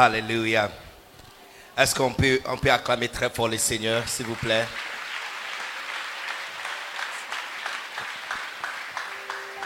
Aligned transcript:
Alléluia. 0.00 0.70
Est-ce 1.76 1.92
qu'on 1.92 2.12
peut, 2.12 2.40
acclamer 2.70 3.08
très 3.08 3.28
fort 3.30 3.48
le 3.48 3.58
Seigneur, 3.58 4.08
s'il 4.08 4.26
vous 4.26 4.36
plaît? 4.36 4.64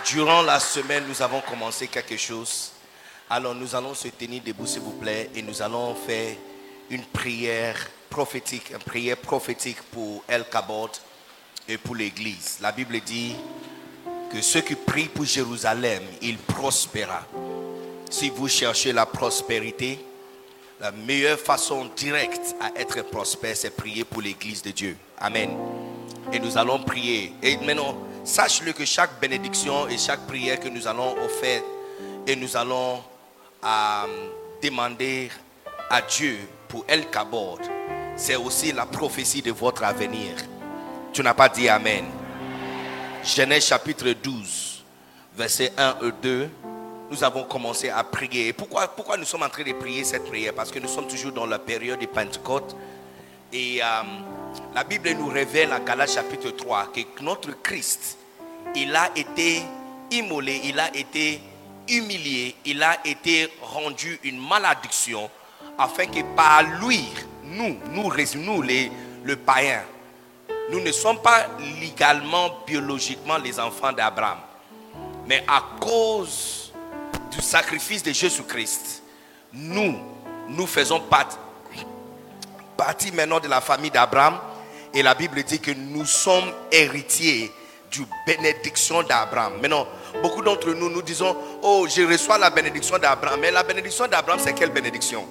Durant 0.07 0.41
la 0.41 0.59
semaine, 0.59 1.05
nous 1.07 1.21
avons 1.21 1.43
commencé 1.43 1.87
quelque 1.87 2.17
chose. 2.17 2.73
Alors 3.29 3.55
nous 3.55 3.75
allons 3.75 3.93
se 3.93 4.09
tenir 4.09 4.43
debout, 4.43 4.67
s'il 4.67 4.81
vous 4.81 4.93
plaît, 4.93 5.29
et 5.35 5.43
nous 5.43 5.61
allons 5.61 5.95
faire 5.95 6.35
une 6.89 7.05
prière 7.05 7.77
prophétique, 8.09 8.71
une 8.71 8.79
prière 8.79 9.19
prophétique 9.19 9.83
pour 9.91 10.25
El 10.27 10.47
Kabod 10.49 10.93
et 11.69 11.77
pour 11.77 11.95
l'Église. 11.95 12.57
La 12.63 12.73
Bible 12.73 12.99
dit 13.01 13.37
que 14.33 14.41
ceux 14.41 14.63
qui 14.63 14.77
prient 14.77 15.11
pour 15.11 15.27
Jérusalem, 15.27 16.03
il 16.23 16.39
prospéra. 16.39 17.23
Si 18.09 18.31
vous 18.31 18.49
cherchez 18.49 18.95
la 18.95 19.05
prospérité, 19.05 20.07
la 20.83 20.91
meilleure 20.91 21.39
façon 21.39 21.89
directe 21.97 22.57
à 22.61 22.77
être 22.79 23.03
prospère, 23.03 23.57
c'est 23.57 23.71
prier 23.71 24.03
pour 24.03 24.21
l'Église 24.21 24.63
de 24.63 24.73
Dieu. 24.73 24.97
Amen. 25.17 25.51
Et 26.33 26.41
nous 26.41 26.59
allons 26.59 26.81
prier. 26.81 27.33
Et 27.41 27.57
maintenant, 27.59 27.97
sache-le 28.25 28.73
que 28.73 28.85
chaque 28.85 29.21
bénédiction 29.21 29.87
et 29.87 29.97
chaque 29.97 30.27
prière 30.27 30.59
que 30.59 30.69
nous 30.69 30.89
allons 30.89 31.15
offrir 31.25 31.63
et 32.27 32.35
nous 32.35 32.57
allons 32.57 33.01
euh, 33.65 34.29
demander 34.61 35.31
à 35.89 36.03
Dieu 36.03 36.37
pour 36.67 36.85
El 36.89 37.09
Kabod, 37.11 37.61
c'est 38.17 38.35
aussi 38.35 38.73
la 38.73 38.85
prophétie 38.85 39.41
de 39.41 39.53
votre 39.53 39.85
avenir. 39.85 40.35
Tu 41.13 41.23
n'as 41.23 41.35
pas 41.35 41.49
dit 41.49 41.69
Amen. 41.69 42.07
Genèse 43.23 43.67
chapitre 43.67 44.11
12, 44.21 44.83
verset 45.37 45.73
1 45.79 45.97
et 46.03 46.13
2 46.23 46.51
nous 47.13 47.23
avons 47.23 47.45
commencé 47.45 47.91
à 47.91 48.03
prier. 48.05 48.55
Pourquoi, 48.55 48.89
pourquoi 48.89 49.19
nous 49.19 49.27
sommes 49.27 49.43
en 49.43 49.49
train 49.51 49.63
de 49.65 49.73
prier 49.75 50.03
cette 50.03 50.25
prière? 50.25 50.55
Parce 50.55 50.71
que 50.71 50.79
nous 50.79 50.89
sommes 50.89 51.07
toujours 51.07 51.31
dans 51.33 51.45
la 51.45 51.59
période 51.59 52.01
de 52.01 52.07
Pentecôte. 52.07 52.75
Et 53.53 53.83
euh, 53.83 53.87
la 54.75 54.83
Bible 54.83 55.11
nous 55.11 55.29
révèle 55.29 55.75
à 55.75 55.81
Galates 55.81 56.15
chapitre 56.15 56.49
3 56.53 56.91
que 56.91 57.23
notre 57.23 57.63
Christ, 57.63 58.17
il 58.75 58.97
a 58.97 59.11
été 59.15 59.61
immolé, 60.11 60.63
il 60.65 60.81
a 60.81 60.89
été 60.97 61.43
humilié, 61.87 62.55
il 62.65 62.83
a 62.83 62.97
été 63.05 63.53
rendu 63.61 64.19
une 64.25 64.41
malédiction 64.41 65.29
afin 65.79 66.07
que 66.07 66.23
par 66.35 66.63
lui, 66.63 67.05
nous, 67.45 67.77
nous, 67.91 68.11
nous 68.37 68.63
les, 68.63 68.91
le 69.23 69.37
païen, 69.37 69.83
nous 70.71 70.81
ne 70.81 70.93
sommes 70.93 71.21
pas 71.21 71.47
légalement, 71.79 72.49
biologiquement 72.67 73.37
les 73.37 73.61
enfants 73.61 73.93
d'Abraham. 73.93 74.39
Mais 75.27 75.45
à 75.47 75.63
cause 75.79 76.62
du 77.33 77.41
sacrifice 77.41 78.03
de 78.03 78.13
Jésus-Christ, 78.13 79.03
nous, 79.53 79.99
nous 80.49 80.67
faisons 80.67 81.01
partie, 81.01 81.37
partie 82.77 83.13
maintenant 83.13 83.41
de 83.41 83.49
la 83.49 83.61
famille 83.61 83.91
d'Abraham. 83.91 84.39
Et 84.95 85.03
la 85.03 85.15
Bible 85.15 85.43
dit 85.43 85.59
que 85.59 85.71
nous 85.71 86.05
sommes 86.05 86.53
héritiers 86.71 87.51
du 87.91 88.05
bénédiction 88.27 89.03
d'Abraham. 89.03 89.55
Maintenant, 89.61 89.87
beaucoup 90.23 90.43
d'entre 90.43 90.71
nous, 90.71 90.91
nous 90.91 91.03
disons, 91.03 91.35
oh, 91.63 91.87
je 91.89 92.03
reçois 92.03 92.37
la 92.39 92.51
bénédiction 92.51 92.99
d'Abraham. 92.99 93.41
Mais 93.41 93.51
la 93.51 93.63
bénédiction 93.63 94.07
d'Abraham, 94.07 94.39
c'est 94.43 94.53
quelle 94.53 94.71
bénédiction? 94.71 95.27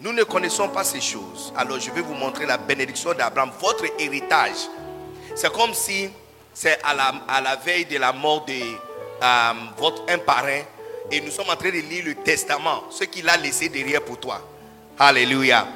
Nous 0.00 0.12
ne 0.12 0.22
connaissons 0.22 0.68
pas 0.68 0.84
ces 0.84 1.00
choses. 1.00 1.52
Alors, 1.56 1.78
je 1.80 1.90
vais 1.90 2.00
vous 2.00 2.14
montrer 2.14 2.46
la 2.46 2.58
bénédiction 2.58 3.12
d'Abraham, 3.12 3.50
votre 3.60 3.84
héritage. 3.98 4.68
C'est 5.34 5.52
comme 5.52 5.74
si 5.74 6.10
c'est 6.54 6.78
à 6.84 6.94
la, 6.94 7.12
à 7.28 7.40
la 7.40 7.56
veille 7.56 7.84
de 7.86 7.98
la 7.98 8.12
mort 8.12 8.44
de 8.44 8.52
euh, 8.52 9.52
votre 9.76 10.02
un 10.08 10.18
parrain 10.18 10.62
et 11.10 11.20
nous 11.20 11.30
sommes 11.30 11.50
en 11.50 11.56
train 11.56 11.70
de 11.70 11.80
lire 11.80 12.04
le 12.04 12.14
testament, 12.14 12.84
ce 12.90 13.04
qu'il 13.04 13.28
a 13.28 13.36
laissé 13.36 13.68
derrière 13.68 14.02
pour 14.02 14.18
toi. 14.18 14.40
Alléluia. 14.98 15.66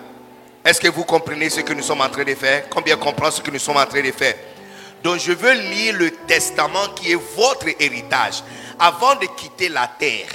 Est-ce 0.64 0.80
que 0.80 0.88
vous 0.88 1.04
comprenez 1.04 1.50
ce 1.50 1.60
que 1.60 1.72
nous 1.72 1.82
sommes 1.82 2.00
en 2.00 2.08
train 2.08 2.24
de 2.24 2.34
faire? 2.34 2.68
Combien 2.70 2.96
comprend 2.96 3.30
ce 3.30 3.40
que 3.40 3.50
nous 3.50 3.58
sommes 3.58 3.76
en 3.76 3.86
train 3.86 4.02
de 4.02 4.12
faire? 4.12 4.34
Donc 5.02 5.18
je 5.18 5.32
veux 5.32 5.52
lire 5.52 5.96
le 5.98 6.10
testament 6.10 6.88
qui 6.96 7.12
est 7.12 7.20
votre 7.36 7.66
héritage. 7.78 8.42
Avant 8.78 9.14
de 9.16 9.26
quitter 9.36 9.68
la 9.68 9.86
terre, 9.86 10.28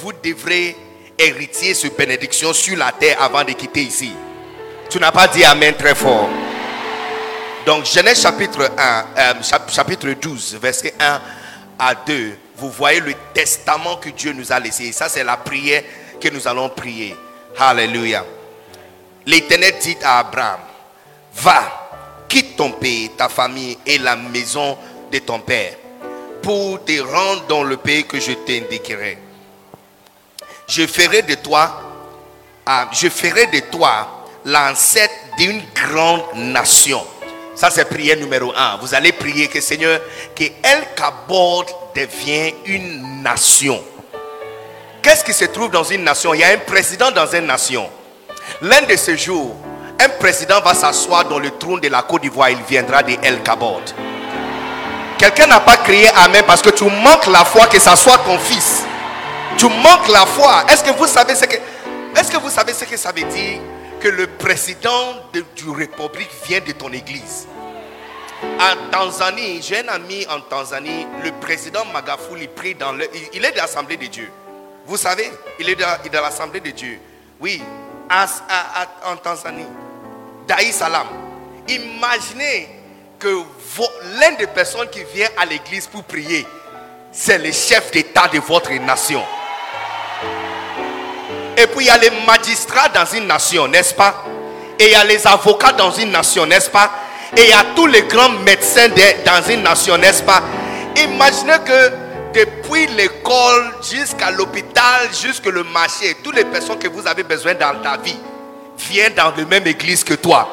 vous 0.00 0.12
devrez 0.12 0.76
hériter 1.18 1.74
cette 1.74 1.96
bénédiction 1.96 2.52
sur 2.52 2.76
la 2.78 2.92
terre 2.92 3.20
avant 3.20 3.44
de 3.44 3.52
quitter 3.52 3.82
ici. 3.82 4.12
Tu 4.88 4.98
n'as 4.98 5.12
pas 5.12 5.28
dit 5.28 5.44
Amen 5.44 5.74
très 5.74 5.94
fort. 5.94 6.28
Donc 7.66 7.84
Genèse 7.84 8.22
chapitre 8.22 8.70
1, 8.78 9.04
euh, 9.18 9.34
chapitre 9.68 10.08
12, 10.12 10.58
verset 10.62 10.94
1 10.98 11.20
à 11.78 11.94
2 11.94 12.36
vous 12.58 12.70
voyez 12.70 13.00
le 13.00 13.14
testament 13.32 13.96
que 13.96 14.10
Dieu 14.10 14.32
nous 14.32 14.52
a 14.52 14.58
laissé. 14.58 14.90
Ça, 14.92 15.08
c'est 15.08 15.24
la 15.24 15.36
prière 15.36 15.82
que 16.20 16.28
nous 16.28 16.46
allons 16.48 16.68
prier. 16.68 17.16
Alléluia. 17.58 18.24
L'Éternel 19.26 19.74
dit 19.80 19.96
à 20.02 20.20
Abraham, 20.20 20.60
va, 21.34 22.24
quitte 22.28 22.56
ton 22.56 22.72
pays, 22.72 23.10
ta 23.16 23.28
famille 23.28 23.78
et 23.86 23.98
la 23.98 24.16
maison 24.16 24.76
de 25.12 25.18
ton 25.18 25.38
père 25.40 25.74
pour 26.42 26.84
te 26.84 27.00
rendre 27.00 27.46
dans 27.46 27.62
le 27.62 27.76
pays 27.76 28.04
que 28.04 28.18
je 28.18 28.32
t'indiquerai. 28.32 29.18
Je 30.66 30.86
ferai 30.86 31.22
de 31.22 31.34
toi, 31.34 31.80
ah, 32.66 32.88
je 32.92 33.08
ferai 33.08 33.46
de 33.46 33.60
toi 33.70 34.26
l'ancêtre 34.44 35.14
d'une 35.36 35.62
grande 35.74 36.22
nation. 36.34 37.04
Ça, 37.58 37.70
c'est 37.72 37.86
prière 37.86 38.16
numéro 38.16 38.52
un. 38.56 38.76
Vous 38.80 38.94
allez 38.94 39.10
prier 39.10 39.48
que 39.48 39.60
Seigneur, 39.60 40.00
que 40.36 40.44
El 40.44 40.94
Kabod 40.94 41.66
devient 41.92 42.54
une 42.66 43.20
nation. 43.20 43.82
Qu'est-ce 45.02 45.24
qui 45.24 45.32
se 45.32 45.46
trouve 45.46 45.68
dans 45.68 45.82
une 45.82 46.04
nation? 46.04 46.34
Il 46.34 46.40
y 46.40 46.44
a 46.44 46.50
un 46.50 46.58
président 46.58 47.10
dans 47.10 47.26
une 47.26 47.46
nation. 47.46 47.90
L'un 48.62 48.82
de 48.82 48.94
ces 48.94 49.18
jours, 49.18 49.56
un 49.98 50.08
président 50.20 50.60
va 50.60 50.72
s'asseoir 50.72 51.24
dans 51.24 51.40
le 51.40 51.50
trône 51.50 51.80
de 51.80 51.88
la 51.88 52.02
Côte 52.02 52.22
d'Ivoire. 52.22 52.50
Il 52.50 52.62
viendra 52.62 53.02
de 53.02 53.16
El 53.24 53.42
Kabod. 53.42 53.82
Quelqu'un 55.18 55.48
n'a 55.48 55.58
pas 55.58 55.78
crié 55.78 56.08
Amen 56.14 56.44
parce 56.46 56.62
que 56.62 56.70
tu 56.70 56.84
manques 56.84 57.26
la 57.26 57.44
foi 57.44 57.66
que 57.66 57.80
ça 57.80 57.96
soit 57.96 58.18
ton 58.18 58.38
fils. 58.38 58.84
Tu 59.56 59.66
manques 59.66 60.06
la 60.12 60.26
foi. 60.26 60.64
Est-ce 60.68 60.84
que 60.84 60.96
vous 60.96 61.08
savez 61.08 61.34
que, 61.34 61.56
est-ce 62.20 62.30
que 62.30 62.36
vous 62.36 62.50
savez 62.50 62.72
ce 62.72 62.84
que 62.84 62.96
ça 62.96 63.10
veut 63.10 63.24
dire? 63.24 63.58
Que 64.00 64.08
le 64.08 64.26
président 64.26 65.14
de, 65.32 65.44
du 65.56 65.70
République 65.70 66.30
vient 66.46 66.60
de 66.60 66.72
ton 66.72 66.92
église. 66.92 67.46
En 68.42 68.90
Tanzanie, 68.90 69.60
j'ai 69.62 69.80
un 69.80 69.88
ami 69.88 70.24
en 70.30 70.40
Tanzanie, 70.40 71.06
le 71.24 71.32
président 71.40 71.84
Magafuli 71.86 72.46
prie 72.46 72.74
dans 72.74 72.92
le. 72.92 73.08
Il 73.32 73.44
est 73.44 73.50
de 73.50 73.56
l'Assemblée 73.56 73.96
de 73.96 74.06
Dieu. 74.06 74.30
Vous 74.86 74.96
savez, 74.96 75.30
il 75.58 75.68
est 75.68 75.74
de, 75.74 76.12
l'Assemblée 76.12 76.60
de 76.60 76.70
Dieu. 76.70 76.98
Oui, 77.40 77.60
en 78.10 79.16
Tanzanie. 79.16 79.66
Daï 80.46 80.72
Salam. 80.72 81.06
Imaginez 81.68 82.68
que 83.18 83.42
l'un 84.20 84.32
des 84.32 84.46
personnes 84.46 84.88
qui 84.88 85.02
vient 85.12 85.28
à 85.36 85.44
l'église 85.44 85.86
pour 85.88 86.04
prier, 86.04 86.46
c'est 87.12 87.38
le 87.38 87.50
chef 87.52 87.90
d'État 87.90 88.28
de 88.28 88.38
votre 88.38 88.72
nation. 88.74 89.22
Et 91.60 91.66
puis 91.66 91.86
il 91.86 91.86
y 91.86 91.90
a 91.90 91.98
les 91.98 92.10
magistrats 92.24 92.88
dans 92.88 93.04
une 93.04 93.26
nation, 93.26 93.66
n'est-ce 93.66 93.92
pas? 93.92 94.24
Et 94.78 94.86
il 94.86 94.92
y 94.92 94.94
a 94.94 95.02
les 95.02 95.26
avocats 95.26 95.72
dans 95.72 95.90
une 95.90 96.12
nation, 96.12 96.46
n'est-ce 96.46 96.70
pas? 96.70 96.88
Et 97.36 97.42
il 97.42 97.48
y 97.48 97.52
a 97.52 97.64
tous 97.74 97.86
les 97.86 98.02
grands 98.02 98.28
médecins 98.28 98.86
dans 99.26 99.42
une 99.50 99.64
nation, 99.64 99.98
n'est-ce 99.98 100.22
pas? 100.22 100.40
Imaginez 100.96 101.58
que 101.66 101.92
depuis 102.32 102.86
l'école 102.86 103.74
jusqu'à 103.82 104.30
l'hôpital, 104.30 105.08
jusqu'à 105.20 105.50
le 105.50 105.64
marché, 105.64 106.16
toutes 106.22 106.36
les 106.36 106.44
personnes 106.44 106.78
que 106.78 106.86
vous 106.86 107.04
avez 107.08 107.24
besoin 107.24 107.54
dans 107.54 107.74
ta 107.82 107.96
vie 107.96 108.16
viennent 108.78 109.14
dans 109.14 109.32
la 109.36 109.44
même 109.44 109.66
église 109.66 110.04
que 110.04 110.14
toi. 110.14 110.48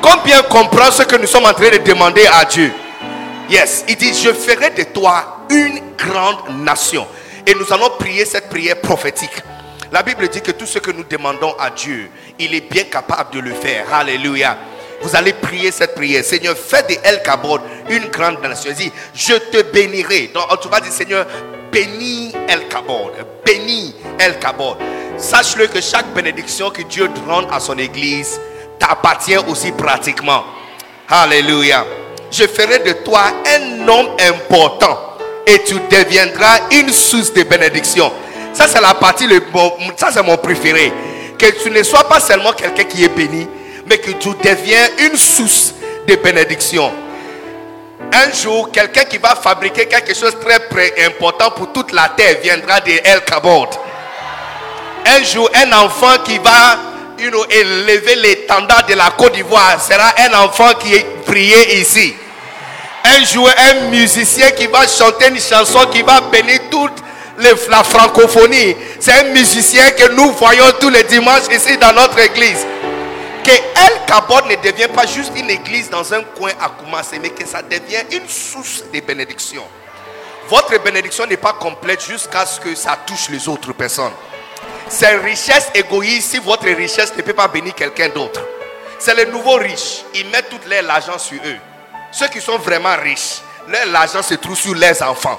Combien 0.00 0.42
comprend 0.42 0.92
ce 0.92 1.02
que 1.02 1.16
nous 1.16 1.26
sommes 1.26 1.46
en 1.46 1.52
train 1.52 1.70
de 1.70 1.78
demander 1.78 2.24
à 2.32 2.44
Dieu? 2.44 2.72
Yes, 3.50 3.84
il 3.88 3.96
dit, 3.96 4.14
je 4.14 4.32
ferai 4.32 4.70
de 4.70 4.84
toi 4.84 5.38
une 5.50 5.80
grande 5.96 6.60
nation. 6.60 7.08
Et 7.44 7.54
nous 7.54 7.72
allons 7.72 7.90
prier 7.98 8.24
cette 8.24 8.48
prière 8.48 8.80
prophétique. 8.80 9.42
La 9.90 10.02
Bible 10.02 10.28
dit 10.28 10.42
que 10.42 10.50
tout 10.50 10.66
ce 10.66 10.78
que 10.78 10.90
nous 10.90 11.04
demandons 11.04 11.54
à 11.58 11.70
Dieu, 11.70 12.10
il 12.38 12.54
est 12.54 12.70
bien 12.70 12.84
capable 12.84 13.34
de 13.34 13.40
le 13.40 13.52
faire. 13.54 13.92
Alléluia. 13.92 14.58
Vous 15.00 15.14
allez 15.16 15.32
prier 15.32 15.70
cette 15.70 15.94
prière. 15.94 16.24
Seigneur, 16.24 16.56
fais 16.56 16.82
de 16.82 16.96
El 17.02 17.22
Kabod 17.22 17.62
une 17.88 18.06
grande 18.08 18.40
nation. 18.42 18.72
Dis, 18.76 18.92
je 19.14 19.34
te 19.34 19.62
bénirai. 19.62 20.30
Donc, 20.34 20.44
tu 20.60 20.68
vas 20.68 20.80
dire, 20.80 20.92
Seigneur, 20.92 21.26
bénis 21.72 22.34
El 22.48 22.68
Kabod. 22.68 23.12
Bénis 23.44 23.94
El 24.18 24.38
Kabod. 24.38 24.76
Sache-le 25.16 25.66
que 25.68 25.80
chaque 25.80 26.12
bénédiction 26.14 26.70
que 26.70 26.82
Dieu 26.82 27.08
donne 27.08 27.46
à 27.50 27.58
son 27.58 27.78
église 27.78 28.40
t'appartient 28.78 29.36
aussi 29.36 29.72
pratiquement. 29.72 30.44
Alléluia. 31.08 31.84
Je 32.30 32.44
ferai 32.46 32.80
de 32.80 32.92
toi 33.04 33.22
un 33.46 33.88
homme 33.88 34.08
important 34.20 35.16
et 35.46 35.62
tu 35.64 35.74
deviendras 35.90 36.58
une 36.72 36.92
source 36.92 37.32
de 37.32 37.42
bénédiction. 37.42 38.12
Ça, 38.58 38.66
c'est 38.66 38.80
la 38.80 38.92
partie, 38.94 39.28
le, 39.28 39.40
ça, 39.96 40.08
c'est 40.12 40.20
mon 40.20 40.36
préféré. 40.36 40.92
Que 41.38 41.46
tu 41.62 41.70
ne 41.70 41.80
sois 41.84 42.08
pas 42.08 42.18
seulement 42.18 42.52
quelqu'un 42.52 42.82
qui 42.82 43.04
est 43.04 43.08
béni, 43.08 43.46
mais 43.86 43.98
que 43.98 44.10
tu 44.10 44.30
deviens 44.42 44.84
une 44.98 45.16
source 45.16 45.74
de 46.08 46.16
bénédiction. 46.16 46.92
Un 48.12 48.32
jour, 48.32 48.72
quelqu'un 48.72 49.04
qui 49.04 49.18
va 49.18 49.36
fabriquer 49.36 49.86
quelque 49.86 50.12
chose 50.12 50.34
de 50.34 50.40
très, 50.40 51.06
important 51.06 51.52
pour 51.52 51.72
toute 51.72 51.92
la 51.92 52.08
terre 52.16 52.38
viendra 52.42 52.80
de 52.80 52.90
El 53.04 53.22
Kabod. 53.24 53.68
Un 55.06 55.22
jour, 55.22 55.48
un 55.54 55.72
enfant 55.74 56.18
qui 56.24 56.38
va 56.38 56.80
you 57.20 57.30
know, 57.30 57.44
élever 57.48 58.16
l'étendard 58.16 58.84
de 58.86 58.94
la 58.94 59.12
Côte 59.16 59.34
d'Ivoire 59.34 59.80
sera 59.80 60.12
un 60.18 60.34
enfant 60.34 60.74
qui 60.80 60.96
est 60.96 61.06
prié 61.24 61.78
ici. 61.78 62.12
Un 63.04 63.24
jour, 63.24 63.48
un 63.56 63.88
musicien 63.90 64.50
qui 64.50 64.66
va 64.66 64.84
chanter 64.88 65.28
une 65.28 65.38
chanson 65.40 65.86
qui 65.92 66.02
va 66.02 66.22
bénir 66.22 66.58
toute 66.68 67.04
la 67.38 67.84
francophonie. 67.84 68.76
C'est 69.00 69.12
un 69.12 69.32
musicien 69.32 69.90
que 69.92 70.10
nous 70.12 70.32
voyons 70.32 70.64
tous 70.80 70.90
les 70.90 71.04
dimanches 71.04 71.48
ici 71.50 71.76
dans 71.78 71.92
notre 71.92 72.18
église. 72.18 72.66
Que 73.44 73.50
El 73.50 74.04
Kabod 74.06 74.46
ne 74.46 74.56
devient 74.56 74.88
pas 74.88 75.06
juste 75.06 75.32
une 75.36 75.48
église 75.50 75.88
dans 75.88 76.12
un 76.12 76.22
coin 76.22 76.50
à 76.60 76.68
commencer, 76.68 77.18
mais 77.20 77.30
que 77.30 77.46
ça 77.46 77.62
devient 77.62 78.04
une 78.12 78.28
source 78.28 78.84
de 78.92 79.00
bénédiction. 79.00 79.62
Votre 80.48 80.82
bénédiction 80.82 81.26
n'est 81.26 81.36
pas 81.36 81.52
complète 81.52 82.04
jusqu'à 82.04 82.44
ce 82.46 82.58
que 82.60 82.74
ça 82.74 82.98
touche 83.06 83.28
les 83.30 83.48
autres 83.48 83.72
personnes. 83.72 84.12
C'est 84.88 85.16
richesse 85.16 85.68
égoïste 85.74 86.30
si 86.30 86.38
votre 86.38 86.64
richesse 86.66 87.12
ne 87.16 87.22
peut 87.22 87.34
pas 87.34 87.48
bénir 87.48 87.74
quelqu'un 87.74 88.08
d'autre. 88.08 88.40
C'est 88.98 89.14
les 89.14 89.26
nouveaux 89.26 89.56
riches. 89.56 90.02
Ils 90.14 90.26
mettent 90.30 90.48
tout 90.48 90.58
leur 90.68 90.90
argent 90.90 91.18
sur 91.18 91.36
eux. 91.44 91.58
Ceux 92.10 92.28
qui 92.28 92.40
sont 92.40 92.58
vraiment 92.58 92.96
riches, 92.96 93.40
leur 93.68 93.94
argent 93.94 94.22
se 94.22 94.34
trouve 94.34 94.56
sur 94.56 94.74
leurs 94.74 95.02
enfants. 95.02 95.38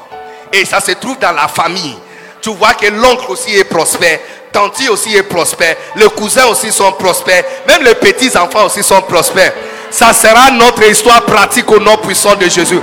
Et 0.53 0.65
ça 0.65 0.79
se 0.79 0.91
trouve 0.91 1.17
dans 1.19 1.31
la 1.31 1.47
famille. 1.47 1.97
Tu 2.41 2.49
vois 2.51 2.73
que 2.73 2.87
l'oncle 2.87 3.25
aussi 3.29 3.55
est 3.57 3.65
prospère, 3.65 4.19
tante 4.51 4.79
aussi 4.89 5.15
est 5.15 5.23
prospère, 5.23 5.75
les 5.95 6.09
cousins 6.09 6.45
aussi 6.47 6.71
sont 6.71 6.91
prospères, 6.93 7.43
même 7.67 7.83
les 7.83 7.95
petits-enfants 7.95 8.65
aussi 8.65 8.81
sont 8.81 9.01
prospères. 9.01 9.53
Ça 9.91 10.13
sera 10.13 10.51
notre 10.51 10.83
histoire 10.83 11.23
pratique 11.23 11.69
au 11.71 11.79
nom 11.79 11.97
puissant 11.97 12.35
de 12.35 12.47
Jésus. 12.47 12.79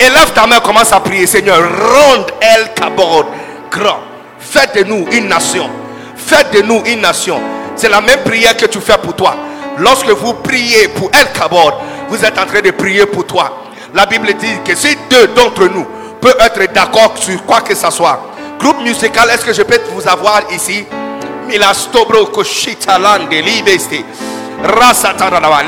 Élève 0.00 0.32
ta 0.34 0.46
main, 0.46 0.60
commence 0.60 0.92
à 0.92 1.00
prier, 1.00 1.26
Seigneur, 1.26 1.58
ronde 1.58 2.32
El 2.40 2.74
Kabod 2.74 3.26
grand. 3.70 4.00
Faites 4.38 4.76
de 4.76 4.84
nous 4.84 5.06
une 5.12 5.28
nation. 5.28 5.68
Faites 6.16 6.52
de 6.52 6.62
nous 6.62 6.82
une 6.86 7.00
nation. 7.00 7.40
C'est 7.76 7.88
la 7.88 8.00
même 8.00 8.22
prière 8.24 8.56
que 8.56 8.66
tu 8.66 8.80
fais 8.80 8.98
pour 8.98 9.14
toi. 9.14 9.36
Lorsque 9.78 10.08
vous 10.08 10.34
priez 10.34 10.88
pour 10.88 11.10
El 11.12 11.32
Kabod, 11.32 11.74
vous 12.08 12.24
êtes 12.24 12.38
en 12.38 12.46
train 12.46 12.60
de 12.60 12.70
prier 12.70 13.06
pour 13.06 13.26
toi. 13.26 13.64
La 13.94 14.06
Bible 14.06 14.32
dit 14.34 14.58
que 14.64 14.74
si 14.74 14.96
deux 15.10 15.28
d'entre 15.28 15.66
nous 15.68 15.86
être 16.30 16.72
d'accord 16.72 17.14
sur 17.18 17.44
quoi 17.44 17.60
que 17.60 17.74
ce 17.74 17.90
soit, 17.90 18.20
groupe 18.58 18.80
musical, 18.82 19.28
est-ce 19.30 19.44
que 19.44 19.52
je 19.52 19.62
peux 19.62 19.80
vous 19.92 20.08
avoir 20.08 20.42
ici? 20.52 20.84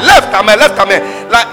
Lève 0.03 0.31
ta 0.31 0.43
main, 0.43 0.57
lève 0.57 0.75
ta 0.75 0.85
main. 0.87 1.01
La, 1.31 1.45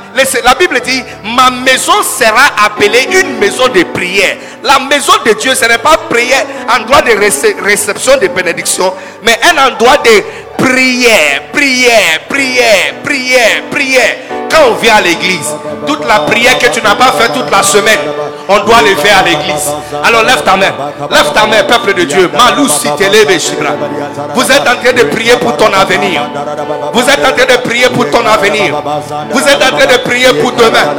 la, 0.44 0.56
Bible 0.56 0.80
dit, 0.82 1.04
ma 1.24 1.50
maison 1.52 2.02
sera 2.04 2.66
appelée 2.66 3.08
une 3.12 3.38
maison 3.38 3.68
de 3.68 3.84
prière. 3.84 4.38
La 4.64 4.80
maison 4.80 5.14
de 5.26 5.34
Dieu, 5.34 5.54
ce 5.54 5.66
n'est 5.66 5.78
pas 5.78 5.98
prière, 6.10 6.46
endroit 6.76 7.02
de 7.02 7.12
réception 7.64 8.18
de 8.18 8.28
bénédiction, 8.28 8.94
mais 9.24 9.38
un 9.44 9.68
endroit 9.68 9.98
de 9.98 10.64
prière, 10.64 11.44
prière, 11.52 12.22
prière, 12.30 12.94
prière, 13.04 13.64
prière. 13.70 14.16
Quand 14.50 14.70
on 14.70 14.74
vient 14.76 14.96
à 14.96 15.02
l'église, 15.02 15.54
toute 15.86 16.06
la 16.08 16.20
prière 16.20 16.58
que 16.58 16.68
tu 16.68 16.82
n'as 16.82 16.96
pas 16.96 17.12
fait 17.12 17.34
toute 17.34 17.52
la 17.52 17.62
semaine, 17.62 18.00
on 18.48 18.60
doit 18.66 18.82
le 18.82 18.96
faire 18.96 19.20
à 19.20 19.24
l'église. 19.24 19.72
Alors 20.04 20.24
lève 20.24 20.44
ta 20.44 20.56
main. 20.56 20.72
Lève 21.10 21.32
ta 21.34 21.46
main, 21.48 21.64
peuple 21.68 21.94
de 21.94 22.04
Dieu. 22.04 22.30
Malou 22.34 22.68
Vous 24.36 24.52
êtes 24.52 24.62
en 24.62 24.76
train 24.82 24.94
de 24.94 25.04
prier 25.10 25.36
pour 25.38 25.58
ton 25.58 25.72
avenir. 25.74 26.30
Vous 26.94 27.02
êtes 27.02 27.26
en 27.26 27.36
train 27.36 27.46
de 27.56 27.58
prier 27.68 27.90
pour 27.90 28.10
ton 28.10 28.26
avenir. 28.26 28.76
Vous 29.32 29.40
êtes 29.40 29.64
en 29.64 29.76
train 29.78 29.86
de 29.86 29.98
prier 30.04 30.34
pour 30.42 30.52
demain. 30.52 30.94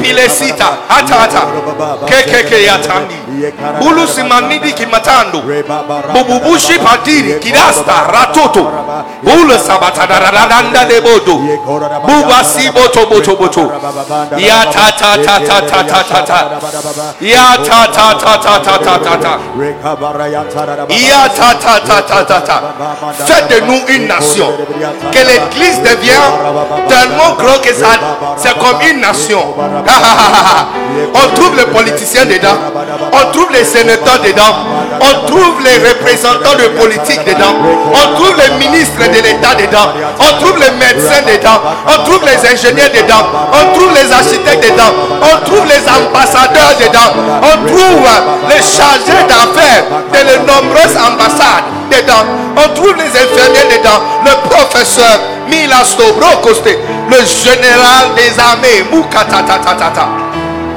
Pilesita. 0.00 0.78
Ata 0.88 1.22
ata. 1.22 1.46
Keke 2.06 2.44
ke 2.48 2.62
yatandi. 2.64 3.14
Bulu 3.80 4.06
simanidi 4.06 4.72
kimatando. 4.72 5.42
Bububushi 6.12 6.78
patiri 6.78 7.38
kidasta 7.40 8.06
ratoto. 8.12 8.70
Bulu 9.22 9.58
sabatadaradanda 9.58 10.84
de 10.84 11.00
bodo. 11.00 11.40
Bubasi 12.06 12.70
boto 12.70 13.06
boto 13.06 13.36
boto. 13.36 13.72
Yata 14.36 14.92
ta 14.98 15.16
ta 15.16 15.40
ta 15.40 15.60
ta 15.60 15.82
ta 15.82 16.02
ta 16.02 16.22
ta. 16.22 16.50
Ya 17.20 17.56
ta 17.64 17.86
ta 17.92 18.14
ta 18.14 18.38
ta 18.38 18.58
ta 18.58 18.98
ta 18.98 19.16
ta. 19.16 19.38
Ya 20.88 21.28
ta 21.28 21.54
ta 21.54 21.80
ta 21.80 22.02
ta 22.02 22.22
ta 22.24 22.40
ta. 22.40 22.62
Faites 23.26 23.48
de 23.50 23.60
nous 23.66 23.80
une 23.88 24.06
nation. 24.06 24.48
Que 25.12 25.18
l'église 25.18 25.80
devient 25.82 26.28
tellement 26.88 27.34
grand 27.38 27.58
que 27.62 27.72
ça, 27.72 27.88
c'est 28.36 28.56
comme 28.58 28.80
une 28.90 29.00
nation. 29.00 29.54
On 31.14 31.34
trouve 31.34 31.56
les 31.56 31.64
politiciens 31.66 32.26
dedans. 32.26 32.56
On 33.12 33.32
trouve 33.32 33.50
les 33.52 33.64
sénateurs 33.64 34.20
dedans. 34.20 34.54
On 35.00 35.26
trouve 35.26 35.62
les 35.64 35.88
représentants 35.88 36.56
de 36.56 36.68
politique 36.78 37.24
dedans. 37.24 37.54
On 37.94 38.14
trouve 38.16 38.36
les 38.36 38.66
ministres 38.66 39.06
de 39.06 39.22
l'État 39.22 39.54
dedans. 39.54 39.88
On 40.20 40.44
trouve 40.44 40.58
les 40.58 40.70
médecins 40.72 41.22
dedans. 41.22 41.60
On 41.86 42.04
trouve 42.04 42.24
les 42.24 42.38
ingénieurs 42.50 42.90
dedans. 42.90 43.24
On 43.52 43.74
trouve 43.78 43.92
les 43.94 44.12
architectes 44.12 44.64
dedans. 44.64 44.92
On 45.22 45.44
trouve 45.46 45.64
les 45.66 45.82
ambassadeurs 45.88 46.65
dedans. 46.74 47.10
On 47.42 47.66
trouve 47.66 48.08
les 48.48 48.62
chargés 48.62 49.22
d'affaires 49.28 49.84
de 50.12 50.18
les 50.28 50.38
nombreuses 50.40 50.96
ambassades 50.96 51.64
dedans. 51.90 52.24
On 52.56 52.74
trouve 52.74 52.94
les 52.96 53.10
infirmiers 53.10 53.78
dedans. 53.78 54.00
Le 54.24 54.48
professeur 54.48 55.20
Milas 55.48 55.96
Dobrokoste. 55.98 56.78
Le 57.10 57.18
général 57.24 58.14
des 58.16 58.38
armées. 58.40 58.84
Mukatatatata. 58.92 60.08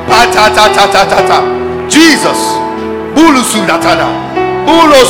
Patatatatata. 0.07 1.43
Jesus. 1.89 2.59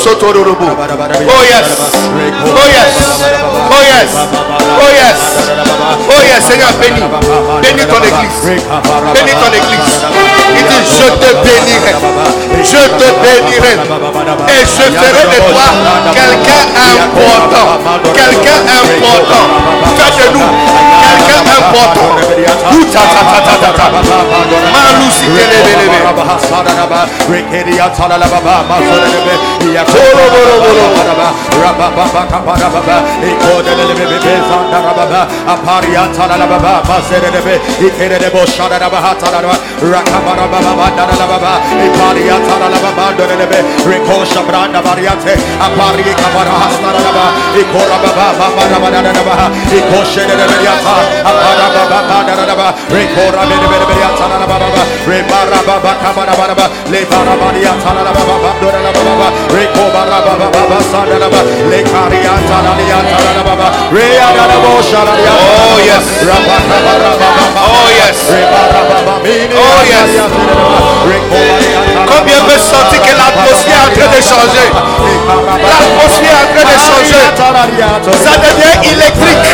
Sotororobo. 0.03 0.65
Oh 0.65 1.43
yes. 1.43 1.67
Oh 2.55 2.67
yes. 2.71 2.95
Oh 3.69 3.81
yes. 3.83 4.68
Oh 4.89 4.91
yes. 4.91 5.21
Oh 6.09 6.21
yes, 6.25 6.41
Seigneur, 6.49 6.73
bénis. 6.81 7.05
Bénis 7.61 7.85
ton 7.85 8.01
église. 8.01 8.41
Bénis 9.13 9.37
ton 9.37 9.51
église. 9.53 10.01
Il 10.57 10.63
dit, 10.65 10.81
je 10.97 11.07
te 11.13 11.29
bénirai. 11.45 11.93
Je 12.63 12.81
te 12.97 13.07
bénirai. 13.21 13.73
Et 14.49 14.65
je 14.65 14.85
ferai 14.89 15.25
de 15.29 15.39
toi 15.51 15.67
quelqu'un 16.13 16.63
important. 16.89 17.65
Quelqu'un 18.15 18.59
important. 18.65 19.45
Fais 19.95 20.09
de 20.09 20.33
nous 20.33 20.49
quelqu'un 21.03 21.41
important. 21.57 22.09
rababa 34.85 35.21
aparianta 35.53 36.25
la 36.27 36.45
baba 36.45 36.81
basere 36.87 37.29
de 37.31 37.41
be 37.41 37.55
ikere 37.87 38.17
de 38.19 38.29
bo 38.29 38.45
shara 38.45 38.77
da 38.79 38.89
bahata 38.89 39.29
la 39.31 39.41
baba 39.41 40.59
bandana 40.79 41.15
la 41.19 41.25
baba 41.31 41.53
iparianta 41.85 42.55
la 42.59 42.79
baba 42.85 43.05
dore 43.17 43.35
de 43.37 43.45
be 43.51 43.59
rekosha 43.89 44.41
branda 44.47 44.81
variante 44.81 45.33
apari 45.65 46.03
kabara 46.21 46.53
hasta 46.61 46.89
la 46.95 47.01
baba 47.07 47.25
ikora 47.61 47.97
baba 48.03 48.25
baba 48.39 48.63
rabada 48.71 49.01
da 49.01 49.11
baba 49.27 49.45
ikoshe 49.77 50.23
de 50.27 50.35
de 50.35 50.57
yata 50.65 50.95
apara 51.29 51.67
baba 51.75 51.99
bandana 52.09 52.45
la 52.49 52.55
baba 52.55 52.73
rekora 52.89 53.43
de 53.49 53.55
de 53.61 53.67
de 53.89 53.95
yata 54.03 54.25
la 54.31 54.45
baba 54.51 54.81
rebara 55.07 55.59
baba 55.67 55.91
kabara 56.01 56.33
baba 56.39 56.65
lebara 56.91 57.35
varianta 57.41 57.91
la 57.93 58.11
baba 58.11 58.49
dore 58.61 58.79
la 58.85 58.91
baba 58.91 59.27
baba 60.25 60.47
baba 60.55 60.77
sada 60.91 61.17
baba 61.19 61.41
lekarianta 61.71 62.57
la 62.65 62.73
yata 62.91 63.31
la 63.37 63.43
baba 63.47 63.67
reya 63.91 64.27
Oh 64.69 65.81
yes. 65.81 66.05
Oh 67.57 67.89
yes. 67.89 68.29
Oh 69.49 69.81
yes. 69.89 70.11
Combien 72.05 72.43
veut 72.43 72.59
sentir 72.59 73.01
que 73.01 73.13
l'atmosphère 73.17 73.81
est 73.81 73.89
en 73.89 73.97
train 73.97 74.09
de 74.13 74.21
changer. 74.21 74.69
L'atmosphère 75.65 76.37
est 76.37 76.49
en 76.49 76.53
train 76.53 76.69
de 76.69 76.77
changer. 76.79 77.23
Ça 78.23 78.33
devient 78.37 78.77
électrique. 78.93 79.49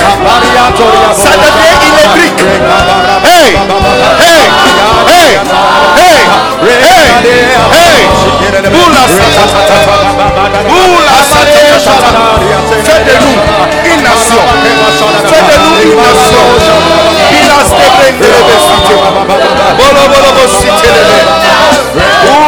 Ça 1.15 1.33
devient 1.37 1.77
électrique. 1.91 2.41
Hey, 3.23 3.55
hey, 3.55 4.73
hey, 5.07 5.39
hey, 5.95 6.15
hey, 6.15 7.11
hey. 7.71 8.05
Oula, 8.75 9.03
Oula, 10.69 11.17
Fais 12.83 13.03
de 13.03 13.15
nous 13.21 13.94
nations. 14.05 14.45
Faites-nous 15.29 15.77
une 15.91 16.01
nation. 16.01 16.45
Pilas 17.29 17.69
de 17.79 17.87
prendere 17.97 18.41
de 18.49 18.57
sitio. 18.65 18.97
Bolo 19.77 20.03
bolo 20.11 20.29
bo 20.35 20.43
sitelele. 20.57 21.19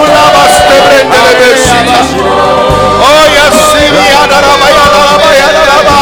Ula 0.01 0.25
bas 0.35 0.55
de 0.69 0.77
prendere 0.87 1.33
de 1.39 1.49
sitio. 1.57 2.01
Oh 3.07 3.23
yes, 3.35 3.55
siri 3.71 4.05
adara 4.21 4.53
baya 4.61 4.85
adara. 5.13 5.99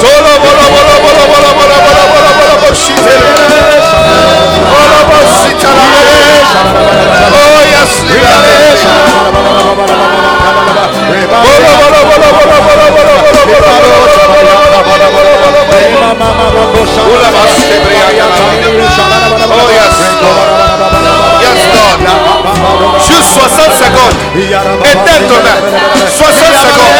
Tolo 0.00 0.32
bolo 0.44 0.66
bolo 0.74 0.94
bolo 1.04 1.24
bolo 1.32 1.50
bolo 1.58 1.78
bolo 1.86 2.04
bolo 2.12 2.30
bolo 2.38 2.54
bo 2.62 2.68
sitelele. 2.74 3.46
Bolo 4.70 5.00
bo 5.08 5.18
sitelele. 5.38 6.18
Oh 7.38 7.60
yes, 7.72 7.90
siri 7.98 8.20
adara. 8.36 9.08
Bolo 11.44 11.70
bolo 11.80 12.00
bolo 12.10 12.28
bolo 12.38 12.58
bolo 12.66 12.77
Oh. 13.50 13.78
Juste 23.00 23.32
60 23.34 23.72
secondes. 23.72 24.18
Éteins 24.36 25.22
ton 25.28 25.40
main. 25.42 25.58
60 26.10 26.36
secondes. 26.36 26.98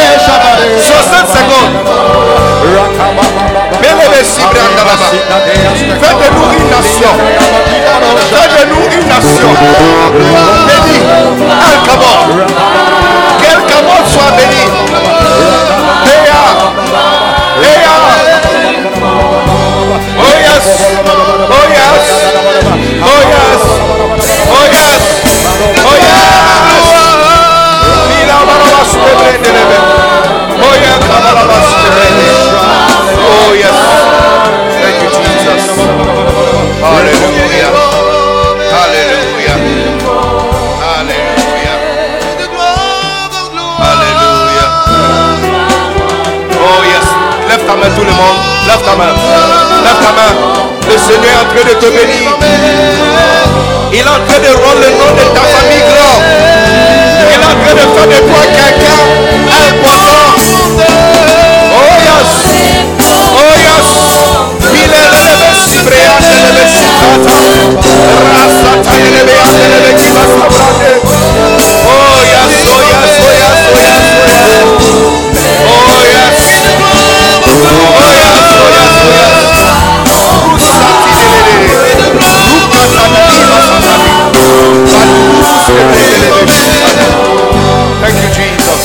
60 0.80 1.28
secondes. 1.28 1.74
Fais 6.00 6.14
de 6.14 6.28
nous 6.34 6.48
une 6.52 6.68
nation. 6.70 7.12
Fais 8.30 8.48
de 8.48 8.64
nous 8.70 8.84
une 8.90 9.08
nation. 9.08 9.50
Béni. 10.66 10.96
Alcamon. 11.60 12.18
Quel 13.42 13.60
Camon 13.66 14.00
soit 14.06 14.32
béni. 14.36 14.77
Oh 21.40 21.66
yes. 21.70 22.02
Oh 22.98 23.22
yes. 23.30 23.62
Oh 24.50 24.66
yes. 24.74 25.02
Oh 25.86 25.94
yes. 25.94 26.26
Oh 30.58 30.74
yes. 30.82 30.98
Oh 33.30 33.54
yes. 33.54 33.78
Thank 34.82 34.98
you 34.98 35.10
Jesus. 35.14 35.64
Hallelujah. 36.82 37.70
Hallelujah. 38.74 39.58
Hallelujah. 40.82 41.78
Hallelujah. 43.78 44.70
Oh 46.58 46.80
yes. 46.82 47.06
Lève 47.48 47.64
ta 47.64 47.74
main 47.76 47.90
tout 47.94 48.04
le 48.04 48.12
monde. 48.12 48.38
Lève 48.66 48.82
ta 48.82 48.94
main. 48.96 49.57
Ta 50.00 50.12
main. 50.12 50.32
Le 50.86 50.96
Seigneur 50.98 51.32
est 51.32 51.40
en 51.40 51.48
train 51.48 51.64
de 51.68 51.74
te 51.74 51.86
bénir. 51.86 52.28
Il 53.92 53.98
est 53.98 54.02
en 54.02 54.20
train 54.26 54.38
de 54.38 54.48
rendre 54.48 54.80
le 54.80 54.90
nom 54.90 55.10
de 55.16 55.24
ta 55.34 55.40
famille 55.40 55.84
grand. 55.88 56.18
Il 57.20 57.34
est 57.34 57.44
en 57.44 57.56
train 57.58 57.74
de 57.74 57.84
faire 57.94 58.06
de 58.06 58.18
toi 58.28 58.42
quelqu'un 58.54 59.00
important. 59.48 60.38
Oh 61.74 61.94
yes. 62.04 62.30
Oh. 63.00 63.38
Thank 88.00 88.16
you, 88.22 88.30
Jesus. 88.32 88.82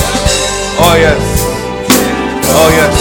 Oh 0.79 0.95
yes. 0.99 1.23
Oh 2.59 2.69
yes. 2.75 2.97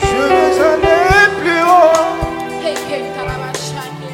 Je 0.00 0.06
veux 0.16 0.64
aller 0.64 1.28
plus 1.40 1.62
haut. 1.62 1.92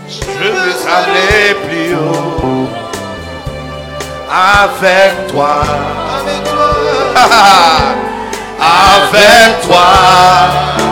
Je 0.08 0.46
veux 0.48 0.74
aller 0.88 1.54
plus 1.68 1.94
haut. 1.94 2.66
Avec 4.28 5.12
toi. 5.28 5.54
Avec 8.74 9.60
toi. 9.62 9.86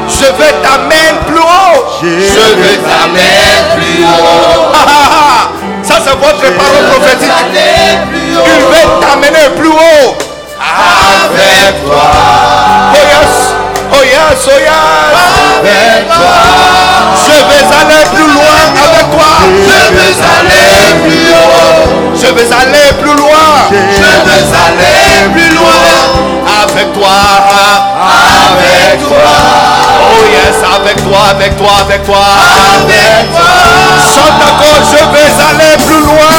Je 0.08 0.26
veux 0.26 0.54
t'amener 0.62 1.08
plus 1.26 1.40
haut. 1.40 1.78
Je 2.02 2.06
veux 2.54 2.76
t'amener 2.86 3.48
plus 3.74 4.04
haut. 4.04 5.05
Ça 5.96 6.02
c'est 6.04 6.18
votre 6.18 6.42
parole 6.58 6.84
prophétique. 6.90 7.32
Il 8.28 8.60
veut 8.64 8.86
t'amener 9.00 9.48
plus 9.56 9.70
haut. 9.70 10.14
Avec 10.60 11.72
toi. 11.86 12.10
Oh 12.92 12.98
yes. 12.98 13.32
Oh 13.90 14.04
yes. 14.04 14.46
Oh 14.46 14.58
yes. 14.58 14.74
Avec 15.56 16.06
toi. 16.08 16.36
Je 17.16 17.32
vais 17.32 17.64
aller 17.80 18.04
plus 18.12 18.28
loin 18.34 18.60
avec 18.84 19.06
toi. 19.10 19.30
Je 19.64 19.78
veux 19.94 20.14
aller 20.36 20.68
plus 21.02 21.28
haut. 21.32 22.14
Je 22.14 22.26
vais 22.26 22.52
aller 22.52 22.92
plus 23.00 23.16
loin. 23.16 23.48
Je 23.70 23.76
veux 24.04 24.52
aller 24.66 25.32
plus 25.32 25.54
loin. 25.54 25.80
Avec 26.62 26.92
toi. 26.92 27.16
Avec 28.52 29.00
toi. 29.08 29.65
Yes, 30.30 30.58
avec 30.74 30.96
toi, 31.04 31.18
avec 31.30 31.56
toi, 31.56 31.72
avec 31.80 32.04
toi. 32.04 32.18
Avec 32.18 33.30
toi. 33.30 33.40
Chante 34.14 34.42
encore, 34.42 34.82
je 34.90 34.96
vais 34.96 35.30
aller 35.46 35.76
plus 35.86 36.00
loin. 36.00 36.34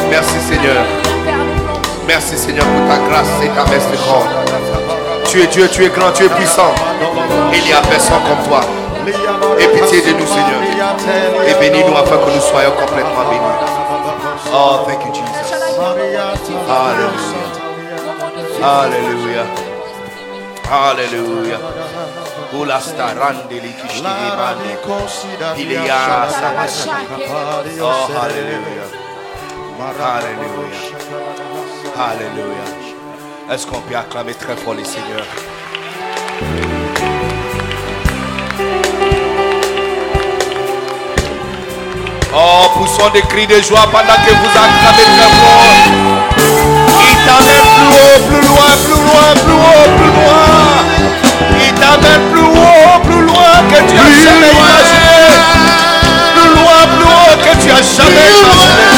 Merci 0.09 0.39
Seigneur. 0.47 0.85
Merci 2.07 2.37
Seigneur 2.37 2.65
pour 2.65 2.87
ta 2.87 2.97
grâce 3.09 3.27
et 3.43 3.47
ta 3.49 3.65
messe 3.65 3.87
de 3.89 3.97
corps. 3.97 4.27
Tu 5.25 5.41
es 5.41 5.47
Dieu, 5.47 5.67
tu 5.67 5.85
es 5.85 5.89
grand, 5.89 6.11
tu 6.11 6.25
es 6.25 6.29
puissant. 6.29 6.73
Il 7.53 7.63
n'y 7.63 7.73
a 7.73 7.81
personne 7.81 8.21
comme 8.27 8.47
toi. 8.47 8.61
Et 9.59 9.67
pitié 9.67 10.01
de 10.01 10.17
nous 10.17 10.27
Seigneur. 10.27 10.61
Et 11.47 11.53
bénis-nous 11.59 11.97
afin 11.97 12.17
que 12.17 12.31
nous 12.33 12.41
soyons 12.41 12.71
complètement 12.71 13.29
bénis. 13.29 13.42
Kishkili 23.73 24.21
Ilia 25.57 26.27
Oh, 27.81 28.07
hallelujah. 28.15 28.87
Hallelujah. 29.99 30.87
Hallelujah. 31.97 32.69
Est-ce 33.51 33.67
qu'on 33.67 33.81
peut 33.81 33.95
acclamer 33.95 34.33
très 34.33 34.55
fort 34.55 34.75
le 34.75 34.83
Seigneur? 34.85 35.25
Oh, 42.35 42.65
poussons 42.75 43.09
des 43.13 43.21
cris 43.21 43.45
de 43.45 43.61
joie 43.61 43.85
pendant 43.91 44.17
que 44.25 44.31
vous 44.31 44.51
acclamez 44.57 45.07
très 45.17 45.31
fort. 45.39 46.23
Il 46.99 47.15
plus 47.25 47.87
haut, 47.99 48.19
plus 48.29 48.42
plus 48.81 48.93
loin, 48.93 49.29
plus 49.45 49.53
haut, 49.53 49.89
plus 49.97 50.11
loin. 50.17 50.45
Il 51.59 51.73
t'amène 51.73 52.23
plus 52.31 52.41
haut, 52.41 52.99
plus 53.03 53.21
loin 53.21 53.53
que 53.69 53.79
tu 53.89 53.95
as 53.97 54.11
jamais 54.23 54.51
imaginé. 54.53 55.19
Plus 56.35 56.51
loin, 56.57 56.81
plus 56.95 57.11
haut 57.13 57.37
que 57.37 57.53
tu 57.61 57.69
as 57.71 57.83
jamais 57.97 58.27
imaginé. 58.41 58.91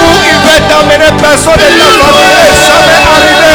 Où 0.00 0.08
il 0.30 0.38
veut 0.46 0.62
t'amener, 0.68 1.10
personne 1.20 1.58
ne 1.58 1.70
ta 1.78 1.88
famille 1.98 2.34
n'est 2.38 2.58
jamais 2.66 3.00
arrivé. 3.14 3.54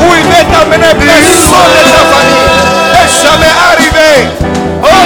Où 0.00 0.08
il 0.14 0.24
veut 0.24 0.46
t'amener, 0.52 0.92
personne 0.94 1.72
de 1.76 1.82
ta 1.90 2.02
famille 2.12 2.48
n'est 2.92 3.10
jamais 3.22 3.54
arrivé. 3.70 4.10
Oh, 4.82 5.00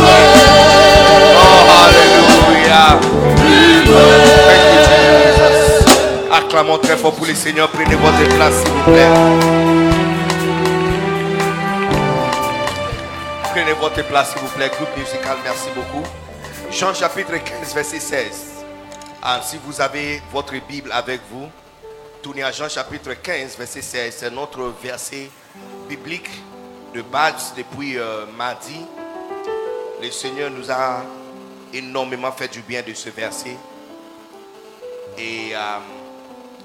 Oh, 0.00 0.57
Très 6.58 6.96
fort 6.96 7.14
pour 7.14 7.24
le 7.24 7.36
Seigneur. 7.36 7.70
Prenez 7.70 7.94
votre 7.94 8.34
place, 8.34 8.54
s'il 8.58 8.72
vous 8.72 8.82
plaît. 8.82 9.08
Prenez 13.44 13.72
votre 13.74 14.04
place, 14.08 14.32
s'il 14.32 14.40
vous 14.40 14.48
plaît. 14.48 14.68
Groupe 14.68 14.88
musical, 14.96 15.36
merci 15.44 15.68
beaucoup. 15.72 16.04
Jean 16.72 16.92
chapitre 16.92 17.36
15, 17.36 17.74
verset 17.74 18.00
16. 18.00 18.64
Ah, 19.22 19.40
si 19.40 19.56
vous 19.64 19.80
avez 19.80 20.20
votre 20.32 20.54
Bible 20.66 20.90
avec 20.90 21.20
vous, 21.30 21.46
tournez 22.22 22.42
à 22.42 22.50
Jean 22.50 22.68
chapitre 22.68 23.12
15, 23.14 23.56
verset 23.56 23.80
16. 23.80 24.16
C'est 24.18 24.30
notre 24.32 24.72
verset 24.82 25.30
biblique 25.88 26.28
de 26.92 27.02
base 27.02 27.54
depuis 27.56 27.98
euh, 27.98 28.26
mardi. 28.36 28.80
Le 30.02 30.10
Seigneur 30.10 30.50
nous 30.50 30.68
a 30.72 31.04
énormément 31.72 32.32
fait 32.32 32.48
du 32.48 32.62
bien 32.62 32.82
de 32.82 32.94
ce 32.94 33.10
verset. 33.10 33.56
Et 35.16 35.52
euh, 35.54 35.78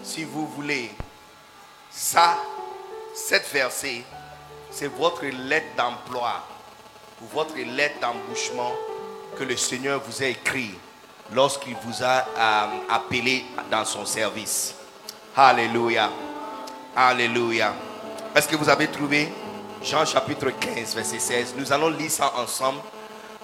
si 0.04 0.24
vous 0.24 0.48
voulez, 0.48 0.92
ça, 1.90 2.38
cette 3.16 3.50
verset, 3.52 4.04
c'est 4.72 4.88
votre 4.88 5.26
lettre 5.26 5.76
d'emploi 5.78 6.44
votre 7.32 7.56
lettre 7.56 8.00
d'embauchement 8.00 8.74
que 9.38 9.44
le 9.44 9.56
Seigneur 9.56 10.02
vous 10.06 10.22
a 10.24 10.28
écrit 10.28 10.72
lorsqu'il 11.34 11.76
vous 11.84 12.04
a 12.04 12.26
euh, 12.38 12.68
appelé 12.90 13.46
dans 13.72 13.86
son 13.86 14.06
service. 14.06 14.76
Alléluia. 15.36 16.10
Alléluia. 16.96 17.74
Est-ce 18.36 18.48
que 18.48 18.56
vous 18.56 18.70
avez 18.70 18.88
trouvé 18.88 19.32
Jean 19.82 20.06
chapitre 20.06 20.50
15, 20.50 20.96
verset 20.96 21.20
16 21.20 21.56
Nous 21.58 21.72
allons 21.72 21.90
lire 21.90 22.12
ça 22.12 22.34
ensemble. 22.38 22.80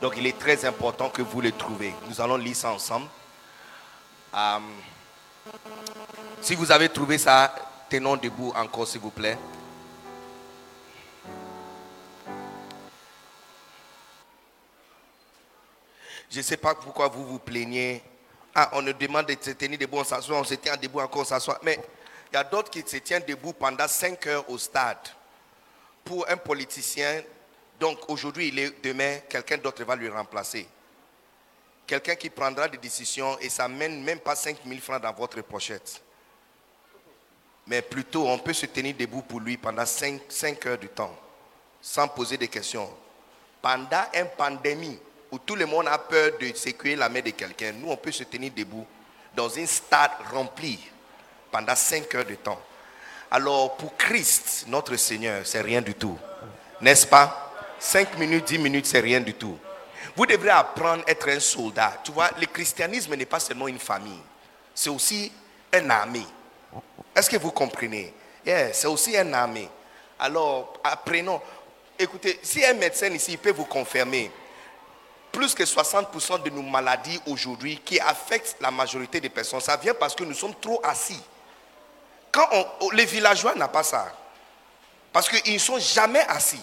Donc 0.01 0.13
il 0.17 0.25
est 0.27 0.37
très 0.37 0.63
important 0.65 1.09
que 1.09 1.21
vous 1.21 1.41
le 1.41 1.51
trouviez. 1.51 1.93
Nous 2.07 2.21
allons 2.21 2.37
lire 2.37 2.55
ça 2.55 2.71
ensemble. 2.71 3.07
Euh, 4.35 4.59
si 6.41 6.55
vous 6.55 6.71
avez 6.71 6.89
trouvé 6.89 7.17
ça, 7.17 7.53
tenons 7.89 8.17
debout 8.17 8.53
encore 8.55 8.87
s'il 8.87 9.01
vous 9.01 9.11
plaît. 9.11 9.37
Je 16.29 16.37
ne 16.37 16.43
sais 16.43 16.57
pas 16.57 16.75
pourquoi 16.75 17.07
vous 17.07 17.25
vous 17.25 17.39
plaignez. 17.39 18.03
Ah, 18.53 18.69
on 18.73 18.81
nous 18.81 18.93
demande 18.93 19.25
de 19.25 19.35
se 19.39 19.51
tenir 19.51 19.79
debout, 19.79 19.97
on 19.97 20.03
s'assoit, 20.03 20.37
on 20.37 20.43
se 20.43 20.55
tient 20.55 20.77
debout 20.77 20.99
encore, 20.99 21.21
on 21.21 21.25
s'assoit. 21.25 21.59
Mais 21.63 21.79
il 22.31 22.35
y 22.35 22.37
a 22.37 22.43
d'autres 22.43 22.69
qui 22.69 22.83
se 22.85 22.97
tiennent 22.97 23.23
debout 23.27 23.53
pendant 23.53 23.87
5 23.87 24.27
heures 24.27 24.49
au 24.49 24.57
stade. 24.57 24.97
Pour 26.05 26.29
un 26.29 26.37
politicien, 26.37 27.23
donc 27.79 28.09
aujourd'hui 28.09 28.49
il 28.49 28.59
est, 28.59 28.83
demain, 28.83 29.19
quelqu'un 29.27 29.57
d'autre 29.57 29.83
va 29.83 29.95
lui 29.95 30.09
remplacer. 30.09 30.67
Quelqu'un 31.87 32.15
qui 32.15 32.29
prendra 32.29 32.67
des 32.67 32.77
décisions 32.77 33.37
et 33.39 33.49
ça 33.49 33.67
mène 33.67 34.03
même 34.03 34.19
pas 34.19 34.35
5 34.35 34.57
000 34.65 34.79
francs 34.79 35.01
dans 35.01 35.13
votre 35.13 35.41
pochette. 35.41 36.01
Mais 37.69 37.83
plutôt, 37.83 38.27
on 38.27 38.39
peut 38.39 38.53
se 38.53 38.65
tenir 38.65 38.95
debout 38.97 39.21
pour 39.21 39.39
lui 39.39 39.55
pendant 39.55 39.85
5, 39.85 40.21
5 40.27 40.65
heures 40.65 40.77
du 40.79 40.87
temps, 40.87 41.15
sans 41.79 42.07
poser 42.07 42.35
des 42.35 42.47
questions. 42.47 42.89
Pendant 43.61 44.05
une 44.15 44.27
pandémie 44.35 44.97
où 45.31 45.37
tout 45.37 45.55
le 45.55 45.67
monde 45.67 45.87
a 45.87 45.99
peur 45.99 46.31
de 46.41 46.51
sécuriser 46.55 46.95
la 46.95 47.09
main 47.09 47.21
de 47.21 47.29
quelqu'un, 47.29 47.71
nous, 47.73 47.91
on 47.91 47.95
peut 47.95 48.11
se 48.11 48.23
tenir 48.23 48.51
debout 48.55 48.87
dans 49.35 49.55
un 49.55 49.65
stade 49.67 50.09
rempli 50.33 50.79
pendant 51.51 51.75
5 51.75 52.15
heures 52.15 52.25
de 52.25 52.33
temps. 52.35 52.59
Alors, 53.29 53.77
pour 53.77 53.95
Christ, 53.95 54.65
notre 54.67 54.95
Seigneur, 54.95 55.45
c'est 55.45 55.61
rien 55.61 55.83
du 55.83 55.93
tout. 55.93 56.17
N'est-ce 56.81 57.05
pas? 57.05 57.53
5 57.77 58.17
minutes, 58.17 58.47
10 58.47 58.57
minutes, 58.57 58.87
c'est 58.87 58.99
rien 58.99 59.21
du 59.21 59.35
tout. 59.35 59.59
Vous 60.15 60.25
devrez 60.25 60.49
apprendre 60.49 61.03
à 61.05 61.11
être 61.11 61.29
un 61.29 61.39
soldat. 61.39 62.01
Tu 62.03 62.11
vois, 62.11 62.31
le 62.39 62.47
christianisme 62.47 63.13
n'est 63.13 63.27
pas 63.27 63.39
seulement 63.39 63.67
une 63.67 63.77
famille, 63.77 64.21
c'est 64.73 64.89
aussi 64.89 65.31
un 65.71 65.87
armée. 65.91 66.25
Est-ce 67.15 67.29
que 67.29 67.37
vous 67.37 67.51
comprenez? 67.51 68.13
C'est 68.45 68.87
aussi 68.87 69.17
un 69.17 69.33
armée. 69.33 69.69
Alors, 70.19 70.73
apprenons. 70.83 71.41
Écoutez, 71.97 72.39
si 72.41 72.63
un 72.65 72.73
médecin 72.73 73.07
ici 73.07 73.37
peut 73.37 73.51
vous 73.51 73.65
confirmer, 73.65 74.31
plus 75.31 75.53
que 75.53 75.63
60% 75.63 76.43
de 76.43 76.49
nos 76.49 76.61
maladies 76.61 77.19
aujourd'hui 77.27 77.79
qui 77.83 77.99
affectent 77.99 78.55
la 78.61 78.71
majorité 78.71 79.19
des 79.19 79.29
personnes, 79.29 79.59
ça 79.59 79.77
vient 79.77 79.93
parce 79.93 80.15
que 80.15 80.23
nous 80.23 80.33
sommes 80.33 80.55
trop 80.55 80.81
assis. 80.83 81.21
Quand 82.31 82.47
on, 82.81 82.89
les 82.91 83.05
villageois 83.05 83.55
n'ont 83.55 83.67
pas 83.67 83.83
ça. 83.83 84.11
Parce 85.11 85.29
qu'ils 85.29 85.53
ne 85.53 85.59
sont 85.59 85.79
jamais 85.79 86.25
assis. 86.27 86.61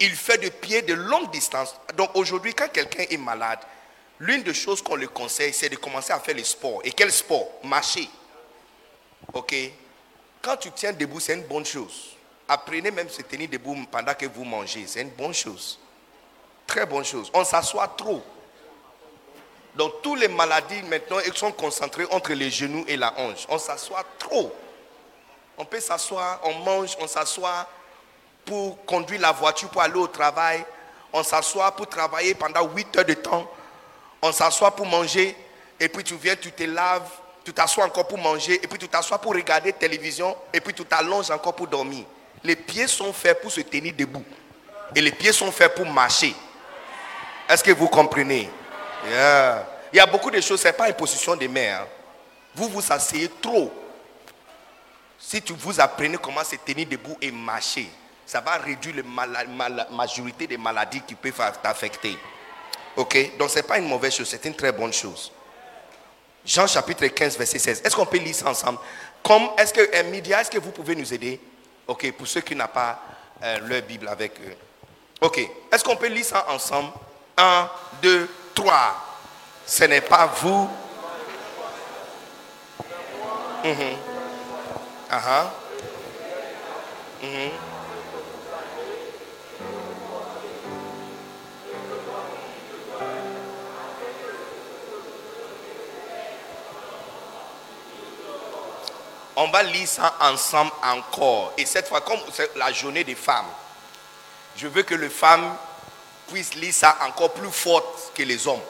Ils 0.00 0.14
font 0.14 0.40
de 0.40 0.48
pieds 0.48 0.82
de 0.82 0.94
longue 0.94 1.30
distance. 1.30 1.74
Donc 1.96 2.10
aujourd'hui, 2.14 2.54
quand 2.54 2.70
quelqu'un 2.70 3.04
est 3.08 3.16
malade, 3.16 3.60
l'une 4.18 4.42
des 4.42 4.54
choses 4.54 4.82
qu'on 4.82 4.96
lui 4.96 5.08
conseille, 5.08 5.52
c'est 5.52 5.68
de 5.68 5.76
commencer 5.76 6.12
à 6.12 6.20
faire 6.20 6.34
le 6.34 6.44
sport. 6.44 6.80
Et 6.84 6.92
quel 6.92 7.10
sport? 7.12 7.48
Marcher. 7.64 8.08
Ok 9.36 9.54
Quand 10.40 10.56
tu 10.56 10.70
tiens 10.70 10.94
debout, 10.94 11.20
c'est 11.20 11.34
une 11.34 11.42
bonne 11.42 11.66
chose. 11.66 12.16
Apprenez 12.48 12.90
même 12.90 13.10
se 13.10 13.20
tenir 13.20 13.50
debout 13.50 13.76
pendant 13.90 14.14
que 14.14 14.24
vous 14.24 14.44
mangez. 14.44 14.86
C'est 14.86 15.02
une 15.02 15.10
bonne 15.10 15.34
chose. 15.34 15.78
Très 16.66 16.86
bonne 16.86 17.04
chose. 17.04 17.30
On 17.34 17.44
s'assoit 17.44 17.88
trop. 17.88 18.22
Donc, 19.74 20.00
toutes 20.02 20.20
les 20.20 20.28
maladies 20.28 20.82
maintenant 20.84 21.18
elles 21.18 21.36
sont 21.36 21.52
concentrées 21.52 22.06
entre 22.10 22.32
les 22.32 22.50
genoux 22.50 22.84
et 22.88 22.96
la 22.96 23.12
hanche. 23.18 23.44
On 23.50 23.58
s'assoit 23.58 24.04
trop. 24.18 24.54
On 25.58 25.66
peut 25.66 25.80
s'asseoir, 25.80 26.40
on 26.44 26.54
mange, 26.60 26.96
on 26.98 27.06
s'assoit 27.06 27.68
pour 28.46 28.82
conduire 28.86 29.20
la 29.20 29.32
voiture, 29.32 29.68
pour 29.68 29.82
aller 29.82 29.98
au 29.98 30.06
travail. 30.06 30.64
On 31.12 31.22
s'assoit 31.22 31.72
pour 31.72 31.88
travailler 31.88 32.34
pendant 32.34 32.66
8 32.66 32.96
heures 32.96 33.04
de 33.04 33.14
temps. 33.14 33.50
On 34.22 34.32
s'assoit 34.32 34.70
pour 34.70 34.86
manger. 34.86 35.36
Et 35.78 35.90
puis 35.90 36.04
tu 36.04 36.14
viens, 36.16 36.36
tu 36.36 36.52
te 36.52 36.62
laves, 36.62 37.10
tu 37.46 37.52
t'assois 37.52 37.84
encore 37.84 38.08
pour 38.08 38.18
manger. 38.18 38.54
Et 38.54 38.66
puis 38.66 38.76
tu 38.76 38.88
t'assois 38.88 39.18
pour 39.18 39.32
regarder 39.32 39.72
télévision. 39.72 40.36
Et 40.52 40.60
puis 40.60 40.74
tu 40.74 40.84
t'allonges 40.84 41.30
encore 41.30 41.54
pour 41.54 41.68
dormir. 41.68 42.04
Les 42.42 42.56
pieds 42.56 42.88
sont 42.88 43.12
faits 43.12 43.40
pour 43.40 43.52
se 43.52 43.60
tenir 43.60 43.94
debout. 43.96 44.24
Et 44.92 45.00
les 45.00 45.12
pieds 45.12 45.30
sont 45.30 45.52
faits 45.52 45.72
pour 45.72 45.86
marcher. 45.86 46.34
Est-ce 47.48 47.62
que 47.62 47.70
vous 47.70 47.86
comprenez? 47.86 48.50
Il 49.04 49.96
y 49.96 50.00
a 50.00 50.06
beaucoup 50.06 50.28
de 50.28 50.40
choses, 50.40 50.60
ce 50.60 50.66
n'est 50.66 50.72
pas 50.72 50.88
une 50.88 50.96
position 50.96 51.36
de 51.36 51.46
main. 51.46 51.82
Hein. 51.82 51.86
Vous 52.52 52.68
vous 52.68 52.82
asseyez 52.92 53.30
trop. 53.40 53.72
Si 55.16 55.40
tu 55.40 55.52
vous 55.52 55.80
apprenez 55.80 56.18
comment 56.18 56.42
se 56.42 56.56
tenir 56.56 56.88
debout 56.88 57.16
et 57.22 57.30
marcher, 57.30 57.88
ça 58.26 58.40
va 58.40 58.56
réduire 58.56 58.96
la 58.96 59.86
majorité 59.92 60.48
des 60.48 60.56
maladies 60.58 61.00
qui 61.02 61.14
peuvent 61.14 61.60
t'affecter. 61.62 62.18
Ok? 62.96 63.38
Donc 63.38 63.50
ce 63.50 63.56
n'est 63.56 63.62
pas 63.62 63.78
une 63.78 63.86
mauvaise 63.88 64.16
chose, 64.16 64.28
c'est 64.28 64.44
une 64.46 64.56
très 64.56 64.72
bonne 64.72 64.92
chose. 64.92 65.30
Jean 66.46 66.66
chapitre 66.68 67.06
15, 67.08 67.36
verset 67.36 67.58
16. 67.58 67.82
Est-ce 67.84 67.96
qu'on 67.96 68.06
peut 68.06 68.18
lire 68.18 68.34
ça 68.34 68.48
ensemble? 68.48 68.78
Comme, 69.22 69.48
est-ce 69.58 69.74
que, 69.74 69.98
un 69.98 70.04
média, 70.04 70.40
est-ce 70.40 70.50
que 70.50 70.58
vous 70.58 70.70
pouvez 70.70 70.94
nous 70.94 71.12
aider? 71.12 71.40
Ok, 71.88 72.12
pour 72.12 72.28
ceux 72.28 72.40
qui 72.40 72.54
n'ont 72.54 72.68
pas 72.68 73.02
euh, 73.42 73.58
leur 73.66 73.82
Bible 73.82 74.06
avec 74.06 74.40
eux. 74.40 74.54
Ok, 75.20 75.40
est-ce 75.72 75.82
qu'on 75.82 75.96
peut 75.96 76.06
lire 76.06 76.24
ça 76.24 76.46
ensemble? 76.48 76.90
1, 77.36 77.68
2, 78.00 78.28
3. 78.54 78.72
Ce 79.66 79.84
n'est 79.84 80.00
pas 80.00 80.26
vous. 80.26 80.70
Mhm. 83.64 83.96
Uh-huh. 85.10 85.46
Mhm. 87.22 87.50
On 99.36 99.48
va 99.48 99.62
lire 99.62 99.86
ça 99.86 100.14
ensemble 100.20 100.72
encore. 100.82 101.52
Et 101.58 101.66
cette 101.66 101.88
fois, 101.88 102.00
comme 102.00 102.18
c'est 102.32 102.56
la 102.56 102.72
journée 102.72 103.04
des 103.04 103.14
femmes, 103.14 103.46
je 104.56 104.66
veux 104.66 104.82
que 104.82 104.94
les 104.94 105.10
femmes 105.10 105.54
puissent 106.28 106.54
lire 106.54 106.72
ça 106.72 106.96
encore 107.06 107.32
plus 107.32 107.50
forte 107.50 108.12
que 108.14 108.22
les 108.22 108.46
hommes. 108.48 108.62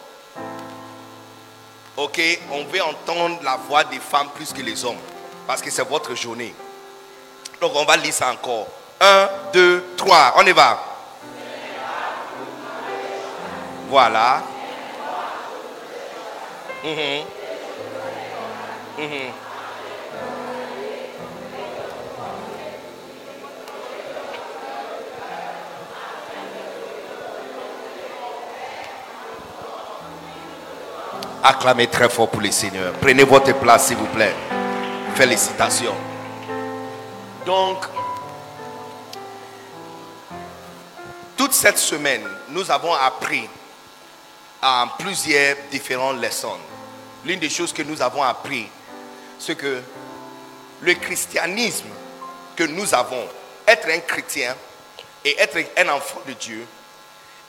Ok, 1.96 2.20
on 2.50 2.64
veut 2.64 2.82
entendre 2.82 3.38
la 3.42 3.56
voix 3.56 3.84
des 3.84 4.00
femmes 4.00 4.28
plus 4.34 4.52
que 4.52 4.60
les 4.60 4.84
hommes. 4.84 4.98
Parce 5.46 5.62
que 5.62 5.70
c'est 5.70 5.86
votre 5.88 6.14
journée. 6.16 6.52
Donc 7.60 7.72
on 7.74 7.84
va 7.84 7.96
lire 7.96 8.12
ça 8.12 8.32
encore. 8.32 8.66
Un, 9.00 9.28
deux, 9.52 9.84
trois. 9.96 10.34
On 10.36 10.44
y 10.46 10.52
va. 10.52 10.82
Voilà. 13.88 14.42
Mhm. 16.82 17.24
Mhm. 18.98 19.45
Acclamez 31.42 31.86
très 31.86 32.08
fort 32.08 32.28
pour 32.28 32.40
le 32.40 32.50
Seigneur. 32.50 32.92
Prenez 33.00 33.24
votre 33.24 33.52
place, 33.58 33.88
s'il 33.88 33.96
vous 33.96 34.06
plaît. 34.06 34.34
Félicitations. 35.14 35.94
Donc, 37.44 37.86
toute 41.36 41.52
cette 41.52 41.78
semaine, 41.78 42.24
nous 42.48 42.70
avons 42.70 42.94
appris 42.94 43.48
à 44.60 44.86
plusieurs 44.98 45.56
différentes 45.70 46.20
leçons. 46.20 46.58
L'une 47.24 47.38
des 47.38 47.50
choses 47.50 47.72
que 47.72 47.82
nous 47.82 48.00
avons 48.02 48.22
appris, 48.22 48.68
c'est 49.38 49.54
que 49.54 49.82
le 50.80 50.94
christianisme 50.94 51.88
que 52.56 52.64
nous 52.64 52.94
avons, 52.94 53.28
être 53.66 53.88
un 53.88 54.00
chrétien 54.00 54.56
et 55.24 55.38
être 55.38 55.58
un 55.76 55.88
enfant 55.90 56.20
de 56.26 56.32
Dieu, 56.32 56.66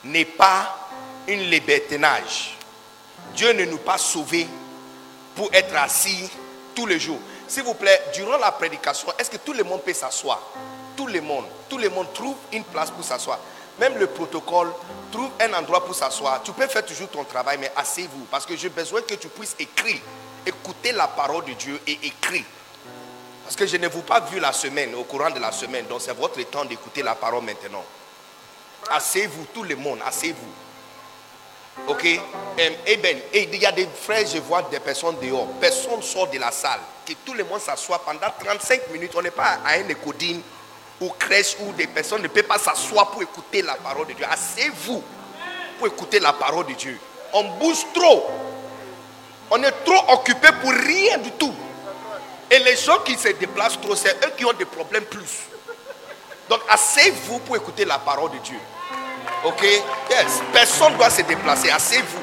n'est 0.04 0.24
pas 0.24 0.88
une 1.26 1.50
libertinage. 1.50 2.57
Dieu 3.34 3.52
ne 3.52 3.64
nous 3.64 3.78
pas 3.78 3.98
sauvés 3.98 4.46
pour 5.34 5.48
être 5.52 5.74
assis 5.76 6.30
tous 6.74 6.86
les 6.86 6.98
jours. 6.98 7.20
S'il 7.46 7.62
vous 7.62 7.74
plaît, 7.74 8.00
durant 8.14 8.36
la 8.36 8.52
prédication, 8.52 9.08
est-ce 9.18 9.30
que 9.30 9.36
tout 9.38 9.52
le 9.52 9.64
monde 9.64 9.82
peut 9.82 9.94
s'asseoir? 9.94 10.40
Tout 10.96 11.06
le 11.06 11.20
monde, 11.20 11.44
tout 11.68 11.78
le 11.78 11.88
monde 11.88 12.12
trouve 12.12 12.36
une 12.52 12.64
place 12.64 12.90
pour 12.90 13.04
s'asseoir. 13.04 13.38
Même 13.78 13.96
le 13.96 14.08
protocole 14.08 14.72
trouve 15.12 15.30
un 15.40 15.52
endroit 15.54 15.84
pour 15.84 15.94
s'asseoir. 15.94 16.42
Tu 16.42 16.52
peux 16.52 16.66
faire 16.66 16.84
toujours 16.84 17.08
ton 17.08 17.24
travail, 17.24 17.58
mais 17.58 17.70
asseyez-vous. 17.76 18.26
Parce 18.30 18.44
que 18.44 18.56
j'ai 18.56 18.68
besoin 18.68 19.02
que 19.02 19.14
tu 19.14 19.28
puisses 19.28 19.54
écrire, 19.58 20.00
écouter 20.44 20.92
la 20.92 21.06
parole 21.06 21.44
de 21.44 21.52
Dieu 21.52 21.80
et 21.86 21.98
écrire. 22.02 22.44
Parce 23.44 23.56
que 23.56 23.66
je 23.66 23.76
ne 23.76 23.88
vous 23.88 24.02
pas 24.02 24.20
vu 24.20 24.40
la 24.40 24.52
semaine, 24.52 24.94
au 24.96 25.04
courant 25.04 25.30
de 25.30 25.38
la 25.38 25.52
semaine. 25.52 25.86
Donc 25.86 26.02
c'est 26.02 26.12
votre 26.12 26.42
temps 26.50 26.64
d'écouter 26.64 27.02
la 27.02 27.14
parole 27.14 27.44
maintenant. 27.44 27.84
Asseyez-vous, 28.90 29.46
tout 29.54 29.62
le 29.62 29.76
monde, 29.76 30.00
asseyez-vous. 30.04 30.67
Ok? 31.86 32.04
Et 32.04 32.96
ben, 32.96 33.16
il 33.32 33.54
y 33.56 33.66
a 33.66 33.72
des 33.72 33.86
frères, 33.86 34.26
je 34.26 34.38
vois 34.38 34.62
des 34.62 34.80
personnes 34.80 35.16
dehors. 35.22 35.46
Personne 35.60 36.02
sort 36.02 36.28
de 36.28 36.38
la 36.38 36.50
salle. 36.50 36.80
Que 37.06 37.12
tout 37.24 37.34
le 37.34 37.44
monde 37.44 37.60
s'assoit 37.60 38.02
pendant 38.04 38.26
35 38.44 38.90
minutes. 38.90 39.12
On 39.16 39.22
n'est 39.22 39.30
pas 39.30 39.58
à 39.64 39.78
une 39.78 39.90
écodine 39.90 40.42
ou 41.00 41.10
crèche 41.10 41.56
où 41.60 41.72
des 41.72 41.86
personnes 41.86 42.22
ne 42.22 42.28
peuvent 42.28 42.42
pas 42.42 42.58
s'asseoir 42.58 43.10
pour 43.10 43.22
écouter 43.22 43.62
la 43.62 43.74
parole 43.74 44.06
de 44.08 44.12
Dieu. 44.14 44.26
Asseyez-vous 44.28 45.02
pour 45.78 45.86
écouter 45.86 46.18
la 46.18 46.32
parole 46.32 46.66
de 46.66 46.72
Dieu. 46.72 46.98
On 47.32 47.44
bouge 47.44 47.86
trop. 47.94 48.26
On 49.50 49.62
est 49.62 49.84
trop 49.84 50.12
occupé 50.12 50.48
pour 50.60 50.72
rien 50.72 51.18
du 51.18 51.30
tout. 51.32 51.54
Et 52.50 52.58
les 52.58 52.76
gens 52.76 52.98
qui 53.00 53.14
se 53.16 53.28
déplacent 53.28 53.80
trop, 53.80 53.94
c'est 53.94 54.16
eux 54.24 54.32
qui 54.36 54.44
ont 54.44 54.52
des 54.52 54.64
problèmes 54.64 55.04
plus. 55.04 55.46
Donc 56.48 56.60
asseyez-vous 56.68 57.38
pour 57.40 57.56
écouter 57.56 57.84
la 57.84 57.98
parole 57.98 58.30
de 58.32 58.38
Dieu. 58.38 58.58
Ok? 59.44 59.62
Yes. 59.62 60.42
Personne 60.52 60.96
doit 60.96 61.10
se 61.10 61.22
déplacer. 61.22 61.70
Asseyez-vous. 61.70 62.22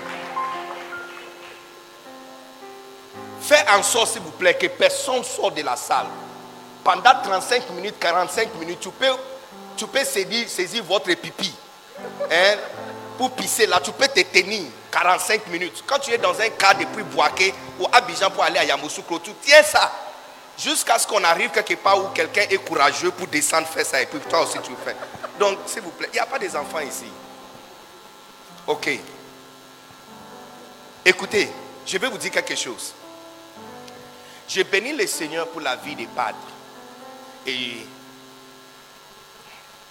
Faites 3.41 3.65
en 3.69 3.84
sorte, 3.84 4.13
s'il 4.13 4.21
vous 4.21 4.32
plaît, 4.32 4.56
que 4.56 4.67
personne 4.67 5.23
sorte 5.23 5.56
de 5.56 5.62
la 5.62 5.75
salle. 5.75 6.08
Pendant 6.84 7.12
35 7.23 7.69
minutes, 7.71 7.95
45 7.99 8.56
minutes, 8.56 8.80
tu 8.80 8.89
peux, 8.89 9.06
tu 9.78 9.86
peux 9.88 10.04
saisir, 10.04 10.49
saisir 10.49 10.84
votre 10.84 11.13
pipi. 11.13 11.54
Hein, 12.32 12.56
pour 13.17 13.32
pisser 13.32 13.65
là, 13.67 13.80
tu 13.82 13.91
peux 13.91 14.08
te 14.08 14.19
tenir 14.21 14.63
45 14.91 15.47
minutes. 15.47 15.84
Quand 15.86 15.99
tu 15.99 16.12
es 16.12 16.17
dans 16.17 16.39
un 16.39 16.49
cas 16.49 16.73
depuis 16.73 17.04
Boaké 17.04 17.54
ou 17.80 17.86
Abidjan 17.91 18.30
pour 18.32 18.43
aller 18.43 18.60
à 18.60 18.65
Yamoussoukro, 18.65 19.19
tu 19.19 19.32
tiens 19.41 19.63
ça. 19.63 19.91
Jusqu'à 20.58 20.98
ce 20.98 21.06
qu'on 21.06 21.24
arrive 21.24 21.52
quelque 21.52 21.76
part 21.76 22.04
où 22.04 22.08
quelqu'un 22.10 22.44
est 22.50 22.58
courageux 22.58 23.12
pour 23.12 23.28
descendre 23.28 23.68
faire 23.68 23.86
ça 23.86 24.02
et 24.02 24.06
puis 24.06 24.20
toi 24.30 24.44
aussi 24.44 24.58
tu 24.63 24.72
le 24.72 24.78
fais. 24.78 24.96
Donc, 25.38 25.60
s'il 25.65 25.82
vous 25.82 25.91
plaît, 25.91 26.10
il 26.13 26.15
n'y 26.15 26.20
a 26.20 26.26
pas 26.26 26.39
des 26.39 26.56
enfants 26.56 26.80
ici. 26.80 27.08
Ok. 28.65 28.89
Écoutez, 31.04 31.50
je 31.86 31.98
vais 31.98 32.08
vous 32.08 32.18
dire 32.18 32.32
quelque 32.32 32.56
chose. 32.56 32.94
Je 34.48 34.62
bénis 34.63 34.94
le 34.94 35.06
Seigneur 35.08 35.48
pour 35.50 35.62
la 35.62 35.76
vie 35.76 35.96
des 35.96 36.08
padres. 36.08 36.38
Et 37.46 37.86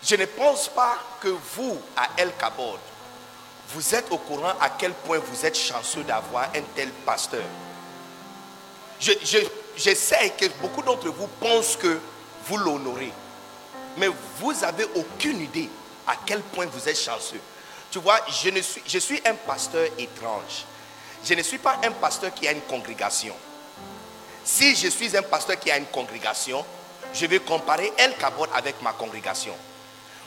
je 0.03 0.17
ne 0.17 0.25
pense 0.27 0.69
pas 0.69 0.97
que 1.21 1.29
vous, 1.29 1.81
à 1.97 2.09
El 2.17 2.33
Kabod, 2.37 2.81
vous 3.69 3.95
êtes 3.95 4.11
au 4.11 4.19
courant 4.19 4.55
à 4.61 4.71
quel 4.71 4.93
point 4.93 5.19
vous 5.19 5.45
êtes 5.47 5.59
chanceux 5.59 6.03
d'avoir 6.05 6.45
un 6.55 6.63
tel 6.75 6.91
pasteur. 7.05 7.45
Je, 8.99 9.13
je 9.23 9.39
sais 9.95 10.33
que 10.39 10.47
beaucoup 10.61 10.83
d'entre 10.83 11.09
vous 11.09 11.27
pensent 11.27 11.77
que 11.77 11.99
vous 12.47 12.57
l'honorez. 12.57 13.13
Mais 13.97 14.09
vous 14.39 14.53
n'avez 14.53 14.85
aucune 14.95 15.41
idée 15.41 15.69
à 16.07 16.17
quel 16.27 16.41
point 16.41 16.67
vous 16.67 16.89
êtes 16.89 16.99
chanceux. 16.99 17.41
Tu 17.91 17.99
vois, 17.99 18.21
je, 18.29 18.51
ne 18.51 18.61
suis, 18.61 18.83
je 18.87 18.99
suis 18.99 19.21
un 19.25 19.35
pasteur 19.35 19.87
étrange. 19.99 20.65
Je 21.25 21.35
ne 21.35 21.43
suis 21.43 21.59
pas 21.59 21.79
un 21.85 21.93
pasteur 21.93 22.35
qui 22.35 22.47
a 22.49 22.53
une 22.53 22.61
congrégation. 22.63 23.35
Si 24.45 24.75
je 24.77 24.89
suis 24.89 25.17
un 25.17 25.23
pasteur 25.23 25.59
qui 25.59 25.71
a 25.71 25.79
une 25.79 25.87
congrégation, 25.87 26.65
je 27.15 27.27
vais 27.27 27.39
comparer 27.39 27.93
El 27.97 28.17
Kabod 28.17 28.51
avec 28.55 28.83
ma 28.83 28.93
congrégation. 28.93 29.55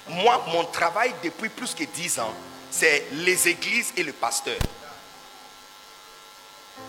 Moi, 0.07 0.43
mon 0.53 0.63
travail 0.65 1.13
depuis 1.23 1.49
plus 1.49 1.75
que 1.75 1.83
dix 1.83 2.17
ans, 2.19 2.33
c'est 2.71 3.05
les 3.11 3.47
églises 3.47 3.93
et 3.97 4.03
le 4.03 4.13
pasteur. 4.13 4.57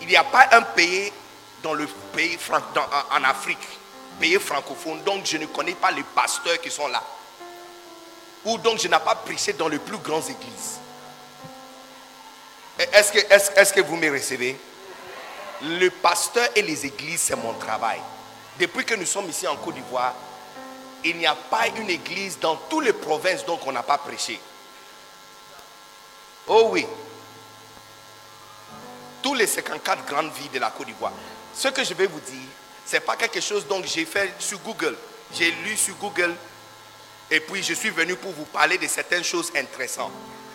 Il 0.01 0.07
n'y 0.07 0.15
a 0.15 0.23
pas 0.23 0.47
un 0.53 0.61
pays 0.61 1.11
dans 1.63 1.73
le 1.73 1.87
pays 2.13 2.37
en 3.11 3.23
Afrique 3.23 3.67
pays 4.19 4.37
francophone, 4.39 5.01
donc 5.03 5.25
je 5.25 5.37
ne 5.37 5.45
connais 5.45 5.73
pas 5.73 5.91
les 5.91 6.03
pasteurs 6.03 6.59
qui 6.59 6.69
sont 6.69 6.87
là. 6.87 7.01
Ou 8.45 8.57
donc 8.57 8.79
je 8.79 8.87
n'ai 8.87 8.99
pas 8.99 9.15
prêché 9.15 9.53
dans 9.53 9.67
les 9.67 9.79
plus 9.79 9.97
grandes 9.97 10.29
églises. 10.29 10.79
Est-ce 12.77 13.73
que, 13.73 13.81
vous 13.81 13.97
me 13.97 14.11
recevez? 14.11 14.57
Le 15.61 15.89
pasteur 15.89 16.47
et 16.55 16.61
les 16.61 16.85
églises, 16.85 17.21
c'est 17.21 17.35
mon 17.35 17.53
travail. 17.53 17.99
Depuis 18.57 18.85
que 18.85 18.95
nous 18.95 19.05
sommes 19.05 19.29
ici 19.29 19.47
en 19.47 19.57
Côte 19.57 19.75
d'Ivoire, 19.75 20.13
il 21.03 21.17
n'y 21.17 21.25
a 21.25 21.35
pas 21.35 21.67
une 21.67 21.89
église 21.89 22.39
dans 22.39 22.55
toutes 22.55 22.85
les 22.85 22.93
provinces 22.93 23.45
dont 23.45 23.59
on 23.65 23.71
n'a 23.71 23.83
pas 23.83 23.97
prêché. 23.97 24.39
Oh 26.47 26.69
oui. 26.71 26.85
Tous 29.21 29.33
les 29.33 29.47
54 29.47 30.05
grandes 30.05 30.31
villes 30.31 30.51
de 30.51 30.59
la 30.59 30.71
Côte 30.71 30.87
d'Ivoire. 30.87 31.11
Ce 31.53 31.67
que 31.67 31.83
je 31.83 31.93
vais 31.93 32.07
vous 32.07 32.19
dire, 32.19 32.47
n'est 32.93 32.99
pas 32.99 33.15
quelque 33.15 33.41
chose 33.41 33.67
donc 33.67 33.85
j'ai 33.85 34.05
fait 34.05 34.33
sur 34.39 34.59
Google. 34.59 34.95
J'ai 35.33 35.51
lu 35.51 35.77
sur 35.77 35.95
Google 35.95 36.35
et 37.29 37.39
puis 37.39 37.61
je 37.61 37.73
suis 37.73 37.89
venu 37.91 38.15
pour 38.15 38.31
vous 38.31 38.45
parler 38.45 38.77
de 38.77 38.87
certaines 38.87 39.23
choses 39.23 39.51
intéressantes. 39.55 40.11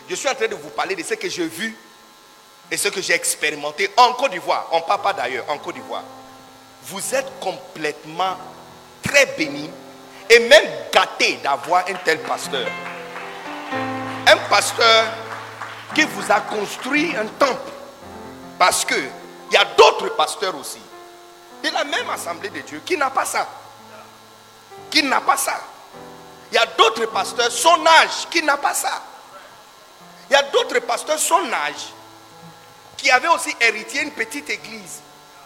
Je 0.09 0.15
suis 0.15 0.27
en 0.27 0.35
train 0.35 0.47
de 0.47 0.55
vous 0.55 0.69
parler 0.69 0.95
de 0.95 1.03
ce 1.03 1.13
que 1.13 1.29
j'ai 1.29 1.47
vu 1.47 1.75
et 2.69 2.77
ce 2.77 2.89
que 2.89 3.01
j'ai 3.01 3.13
expérimenté 3.13 3.89
en 3.95 4.13
Côte 4.13 4.31
d'Ivoire. 4.31 4.67
On 4.71 4.77
ne 4.79 4.83
parle 4.83 5.01
pas 5.01 5.13
d'ailleurs, 5.13 5.45
en 5.49 5.57
Côte 5.57 5.75
d'Ivoire. 5.75 6.03
Vous 6.83 7.15
êtes 7.15 7.31
complètement 7.39 8.37
très 9.01 9.25
béni 9.37 9.69
et 10.29 10.39
même 10.39 10.65
gâté 10.91 11.39
d'avoir 11.41 11.85
un 11.87 11.93
tel 12.03 12.19
pasteur. 12.19 12.67
Un 14.27 14.37
pasteur 14.49 15.05
qui 15.93 16.03
vous 16.03 16.31
a 16.31 16.41
construit 16.41 17.15
un 17.15 17.25
temple. 17.25 17.71
Parce 18.59 18.83
qu'il 18.83 19.09
y 19.51 19.57
a 19.57 19.65
d'autres 19.77 20.15
pasteurs 20.15 20.55
aussi 20.57 20.79
de 21.69 21.73
la 21.73 21.83
même 21.83 22.09
assemblée 22.09 22.49
de 22.49 22.61
Dieu 22.61 22.81
qui 22.85 22.97
n'a 22.97 23.09
pas 23.09 23.25
ça. 23.25 23.47
Qui 24.89 25.03
n'a 25.03 25.21
pas 25.21 25.37
ça. 25.37 25.59
Il 26.51 26.55
y 26.55 26.57
a 26.57 26.65
d'autres 26.65 27.05
pasteurs, 27.07 27.51
son 27.51 27.85
âge, 27.85 28.27
qui 28.29 28.41
n'a 28.41 28.57
pas 28.57 28.73
ça. 28.73 29.01
Il 30.29 30.33
y 30.33 30.35
a 30.35 30.43
d'autres 30.43 30.79
pasteurs, 30.79 31.19
son 31.19 31.51
âge, 31.51 31.93
qui 32.97 33.09
avaient 33.11 33.27
aussi 33.27 33.55
hérité 33.59 34.01
une 34.01 34.11
petite 34.11 34.49
église. 34.49 35.01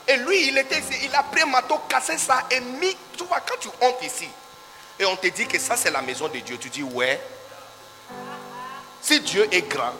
Et 0.07 0.17
lui, 0.17 0.47
il 0.47 0.57
était 0.57 0.81
il 1.03 1.13
a 1.15 1.23
pris 1.23 1.41
cassé 1.87 2.17
ça 2.17 2.43
et 2.49 2.59
mis. 2.59 2.95
Tu 3.17 3.23
vois, 3.25 3.39
quand 3.41 3.59
tu 3.59 3.69
entres 3.81 4.03
ici 4.03 4.27
et 4.99 5.05
on 5.05 5.15
te 5.15 5.27
dit 5.27 5.47
que 5.47 5.57
ça 5.57 5.77
c'est 5.77 5.91
la 5.91 6.01
maison 6.01 6.27
de 6.27 6.39
Dieu, 6.39 6.57
tu 6.57 6.69
dis 6.69 6.83
ouais. 6.83 7.21
Si 9.01 9.21
Dieu 9.21 9.47
est 9.51 9.61
grand, 9.61 9.93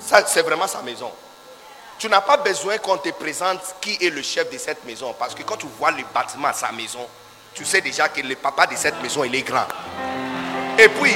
ça 0.00 0.24
c'est 0.26 0.42
vraiment 0.42 0.68
sa 0.68 0.82
maison. 0.82 1.10
Tu 1.98 2.08
n'as 2.08 2.20
pas 2.20 2.36
besoin 2.36 2.76
qu'on 2.78 2.98
te 2.98 3.08
présente 3.10 3.60
qui 3.80 3.96
est 4.04 4.10
le 4.10 4.22
chef 4.22 4.50
de 4.50 4.58
cette 4.58 4.84
maison. 4.84 5.14
Parce 5.18 5.34
que 5.34 5.42
quand 5.42 5.56
tu 5.56 5.66
vois 5.78 5.90
le 5.90 6.04
bâtiment 6.14 6.52
sa 6.52 6.70
maison, 6.72 7.06
tu 7.54 7.64
sais 7.64 7.80
déjà 7.80 8.08
que 8.08 8.20
le 8.20 8.36
papa 8.36 8.66
de 8.66 8.76
cette 8.76 9.00
maison, 9.02 9.24
il 9.24 9.34
est 9.34 9.42
grand. 9.42 9.66
Et 10.78 10.88
puis, 10.90 11.14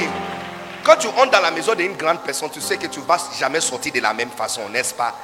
quand 0.83 0.95
tu 0.95 1.07
entres 1.07 1.29
dans 1.29 1.39
la 1.39 1.51
maison 1.51 1.75
d'une 1.75 1.95
grande 1.95 2.21
personne, 2.23 2.49
tu 2.49 2.59
sais 2.59 2.77
que 2.77 2.87
tu 2.87 2.99
ne 2.99 3.05
vas 3.05 3.19
jamais 3.37 3.61
sortir 3.61 3.93
de 3.93 3.99
la 3.99 4.13
même 4.13 4.31
façon, 4.31 4.67
n'est-ce 4.69 4.95
pas? 4.95 5.15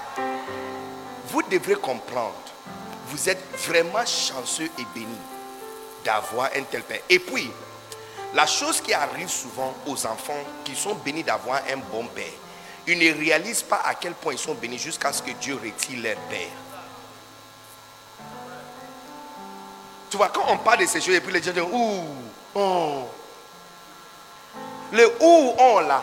Vous 1.29 1.41
devrez 1.41 1.75
comprendre, 1.75 2.35
vous 3.07 3.27
êtes 3.27 3.43
vraiment 3.65 4.05
chanceux 4.05 4.69
et 4.77 4.85
bénis 4.93 5.07
d'avoir 6.05 6.51
un 6.55 6.61
tel 6.69 6.83
père. 6.83 6.99
Et 7.09 7.17
puis, 7.17 7.51
la 8.35 8.45
chose 8.45 8.79
qui 8.79 8.93
arrive 8.93 9.29
souvent 9.29 9.73
aux 9.87 10.05
enfants 10.05 10.43
qui 10.63 10.75
sont 10.75 10.93
bénis 10.93 11.23
d'avoir 11.23 11.61
un 11.73 11.77
bon 11.91 12.05
père, 12.05 12.25
ils 12.87 12.97
ne 12.97 13.19
réalisent 13.19 13.63
pas 13.63 13.81
à 13.83 13.93
quel 13.95 14.13
point 14.13 14.33
ils 14.33 14.39
sont 14.39 14.53
bénis 14.53 14.77
jusqu'à 14.77 15.11
ce 15.11 15.21
que 15.21 15.31
Dieu 15.31 15.55
retire 15.55 16.01
leur 16.01 16.15
père. 16.29 16.47
Tu 20.09 20.15
vois, 20.15 20.29
quand 20.29 20.45
on 20.47 20.57
parle 20.57 20.79
de 20.79 20.85
ces 20.85 21.01
choses, 21.01 21.15
et 21.15 21.21
puis 21.21 21.33
les 21.33 21.43
gens 21.43 21.51
disent, 21.51 21.63
ouh, 21.63 22.05
oh. 22.55 23.03
Le 24.93 25.05
ou 25.19 25.53
on 25.57 25.79
là, 25.81 26.01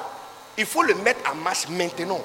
il 0.59 0.67
faut 0.67 0.83
le 0.83 0.95
mettre 0.97 1.31
en 1.31 1.35
marche 1.37 1.67
maintenant. 1.69 2.21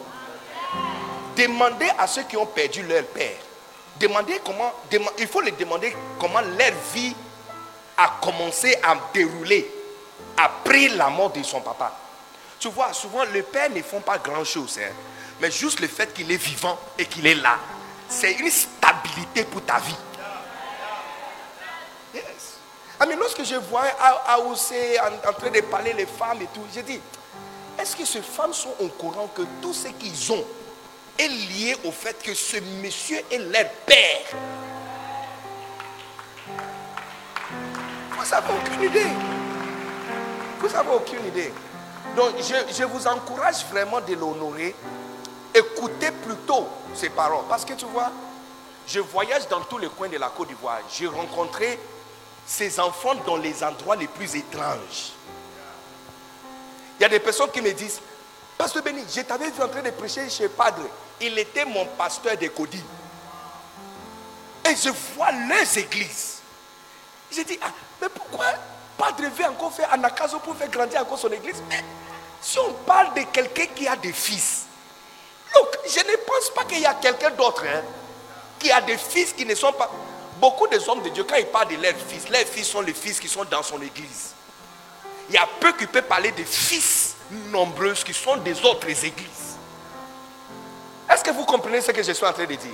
Demandez 1.37 1.89
à 1.97 2.05
ceux 2.05 2.23
qui 2.23 2.35
ont 2.35 2.45
perdu 2.45 2.83
leur 2.83 3.05
père. 3.05 3.37
Demandez 3.97 4.41
comment, 4.43 4.73
il 5.17 5.27
faut 5.27 5.39
les 5.39 5.51
demander 5.51 5.95
comment 6.19 6.41
leur 6.41 6.73
vie 6.93 7.15
a 7.95 8.19
commencé 8.21 8.75
à 8.83 8.97
dérouler 9.13 9.71
après 10.35 10.89
la 10.89 11.09
mort 11.09 11.31
de 11.31 11.43
son 11.43 11.61
papa. 11.61 11.97
Tu 12.59 12.67
vois, 12.67 12.91
souvent, 12.93 13.23
les 13.33 13.41
pères 13.41 13.69
ne 13.69 13.81
font 13.81 14.01
pas 14.01 14.17
grand-chose. 14.17 14.79
Hein. 14.81 14.91
mais 15.39 15.49
juste 15.49 15.79
le 15.79 15.87
fait 15.87 16.13
qu'il 16.13 16.29
est 16.31 16.37
vivant 16.37 16.77
et 16.97 17.05
qu'il 17.05 17.25
est 17.25 17.35
là, 17.35 17.57
c'est 18.09 18.33
une 18.33 18.49
stabilité 18.51 19.43
pour 19.45 19.63
ta 19.63 19.79
vie. 19.79 19.95
Yes. 22.13 22.23
Ah, 22.99 23.05
mais 23.05 23.15
lorsque 23.15 23.43
je 23.45 23.55
vois 23.55 23.83
AOC 24.27 24.73
en, 25.01 25.29
en 25.29 25.33
train 25.33 25.51
de 25.51 25.61
parler 25.61 25.93
les 25.93 26.05
femmes 26.05 26.41
et 26.41 26.47
tout, 26.53 26.65
j'ai 26.73 26.83
dit, 26.83 26.99
est-ce 27.79 27.95
que 27.95 28.03
ces 28.03 28.21
femmes 28.21 28.53
sont 28.53 28.73
au 28.79 28.87
courant 28.87 29.27
que 29.33 29.43
tout 29.61 29.73
ce 29.73 29.87
qu'ils 29.87 30.31
ont 30.33 30.45
est 31.17 31.27
lié 31.29 31.77
au 31.85 31.91
fait 31.91 32.21
que 32.21 32.33
ce 32.33 32.57
monsieur 32.81 33.21
est 33.31 33.37
leur 33.37 33.69
père? 33.85 34.37
Vous 38.11 38.29
n'avez 38.29 38.53
aucune 38.53 38.83
idée. 38.83 39.07
Vous 40.59 40.67
n'avez 40.67 40.89
aucune 40.89 41.25
idée. 41.27 41.53
Je, 42.71 42.83
vous 42.83 43.07
encourage 43.07 43.65
vraiment 43.71 44.01
de 44.01 44.13
l'honorer. 44.13 44.75
Écoutez 45.53 46.11
plutôt 46.11 46.67
ses 46.93 47.09
paroles. 47.09 47.45
Parce 47.47 47.63
que 47.63 47.73
tu 47.73 47.85
vois, 47.85 48.11
je 48.87 48.99
voyage 48.99 49.47
dans 49.47 49.61
tous 49.61 49.77
les 49.77 49.87
coins 49.87 50.09
de 50.09 50.17
la 50.17 50.29
Côte 50.29 50.49
d'Ivoire. 50.49 50.79
J'ai 50.91 51.07
rencontré 51.07 51.79
ces 52.45 52.79
enfants 52.79 53.15
dans 53.25 53.37
les 53.37 53.63
endroits 53.63 53.95
les 53.95 54.07
plus 54.07 54.35
étranges. 54.35 55.13
Il 56.99 57.03
y 57.03 57.05
a 57.05 57.09
des 57.09 57.19
personnes 57.19 57.51
qui 57.51 57.61
me 57.61 57.71
disent, 57.71 58.01
Pasteur 58.57 58.83
Béni, 58.83 59.03
je 59.15 59.21
t'avais 59.21 59.49
vu 59.49 59.61
en 59.63 59.69
train 59.69 59.81
de 59.81 59.91
prêcher 59.91 60.29
chez 60.29 60.49
Padre. 60.49 60.83
Il 61.21 61.37
était 61.39 61.63
mon 61.63 61.85
pasteur 61.85 62.35
de 62.35 62.47
Cody. 62.47 62.83
Et 64.65 64.75
je 64.75 64.89
vois 65.15 65.31
leurs 65.31 65.77
églises. 65.77 66.39
J'ai 67.31 67.45
dit, 67.45 67.57
ah, 67.61 67.71
mais 68.01 68.09
pourquoi 68.09 68.45
Padre 68.97 69.23
veut 69.33 69.45
encore 69.45 69.71
faire 69.71 69.93
Anakazo 69.93 70.39
pour 70.39 70.55
faire 70.57 70.69
grandir 70.69 71.01
encore 71.01 71.17
son 71.17 71.31
église? 71.31 71.63
Si 72.41 72.59
on 72.59 72.73
parle 72.85 73.13
de 73.13 73.21
quelqu'un 73.31 73.65
qui 73.75 73.87
a 73.87 73.95
des 73.95 74.13
fils, 74.13 74.65
look, 75.53 75.79
je 75.85 75.99
ne 75.99 76.15
pense 76.17 76.49
pas 76.55 76.63
qu'il 76.63 76.79
y 76.79 76.85
a 76.85 76.93
quelqu'un 76.95 77.31
d'autre 77.31 77.63
hein, 77.65 77.81
qui 78.57 78.71
a 78.71 78.81
des 78.81 78.97
fils 78.97 79.33
qui 79.33 79.45
ne 79.45 79.55
sont 79.55 79.73
pas. 79.73 79.89
Beaucoup 80.39 80.67
des 80.67 80.87
hommes 80.87 81.01
de 81.01 81.09
Dieu, 81.09 81.25
quand 81.25 81.35
ils 81.35 81.45
parlent 81.47 81.67
de 81.67 81.75
leurs 81.81 81.95
fils, 82.07 82.29
leurs 82.29 82.45
fils 82.45 82.67
sont 82.67 82.81
les 82.81 82.93
fils 82.93 83.19
qui 83.19 83.27
sont 83.27 83.43
dans 83.45 83.61
son 83.63 83.81
église. 83.81 84.33
Il 85.27 85.35
y 85.35 85.37
a 85.37 85.47
peu 85.59 85.73
qui 85.73 85.85
peuvent 85.85 86.03
parler 86.03 86.31
des 86.31 86.45
fils 86.45 87.15
nombreux 87.51 87.93
qui 87.93 88.13
sont 88.13 88.37
des 88.37 88.63
autres 88.63 88.87
églises. 88.87 89.57
Est-ce 91.09 91.23
que 91.23 91.31
vous 91.31 91.43
comprenez 91.43 91.81
ce 91.81 91.91
que 91.91 92.01
je 92.01 92.11
suis 92.13 92.25
en 92.25 92.31
train 92.33 92.45
de 92.45 92.55
dire? 92.55 92.71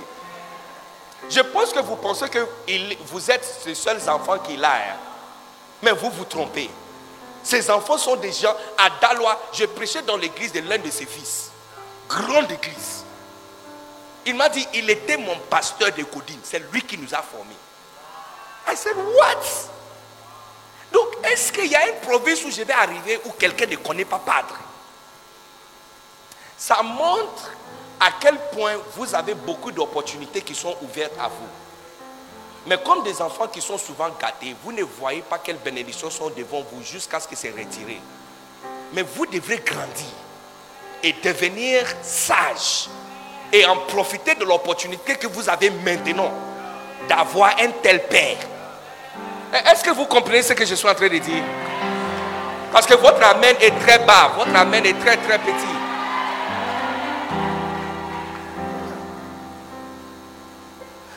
Je 1.28 1.40
pense 1.40 1.72
que 1.72 1.80
vous 1.80 1.96
pensez 1.96 2.28
que 2.28 2.46
vous 3.06 3.30
êtes 3.30 3.62
les 3.66 3.74
seuls 3.74 4.08
enfants 4.08 4.38
qu'il 4.38 4.64
a. 4.64 4.74
Hein. 4.74 4.96
Mais 5.82 5.92
vous 5.92 6.10
vous 6.10 6.24
trompez. 6.24 6.70
Ses 7.46 7.70
enfants 7.70 7.96
sont 7.96 8.16
des 8.16 8.32
gens 8.32 8.56
à 8.76 8.90
Dalois. 9.00 9.40
Je 9.52 9.66
prêchais 9.66 10.02
dans 10.02 10.16
l'église 10.16 10.50
de 10.50 10.58
l'un 10.68 10.78
de 10.78 10.90
ses 10.90 11.06
fils. 11.06 11.52
Grande 12.08 12.50
église. 12.50 13.04
Il 14.24 14.34
m'a 14.34 14.48
dit, 14.48 14.66
il 14.74 14.90
était 14.90 15.16
mon 15.16 15.38
pasteur 15.48 15.92
de 15.92 16.02
Codine. 16.02 16.40
C'est 16.42 16.58
lui 16.72 16.82
qui 16.82 16.98
nous 16.98 17.14
a 17.14 17.22
formés. 17.22 17.54
I 18.66 18.76
said, 18.76 18.96
what? 18.96 19.70
Donc, 20.92 21.06
est-ce 21.22 21.52
qu'il 21.52 21.66
y 21.66 21.76
a 21.76 21.88
une 21.88 22.00
province 22.00 22.44
où 22.44 22.50
je 22.50 22.64
vais 22.64 22.72
arriver 22.72 23.20
où 23.24 23.30
quelqu'un 23.30 23.66
ne 23.66 23.76
connaît 23.76 24.04
pas 24.04 24.18
Padre? 24.18 24.56
Ça 26.58 26.82
montre 26.82 27.52
à 28.00 28.08
quel 28.18 28.36
point 28.50 28.74
vous 28.96 29.14
avez 29.14 29.34
beaucoup 29.34 29.70
d'opportunités 29.70 30.42
qui 30.42 30.56
sont 30.56 30.76
ouvertes 30.82 31.14
à 31.20 31.28
vous. 31.28 31.48
Mais 32.66 32.78
comme 32.78 33.04
des 33.04 33.22
enfants 33.22 33.46
qui 33.46 33.60
sont 33.60 33.78
souvent 33.78 34.08
gâtés, 34.20 34.56
vous 34.64 34.72
ne 34.72 34.82
voyez 34.82 35.22
pas 35.22 35.38
quelles 35.38 35.58
bénédictions 35.58 36.10
sont 36.10 36.30
devant 36.30 36.62
vous 36.72 36.82
jusqu'à 36.82 37.20
ce 37.20 37.28
que 37.28 37.36
c'est 37.36 37.50
retiré. 37.50 38.00
Mais 38.92 39.02
vous 39.02 39.26
devrez 39.26 39.58
grandir 39.58 40.06
et 41.02 41.12
devenir 41.22 41.86
sage 42.02 42.88
et 43.52 43.64
en 43.66 43.76
profiter 43.76 44.34
de 44.34 44.44
l'opportunité 44.44 45.14
que 45.14 45.28
vous 45.28 45.48
avez 45.48 45.70
maintenant 45.70 46.32
d'avoir 47.08 47.50
un 47.60 47.70
tel 47.82 48.02
père. 48.08 48.38
Est-ce 49.52 49.84
que 49.84 49.90
vous 49.90 50.06
comprenez 50.06 50.42
ce 50.42 50.52
que 50.52 50.66
je 50.66 50.74
suis 50.74 50.88
en 50.88 50.94
train 50.94 51.08
de 51.08 51.18
dire? 51.18 51.44
Parce 52.72 52.86
que 52.86 52.94
votre 52.94 53.22
amène 53.22 53.56
est 53.60 53.78
très 53.80 54.00
bas, 54.00 54.32
votre 54.36 54.54
amène 54.56 54.86
est 54.86 54.98
très 54.98 55.16
très 55.16 55.38
petit. 55.38 55.85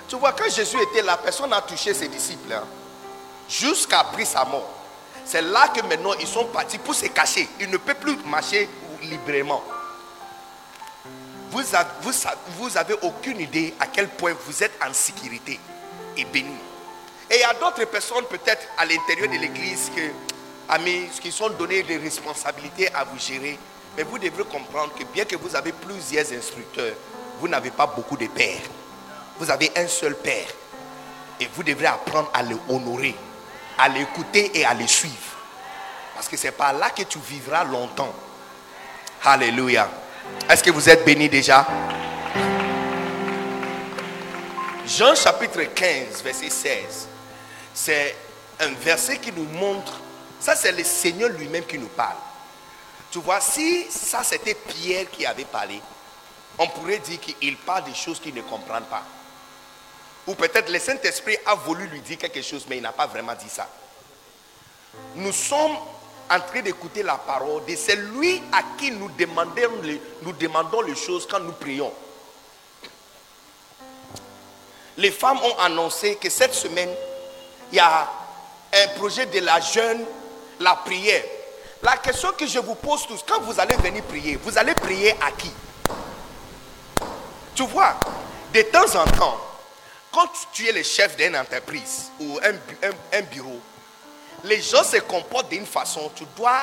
Tu 0.10 0.16
vois, 0.16 0.32
quand 0.32 0.50
Jésus 0.50 0.78
était 0.82 1.04
là, 1.04 1.18
personne 1.18 1.52
n'a 1.52 1.62
touché 1.62 1.94
ses 1.94 2.08
disciples. 2.08 2.52
Hein. 2.52 2.64
Jusqu'à 3.48 4.00
après 4.00 4.26
sa 4.26 4.44
mort. 4.44 4.68
C'est 5.24 5.44
là 5.44 5.68
que 5.68 5.82
maintenant 5.86 6.14
ils 6.20 6.28
sont 6.28 6.46
partis 6.46 6.80
pour 6.80 6.96
se 6.96 7.06
cacher. 7.06 7.48
Ils 7.60 7.70
ne 7.70 7.78
peuvent 7.78 7.96
plus 7.96 8.18
marcher 8.26 8.68
librement. 9.04 9.64
Vous 11.52 11.76
avez, 12.78 12.96
aucune 13.04 13.40
idée 13.40 13.74
à 13.80 13.86
quel 13.86 14.08
point 14.08 14.34
vous 14.46 14.64
êtes 14.64 14.72
en 14.84 14.92
sécurité 14.94 15.60
et 16.18 16.26
béni. 16.26 16.58
Et 17.30 17.36
il 17.36 17.40
y 17.42 17.44
a 17.44 17.54
d'autres 17.54 17.86
personnes 17.86 18.26
peut-être 18.26 18.68
à 18.78 18.86
l'intérieur 18.86 19.28
de 19.28 19.38
l'église 19.38 19.92
amis, 20.70 21.08
qui 21.22 21.32
sont 21.32 21.50
données 21.52 21.84
des 21.84 21.98
responsabilités 21.98 22.92
à 22.96 23.04
vous 23.04 23.20
gérer. 23.20 23.60
Mais 23.96 24.04
vous 24.04 24.18
devrez 24.18 24.44
comprendre 24.44 24.94
que 24.98 25.04
bien 25.04 25.26
que 25.26 25.36
vous 25.36 25.56
avez 25.56 25.72
plusieurs 25.72 26.32
instructeurs, 26.34 26.94
vous 27.40 27.48
n'avez 27.48 27.72
pas 27.72 27.86
beaucoup 27.88 28.18
de 28.18 28.28
pères. 28.28 28.62
Vous 29.40 29.50
avez 29.50 29.72
un 29.78 29.88
seul 29.88 30.16
Père. 30.16 30.48
Et 31.40 31.48
vous 31.56 31.64
devrez 31.64 31.86
apprendre 31.86 32.30
à 32.34 32.44
le 32.44 32.58
honorer, 32.68 33.16
à 33.78 33.88
l'écouter 33.88 34.52
et 34.60 34.66
à 34.66 34.74
le 34.74 34.86
suivre. 34.86 35.16
Parce 36.14 36.28
que 36.28 36.36
c'est 36.36 36.52
par 36.52 36.74
là 36.74 36.90
que 36.90 37.04
tu 37.04 37.18
vivras 37.20 37.64
longtemps. 37.64 38.14
Alléluia. 39.24 39.90
Est-ce 40.50 40.62
que 40.62 40.72
vous 40.72 40.90
êtes 40.90 41.06
bénis 41.06 41.30
déjà? 41.30 41.66
Jean 44.86 45.16
chapitre 45.16 45.62
15, 45.64 46.22
verset 46.22 46.50
16. 46.50 47.08
C'est 47.74 48.16
un 48.60 48.72
verset 48.72 49.20
qui 49.20 49.32
nous 49.32 49.46
montre, 49.46 50.02
ça 50.40 50.56
c'est 50.56 50.74
le 50.74 50.84
Seigneur 50.84 51.30
lui-même 51.30 51.64
qui 51.64 51.78
nous 51.78 51.88
parle. 51.88 52.18
Tu 53.12 53.20
vois, 53.20 53.40
si 53.40 53.86
ça 53.90 54.24
c'était 54.24 54.56
Pierre 54.56 55.10
qui 55.10 55.26
avait 55.26 55.46
parlé, 55.46 55.80
on 56.58 56.68
pourrait 56.68 57.00
dire 57.00 57.20
qu'il 57.22 57.56
parle 57.58 57.86
des 57.86 57.94
choses 57.94 58.20
qu'il 58.20 58.34
ne 58.34 58.42
comprend 58.42 58.82
pas. 58.82 59.04
Ou 60.30 60.36
peut-être 60.36 60.72
le 60.72 60.78
Saint-Esprit 60.78 61.36
a 61.48 61.56
voulu 61.56 61.88
lui 61.88 62.02
dire 62.02 62.20
quelque 62.20 62.44
chose, 62.44 62.64
mais 62.70 62.78
il 62.78 62.84
n'a 62.84 62.92
pas 62.92 63.08
vraiment 63.08 63.34
dit 63.34 63.50
ça. 63.50 63.68
Nous 65.16 65.32
sommes 65.32 65.76
en 66.30 66.40
train 66.40 66.62
d'écouter 66.62 67.02
la 67.02 67.16
parole 67.16 67.66
de 67.66 67.76
celui 67.76 68.40
à 68.52 68.62
qui 68.78 68.92
nous 68.92 69.10
demandons, 69.10 70.82
les, 70.84 70.96
choses 70.96 71.28
quand 71.28 71.40
nous 71.40 71.54
prions. 71.54 71.92
Les 74.98 75.10
femmes 75.10 75.40
ont 75.40 75.58
annoncé 75.62 76.18
que 76.18 76.30
cette 76.30 76.54
semaine, 76.54 76.92
il 77.72 77.78
y 77.78 77.80
a 77.80 78.08
un 78.72 78.88
projet 79.00 79.26
de 79.26 79.40
la 79.40 79.60
jeune, 79.60 80.06
la 80.60 80.76
prière. 80.76 81.24
La 81.82 81.98
question 81.98 82.34
que 82.38 82.46
je 82.46 82.60
vous 82.60 82.76
pose 82.76 83.08
tous, 83.08 83.26
quand 83.28 83.42
vous 83.42 83.60
allez 83.60 83.78
venir 83.78 84.04
prier, 84.04 84.36
vous 84.36 84.56
allez 84.60 84.76
prier 84.76 85.16
à 85.26 85.32
qui? 85.32 85.52
Tu 87.56 87.66
vois, 87.66 87.96
de 88.54 88.62
temps 88.62 88.96
en 88.96 89.06
temps, 89.06 89.49
quand 90.12 90.28
tu 90.52 90.68
es 90.68 90.72
le 90.72 90.84
chef 90.84 91.16
d'une 91.16 91.36
entreprise 91.36 92.12
ou 92.20 92.40
un, 92.44 93.22
bureau, 93.22 93.60
les 94.44 94.62
gens 94.62 94.84
se 94.84 94.98
comportent 94.98 95.50
d'une 95.50 95.66
façon, 95.66 96.12
tu 96.16 96.24
dois, 96.36 96.62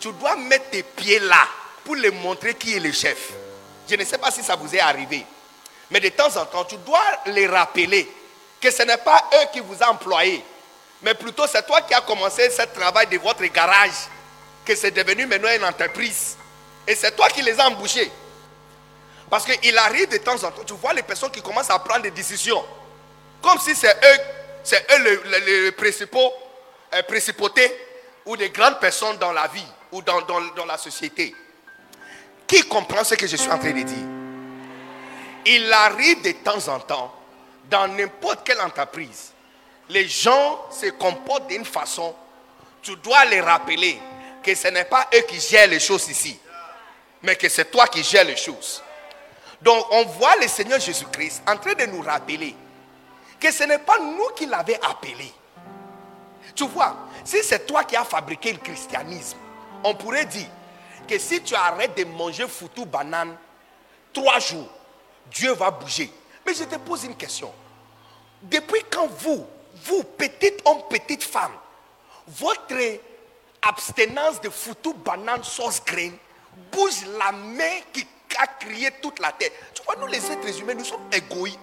tu 0.00 0.12
dois 0.12 0.36
mettre 0.36 0.70
tes 0.70 0.82
pieds 0.82 1.20
là 1.20 1.46
pour 1.84 1.96
leur 1.96 2.12
montrer 2.14 2.54
qui 2.54 2.74
est 2.74 2.80
le 2.80 2.92
chef. 2.92 3.32
Je 3.88 3.96
ne 3.96 4.04
sais 4.04 4.18
pas 4.18 4.30
si 4.30 4.42
ça 4.42 4.56
vous 4.56 4.74
est 4.74 4.80
arrivé, 4.80 5.24
mais 5.90 6.00
de 6.00 6.08
temps 6.10 6.36
en 6.36 6.46
temps, 6.46 6.64
tu 6.64 6.76
dois 6.78 7.02
les 7.26 7.46
rappeler 7.46 8.10
que 8.60 8.70
ce 8.70 8.82
n'est 8.82 8.98
pas 8.98 9.28
eux 9.34 9.46
qui 9.52 9.60
vous 9.60 9.74
ont 9.82 9.90
employé, 9.90 10.44
mais 11.02 11.14
plutôt 11.14 11.46
c'est 11.46 11.66
toi 11.66 11.80
qui 11.82 11.94
as 11.94 12.00
commencé 12.00 12.48
ce 12.50 12.62
travail 12.62 13.06
de 13.08 13.18
votre 13.18 13.44
garage, 13.46 14.08
que 14.64 14.74
c'est 14.76 14.92
devenu 14.92 15.26
maintenant 15.26 15.50
une 15.54 15.64
entreprise. 15.64 16.36
Et 16.86 16.94
c'est 16.94 17.14
toi 17.16 17.28
qui 17.28 17.42
les 17.42 17.58
as 17.58 17.68
embauchés. 17.68 18.10
Parce 19.32 19.46
qu'il 19.46 19.78
arrive 19.78 20.10
de 20.10 20.18
temps 20.18 20.34
en 20.44 20.50
temps, 20.50 20.62
tu 20.62 20.74
vois 20.74 20.92
les 20.92 21.02
personnes 21.02 21.30
qui 21.30 21.40
commencent 21.40 21.70
à 21.70 21.78
prendre 21.78 22.02
des 22.02 22.10
décisions. 22.10 22.62
Comme 23.40 23.58
si 23.60 23.74
c'est 23.74 23.88
eux, 23.96 24.18
c'est 24.62 24.86
eux 24.92 24.98
le- 24.98 25.22
le- 25.24 25.62
les 25.64 25.72
principaux, 25.72 26.34
euh, 26.92 27.02
principautés 27.04 27.74
ou 28.26 28.36
des 28.36 28.50
grandes 28.50 28.78
personnes 28.78 29.16
dans 29.16 29.32
la 29.32 29.46
vie 29.46 29.64
ou 29.90 30.02
dans, 30.02 30.20
dans- 30.20 30.42
dans 30.54 30.66
la 30.66 30.76
société. 30.76 31.34
Qui 32.46 32.60
comprend 32.68 33.04
ce 33.04 33.14
que 33.14 33.26
je 33.26 33.36
suis 33.36 33.50
en 33.50 33.58
train 33.58 33.70
de 33.70 33.80
dire? 33.82 34.06
Il 35.46 35.72
arrive 35.72 36.20
de 36.20 36.32
temps 36.32 36.68
en 36.68 36.78
temps, 36.78 37.14
dans 37.70 37.88
n'importe 37.88 38.40
quelle 38.44 38.60
entreprise, 38.60 39.32
les 39.88 40.06
gens 40.08 40.60
se 40.70 40.90
comportent 40.90 41.46
d'une 41.46 41.64
façon, 41.64 42.14
tu 42.82 42.94
dois 42.96 43.24
les 43.24 43.40
rappeler 43.40 43.98
que 44.44 44.54
ce 44.54 44.68
n'est 44.68 44.84
pas 44.84 45.08
eux 45.14 45.22
qui 45.22 45.40
gèrent 45.40 45.68
les 45.68 45.80
choses 45.80 46.06
ici, 46.10 46.38
mais 47.22 47.34
que 47.34 47.48
c'est 47.48 47.70
toi 47.70 47.86
qui 47.88 48.02
gères 48.04 48.24
les 48.24 48.36
choses. 48.36 48.82
Donc 49.62 49.86
on 49.90 50.04
voit 50.04 50.36
le 50.36 50.48
Seigneur 50.48 50.80
Jésus-Christ 50.80 51.42
en 51.46 51.56
train 51.56 51.74
de 51.74 51.86
nous 51.86 52.02
rappeler 52.02 52.54
que 53.38 53.50
ce 53.50 53.64
n'est 53.64 53.78
pas 53.78 53.98
nous 53.98 54.28
qui 54.36 54.46
l'avons 54.46 54.74
appelé. 54.82 55.32
Tu 56.54 56.66
vois, 56.66 56.96
si 57.24 57.42
c'est 57.42 57.66
toi 57.66 57.84
qui 57.84 57.96
as 57.96 58.04
fabriqué 58.04 58.52
le 58.52 58.58
christianisme, 58.58 59.38
on 59.84 59.94
pourrait 59.94 60.26
dire 60.26 60.48
que 61.08 61.18
si 61.18 61.40
tu 61.42 61.54
arrêtes 61.54 61.96
de 61.96 62.04
manger 62.04 62.46
foutu 62.46 62.84
banane 62.84 63.36
trois 64.12 64.38
jours, 64.38 64.68
Dieu 65.30 65.52
va 65.54 65.70
bouger. 65.70 66.12
Mais 66.44 66.54
je 66.54 66.64
te 66.64 66.76
pose 66.76 67.04
une 67.04 67.16
question. 67.16 67.52
Depuis 68.42 68.82
quand 68.90 69.06
vous, 69.06 69.46
vous, 69.84 70.02
petite 70.02 70.60
homme, 70.64 70.82
petite 70.88 71.22
femme, 71.22 71.52
votre 72.26 72.74
abstinence 73.62 74.40
de 74.40 74.50
foutu 74.50 74.92
banane 74.94 75.44
sauce 75.44 75.82
graine 75.84 76.16
bouge 76.70 77.06
la 77.18 77.32
main 77.32 77.80
qui 77.92 78.06
a 78.36 78.46
crié 78.46 78.90
toute 79.00 79.18
la 79.18 79.32
terre. 79.32 79.50
Tu 79.74 79.82
vois, 79.82 79.96
nous 79.96 80.06
les 80.06 80.30
êtres 80.30 80.60
humains, 80.60 80.74
nous 80.74 80.84
sommes 80.84 81.08
égoïstes. 81.12 81.58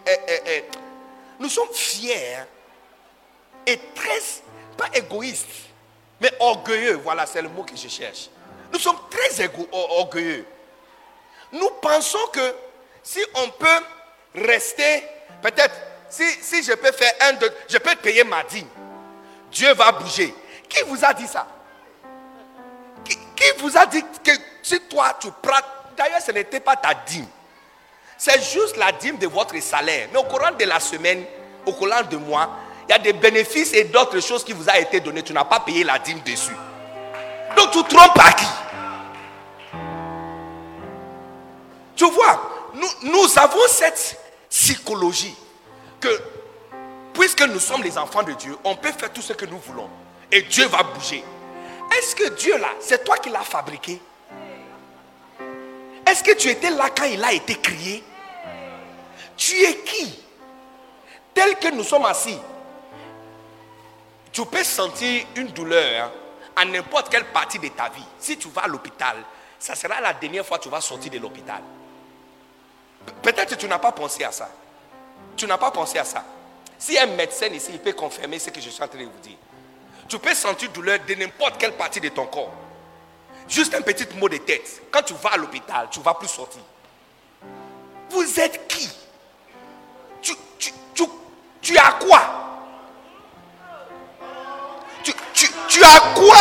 nous 1.39 1.49
sommes 1.49 1.73
fiers 1.73 2.45
et 3.65 3.79
très, 3.93 4.21
pas 4.77 4.89
égoïstes, 4.93 5.47
mais 6.21 6.31
orgueilleux. 6.39 6.95
Voilà, 7.03 7.25
c'est 7.25 7.41
le 7.41 7.49
mot 7.49 7.63
que 7.63 7.75
je 7.75 7.87
cherche. 7.87 8.29
Nous 8.71 8.79
sommes 8.79 8.99
très 9.09 9.49
orgueilleux. 9.71 10.45
Nous 11.51 11.69
pensons 11.81 12.27
que 12.31 12.55
si 13.03 13.19
on 13.35 13.49
peut 13.49 14.45
rester, 14.45 15.03
peut-être, 15.41 15.75
si, 16.09 16.23
si 16.41 16.63
je 16.63 16.73
peux 16.73 16.91
faire 16.91 17.13
un, 17.21 17.33
deux, 17.33 17.51
je 17.67 17.77
peux 17.77 17.95
payer 17.95 18.23
ma 18.23 18.43
dîme, 18.43 18.67
Dieu 19.51 19.73
va 19.73 19.91
bouger. 19.91 20.33
Qui 20.67 20.83
vous 20.83 21.03
a 21.03 21.13
dit 21.13 21.27
ça? 21.27 21.47
Qui, 23.03 23.17
qui 23.35 23.51
vous 23.57 23.75
a 23.75 23.85
dit 23.87 24.03
que 24.23 24.31
si 24.61 24.79
toi 24.81 25.17
tu 25.19 25.29
prends, 25.41 25.61
d'ailleurs 25.99 26.21
ce 26.21 26.31
n'était 26.31 26.61
pas 26.61 26.77
ta 26.77 26.93
dîme, 26.93 27.27
c'est 28.17 28.41
juste 28.41 28.77
la 28.77 28.91
dîme 28.93 29.17
de 29.17 29.27
votre 29.27 29.61
salaire. 29.61 30.07
Mais 30.11 30.19
au 30.19 30.23
courant 30.23 30.51
de 30.57 30.65
la 30.65 30.79
semaine, 30.79 31.23
au 31.65 31.73
courant 31.73 32.01
de 32.09 32.17
mois, 32.17 32.49
il 32.87 32.91
y 32.91 32.95
a 32.95 32.99
des 32.99 33.13
bénéfices 33.13 33.73
et 33.73 33.83
d'autres 33.83 34.19
choses 34.21 34.43
qui 34.43 34.53
vous 34.53 34.69
a 34.69 34.79
été 34.79 34.99
donné. 34.99 35.21
Tu 35.21 35.33
n'as 35.33 35.43
pas 35.43 35.59
payé 35.59 35.83
la 35.83 35.99
dîme 35.99 36.21
dessus. 36.21 36.55
Donc 37.55 37.71
tu 37.71 37.83
trompes 37.83 38.17
à 38.17 38.31
qui? 38.31 38.45
Tu 41.95 42.09
vois, 42.09 42.69
nous, 42.73 43.11
nous 43.11 43.39
avons 43.39 43.67
cette 43.67 44.17
psychologie 44.49 45.35
que 45.99 46.09
puisque 47.13 47.41
nous 47.41 47.59
sommes 47.59 47.83
les 47.83 47.97
enfants 47.97 48.23
de 48.23 48.31
Dieu, 48.33 48.57
on 48.63 48.75
peut 48.75 48.91
faire 48.91 49.11
tout 49.11 49.21
ce 49.21 49.33
que 49.33 49.45
nous 49.45 49.59
voulons. 49.59 49.89
Et 50.31 50.41
Dieu 50.43 50.65
va 50.67 50.81
bouger. 50.83 51.23
Est-ce 51.97 52.15
que 52.15 52.29
Dieu 52.29 52.57
là, 52.57 52.69
c'est 52.79 53.03
toi 53.03 53.17
qui 53.17 53.29
l'as 53.29 53.41
fabriqué? 53.41 54.01
Est-ce 56.09 56.23
que 56.23 56.31
tu 56.33 56.49
étais 56.49 56.69
là 56.71 56.89
quand 56.95 57.05
il 57.05 57.23
a 57.23 57.31
été 57.33 57.55
créé? 57.55 58.03
Tu 59.37 59.55
es 59.63 59.77
qui? 59.77 60.19
Tel 61.33 61.55
que 61.57 61.69
nous 61.69 61.83
sommes 61.83 62.05
assis, 62.05 62.37
tu 64.31 64.45
peux 64.45 64.63
sentir 64.63 65.25
une 65.35 65.47
douleur 65.47 66.05
hein, 66.05 66.11
à 66.55 66.65
n'importe 66.65 67.09
quelle 67.09 67.25
partie 67.25 67.59
de 67.59 67.67
ta 67.69 67.89
vie. 67.89 68.03
Si 68.19 68.37
tu 68.37 68.49
vas 68.49 68.63
à 68.63 68.67
l'hôpital, 68.67 69.17
ça 69.57 69.75
sera 69.75 70.01
la 70.01 70.13
dernière 70.13 70.45
fois 70.45 70.57
que 70.57 70.63
tu 70.63 70.69
vas 70.69 70.81
sortir 70.81 71.11
de 71.11 71.19
l'hôpital. 71.19 71.61
Pe- 73.05 73.11
Peut-être 73.23 73.49
que 73.55 73.55
tu 73.55 73.67
n'as 73.67 73.79
pas 73.79 73.91
pensé 73.91 74.23
à 74.23 74.31
ça. 74.31 74.49
Tu 75.37 75.45
n'as 75.47 75.57
pas 75.57 75.71
pensé 75.71 75.97
à 75.99 76.03
ça. 76.05 76.23
Si 76.77 76.97
un 76.97 77.07
médecin 77.07 77.47
ici, 77.47 77.69
il 77.71 77.79
peut 77.79 77.93
confirmer 77.93 78.39
ce 78.39 78.49
que 78.49 78.59
je 78.59 78.69
suis 78.69 78.83
en 78.83 78.87
train 78.87 78.99
de 78.99 79.03
vous 79.05 79.19
dire. 79.21 79.37
Tu 80.07 80.17
peux 80.19 80.33
sentir 80.33 80.69
douleur 80.71 80.99
de 81.07 81.13
n'importe 81.15 81.57
quelle 81.57 81.73
partie 81.73 82.01
de 82.01 82.09
ton 82.09 82.25
corps. 82.25 82.51
Juste 83.49 83.73
un 83.73 83.81
petit 83.81 84.05
mot 84.15 84.29
de 84.29 84.37
tête. 84.37 84.83
Quand 84.91 85.01
tu 85.01 85.13
vas 85.15 85.31
à 85.31 85.37
l'hôpital, 85.37 85.87
tu 85.89 85.99
ne 85.99 86.03
vas 86.03 86.13
plus 86.13 86.27
sortir. 86.27 86.61
Vous 88.11 88.39
êtes 88.39 88.67
qui? 88.67 88.87
Tu, 90.21 90.33
tu, 90.59 90.71
tu, 90.93 91.03
tu 91.61 91.77
as 91.77 91.93
quoi? 91.93 92.21
Tu, 95.33 95.83
as 95.83 95.99
quoi 96.13 96.35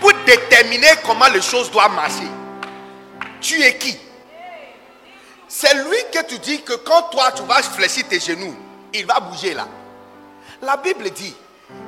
pour 0.00 0.12
déterminer 0.26 0.88
comment 1.04 1.28
les 1.28 1.40
choses 1.40 1.70
doivent 1.70 1.94
marcher? 1.94 2.26
Tu 3.40 3.62
es 3.62 3.78
qui? 3.78 3.96
C'est 5.48 5.74
lui 5.84 5.96
que 6.12 6.24
tu 6.26 6.38
dis 6.40 6.62
que 6.62 6.72
quand 6.74 7.02
toi 7.10 7.30
tu 7.32 7.42
vas 7.44 7.62
fléchir 7.62 8.08
tes 8.08 8.18
genoux, 8.18 8.54
il 8.92 9.06
va 9.06 9.20
bouger 9.20 9.54
là. 9.54 9.68
La 10.62 10.76
Bible 10.76 11.10
dit 11.10 11.34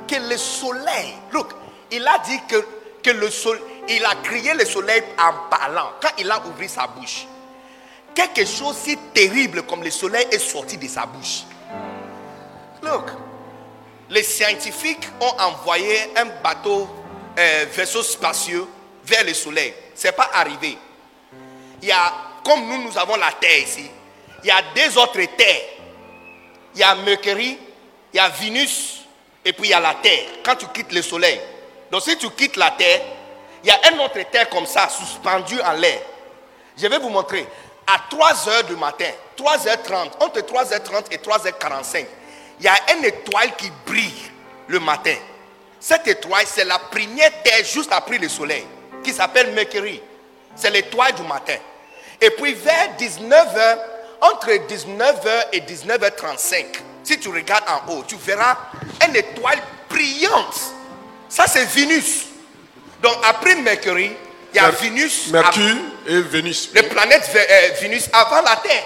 que 0.07 0.15
le 0.15 0.37
soleil, 0.37 1.13
look, 1.31 1.51
il 1.91 2.07
a 2.07 2.19
dit 2.19 2.39
que 3.03 3.11
le 3.11 3.29
soleil, 3.29 3.61
il 3.89 4.03
a 4.05 4.15
crié 4.23 4.53
le 4.53 4.65
soleil 4.65 5.03
en 5.17 5.49
parlant, 5.49 5.91
quand 6.01 6.09
il 6.17 6.29
a 6.29 6.41
ouvert 6.45 6.69
sa 6.69 6.87
bouche. 6.87 7.25
Quelque 8.13 8.45
chose 8.45 8.75
si 8.77 8.97
terrible 9.13 9.63
comme 9.63 9.83
le 9.83 9.91
soleil 9.91 10.27
est 10.31 10.39
sorti 10.39 10.77
de 10.77 10.87
sa 10.87 11.05
bouche. 11.05 11.43
Look, 12.81 13.09
les 14.09 14.23
scientifiques 14.23 15.07
ont 15.19 15.41
envoyé 15.41 16.11
un 16.15 16.25
bateau, 16.43 16.87
euh, 17.37 17.65
vaisseau 17.71 18.03
spacieux 18.03 18.65
vers 19.03 19.23
le 19.23 19.33
soleil. 19.33 19.73
Ce 19.95 20.07
n'est 20.07 20.13
pas 20.13 20.29
arrivé. 20.33 20.77
Il 21.81 21.87
y 21.87 21.91
a, 21.91 22.13
comme 22.43 22.67
nous, 22.67 22.83
nous 22.83 22.97
avons 22.97 23.15
la 23.17 23.31
Terre 23.33 23.59
ici, 23.59 23.89
il 24.43 24.47
y 24.47 24.51
a 24.51 24.61
deux 24.75 24.97
autres 24.97 25.21
terres. 25.35 25.61
Il 26.73 26.79
y 26.79 26.83
a 26.83 26.95
Mercury, 26.95 27.57
il 28.13 28.17
y 28.17 28.19
a 28.19 28.29
Vénus, 28.29 29.01
et 29.43 29.53
puis 29.53 29.67
il 29.67 29.71
y 29.71 29.73
a 29.73 29.79
la 29.79 29.95
Terre. 29.95 30.25
Quand 30.43 30.55
tu 30.55 30.67
quittes 30.67 30.91
le 30.91 31.01
soleil. 31.01 31.39
Donc 31.91 32.01
si 32.01 32.17
tu 32.17 32.29
quittes 32.31 32.55
la 32.55 32.71
Terre, 32.71 33.01
il 33.63 33.69
y 33.69 33.71
a 33.71 33.79
un 33.93 33.99
autre 33.99 34.19
Terre 34.31 34.49
comme 34.49 34.65
ça, 34.65 34.87
suspendu 34.89 35.59
en 35.61 35.73
l'air. 35.73 36.01
Je 36.77 36.87
vais 36.87 36.99
vous 36.99 37.09
montrer. 37.09 37.47
À 37.87 37.99
3 38.09 38.49
heures 38.49 38.63
du 38.65 38.75
matin, 38.75 39.09
3h30, 39.37 40.11
entre 40.19 40.41
3h30 40.41 41.05
et 41.11 41.17
3h45, 41.17 42.05
il 42.59 42.65
y 42.65 42.67
a 42.67 42.75
une 42.97 43.05
étoile 43.05 43.55
qui 43.55 43.71
brille 43.85 44.31
le 44.67 44.79
matin. 44.79 45.15
Cette 45.79 46.07
étoile, 46.07 46.45
c'est 46.45 46.65
la 46.65 46.79
première 46.79 47.31
terre 47.43 47.63
juste 47.63 47.91
après 47.93 48.17
le 48.17 48.27
soleil, 48.27 48.65
qui 49.03 49.13
s'appelle 49.13 49.53
Mercury. 49.53 50.01
C'est 50.55 50.69
l'étoile 50.69 51.13
du 51.13 51.21
matin. 51.23 51.55
Et 52.19 52.29
puis 52.31 52.53
vers 52.55 52.89
19h, 52.99 53.77
entre 54.21 54.49
19h 54.49 55.45
et 55.53 55.61
19h35, 55.61 56.65
si 57.03 57.19
tu 57.19 57.29
regardes 57.29 57.63
en 57.69 57.91
haut, 57.91 58.03
tu 58.05 58.15
verras 58.17 58.57
une 59.07 59.15
étoile 59.15 59.59
brillante. 59.89 60.73
Ça, 61.29 61.45
c'est 61.47 61.65
Vénus. 61.65 62.25
Donc 63.01 63.15
après 63.23 63.55
Mercury, 63.55 64.11
il 64.53 64.55
y 64.55 64.59
a 64.59 64.63
Mer- 64.63 64.71
Vénus. 64.79 65.27
Mercure 65.27 65.75
et 66.07 66.21
Vénus. 66.21 66.69
Les 66.73 66.83
planètes 66.83 67.29
euh, 67.35 67.69
Vénus 67.81 68.09
avant 68.13 68.41
la 68.41 68.55
Terre. 68.57 68.83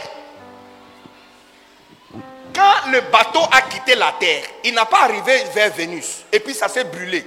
Quand 2.54 2.92
le 2.92 3.00
bateau 3.02 3.40
a 3.52 3.62
quitté 3.62 3.96
la 3.96 4.14
Terre, 4.20 4.44
il 4.64 4.74
n'a 4.74 4.86
pas 4.86 5.04
arrivé 5.04 5.44
vers 5.54 5.72
Vénus. 5.72 6.24
Et 6.32 6.40
puis 6.40 6.54
ça 6.54 6.68
s'est 6.68 6.84
brûlé. 6.84 7.26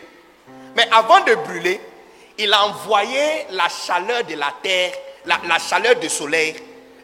Mais 0.76 0.86
avant 0.92 1.20
de 1.20 1.34
brûler, 1.36 1.80
il 2.36 2.52
a 2.52 2.64
envoyé 2.66 3.46
la 3.50 3.68
chaleur 3.68 4.24
de 4.24 4.34
la 4.34 4.52
Terre, 4.62 4.92
la, 5.24 5.40
la 5.48 5.58
chaleur 5.58 5.96
du 5.96 6.10
Soleil, 6.10 6.54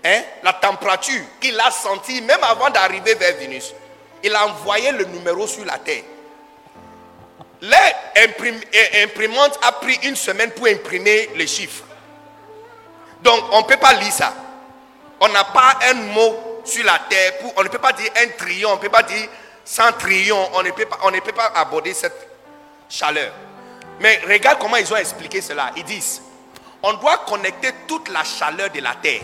hein, 0.04 0.22
la 0.42 0.52
température 0.52 1.22
qu'il 1.40 1.58
a 1.58 1.70
senti 1.70 2.20
même 2.20 2.42
avant 2.42 2.68
d'arriver 2.68 3.14
vers 3.14 3.36
Vénus. 3.36 3.72
Il 4.22 4.34
a 4.34 4.46
envoyé 4.46 4.92
le 4.92 5.04
numéro 5.04 5.46
sur 5.46 5.64
la 5.64 5.78
Terre. 5.78 6.02
L'imprimante 7.62 9.58
a 9.62 9.72
pris 9.72 9.98
une 10.04 10.16
semaine 10.16 10.50
pour 10.52 10.66
imprimer 10.66 11.30
les 11.36 11.46
chiffres. 11.46 11.84
Donc, 13.22 13.44
on 13.52 13.61
ne 13.61 13.66
peut 13.66 13.76
pas 13.76 13.92
lire 13.94 14.12
ça. 14.12 14.32
On 15.20 15.28
n'a 15.28 15.44
pas 15.44 15.78
un 15.90 15.94
mot 15.94 16.62
sur 16.64 16.84
la 16.84 16.98
terre, 17.08 17.38
pour, 17.38 17.52
on 17.56 17.62
ne 17.62 17.68
peut 17.68 17.78
pas 17.78 17.92
dire 17.92 18.11
un 18.16 18.28
trillion, 18.38 18.70
on 18.70 18.76
ne 18.76 18.80
peut 18.80 18.88
pas 18.88 19.02
dire 19.02 19.28
100 19.64 19.92
trillions, 19.98 20.48
on 20.54 20.62
ne 20.62 20.70
peut 20.70 20.86
pas, 20.86 20.98
on 21.02 21.11
ne 21.11 21.20
peut 21.20 21.32
pas 21.32 21.52
aborder 21.54 21.92
cette 21.92 22.28
chaleur. 22.88 23.32
Mais 24.00 24.20
regarde 24.26 24.58
comment 24.58 24.76
ils 24.76 24.92
ont 24.92 24.96
expliqué 24.96 25.42
cela. 25.42 25.70
Ils 25.76 25.84
disent, 25.84 26.22
on 26.82 26.94
doit 26.94 27.18
connecter 27.18 27.70
toute 27.86 28.08
la 28.08 28.24
chaleur 28.24 28.70
de 28.70 28.80
la 28.80 28.94
terre, 28.94 29.22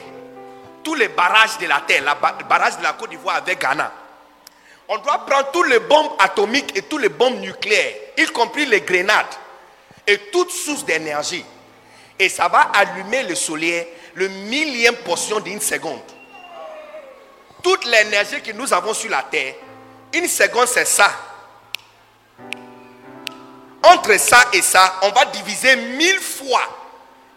tous 0.85 0.95
les 0.95 1.09
barrages 1.09 1.57
de 1.59 1.67
la 1.67 1.81
terre, 1.81 2.03
le 2.03 2.45
barrage 2.45 2.77
de 2.79 2.83
la 2.83 2.93
Côte 2.93 3.11
d'Ivoire 3.11 3.37
avec 3.37 3.59
Ghana. 3.61 3.91
On 4.89 4.99
doit 4.99 5.27
prendre 5.27 5.51
tous 5.51 5.65
les 5.65 5.81
bombes 5.81 6.13
atomiques 6.19 6.77
et 6.77 6.83
tous 6.83 6.99
les 6.99 7.09
bombes 7.09 7.41
nucléaires, 7.41 7.95
y 8.17 8.27
compris 8.27 8.67
les 8.67 8.81
grenades 8.83 9.27
et 10.07 10.19
toutes 10.33 10.51
sources 10.53 10.85
d'énergie. 10.85 11.45
Et 12.19 12.29
ça 12.29 12.49
va 12.49 12.71
allumer 12.73 13.25
le 13.25 13.35
soleil 13.35 13.87
le 14.15 14.29
millième 14.29 14.97
portion 14.97 15.41
d'une 15.41 15.61
seconde. 15.61 16.01
Toute 17.63 17.85
l'énergie 17.85 18.41
que 18.43 18.53
nous 18.53 18.73
avons 18.73 18.95
sur 18.95 19.11
la 19.11 19.23
terre, 19.23 19.55
une 20.15 20.29
seconde 20.29 20.69
c'est 20.69 20.87
ça. 20.87 21.11
Entre 23.83 24.19
ça 24.19 24.39
et 24.53 24.63
ça, 24.63 25.01
on 25.03 25.11
va 25.11 25.27
diviser 25.27 25.77
mille 25.77 26.19
fois. 26.19 26.63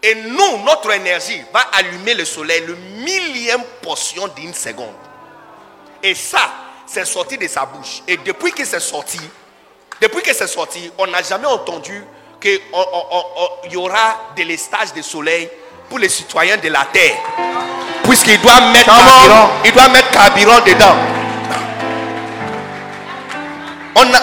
Et 0.02 0.14
nous, 0.14 0.64
notre 0.64 0.90
énergie 0.92 1.42
va 1.52 1.60
allumer 1.74 2.14
le 2.14 2.24
soleil 2.24 2.64
le 2.66 2.74
millième 2.74 3.62
portion 3.82 4.28
d'une 4.28 4.54
seconde. 4.54 4.94
Et 6.02 6.14
ça, 6.14 6.50
c'est 6.92 7.04
sorti 7.04 7.38
de 7.38 7.46
sa 7.46 7.66
bouche. 7.66 8.02
Et 8.08 8.16
depuis 8.16 8.50
que 8.50 8.64
c'est 8.64 8.80
sorti, 8.80 9.20
depuis 10.00 10.22
que 10.22 10.34
c'est 10.34 10.48
sorti, 10.48 10.90
on 10.98 11.06
n'a 11.06 11.22
jamais 11.22 11.46
entendu 11.46 12.04
qu'il 12.40 12.58
y 13.70 13.76
aura 13.76 14.32
de 14.36 14.42
l'estage 14.42 14.92
de 14.92 15.02
soleil 15.02 15.48
pour 15.88 16.00
les 16.00 16.08
citoyens 16.08 16.56
de 16.56 16.68
la 16.68 16.86
terre. 16.92 17.16
Puisqu'il 18.02 18.40
doit 18.40 18.60
mettre 18.72 18.86
carburant, 18.86 19.50
il 19.64 19.72
doit 19.72 19.88
mettre 19.88 20.10
carburant 20.10 20.60
dedans. 20.60 20.96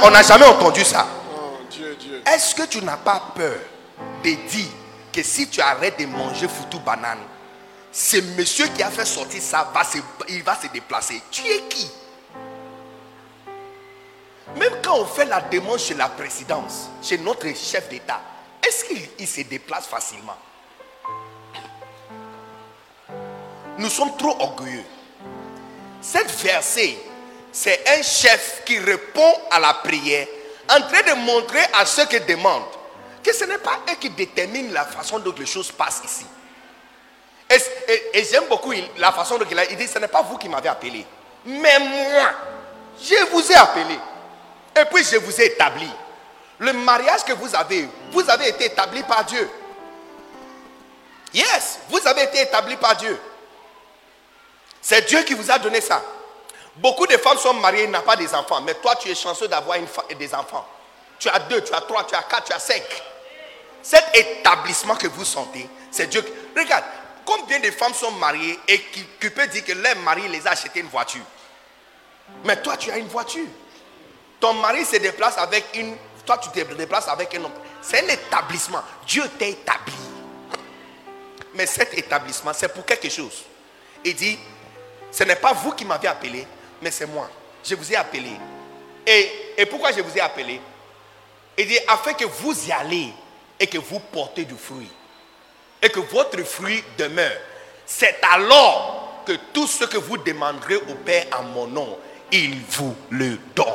On 0.04 0.12
n'a 0.12 0.24
jamais 0.24 0.46
entendu 0.46 0.84
ça. 0.84 1.08
Est-ce 2.34 2.54
que 2.54 2.64
tu 2.64 2.84
n'as 2.84 2.98
pas 2.98 3.32
peur 3.34 3.56
de 4.24 4.30
dire 4.30 4.68
que 5.14 5.24
si 5.24 5.48
tu 5.48 5.62
arrêtes 5.62 5.98
de 6.00 6.06
manger 6.06 6.50
foutu 6.50 6.80
banane, 6.80 7.20
ce 7.94 8.18
monsieur 8.38 8.68
qui 8.68 8.84
a 8.84 8.90
fait 8.90 9.06
sortir 9.06 9.42
ça, 9.42 9.72
va 9.74 9.86
se, 9.86 10.00
il 10.28 10.44
va 10.44 10.58
se 10.62 10.68
déplacer. 10.68 11.22
Tu 11.32 11.44
es 11.44 11.64
qui? 11.70 11.90
Même 14.56 14.74
quand 14.84 15.00
on 15.00 15.06
fait 15.06 15.26
la 15.26 15.42
demande 15.42 15.80
chez 15.80 15.94
la 15.94 16.10
présidence, 16.10 16.90
chez 17.02 17.18
notre 17.18 17.48
chef 17.56 17.90
d'État, 17.90 18.22
est-ce 18.66 18.86
qu'il 18.86 19.28
se 19.28 19.42
déplace 19.42 19.88
facilement? 19.88 20.38
Nous 23.78 23.90
sommes 23.90 24.16
trop 24.18 24.36
orgueilleux. 24.40 24.84
Cette 26.02 26.32
versée, 26.42 26.98
c'est 27.52 27.84
un 27.90 28.02
chef 28.02 28.64
qui 28.66 28.80
répond 28.80 29.34
à 29.52 29.60
la 29.60 29.74
prière 29.76 30.28
en 30.70 30.82
train 30.82 31.02
de 31.02 31.14
montrer 31.26 31.62
à 31.74 31.86
ceux 31.86 32.06
qui 32.06 32.20
demandent 32.22 32.64
que 33.24 33.34
ce 33.34 33.46
n'est 33.46 33.58
pas 33.58 33.80
eux 33.90 33.96
qui 34.00 34.10
déterminent 34.10 34.72
la 34.74 34.86
façon 34.86 35.20
dont 35.20 35.34
les 35.38 35.46
choses 35.46 35.72
passent 35.72 36.02
ici. 36.04 36.26
Et, 38.14 38.24
j'aime 38.24 38.46
beaucoup 38.50 38.74
la 38.98 39.12
façon 39.12 39.38
dont 39.38 39.46
il 39.50 39.58
a 39.58 39.66
dit, 39.66 39.88
ce 39.88 40.00
n'est 40.00 40.08
pas 40.08 40.22
vous 40.22 40.38
qui 40.38 40.50
m'avez 40.50 40.70
appelé, 40.70 41.06
mais 41.46 41.80
moi, 41.80 42.32
je 43.02 43.26
vous 43.32 43.52
ai 43.52 43.56
appelé. 43.56 43.98
Et 44.80 44.86
puis 44.86 45.04
je 45.04 45.18
vous 45.18 45.42
ai 45.42 45.46
établi. 45.46 45.90
Le 46.60 46.74
mariage 46.74 47.24
que 47.24 47.34
vous 47.34 47.54
avez, 47.56 47.88
vous 48.12 48.30
avez 48.30 48.50
été 48.50 48.66
établi 48.66 49.04
par 49.04 49.24
Dieu. 49.26 49.50
Yes, 51.34 51.80
vous 51.90 52.06
avez 52.08 52.24
été 52.24 52.42
établi 52.42 52.76
par 52.78 52.96
Dieu. 52.96 53.20
C'est 54.82 55.08
Dieu 55.08 55.22
qui 55.24 55.34
vous 55.34 55.52
a 55.52 55.60
donné 55.60 55.82
ça. 55.82 56.02
Beaucoup 56.78 57.08
de 57.08 57.18
femmes 57.18 57.38
sont 57.38 57.54
mariées, 57.56 57.88
n'ont 57.88 58.02
pas 58.02 58.16
des 58.16 58.34
enfants. 58.34 58.62
Mais 58.62 58.76
toi, 58.76 58.96
tu 58.96 59.10
es 59.10 59.16
chanceux 59.16 59.48
d'avoir 59.48 59.78
des 60.18 60.34
enfants. 60.34 60.66
Tu 61.20 61.28
as 61.30 61.40
deux, 61.40 61.62
tu 61.64 61.74
as 61.74 61.82
trois, 61.82 62.06
tu 62.06 62.16
as 62.16 62.24
quatre, 62.24 62.46
tu 62.46 62.54
as 62.54 62.60
cinq. 62.60 62.84
Cet 63.82 64.16
établissement 64.16 64.96
que 64.96 65.08
vous 65.08 65.26
sentez, 65.26 65.68
c'est 65.92 66.08
Dieu. 66.08 66.24
Regarde, 66.56 66.84
combien 67.26 67.60
de 67.60 67.72
femmes 67.72 67.94
sont 67.94 68.12
mariées 68.12 68.60
et 68.68 68.80
qui, 68.80 69.04
qui 69.20 69.30
dire 69.30 69.66
que 69.66 69.74
leur 69.74 69.96
mari 69.98 70.28
les 70.28 70.46
a 70.46 70.52
acheté 70.52 70.80
une 70.80 70.88
voiture? 70.88 71.24
Mais 72.44 72.62
toi, 72.62 72.78
tu 72.78 72.92
as 72.92 72.98
une 72.98 73.08
voiture. 73.08 73.48
Ton 74.40 74.54
mari 74.54 74.86
se 74.86 74.98
déplace 74.98 75.38
avec 75.38 75.66
une. 75.76 75.96
Toi, 76.26 76.38
tu 76.38 76.50
te 76.50 76.74
déplaces 76.74 77.08
avec 77.08 77.34
un 77.36 77.44
homme. 77.44 77.52
C'est 77.82 78.04
un 78.04 78.08
établissement. 78.14 78.82
Dieu 79.08 79.24
t'a 79.40 79.46
établi. 79.46 79.94
Mais 81.56 81.66
cet 81.66 81.98
établissement, 81.98 82.52
c'est 82.54 82.68
pour 82.68 82.86
quelque 82.86 83.10
chose. 83.10 83.44
Il 84.04 84.16
dit 84.16 84.38
ce 85.12 85.24
n'est 85.24 85.36
pas 85.36 85.54
vous 85.54 85.72
qui 85.72 85.86
m'avez 85.86 86.08
appelé, 86.08 86.46
mais 86.82 86.92
c'est 86.92 87.08
moi. 87.08 87.30
Je 87.64 87.76
vous 87.76 87.92
ai 87.92 87.96
appelé. 87.96 88.32
Et, 89.06 89.66
pourquoi 89.66 89.92
je 89.92 90.02
vous 90.02 90.16
ai 90.18 90.22
appelé? 90.22 90.60
Il 91.58 91.68
dit, 91.68 91.80
afin 91.88 92.14
que 92.14 92.26
vous 92.26 92.68
y 92.68 92.72
allez 92.72 93.12
et 93.60 93.68
que 93.68 93.78
vous 93.78 94.00
portez 94.00 94.46
du 94.46 94.56
fruit. 94.56 94.90
Et 95.82 95.90
que 95.90 96.00
votre 96.00 96.42
fruit 96.44 96.84
demeure. 96.98 97.38
C'est 97.86 98.20
alors 98.32 99.24
que 99.26 99.34
tout 99.54 99.68
ce 99.68 99.86
que 99.86 99.98
vous 99.98 100.18
demanderez 100.18 100.76
au 100.76 100.96
Père 101.06 101.26
en 101.40 101.44
mon 101.44 101.68
nom, 101.68 101.98
il 102.32 102.60
vous 102.70 102.96
le 103.10 103.38
donne. 103.56 103.66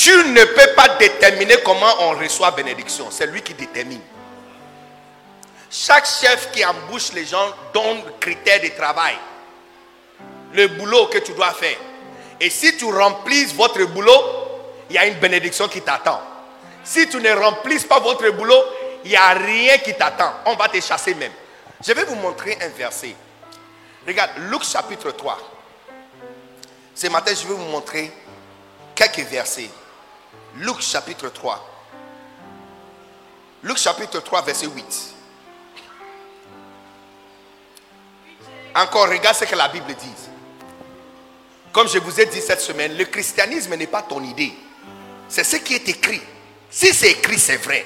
Tu 0.00 0.12
ne 0.12 0.44
peux 0.44 0.74
pas 0.76 0.90
déterminer 0.90 1.56
comment 1.64 1.92
on 2.02 2.10
reçoit 2.10 2.52
bénédiction. 2.52 3.08
C'est 3.10 3.26
lui 3.26 3.42
qui 3.42 3.52
détermine. 3.52 4.00
Chaque 5.68 6.06
chef 6.06 6.52
qui 6.52 6.64
embauche 6.64 7.12
les 7.14 7.24
gens 7.24 7.52
donne 7.74 8.04
critères 8.20 8.60
de 8.62 8.68
travail. 8.68 9.16
Le 10.52 10.68
boulot 10.68 11.06
que 11.06 11.18
tu 11.18 11.32
dois 11.32 11.50
faire. 11.50 11.76
Et 12.40 12.48
si 12.48 12.76
tu 12.76 12.84
remplis 12.84 13.46
votre 13.56 13.84
boulot, 13.86 14.22
il 14.88 14.94
y 14.94 14.98
a 14.98 15.06
une 15.06 15.18
bénédiction 15.18 15.66
qui 15.66 15.82
t'attend. 15.82 16.22
Si 16.84 17.08
tu 17.08 17.16
ne 17.16 17.32
remplis 17.32 17.80
pas 17.80 17.98
votre 17.98 18.30
boulot, 18.30 18.62
il 19.04 19.10
n'y 19.10 19.16
a 19.16 19.30
rien 19.30 19.78
qui 19.78 19.94
t'attend. 19.94 20.32
On 20.46 20.54
va 20.54 20.68
te 20.68 20.80
chasser 20.80 21.14
même. 21.16 21.32
Je 21.84 21.92
vais 21.92 22.04
vous 22.04 22.14
montrer 22.14 22.56
un 22.62 22.68
verset. 22.68 23.16
Regarde, 24.06 24.30
Luc 24.48 24.62
chapitre 24.62 25.10
3. 25.10 25.38
Ce 26.94 27.08
matin, 27.08 27.32
je 27.34 27.48
vais 27.48 27.54
vous 27.54 27.64
montrer 27.64 28.12
quelques 28.94 29.26
versets. 29.28 29.70
Luc 30.56 30.80
chapitre 30.80 31.28
3. 31.28 31.64
Luc 33.62 33.76
chapitre 33.76 34.20
3, 34.20 34.42
verset 34.42 34.66
8. 34.66 35.14
Encore, 38.74 39.08
regarde 39.08 39.36
ce 39.36 39.44
que 39.44 39.54
la 39.54 39.68
Bible 39.68 39.94
dit. 39.94 40.28
Comme 41.72 41.88
je 41.88 41.98
vous 41.98 42.20
ai 42.20 42.26
dit 42.26 42.40
cette 42.40 42.60
semaine, 42.60 42.96
le 42.96 43.04
christianisme 43.04 43.74
n'est 43.74 43.86
pas 43.86 44.02
ton 44.02 44.22
idée. 44.22 44.52
C'est 45.28 45.44
ce 45.44 45.56
qui 45.56 45.74
est 45.74 45.88
écrit. 45.88 46.22
Si 46.70 46.92
c'est 46.94 47.10
écrit, 47.10 47.38
c'est 47.38 47.56
vrai. 47.56 47.84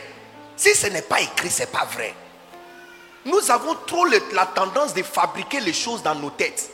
Si 0.56 0.74
ce 0.74 0.86
n'est 0.88 1.02
pas 1.02 1.20
écrit, 1.20 1.50
ce 1.50 1.60
n'est 1.60 1.66
pas 1.66 1.84
vrai. 1.84 2.14
Nous 3.24 3.50
avons 3.50 3.74
trop 3.86 4.04
la 4.32 4.46
tendance 4.46 4.94
de 4.94 5.02
fabriquer 5.02 5.60
les 5.60 5.72
choses 5.72 6.02
dans 6.02 6.14
nos 6.14 6.30
têtes. 6.30 6.70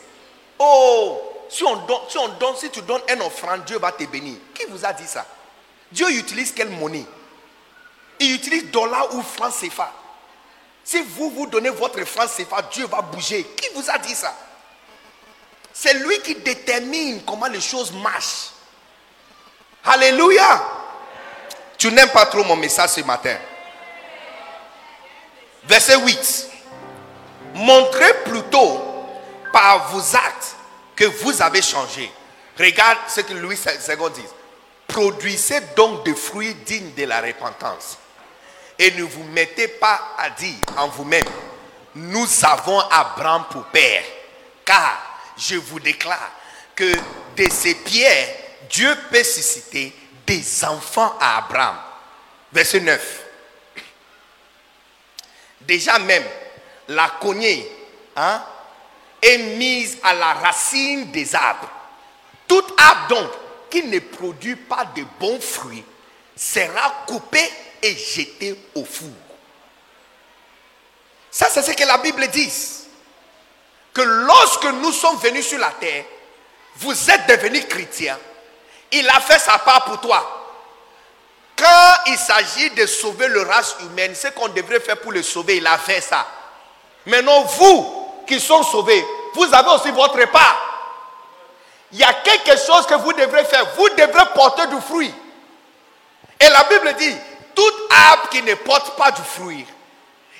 Oh, 0.58 1.20
si 1.48 1.64
on 1.64 1.80
si, 2.08 2.60
si 2.60 2.70
tu 2.70 2.82
donnes 2.82 3.02
un 3.08 3.20
offrande, 3.20 3.64
Dieu 3.64 3.78
va 3.78 3.92
te 3.92 4.04
bénir. 4.04 4.36
Qui 4.54 4.64
vous 4.66 4.84
a 4.84 4.92
dit 4.92 5.06
ça? 5.06 5.26
Dieu 5.92 6.10
utilise 6.10 6.52
quelle 6.52 6.70
monnaie? 6.70 7.06
Il 8.20 8.34
utilise 8.34 8.70
dollar 8.70 9.14
ou 9.14 9.22
franc 9.22 9.50
CFA. 9.50 9.92
Si 10.84 11.00
vous 11.02 11.30
vous 11.30 11.46
donnez 11.46 11.70
votre 11.70 12.02
France 12.04 12.32
CFA, 12.36 12.62
Dieu 12.72 12.86
va 12.86 13.02
bouger. 13.02 13.44
Qui 13.56 13.68
vous 13.74 13.88
a 13.90 13.98
dit 13.98 14.14
ça? 14.14 14.34
C'est 15.72 15.94
lui 15.94 16.18
qui 16.20 16.34
détermine 16.34 17.22
comment 17.24 17.46
les 17.46 17.60
choses 17.60 17.92
marchent. 17.92 18.50
Alléluia. 19.84 20.62
Tu 21.76 21.92
n'aimes 21.92 22.10
pas 22.10 22.26
trop 22.26 22.42
mon 22.42 22.56
message 22.56 22.90
ce 22.90 23.00
matin. 23.02 23.36
Verset 25.64 25.96
8. 25.96 26.48
Montrez 27.54 28.14
plutôt 28.24 28.82
par 29.52 29.88
vos 29.92 30.16
actes 30.16 30.56
que 30.96 31.04
vous 31.04 31.40
avez 31.40 31.62
changé. 31.62 32.10
Regarde 32.58 32.98
ce 33.06 33.20
que 33.20 33.34
Louis 33.34 33.56
II 33.56 34.10
dit. 34.14 34.22
Produisez 34.98 35.60
donc 35.76 36.04
des 36.04 36.14
fruits 36.16 36.56
dignes 36.66 36.92
de 36.96 37.04
la 37.04 37.20
repentance. 37.20 37.98
Et 38.76 38.90
ne 38.90 39.04
vous 39.04 39.22
mettez 39.22 39.68
pas 39.68 40.16
à 40.18 40.28
dire 40.30 40.56
en 40.76 40.88
vous-même, 40.88 41.24
nous 41.94 42.26
avons 42.42 42.80
Abraham 42.80 43.44
pour 43.48 43.62
père. 43.66 44.02
Car 44.64 44.98
je 45.36 45.54
vous 45.54 45.78
déclare 45.78 46.32
que 46.74 46.92
de 47.36 47.48
ces 47.48 47.76
pierres, 47.76 48.34
Dieu 48.68 48.92
peut 49.08 49.22
susciter 49.22 49.94
des 50.26 50.64
enfants 50.64 51.16
à 51.20 51.38
Abraham. 51.38 51.76
Verset 52.52 52.80
9. 52.80 53.20
Déjà 55.60 56.00
même, 56.00 56.26
la 56.88 57.08
cognée 57.20 57.70
hein, 58.16 58.42
est 59.22 59.38
mise 59.38 59.96
à 60.02 60.12
la 60.14 60.32
racine 60.34 61.12
des 61.12 61.36
arbres. 61.36 61.70
Tout 62.48 62.64
arbre 62.76 63.06
donc 63.10 63.30
qui 63.70 63.82
ne 63.84 63.98
produit 63.98 64.56
pas 64.56 64.84
de 64.96 65.04
bons 65.18 65.40
fruits 65.40 65.84
sera 66.36 67.04
coupé 67.06 67.40
et 67.82 67.96
jeté 67.96 68.58
au 68.74 68.84
four. 68.84 69.08
Ça, 71.30 71.48
c'est 71.50 71.62
ce 71.62 71.72
que 71.72 71.84
la 71.84 71.98
Bible 71.98 72.26
dit. 72.28 72.52
que 73.92 74.02
lorsque 74.02 74.64
nous 74.64 74.92
sommes 74.92 75.18
venus 75.18 75.48
sur 75.48 75.58
la 75.58 75.70
terre, 75.72 76.04
vous 76.76 77.10
êtes 77.10 77.26
devenus 77.28 77.66
chrétiens. 77.68 78.18
Il 78.92 79.08
a 79.08 79.20
fait 79.20 79.38
sa 79.38 79.58
part 79.58 79.84
pour 79.84 80.00
toi. 80.00 80.38
Quand 81.56 81.94
il 82.06 82.16
s'agit 82.16 82.70
de 82.70 82.86
sauver 82.86 83.26
le 83.26 83.42
race 83.42 83.74
humaine, 83.80 84.14
ce 84.14 84.28
qu'on 84.28 84.48
devrait 84.48 84.78
faire 84.78 85.00
pour 85.00 85.10
le 85.10 85.22
sauver, 85.22 85.56
il 85.56 85.66
a 85.66 85.76
fait 85.78 86.00
ça. 86.00 86.26
Maintenant, 87.06 87.42
vous 87.42 88.22
qui 88.28 88.38
sont 88.38 88.62
sauvés, 88.62 89.04
vous 89.34 89.52
avez 89.52 89.68
aussi 89.70 89.90
votre 89.90 90.24
part. 90.30 90.67
Il 91.92 91.98
y 91.98 92.04
a 92.04 92.12
quelque 92.12 92.58
chose 92.58 92.86
que 92.86 92.94
vous 92.94 93.12
devrez 93.12 93.44
faire. 93.44 93.66
Vous 93.76 93.88
devrez 93.90 94.24
porter 94.34 94.66
du 94.66 94.80
fruit. 94.80 95.12
Et 96.40 96.48
la 96.48 96.64
Bible 96.64 96.94
dit, 96.98 97.16
toute 97.54 97.74
arbre 97.90 98.28
qui 98.28 98.42
ne 98.42 98.54
porte 98.54 98.96
pas 98.96 99.10
du 99.10 99.22
fruit, 99.22 99.66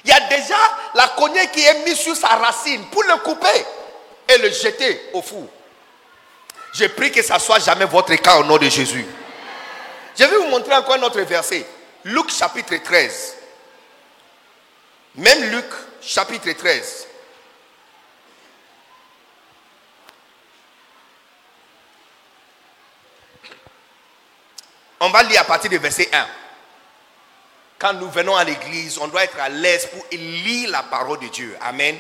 il 0.05 0.11
y 0.11 0.12
a 0.12 0.20
déjà 0.28 0.57
la 0.94 1.09
cognée 1.09 1.49
qui 1.49 1.64
est 1.64 1.84
mise 1.84 1.99
sur 1.99 2.14
sa 2.14 2.28
racine 2.28 2.84
pour 2.86 3.03
le 3.03 3.16
couper 3.16 3.66
et 4.28 4.38
le 4.38 4.51
jeter 4.51 5.11
au 5.12 5.22
four. 5.22 5.46
Je 6.74 6.84
prie 6.86 7.11
que 7.11 7.22
ça 7.22 7.38
soit 7.38 7.59
jamais 7.59 7.86
votre 7.86 8.14
cas 8.16 8.36
au 8.36 8.44
nom 8.44 8.57
de 8.59 8.68
Jésus. 8.68 9.05
Je 10.16 10.24
vais 10.24 10.36
vous 10.36 10.49
montrer 10.49 10.74
encore 10.74 10.94
un 10.94 11.03
autre 11.03 11.20
verset. 11.22 11.66
Luc 12.05 12.30
chapitre 12.30 12.76
13. 12.76 13.36
Même 15.16 15.51
Luc 15.51 15.66
chapitre 16.01 16.53
13. 16.53 17.07
On 25.01 25.11
va 25.11 25.22
lire 25.22 25.40
à 25.40 25.44
partir 25.44 25.70
du 25.70 25.78
verset 25.78 26.09
1. 26.12 26.26
Quand 27.78 27.92
nous 27.92 28.11
venons 28.11 28.36
à 28.36 28.44
l'église, 28.44 28.99
on 28.99 29.09
doit 29.09 29.24
être 29.24 29.38
à 29.38 29.49
l'aise 29.49 29.86
pour 29.86 30.05
lire 30.11 30.70
la 30.70 30.82
parole 30.82 31.20
de 31.20 31.28
Dieu. 31.28 31.57
Amen. 31.61 31.96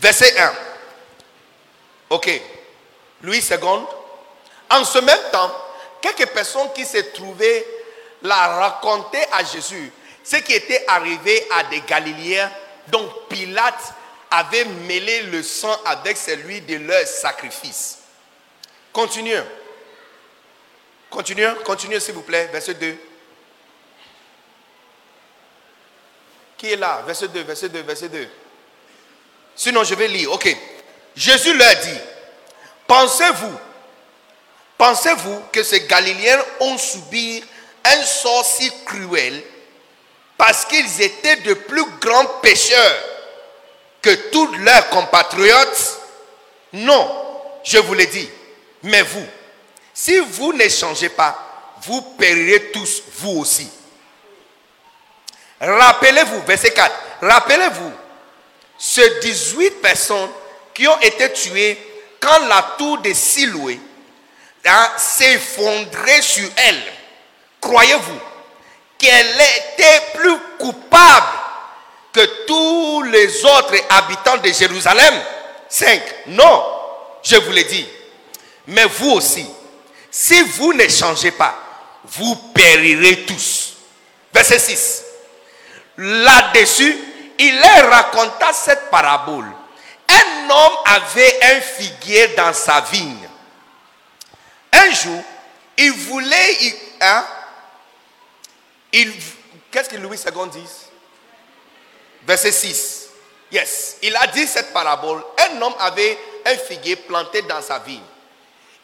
Verset 0.00 0.38
1. 0.38 0.52
Ok. 2.10 2.28
Louis 3.22 3.38
II. 3.38 3.58
En 4.70 4.84
ce 4.84 4.98
même 4.98 5.30
temps, 5.30 5.52
quelques 6.00 6.28
personnes 6.30 6.72
qui 6.74 6.84
se 6.84 6.98
trouvaient 6.98 7.66
là 8.22 8.48
racontaient 8.58 9.28
à 9.32 9.44
Jésus 9.44 9.92
ce 10.22 10.36
qui 10.36 10.52
était 10.52 10.84
arrivé 10.86 11.46
à 11.50 11.64
des 11.64 11.80
Galiléens 11.80 12.50
dont 12.88 13.08
Pilate 13.28 13.94
avait 14.30 14.64
mêlé 14.64 15.22
le 15.24 15.42
sang 15.42 15.76
avec 15.84 16.16
celui 16.16 16.60
de 16.60 16.76
leur 16.76 17.06
sacrifice. 17.06 17.98
Continuons. 18.92 19.46
Continuons, 21.08 21.56
continuez 21.64 21.98
s'il 21.98 22.14
vous 22.14 22.22
plaît, 22.22 22.48
verset 22.52 22.74
2. 22.74 22.96
Qui 26.56 26.72
est 26.72 26.76
là? 26.76 27.02
Verset 27.06 27.28
2, 27.28 27.40
verset 27.42 27.68
2, 27.68 27.80
verset 27.82 28.08
2. 28.08 28.28
Sinon, 29.56 29.82
je 29.82 29.94
vais 29.94 30.08
lire. 30.08 30.30
Ok. 30.32 30.56
Jésus 31.16 31.54
leur 31.54 31.74
dit, 31.76 31.98
pensez-vous, 32.86 33.58
pensez-vous 34.78 35.42
que 35.52 35.62
ces 35.62 35.86
Galiléens 35.86 36.42
ont 36.60 36.78
subi 36.78 37.42
un 37.84 38.02
sort 38.02 38.44
si 38.44 38.70
cruel 38.84 39.42
parce 40.36 40.64
qu'ils 40.64 41.02
étaient 41.02 41.36
de 41.36 41.54
plus 41.54 41.84
grands 42.00 42.26
pécheurs? 42.40 43.09
Que 44.02 44.10
tous 44.30 44.46
leurs 44.58 44.88
compatriotes 44.90 46.00
Non, 46.72 47.08
je 47.64 47.78
vous 47.78 47.94
l'ai 47.94 48.06
dit. 48.06 48.28
Mais 48.82 49.02
vous, 49.02 49.26
si 49.92 50.18
vous 50.18 50.52
ne 50.52 50.68
changez 50.68 51.10
pas, 51.10 51.76
vous 51.82 52.00
périrez 52.18 52.70
tous, 52.72 53.02
vous 53.18 53.40
aussi. 53.40 53.70
Rappelez-vous, 55.60 56.42
verset 56.42 56.72
4, 56.72 56.94
rappelez-vous, 57.20 57.92
ces 58.78 59.20
18 59.20 59.82
personnes 59.82 60.30
qui 60.72 60.88
ont 60.88 61.00
été 61.00 61.30
tuées 61.34 61.78
quand 62.18 62.46
la 62.48 62.74
tour 62.78 62.98
de 62.98 63.12
Siloué 63.12 63.78
s'est 64.96 65.34
effondrée 65.34 66.22
sur 66.22 66.48
elle. 66.56 66.82
Croyez-vous 67.60 68.20
qu'elle 68.96 69.34
était 69.34 70.02
plus 70.14 70.38
coupable 70.58 71.26
que 72.12 72.44
tous 72.46 73.02
les 73.02 73.44
autres 73.44 73.76
habitants 73.90 74.38
de 74.38 74.52
Jérusalem 74.52 75.14
5. 75.68 76.02
Non, 76.28 76.64
je 77.22 77.36
vous 77.36 77.52
l'ai 77.52 77.64
dit. 77.64 77.86
Mais 78.66 78.84
vous 78.84 79.10
aussi, 79.10 79.46
si 80.10 80.42
vous 80.42 80.72
ne 80.72 80.88
changez 80.88 81.30
pas, 81.30 81.56
vous 82.04 82.34
périrez 82.54 83.24
tous. 83.26 83.74
Verset 84.32 84.58
6. 84.58 85.02
Là-dessus, 85.98 86.96
il 87.38 87.58
leur 87.58 87.90
raconta 87.90 88.52
cette 88.52 88.90
parabole. 88.90 89.46
Un 90.08 90.50
homme 90.50 90.76
avait 90.86 91.38
un 91.42 91.60
figuier 91.60 92.28
dans 92.28 92.52
sa 92.52 92.80
vigne. 92.80 93.28
Un 94.72 94.90
jour, 94.90 95.22
il 95.78 95.92
voulait... 95.92 96.76
Hein, 97.00 97.24
Qu'est-ce 99.70 99.88
que 99.88 99.96
Louis 99.96 100.18
II 100.18 100.50
dit? 100.50 100.68
Verset 102.26 102.52
6. 102.52 103.08
Yes. 103.52 103.96
Il 104.02 104.14
a 104.16 104.26
dit 104.28 104.46
cette 104.46 104.72
parabole. 104.72 105.22
Un 105.50 105.60
homme 105.62 105.74
avait 105.78 106.18
un 106.46 106.56
figuier 106.56 106.96
planté 106.96 107.42
dans 107.42 107.62
sa 107.62 107.78
vigne. 107.78 108.02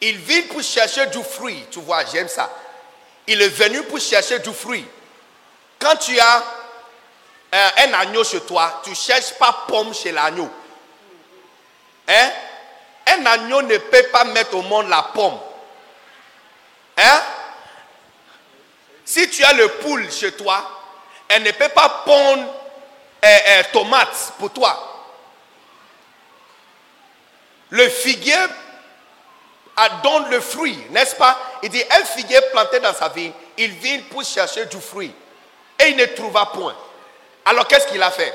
Il 0.01 0.17
vient 0.17 0.43
pour 0.43 0.61
chercher 0.61 1.07
du 1.07 1.23
fruit. 1.23 1.65
Tu 1.71 1.79
vois, 1.79 2.05
j'aime 2.05 2.27
ça. 2.27 2.51
Il 3.25 3.41
est 3.41 3.49
venu 3.49 3.83
pour 3.83 3.99
chercher 3.99 4.39
du 4.39 4.53
fruit. 4.53 4.85
Quand 5.79 5.95
tu 5.95 6.19
as 6.19 6.43
un, 7.51 7.71
un 7.77 7.93
agneau 7.93 8.23
chez 8.23 8.41
toi, 8.41 8.81
tu 8.83 8.91
ne 8.91 8.95
cherches 8.95 9.33
pas 9.33 9.65
pomme 9.67 9.93
chez 9.93 10.11
l'agneau. 10.11 10.49
Hein? 12.07 12.31
Un 13.07 13.25
agneau 13.25 13.61
ne 13.61 13.77
peut 13.77 14.07
pas 14.11 14.23
mettre 14.25 14.55
au 14.55 14.61
monde 14.61 14.89
la 14.89 15.03
pomme. 15.13 15.39
Hein? 16.97 17.21
Si 19.05 19.29
tu 19.29 19.43
as 19.43 19.53
le 19.53 19.67
poule 19.69 20.11
chez 20.11 20.33
toi, 20.33 20.69
elle 21.29 21.43
ne 21.43 21.51
peut 21.51 21.69
pas 21.69 22.03
pondre 22.05 22.43
euh, 23.23 23.27
euh, 23.27 23.63
tomate 23.73 24.33
pour 24.39 24.51
toi. 24.51 24.83
Le 27.69 27.87
figuier 27.89 28.35
donne 30.03 30.29
le 30.29 30.39
fruit, 30.39 30.77
n'est-ce 30.89 31.15
pas? 31.15 31.37
Il 31.63 31.69
dit, 31.69 31.83
un 31.91 32.05
figuier 32.05 32.39
planté 32.51 32.79
dans 32.79 32.93
sa 32.93 33.09
vigne, 33.09 33.33
il 33.57 33.71
vient 33.71 33.99
pour 34.09 34.23
chercher 34.23 34.65
du 34.65 34.79
fruit. 34.79 35.13
Et 35.79 35.89
il 35.89 35.95
ne 35.95 36.05
trouva 36.05 36.47
point. 36.47 36.75
Alors 37.45 37.67
qu'est-ce 37.67 37.87
qu'il 37.87 38.01
a 38.01 38.09
fait? 38.11 38.33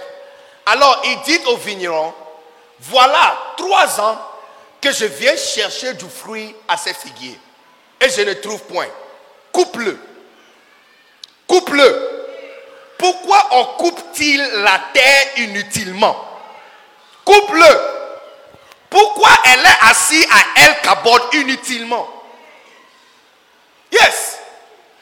Alors 0.67 1.03
il 1.05 1.21
dit 1.23 1.41
au 1.47 1.57
vigneron, 1.57 2.15
voilà 2.79 3.37
trois 3.57 4.01
ans 4.01 4.19
que 4.81 4.93
je 4.93 5.05
viens 5.05 5.37
chercher 5.37 5.95
du 5.95 6.09
fruit 6.09 6.55
à 6.69 6.77
ces 6.77 6.95
figuiers. 6.95 7.39
Et 8.01 8.11
je 8.11 8.23
ne 8.23 8.35
trouve 8.35 8.63
point. 8.65 8.89
Coupe-le. 9.53 9.99
Coupe-le. 11.47 12.12
Pourquoi 13.03 13.49
on 13.51 13.65
coupe-t-il 13.79 14.41
la 14.63 14.81
terre 14.93 15.39
inutilement? 15.39 16.25
Coupe-le. 17.25 17.67
Pourquoi 18.89 19.31
elle 19.45 19.59
est 19.59 19.91
assise 19.91 20.25
à 20.31 20.61
El 20.61 20.81
Kabod 20.83 21.21
inutilement? 21.33 22.09
Yes. 23.91 24.39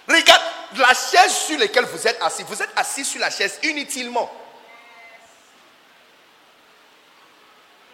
Regarde 0.08 0.42
la 0.78 0.94
chaise 0.94 1.36
sur 1.46 1.58
laquelle 1.58 1.84
vous 1.84 2.08
êtes 2.08 2.22
assis. 2.22 2.42
Vous 2.44 2.62
êtes 2.62 2.70
assis 2.74 3.04
sur 3.04 3.20
la 3.20 3.28
chaise 3.28 3.58
inutilement. 3.64 4.32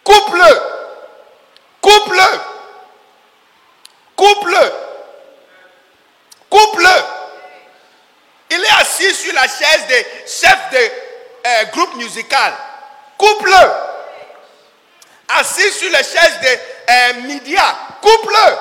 Coupe-le. 0.04 0.62
Coupe-le. 1.80 2.40
Coupe-le. 4.14 4.72
Coupe-le. 6.48 7.15
Assis 8.96 9.14
sur 9.14 9.34
la 9.34 9.42
chaise 9.42 9.86
des 9.88 10.06
chefs 10.26 10.70
de 10.72 10.78
euh, 11.46 11.64
groupe 11.66 11.96
musical. 11.96 12.54
Coupe-le. 13.18 13.70
Assis 15.28 15.70
sur 15.72 15.90
la 15.90 16.02
chaise 16.02 16.40
des 16.40 16.58
euh, 16.88 17.12
médias. 17.26 17.76
Coupe-le. 18.00 18.56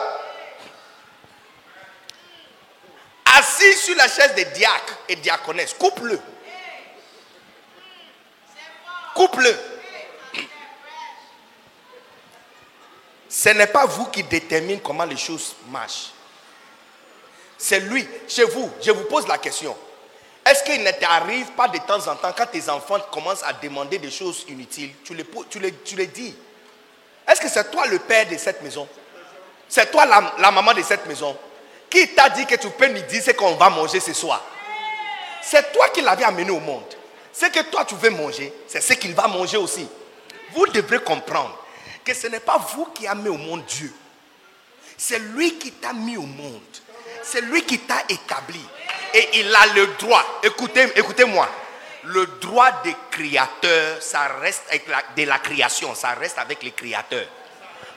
Assis 3.37 3.77
sur 3.77 3.95
la 3.95 4.09
chaise 4.09 4.33
des 4.35 4.45
diacres 4.45 4.97
et 5.07 5.15
diaconesses. 5.15 5.73
Coupe-le. 5.73 6.19
Coupe-le. 9.13 9.57
Ce 13.29 13.49
n'est 13.49 13.67
pas 13.67 13.85
vous 13.85 14.07
qui 14.07 14.23
détermine 14.23 14.81
comment 14.81 15.05
les 15.05 15.17
choses 15.17 15.55
marchent. 15.69 16.11
C'est 17.57 17.79
lui. 17.79 18.05
Chez 18.27 18.43
vous, 18.43 18.69
je 18.81 18.91
vous 18.91 19.05
pose 19.05 19.27
la 19.27 19.37
question. 19.37 19.75
Est-ce 20.45 20.63
qu'il 20.63 20.83
ne 20.83 20.91
t'arrive 20.91 21.51
pas 21.53 21.67
de 21.67 21.79
temps 21.79 22.07
en 22.07 22.15
temps, 22.15 22.31
quand 22.37 22.45
tes 22.45 22.69
enfants 22.69 22.99
commencent 23.11 23.43
à 23.43 23.53
demander 23.53 23.97
des 23.97 24.11
choses 24.11 24.45
inutiles, 24.47 24.91
tu 25.03 25.15
les, 25.15 25.25
tu 25.49 25.59
les, 25.59 25.73
tu 25.73 25.95
les 25.95 26.05
dis? 26.05 26.35
Est-ce 27.27 27.41
que 27.41 27.49
c'est 27.49 27.71
toi 27.71 27.87
le 27.87 27.97
père 27.97 28.27
de 28.27 28.37
cette 28.37 28.61
maison? 28.61 28.87
C'est 29.67 29.89
toi 29.89 30.05
la, 30.05 30.35
la, 30.37 30.51
maman 30.51 30.73
de 30.73 30.83
cette 30.83 31.07
maison? 31.07 31.35
Qui 31.89 32.09
t'a 32.09 32.29
dit 32.29 32.45
que 32.45 32.55
tu 32.55 32.69
peux 32.69 32.87
nous 32.87 33.01
dire 33.01 33.23
ce 33.23 33.31
qu'on 33.31 33.55
va 33.55 33.71
manger 33.71 33.99
ce 33.99 34.13
soir? 34.13 34.43
C'est 35.41 35.73
toi 35.73 35.89
qui 35.89 36.01
l'avais 36.01 36.23
amené 36.23 36.51
au 36.51 36.59
monde. 36.59 36.93
Ce 37.33 37.47
que 37.47 37.61
toi 37.63 37.83
tu 37.83 37.95
veux 37.95 38.11
manger, 38.11 38.53
c'est 38.67 38.81
ce 38.81 38.93
qu'il 38.93 39.15
va 39.15 39.27
manger 39.27 39.57
aussi. 39.57 39.87
Vous 40.53 40.67
devrez 40.67 40.99
comprendre 40.99 41.57
que 42.03 42.13
ce 42.13 42.27
n'est 42.27 42.39
pas 42.39 42.57
vous 42.75 42.85
qui 42.93 43.07
avez 43.07 43.19
mis 43.19 43.29
au 43.29 43.37
monde 43.37 43.65
Dieu. 43.65 43.91
C'est 44.95 45.19
lui 45.19 45.57
qui 45.57 45.71
t'a 45.71 45.91
mis 45.91 46.17
au 46.17 46.21
monde. 46.21 46.61
C'est 47.23 47.41
lui 47.41 47.63
qui 47.63 47.79
t'a 47.79 48.03
établi. 48.07 48.61
Et 49.15 49.39
il 49.39 49.55
a 49.55 49.67
le 49.67 49.87
droit. 49.97 50.41
Écoutez, 50.43 50.91
écoutez-moi. 50.95 51.47
Le 52.03 52.25
droit 52.39 52.69
des 52.83 52.95
créateurs, 53.09 54.01
ça 54.01 54.27
reste 54.39 54.63
avec 54.67 54.87
la, 54.87 55.01
de 55.15 55.27
la 55.27 55.39
création, 55.39 55.95
ça 55.95 56.09
reste 56.09 56.37
avec 56.37 56.61
les 56.61 56.71
créateurs. 56.71 57.25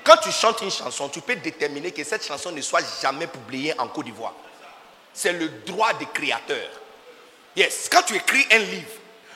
Quand 0.03 0.16
tu 0.16 0.31
chantes 0.31 0.62
une 0.62 0.71
chanson, 0.71 1.09
tu 1.11 1.21
peux 1.21 1.37
déterminer 1.37 1.91
que 1.91 2.03
cette 2.05 2.25
chanson 2.25 2.53
ne 2.53 2.62
soit 2.62 2.85
jamais 3.03 3.27
publiée 3.27 3.75
en 3.79 3.89
Côte 3.89 4.07
d'Ivoire. 4.07 4.33
C'est 5.12 5.33
le 5.33 5.49
droit 5.66 5.93
des 5.95 6.07
créateurs. 6.07 6.71
Yes, 7.55 7.89
quand 7.91 8.03
tu 8.03 8.14
écris 8.14 8.47
un 8.53 8.59
livre, 8.59 8.89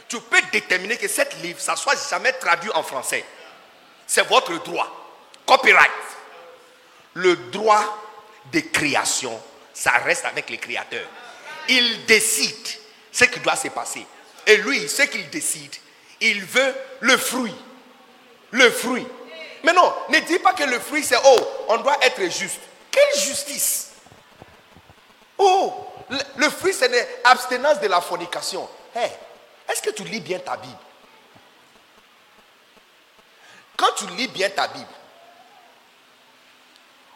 tu 0.08 0.20
peux 0.20 0.40
déterminer 0.52 0.96
que 0.96 1.08
cet 1.08 1.42
livre, 1.42 1.60
ça 1.60 1.74
soit 1.74 1.96
jamais 2.08 2.32
traduit 2.34 2.70
en 2.74 2.82
français. 2.82 3.24
C'est 4.06 4.26
votre 4.28 4.52
droit. 4.62 4.88
Copyright. 5.44 5.90
Le 7.14 7.36
droit 7.36 7.98
de 8.52 8.60
création, 8.60 9.38
ça 9.74 9.90
reste 10.04 10.24
avec 10.24 10.48
les 10.48 10.58
créateurs. 10.58 11.08
Il 11.68 12.04
décide 12.06 12.66
ce 13.10 13.24
qui 13.24 13.40
doit 13.40 13.56
se 13.56 13.68
passer. 13.68 14.06
Et 14.46 14.56
lui, 14.56 14.88
ce 14.88 15.02
qu'il 15.02 15.28
décide, 15.30 15.74
il 16.20 16.44
veut 16.44 16.74
le 17.00 17.16
fruit. 17.16 17.54
Le 18.50 18.70
fruit. 18.70 19.06
Mais 19.64 19.72
non, 19.72 19.92
ne 20.08 20.18
dis 20.20 20.38
pas 20.38 20.52
que 20.54 20.64
le 20.64 20.78
fruit 20.80 21.04
c'est 21.04 21.18
oh, 21.24 21.38
on 21.68 21.78
doit 21.78 21.96
être 22.02 22.22
juste. 22.30 22.60
Quelle 22.90 23.20
justice? 23.20 23.92
Oh, 25.38 25.86
le, 26.36 26.50
fruit 26.50 26.74
c'est 26.74 26.90
l'abstinence 27.24 27.80
de 27.80 27.86
la 27.86 28.00
fornication. 28.00 28.68
Hey, 28.94 29.10
est-ce 29.68 29.82
que 29.82 29.90
tu 29.90 30.04
lis 30.04 30.20
bien 30.20 30.38
ta 30.38 30.56
Bible? 30.56 30.76
Quand 33.76 33.92
tu 33.96 34.06
lis 34.08 34.28
bien 34.28 34.50
ta 34.50 34.68
Bible, 34.68 34.86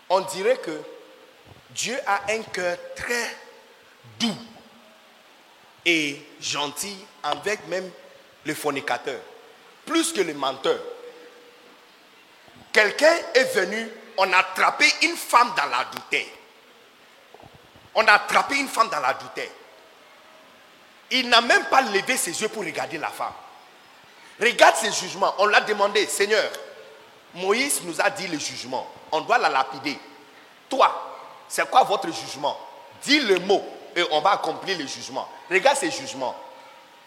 on 0.08 0.20
dirait 0.20 0.56
que 0.58 0.80
Dieu 1.70 1.98
a 2.06 2.22
un 2.30 2.42
cœur 2.42 2.76
très 2.94 3.36
doux 4.18 4.36
et 5.84 6.20
gentil 6.40 6.96
avec 7.22 7.66
même 7.68 7.90
le 8.44 8.54
fornicateur, 8.54 9.20
plus 9.84 10.12
que 10.12 10.20
le 10.20 10.34
menteur. 10.34 10.78
Quelqu'un 12.72 13.14
est 13.34 13.54
venu, 13.54 13.88
on 14.18 14.32
a 14.32 14.38
attrapé 14.38 14.86
une 15.02 15.16
femme 15.16 15.52
dans 15.56 15.66
la 15.66 15.84
douteur. 15.84 16.26
On 17.94 18.06
a 18.06 18.12
attrapé 18.12 18.56
une 18.56 18.68
femme 18.68 18.88
dans 18.90 19.00
la 19.00 19.14
douteur. 19.14 19.48
Il 21.10 21.28
n'a 21.28 21.40
même 21.40 21.64
pas 21.66 21.80
levé 21.82 22.16
ses 22.16 22.40
yeux 22.40 22.48
pour 22.48 22.64
regarder 22.64 22.98
la 22.98 23.08
femme. 23.08 23.32
Regarde 24.40 24.76
ses 24.76 24.92
jugements. 24.92 25.34
On 25.38 25.46
l'a 25.46 25.60
demandé, 25.62 26.06
Seigneur, 26.06 26.50
Moïse 27.34 27.80
nous 27.84 28.00
a 28.00 28.10
dit 28.10 28.26
le 28.26 28.38
jugement. 28.38 28.90
On 29.12 29.20
doit 29.22 29.38
la 29.38 29.48
lapider. 29.48 29.98
Toi, 30.68 31.16
c'est 31.48 31.68
quoi 31.70 31.84
votre 31.84 32.12
jugement? 32.12 32.58
Dis 33.02 33.20
le 33.20 33.38
mot 33.38 33.64
on 34.10 34.20
va 34.20 34.32
accomplir 34.32 34.78
le 34.78 34.86
jugement. 34.86 35.28
Regarde 35.50 35.76
ses 35.76 35.90
jugements. 35.90 36.36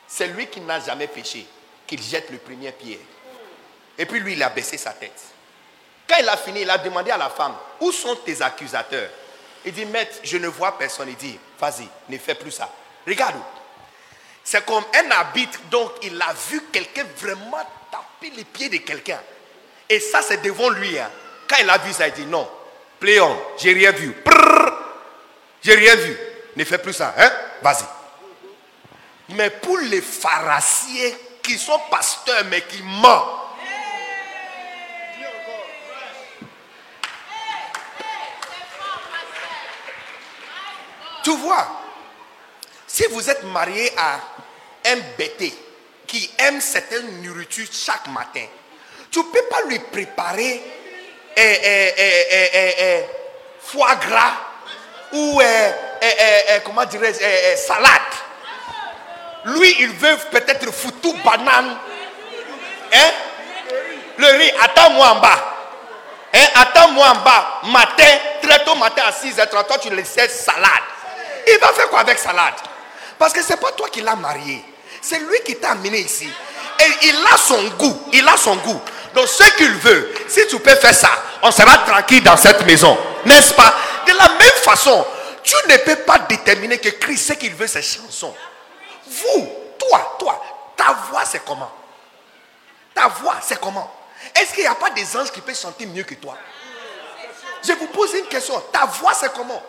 C'est 0.07 0.27
lui 0.27 0.47
qui 0.47 0.59
n'a 0.61 0.79
jamais 0.79 1.07
péché, 1.07 1.45
qu'il 1.85 2.01
jette 2.01 2.29
le 2.31 2.37
premier 2.37 2.71
pierre. 2.71 2.99
Et 3.97 4.05
puis 4.05 4.19
lui, 4.19 4.33
il 4.33 4.43
a 4.43 4.49
baissé 4.49 4.77
sa 4.77 4.91
tête. 4.91 5.21
Quand 6.07 6.15
il 6.19 6.27
a 6.27 6.37
fini, 6.37 6.61
il 6.61 6.69
a 6.69 6.77
demandé 6.77 7.11
à 7.11 7.17
la 7.17 7.29
femme, 7.29 7.53
où 7.79 7.91
sont 7.91 8.15
tes 8.15 8.41
accusateurs? 8.41 9.09
Il 9.65 9.73
dit, 9.73 9.85
maître, 9.85 10.17
je 10.23 10.37
ne 10.37 10.47
vois 10.47 10.77
personne. 10.77 11.09
Il 11.09 11.15
dit, 11.15 11.37
vas-y, 11.59 11.87
ne 12.07 12.17
fais 12.17 12.33
plus 12.33 12.51
ça. 12.51 12.71
Regarde. 13.05 13.35
C'est 14.43 14.65
comme 14.65 14.83
un 14.95 15.11
arbitre, 15.11 15.59
donc 15.69 15.91
il 16.01 16.19
a 16.19 16.33
vu 16.49 16.63
quelqu'un 16.71 17.05
vraiment 17.17 17.61
taper 17.91 18.33
les 18.35 18.45
pieds 18.45 18.69
de 18.69 18.77
quelqu'un. 18.77 19.19
Et 19.87 19.99
ça, 19.99 20.21
c'est 20.21 20.41
devant 20.41 20.69
lui. 20.69 20.97
Hein. 20.97 21.11
Quand 21.47 21.57
il 21.61 21.69
a 21.69 21.77
vu 21.77 21.93
ça, 21.93 22.07
il 22.07 22.13
dit, 22.13 22.25
non, 22.25 22.49
Pléon, 22.99 23.37
j'ai 23.57 23.73
rien 23.73 23.91
vu. 23.91 24.15
J'ai 25.61 25.75
rien 25.75 25.95
vu. 25.95 26.17
Ne 26.55 26.63
fais 26.63 26.77
plus 26.77 26.93
ça, 26.93 27.13
hein? 27.17 27.31
Vas-y. 27.61 27.85
Mais 29.35 29.49
pour 29.49 29.77
les 29.77 30.01
pharasiens 30.01 31.11
qui 31.43 31.57
sont 31.57 31.79
pasteurs 31.89 32.45
mais 32.49 32.61
qui 32.61 32.81
mentent, 32.83 33.39
Tu 41.21 41.35
vois, 41.35 41.67
si 42.87 43.05
vous 43.11 43.29
êtes 43.29 43.43
marié 43.43 43.91
à 43.97 44.19
un 44.85 44.97
bêté 45.17 45.53
qui 46.07 46.31
aime 46.37 46.61
certaines 46.61 47.21
nourritures 47.21 47.67
chaque 47.71 48.07
matin, 48.07 48.45
tu 49.11 49.19
ne 49.19 49.23
peux 49.25 49.43
pas 49.49 49.61
lui 49.63 49.77
préparer 49.79 50.61
foie 53.61 53.95
gras 53.95 54.33
ou 55.14 55.41
comment 56.66 56.86
dirais 56.86 57.14
salade. 57.55 57.91
Lui, 59.45 59.76
il 59.80 59.89
veut 59.89 60.18
peut-être 60.32 60.72
foutu 60.74 61.14
banane. 61.24 61.78
Hein? 62.93 63.10
Le 64.18 64.28
riz, 64.28 64.51
attends-moi 64.62 65.07
en 65.07 65.16
bas. 65.16 65.55
Hein? 66.34 66.45
Attends-moi 66.55 67.07
en 67.07 67.16
bas. 67.24 67.62
Matin, 67.64 68.18
très 68.41 68.64
tôt 68.66 68.76
matin 68.76 69.03
à 69.07 69.12
6h30, 69.12 69.49
toi 69.49 69.78
tu 69.82 69.89
laisses 69.89 70.14
salade. 70.14 70.84
Il 71.47 71.57
va 71.60 71.70
faire 71.70 71.88
quoi 71.89 72.01
avec 72.01 72.20
salade? 72.20 72.55
Parce 73.18 73.32
que 73.32 73.41
ce 73.41 73.51
n'est 73.51 73.57
pas 73.57 73.72
toi 73.72 73.88
qui 73.89 74.01
l'as 74.01 74.16
marié. 74.16 74.64
C'est 75.01 75.20
lui 75.20 75.39
qui 75.45 75.55
t'a 75.55 75.72
amené 75.72 75.99
ici. 75.99 76.30
Et 76.80 77.07
il 77.07 77.16
a 77.34 77.38
son 77.38 77.64
goût. 77.78 78.10
Il 78.12 78.28
a 78.28 78.36
son 78.36 78.55
goût. 78.57 78.82
Donc 79.14 79.28
ce 79.28 79.43
qu'il 79.55 79.72
veut, 79.72 80.14
si 80.28 80.47
tu 80.47 80.60
peux 80.60 80.76
faire 80.76 80.93
ça, 80.93 81.10
on 81.41 81.51
sera 81.51 81.78
tranquille 81.80 82.24
dans 82.24 82.38
cette 82.38 82.66
maison. 82.66 82.97
N'est-ce 83.26 83.53
pas? 83.53 83.74
De 84.10 84.18
la 84.18 84.28
même 84.28 84.64
façon, 84.64 85.05
tu 85.43 85.55
ne 85.68 85.78
peux 85.78 85.97
pas 85.97 86.18
déterminer 86.20 86.80
que 86.80 86.89
Christ, 86.89 87.28
ce 87.28 87.34
qu'il 87.34 87.53
veut, 87.53 87.68
c'est 87.68 87.84
chanson. 87.84 88.34
Vous, 89.05 89.51
toi, 89.78 90.16
toi, 90.18 90.43
ta 90.76 90.93
voix, 91.12 91.24
c'est 91.26 91.45
comment? 91.45 91.72
Ta 92.95 93.07
voix, 93.07 93.36
c'est 93.39 93.60
comment? 93.60 93.93
Est-ce 94.34 94.51
qu'il 94.53 94.64
n'y 94.64 94.68
a 94.68 94.74
pas 94.74 94.89
des 94.89 95.16
anges 95.16 95.32
qui 95.32 95.41
peuvent 95.41 95.60
chanter 95.60 95.86
mieux 95.86 96.01
que 96.01 96.16
toi? 96.16 96.36
Je 97.64 97.74
vous 97.74 97.86
pose 97.88 98.16
une 98.16 98.26
question. 98.26 98.60
Ta 98.74 98.86
voix, 98.88 99.14
c'est 99.14 99.32
comment? 99.32 99.62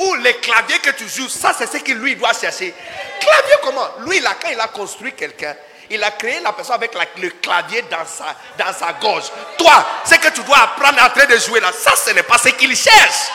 Ou 0.00 0.14
les 0.16 0.34
claviers 0.38 0.80
que 0.80 0.90
tu 0.90 1.08
joues, 1.08 1.28
ça 1.28 1.54
c'est 1.56 1.70
ce 1.70 1.76
qu'il 1.76 1.98
lui 1.98 2.16
doit 2.16 2.32
chercher. 2.32 2.74
Clavier 3.20 3.54
comment? 3.62 3.88
Lui, 4.06 4.18
là, 4.18 4.34
quand 4.42 4.48
il 4.50 4.58
a 4.58 4.66
construit 4.66 5.12
quelqu'un, 5.12 5.54
il 5.88 6.02
a 6.02 6.10
créé 6.10 6.40
la 6.40 6.52
personne 6.52 6.74
avec 6.74 6.92
le 7.18 7.30
clavier 7.30 7.82
dans 7.82 8.04
sa, 8.04 8.72
sa 8.72 8.92
gorge. 8.94 9.30
Toi, 9.56 9.86
ce 10.04 10.16
que 10.16 10.28
tu 10.30 10.42
dois 10.42 10.58
apprendre 10.58 11.00
en 11.00 11.10
train 11.10 11.26
de 11.26 11.38
jouer 11.38 11.60
là, 11.60 11.70
ça 11.72 11.92
ce 11.94 12.10
n'est 12.10 12.24
pas 12.24 12.38
ce 12.38 12.48
qu'il 12.48 12.74
cherche. 12.74 13.30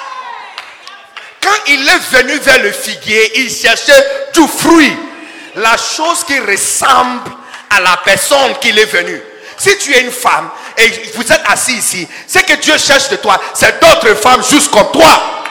Quand 1.49 1.63
il 1.67 1.89
est 1.89 2.11
venu 2.11 2.37
vers 2.37 2.61
le 2.61 2.71
figuier, 2.71 3.39
il 3.39 3.49
cherchait 3.49 4.05
du 4.35 4.47
fruit. 4.47 4.95
La 5.55 5.75
chose 5.77 6.23
qui 6.27 6.37
ressemble 6.39 7.31
à 7.71 7.79
la 7.79 7.97
personne 8.05 8.53
qu'il 8.61 8.77
est 8.77 8.85
venu. 8.85 9.19
Si 9.57 9.75
tu 9.79 9.91
es 9.95 10.01
une 10.01 10.11
femme 10.11 10.51
et 10.77 10.87
vous 11.15 11.23
êtes 11.23 11.41
assis 11.47 11.73
ici, 11.73 12.07
ce 12.27 12.37
que 12.39 12.53
Dieu 12.53 12.77
cherche 12.77 13.09
de 13.09 13.15
toi, 13.15 13.41
c'est 13.55 13.81
d'autres 13.81 14.13
femmes 14.15 14.43
juste 14.47 14.69
comme 14.69 14.91
toi. 14.91 15.43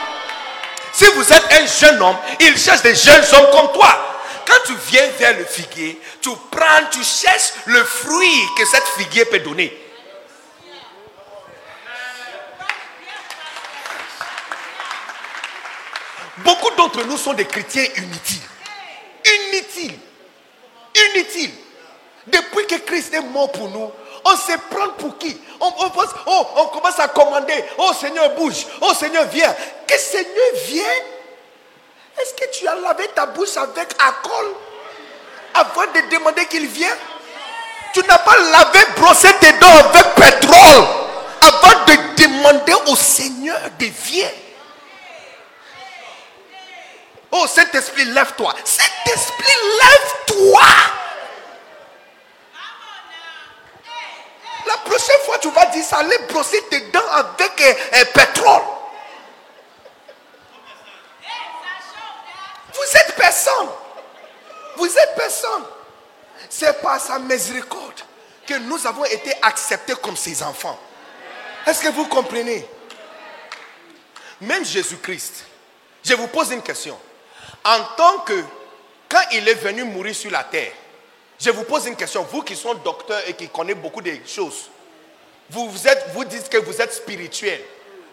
Si 0.93 1.05
vous 1.17 1.33
êtes 1.33 1.45
un 1.53 1.67
jeune 1.67 2.01
homme, 2.01 2.17
il 2.39 2.57
cherche 2.57 2.83
des 2.83 2.95
jeunes 2.95 3.25
hommes 3.33 3.51
comme 3.51 3.73
toi. 3.73 4.21
Quand 4.47 4.67
tu 4.67 4.75
viens 4.91 5.07
vers 5.19 5.37
le 5.37 5.45
figuier, 5.45 6.01
tu 6.23 6.31
prends, 6.53 6.87
tu 6.93 7.01
cherches 7.03 7.55
le 7.67 7.83
fruit 7.83 8.43
que 8.57 8.65
cette 8.67 8.87
figuier 8.97 9.25
peut 9.25 9.41
donner. 9.41 9.77
Beaucoup 16.45 16.71
d'entre 16.77 17.05
nous 17.05 17.17
sont 17.17 17.35
des 17.35 17.45
chrétiens 17.45 17.85
inutiles. 17.97 18.43
Inutiles. 19.25 19.99
Inutiles. 20.95 21.55
Depuis 22.27 22.67
que 22.67 22.77
Christ 22.77 23.15
est 23.15 23.21
mort 23.21 23.51
pour 23.53 23.69
nous, 23.69 23.91
on 24.25 24.37
se 24.37 24.57
prend 24.71 24.89
pour 24.99 25.17
qui? 25.19 25.37
On, 25.61 25.73
oh, 26.27 26.47
on 26.57 26.65
commence 26.67 26.99
à 27.01 27.09
commander. 27.09 27.65
Oh 27.79 27.91
Seigneur, 27.99 28.35
bouge. 28.35 28.67
Oh 28.81 28.93
Seigneur, 28.95 29.25
viens. 29.27 29.55
Que 29.87 29.99
Seigneur 29.99 30.55
vienne. 30.67 31.05
Est-ce 32.21 32.35
que 32.35 32.59
tu 32.59 32.67
as 32.67 32.75
lavé 32.75 33.09
ta 33.15 33.27
bouche 33.27 33.57
avec 33.57 33.89
alcool 33.99 34.47
avant 35.55 35.87
de 35.87 36.15
demander 36.15 36.47
qu'il 36.47 36.67
vienne? 36.67 36.97
Tu 37.95 38.01
n'as 38.01 38.19
pas 38.19 38.37
lavé, 38.37 38.81
brossé 38.97 39.29
tes 39.41 39.53
dents 39.53 39.69
avec 39.69 40.15
pétrole 40.15 40.85
avant 41.41 41.85
de 41.87 42.23
demander 42.23 42.75
au 42.89 42.97
Seigneur 42.97 43.59
de 43.79 43.87
vienne. 43.87 44.31
Oh 47.31 47.47
Saint-Esprit, 47.47 48.05
lève-toi. 48.07 48.55
Saint-Esprit, 48.65 49.55
lève-toi. 49.83 50.63
La 54.67 54.77
prochaine 54.79 55.21
fois, 55.25 55.39
tu 55.39 55.51
vas 55.51 55.67
dire 55.67 55.85
ça, 55.85 55.99
allez 55.99 56.19
brosser 56.29 56.63
tes 56.71 56.81
dents 56.91 57.11
avec 57.11 57.61
un 57.61 57.65
euh, 57.65 58.01
euh, 58.01 58.05
pétrole. 58.13 58.63
Vous 62.75 62.97
êtes 62.97 63.15
personne. 63.17 63.69
Vous 64.77 64.87
êtes 64.87 65.15
personne. 65.17 65.65
C'est 66.49 66.81
par 66.81 67.01
sa 67.01 67.19
miséricorde 67.19 68.01
que 68.47 68.55
nous 68.55 68.87
avons 68.87 69.05
été 69.05 69.33
acceptés 69.43 69.95
comme 70.03 70.17
ses 70.17 70.43
enfants. 70.43 70.79
Est-ce 71.67 71.83
que 71.83 71.89
vous 71.89 72.07
comprenez? 72.07 72.67
Même 74.41 74.65
Jésus-Christ, 74.65 75.45
je 76.05 76.15
vous 76.15 76.29
pose 76.29 76.51
une 76.53 76.63
question. 76.63 76.99
En 77.65 77.85
tant 77.97 78.19
que, 78.21 78.43
quand 79.09 79.23
il 79.33 79.49
est 79.49 79.55
venu 79.55 79.85
mourir 79.85 80.15
sur 80.15 80.31
la 80.31 80.45
terre, 80.45 80.73
je 81.41 81.51
vous 81.51 81.65
pose 81.65 81.87
une 81.87 81.97
question, 81.97 82.27
vous 82.31 82.43
qui 82.43 82.57
sont 82.57 82.75
docteurs 82.75 83.23
et 83.29 83.35
qui 83.35 83.49
connaissez 83.49 83.79
beaucoup 83.79 84.03
de 84.03 84.13
choses, 84.27 84.71
vous, 85.51 85.71
vous, 86.15 86.25
dites 86.25 86.49
que 86.49 86.59
vous 86.59 86.81
êtes 86.81 86.93
spirituel. 86.93 87.61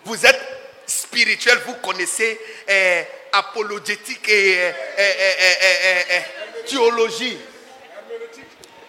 Vous 0.06 0.26
êtes 0.26 0.40
spirituel, 0.86 1.60
vous 1.66 1.74
connaissez 1.76 2.40
euh, 2.70 3.04
apologétique 3.34 4.30
et 4.30 4.58
euh, 4.60 4.72
euh, 5.00 6.20
théologie. 6.68 7.38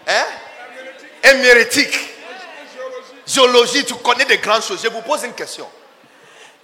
Hein? 0.07 0.27
Hémérétique. 1.25 1.99
Géologie, 3.27 3.85
tu 3.85 3.95
connais 3.95 4.25
de 4.25 4.37
grandes 4.37 4.63
choses. 4.63 4.81
Je 4.83 4.89
vous 4.89 5.03
pose 5.03 5.25
une 5.25 5.35
question. 5.35 5.69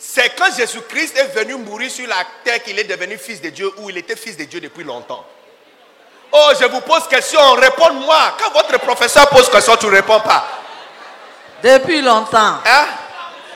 C'est 0.05 0.31
quand 0.37 0.53
Jésus-Christ 0.57 1.17
est 1.17 1.29
venu 1.29 1.55
mourir 1.55 1.89
sur 1.89 2.09
la 2.09 2.17
terre 2.43 2.61
qu'il 2.61 2.77
est 2.77 2.85
devenu 2.85 3.17
fils 3.17 3.41
de 3.41 3.51
Dieu 3.51 3.71
ou 3.79 3.89
il 3.89 3.97
était 3.97 4.17
fils 4.17 4.37
de 4.37 4.43
Dieu 4.43 4.61
depuis 4.61 4.83
longtemps. 4.83 5.25
Oh, 6.33 6.51
je 6.61 6.67
vous 6.67 6.81
pose 6.81 7.07
question, 7.09 7.53
réponds-moi. 7.53 8.35
Quand 8.37 8.51
votre 8.53 8.81
professeur 8.81 9.29
pose 9.29 9.49
question, 9.49 9.77
tu 9.77 9.87
ne 9.87 9.93
réponds 9.93 10.19
pas. 10.19 10.45
Depuis 11.63 12.03
longtemps. 12.03 12.59
Hein? 12.67 12.87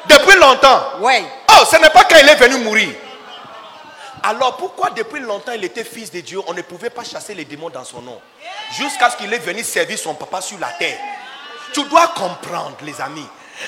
Depuis 0.09 0.39
longtemps. 0.39 0.85
Oui. 1.01 1.27
Oh, 1.51 1.65
ce 1.69 1.77
n'est 1.79 1.91
pas 1.91 2.05
quand 2.05 2.17
il 2.23 2.29
est 2.29 2.37
venu 2.37 2.59
mourir. 2.59 2.91
Alors 4.23 4.57
pourquoi 4.57 4.91
depuis 4.91 5.21
longtemps 5.21 5.53
il 5.53 5.65
était 5.65 5.85
fils 5.85 6.13
de 6.13 6.21
Dieu, 6.21 6.41
on 6.47 6.55
ne 6.55 6.63
pouvait 6.63 6.91
pas 6.91 7.03
chasser 7.03 7.35
les 7.35 7.45
démons 7.45 7.71
dans 7.71 7.85
son 7.85 8.03
nom? 8.03 8.21
Jusqu'à 8.79 9.11
ce 9.11 9.17
qu'il 9.17 9.35
est 9.35 9.39
venu 9.39 9.65
servir 9.65 9.99
son 9.99 10.15
papa 10.15 10.41
sur 10.41 10.61
la 10.61 10.69
terre. 10.69 10.99
Tu 11.73 11.83
dois 11.85 12.07
comprendre, 12.09 12.77
les 12.83 13.01
amis, 13.01 13.27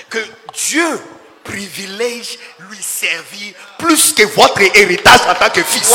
que 0.08 0.24
Dieu 0.54 1.00
privilège 1.48 2.38
lui 2.58 2.80
servir 2.80 3.54
plus 3.78 4.12
que 4.12 4.22
votre 4.24 4.60
héritage 4.60 5.20
en 5.26 5.34
tant 5.34 5.50
que 5.50 5.62
fils. 5.62 5.90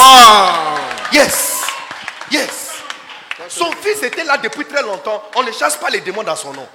Yes. 1.12 1.62
Yes. 2.32 2.72
Son 3.48 3.72
fils 3.74 4.02
était 4.04 4.24
là 4.24 4.38
depuis 4.38 4.66
très 4.66 4.82
longtemps. 4.82 5.24
On 5.36 5.44
ne 5.44 5.52
chasse 5.52 5.78
pas 5.78 5.90
les 5.90 6.02
démons 6.02 6.24
dans 6.24 6.36
son 6.36 6.54
nom. 6.54 6.68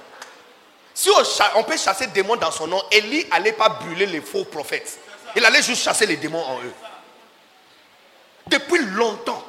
Si 0.93 1.09
on, 1.55 1.63
peut 1.63 1.77
chasser 1.77 2.05
les 2.07 2.11
démons 2.11 2.35
dans 2.35 2.51
son 2.51 2.67
nom, 2.67 2.81
Élie 2.91 3.25
n'allait 3.29 3.53
pas 3.53 3.69
brûler 3.69 4.05
les 4.05 4.21
faux 4.21 4.45
prophètes. 4.45 4.99
Il 5.35 5.45
allait 5.45 5.61
juste 5.61 5.83
chasser 5.83 6.05
les 6.05 6.17
démons 6.17 6.43
en 6.43 6.57
eux. 6.59 6.73
Depuis 8.47 8.79
longtemps, 8.79 9.43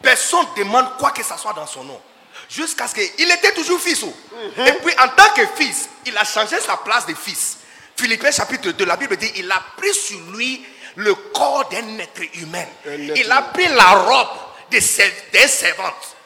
personne 0.00 0.46
ne 0.56 0.62
demande 0.62 0.96
quoi 0.98 1.10
que 1.10 1.22
ce 1.22 1.36
soit 1.36 1.52
dans 1.52 1.66
son 1.66 1.84
nom. 1.84 2.00
Jusqu'à 2.48 2.86
ce 2.86 2.94
qu'il 2.94 3.30
était 3.30 3.52
toujours 3.52 3.80
fils. 3.80 4.04
Oh. 4.04 4.12
Mhm. 4.56 4.66
Et 4.66 4.72
puis 4.74 4.94
en 4.98 5.08
tant 5.08 5.30
que 5.34 5.46
fils, 5.56 5.88
il 6.04 6.16
a 6.16 6.24
changé 6.24 6.60
sa 6.60 6.76
place 6.76 7.06
de 7.06 7.14
fils. 7.14 7.58
Philippiens 7.96 8.30
chapitre 8.30 8.70
2, 8.70 8.84
la 8.84 8.96
Bible 8.96 9.16
dit, 9.16 9.32
il 9.36 9.50
a 9.50 9.62
pris 9.76 9.94
sur 9.94 10.18
lui 10.34 10.64
le 10.96 11.14
corps 11.14 11.68
d'un 11.70 11.98
être 11.98 12.22
humain. 12.34 12.64
il 12.86 13.30
a 13.30 13.42
pris 13.42 13.68
la 13.68 13.84
robe 13.84 14.28
d'un 14.70 15.48
servante. 15.48 16.16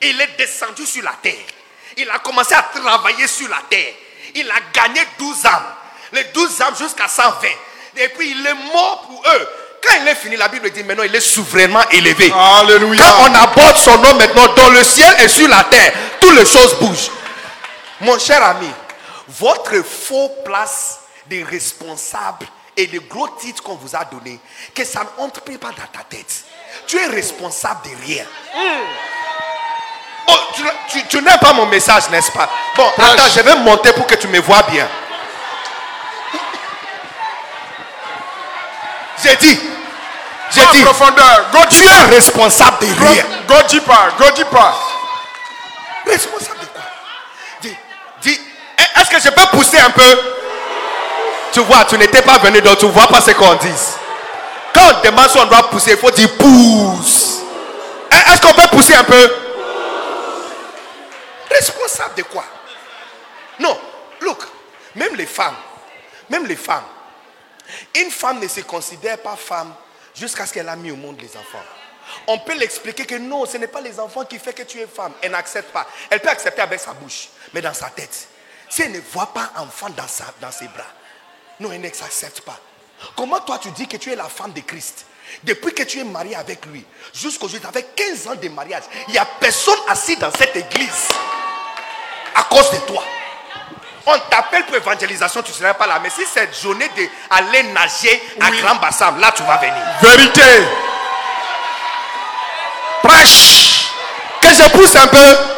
Il 0.00 0.20
est 0.20 0.36
descendu 0.38 0.86
sur 0.86 1.02
la 1.02 1.14
terre. 1.22 1.34
Il 1.96 2.08
a 2.10 2.18
commencé 2.20 2.54
à 2.54 2.62
travailler 2.62 3.26
sur 3.26 3.48
la 3.48 3.60
terre. 3.68 3.92
Il 4.34 4.48
a 4.50 4.54
gagné 4.72 5.00
12 5.18 5.46
âmes. 5.46 5.74
Les 6.12 6.24
12 6.24 6.60
âmes 6.62 6.76
jusqu'à 6.78 7.08
120. 7.08 7.48
Et 7.96 8.08
puis 8.10 8.30
il 8.30 8.46
est 8.46 8.54
mort 8.72 9.02
pour 9.08 9.24
eux. 9.26 9.48
Quand 9.82 9.94
il 10.00 10.08
est 10.08 10.14
fini, 10.14 10.36
la 10.36 10.48
Bible 10.48 10.70
dit 10.70 10.84
maintenant 10.84 11.04
il 11.04 11.14
est 11.14 11.20
souverainement 11.20 11.88
élevé. 11.90 12.32
Alléluia. 12.32 13.02
Quand 13.04 13.30
on 13.30 13.34
aborde 13.34 13.78
son 13.78 13.98
nom 13.98 14.14
maintenant 14.14 14.52
dans 14.54 14.70
le 14.70 14.82
ciel 14.84 15.14
et 15.20 15.28
sur 15.28 15.48
la 15.48 15.64
terre, 15.64 15.92
toutes 16.20 16.36
les 16.36 16.46
choses 16.46 16.74
bougent. 16.78 17.10
Mon 18.00 18.18
cher 18.18 18.42
ami, 18.44 18.70
votre 19.28 19.82
faux 19.82 20.30
place 20.44 21.00
de 21.30 21.42
responsable 21.44 22.46
et 22.76 22.86
de 22.86 22.98
gros 23.00 23.28
titres 23.28 23.62
qu'on 23.62 23.74
vous 23.74 23.94
a 23.94 24.04
donné, 24.04 24.38
que 24.74 24.84
ça 24.84 25.02
n'entre 25.18 25.40
pas 25.40 25.68
dans 25.68 25.72
ta 25.92 26.04
tête. 26.08 26.44
Tu 26.86 26.96
es 26.96 27.06
responsable 27.06 27.80
de 27.84 28.06
rien. 28.06 28.24
Oh, 30.28 30.32
tu, 31.08 31.20
n'aimes 31.22 31.38
pas 31.40 31.52
mon 31.52 31.66
message, 31.66 32.08
n'est-ce 32.10 32.30
pas? 32.30 32.48
Bon, 32.76 32.88
attends, 32.98 33.28
je 33.34 33.40
vais 33.40 33.54
monter 33.56 33.92
pour 33.92 34.06
que 34.06 34.14
tu 34.14 34.28
me 34.28 34.38
vois 34.40 34.62
bien. 34.62 34.88
J'ai 39.24 39.36
dit, 39.36 39.58
j'ai 40.50 40.66
dit, 40.72 40.82
profondeur, 40.84 41.46
tu 41.70 41.84
es 41.84 42.04
responsable 42.14 42.78
de 42.80 43.06
rien. 43.06 43.24
Go 43.48 43.54
deeper, 43.68 44.14
go 44.18 44.30
deeper. 44.36 44.74
Responsable 46.06 46.60
de 46.60 46.66
quoi 46.66 46.82
Dis, 47.60 47.76
dis, 48.22 48.40
est-ce 48.78 49.07
je 49.18 49.30
peux 49.30 49.46
pousser 49.56 49.78
un 49.78 49.90
peu 49.90 50.18
Tu 51.52 51.60
vois, 51.60 51.84
tu 51.84 51.96
n'étais 51.98 52.22
pas 52.22 52.38
venu, 52.38 52.60
donc 52.60 52.78
tu 52.78 52.86
vois 52.86 53.06
pas 53.06 53.20
ce 53.20 53.30
qu'on 53.32 53.54
dit. 53.54 53.68
Quand 54.74 54.98
on 54.98 55.00
demande 55.04 55.28
si 55.28 55.38
on 55.38 55.46
doit 55.46 55.68
pousser, 55.70 55.92
il 55.92 55.96
faut 55.96 56.10
dire 56.10 56.30
pousse. 56.36 57.40
Est-ce 58.10 58.40
qu'on 58.40 58.54
peut 58.54 58.68
pousser 58.68 58.94
un 58.94 59.04
peu? 59.04 59.34
Responsable 61.50 62.14
de 62.16 62.22
quoi? 62.22 62.44
Non, 63.58 63.78
look, 64.20 64.44
même 64.94 65.16
les 65.16 65.26
femmes, 65.26 65.56
même 66.30 66.46
les 66.46 66.56
femmes, 66.56 66.84
une 67.96 68.10
femme 68.10 68.38
ne 68.40 68.48
se 68.48 68.60
considère 68.60 69.18
pas 69.18 69.36
femme 69.36 69.72
jusqu'à 70.14 70.46
ce 70.46 70.52
qu'elle 70.52 70.68
a 70.68 70.76
mis 70.76 70.90
au 70.90 70.96
monde 70.96 71.18
les 71.20 71.36
enfants. 71.36 71.64
On 72.26 72.38
peut 72.38 72.54
l'expliquer 72.54 73.04
que 73.04 73.16
non, 73.16 73.46
ce 73.46 73.56
n'est 73.56 73.66
pas 73.66 73.80
les 73.80 73.98
enfants 74.00 74.24
qui 74.24 74.38
font 74.38 74.52
que 74.52 74.62
tu 74.62 74.78
es 74.78 74.86
femme. 74.86 75.12
Elle 75.20 75.32
n'accepte 75.32 75.72
pas. 75.72 75.86
Elle 76.08 76.20
peut 76.20 76.30
accepter 76.30 76.62
avec 76.62 76.80
sa 76.80 76.92
bouche, 76.92 77.28
mais 77.52 77.60
dans 77.60 77.74
sa 77.74 77.86
tête. 77.86 78.28
Si 78.68 78.82
elle 78.82 78.92
ne 78.92 79.00
voit 79.12 79.32
pas 79.32 79.50
enfant 79.56 79.88
dans, 79.90 80.08
sa, 80.08 80.24
dans 80.40 80.50
ses 80.50 80.68
bras, 80.68 80.84
non, 81.60 81.72
elle 81.72 81.80
n'accepte 81.80 82.42
pas. 82.42 82.58
Comment 83.16 83.40
toi 83.40 83.58
tu 83.58 83.70
dis 83.70 83.86
que 83.86 83.96
tu 83.96 84.12
es 84.12 84.16
la 84.16 84.24
femme 84.24 84.52
de 84.52 84.60
Christ? 84.60 85.06
Depuis 85.44 85.74
que 85.74 85.82
tu 85.82 86.00
es 86.00 86.04
marié 86.04 86.34
avec 86.36 86.64
lui, 86.66 86.84
jusqu'aujourd'hui, 87.14 87.68
avec 87.68 87.94
15 87.94 88.28
ans 88.28 88.34
de 88.34 88.48
mariage, 88.48 88.84
il 89.08 89.12
n'y 89.12 89.18
a 89.18 89.26
personne 89.38 89.78
assis 89.88 90.16
dans 90.16 90.30
cette 90.32 90.56
église 90.56 91.08
à 92.34 92.44
cause 92.44 92.70
de 92.70 92.78
toi. 92.78 93.02
On 94.06 94.18
t'appelle 94.30 94.64
pour 94.64 94.76
évangélisation, 94.76 95.42
tu 95.42 95.50
ne 95.50 95.56
seras 95.56 95.74
pas 95.74 95.86
là. 95.86 95.98
Mais 96.02 96.08
si 96.08 96.24
cette 96.24 96.58
journée 96.58 96.88
d'aller 96.96 97.62
nager 97.64 98.22
à 98.40 98.50
Grand 98.50 98.76
Bassam, 98.76 99.20
là 99.20 99.32
tu 99.32 99.42
vas 99.42 99.58
venir. 99.58 99.74
Vérité. 100.00 100.66
Prêche. 103.02 103.90
Que 104.40 104.48
je 104.48 104.68
pousse 104.70 104.96
un 104.96 105.08
peu. 105.08 105.57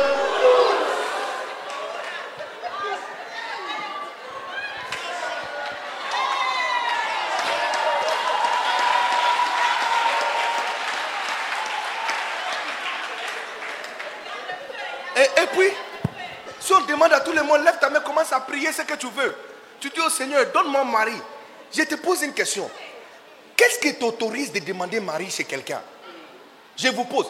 À 18.33 18.41
prier 18.41 18.73
ce 18.73 18.83
que 18.83 18.95
tu 18.95 19.07
veux. 19.09 19.35
Tu 19.81 19.89
dis 19.91 20.01
au 20.01 20.11
Seigneur, 20.11 20.47
donne-moi 20.53 20.85
mari. 20.85 21.15
Je 21.73 21.83
te 21.83 21.95
pose 21.95 22.23
une 22.23 22.33
question. 22.33 22.71
Qu'est-ce 23.57 23.79
qui 23.79 23.95
t'autorise 23.95 24.53
de 24.53 24.59
demander 24.61 25.01
mari 25.01 25.31
chez 25.31 25.45
quelqu'un? 25.45 25.81
Je 26.77 26.89
vous 26.89 27.05
pose. 27.05 27.27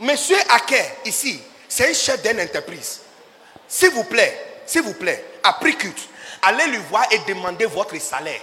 Monsieur 0.00 0.36
Aker, 0.50 0.84
ici, 1.04 1.40
c'est 1.68 1.90
un 1.90 1.92
chef 1.92 2.22
d'une 2.22 2.40
entreprise. 2.40 3.00
S'il 3.68 3.90
vous 3.90 4.04
plaît, 4.04 4.62
s'il 4.66 4.82
vous 4.82 4.94
plaît, 4.94 5.24
après 5.42 5.72
culte, 5.74 6.08
allez 6.42 6.66
lui 6.66 6.78
voir 6.90 7.04
et 7.10 7.18
demandez 7.26 7.66
votre 7.66 7.98
salaire 8.00 8.40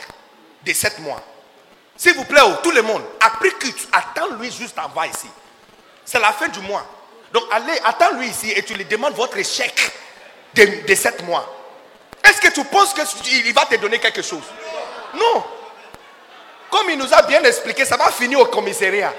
de 0.65 0.73
7 0.73 0.99
mois. 0.99 1.21
S'il 1.97 2.15
vous 2.15 2.25
plaît, 2.25 2.41
oh, 2.45 2.53
tout 2.63 2.71
le 2.71 2.81
monde, 2.81 3.03
après 3.19 3.51
culte, 3.51 3.87
attends-lui 3.91 4.51
juste 4.51 4.75
bas 4.75 5.07
ici. 5.07 5.27
C'est 6.05 6.19
la 6.19 6.31
fin 6.31 6.47
du 6.47 6.59
mois. 6.61 6.85
Donc 7.33 7.43
allez, 7.51 7.77
attends-lui 7.83 8.27
ici 8.27 8.51
et 8.55 8.63
tu 8.63 8.73
lui 8.73 8.85
demandes 8.85 9.13
votre 9.13 9.43
chèque 9.43 9.91
de, 10.53 10.87
de 10.87 10.95
7 10.95 11.23
mois. 11.23 11.55
Est-ce 12.23 12.41
que 12.41 12.53
tu 12.53 12.63
penses 12.65 12.93
qu'il 12.93 13.53
va 13.53 13.65
te 13.65 13.75
donner 13.75 13.99
quelque 13.99 14.21
chose? 14.21 14.43
Non. 15.13 15.45
Comme 16.69 16.89
il 16.89 16.97
nous 16.97 17.13
a 17.13 17.21
bien 17.23 17.43
expliqué, 17.43 17.85
ça 17.85 17.97
va 17.97 18.11
finir 18.11 18.39
au 18.39 18.45
commissariat. 18.45 19.13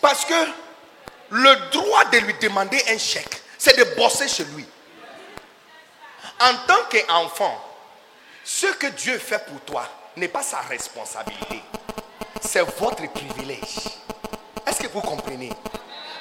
Parce 0.00 0.24
que 0.24 0.34
le 1.30 1.70
droit 1.70 2.04
de 2.06 2.18
lui 2.18 2.34
demander 2.40 2.82
un 2.88 2.98
chèque, 2.98 3.42
c'est 3.58 3.76
de 3.76 3.84
bosser 3.96 4.28
chez 4.28 4.44
lui. 4.44 4.66
En 6.40 6.54
tant 6.66 6.84
qu'enfant, 6.90 7.62
ce 8.44 8.66
que 8.66 8.86
Dieu 8.88 9.18
fait 9.18 9.44
pour 9.46 9.60
toi 9.62 9.88
n'est 10.16 10.28
pas 10.28 10.42
sa 10.42 10.58
responsabilité. 10.60 11.62
C'est 12.40 12.62
votre 12.78 13.10
privilège. 13.10 13.88
Est-ce 14.66 14.80
que 14.82 14.88
vous 14.88 15.00
comprenez? 15.00 15.50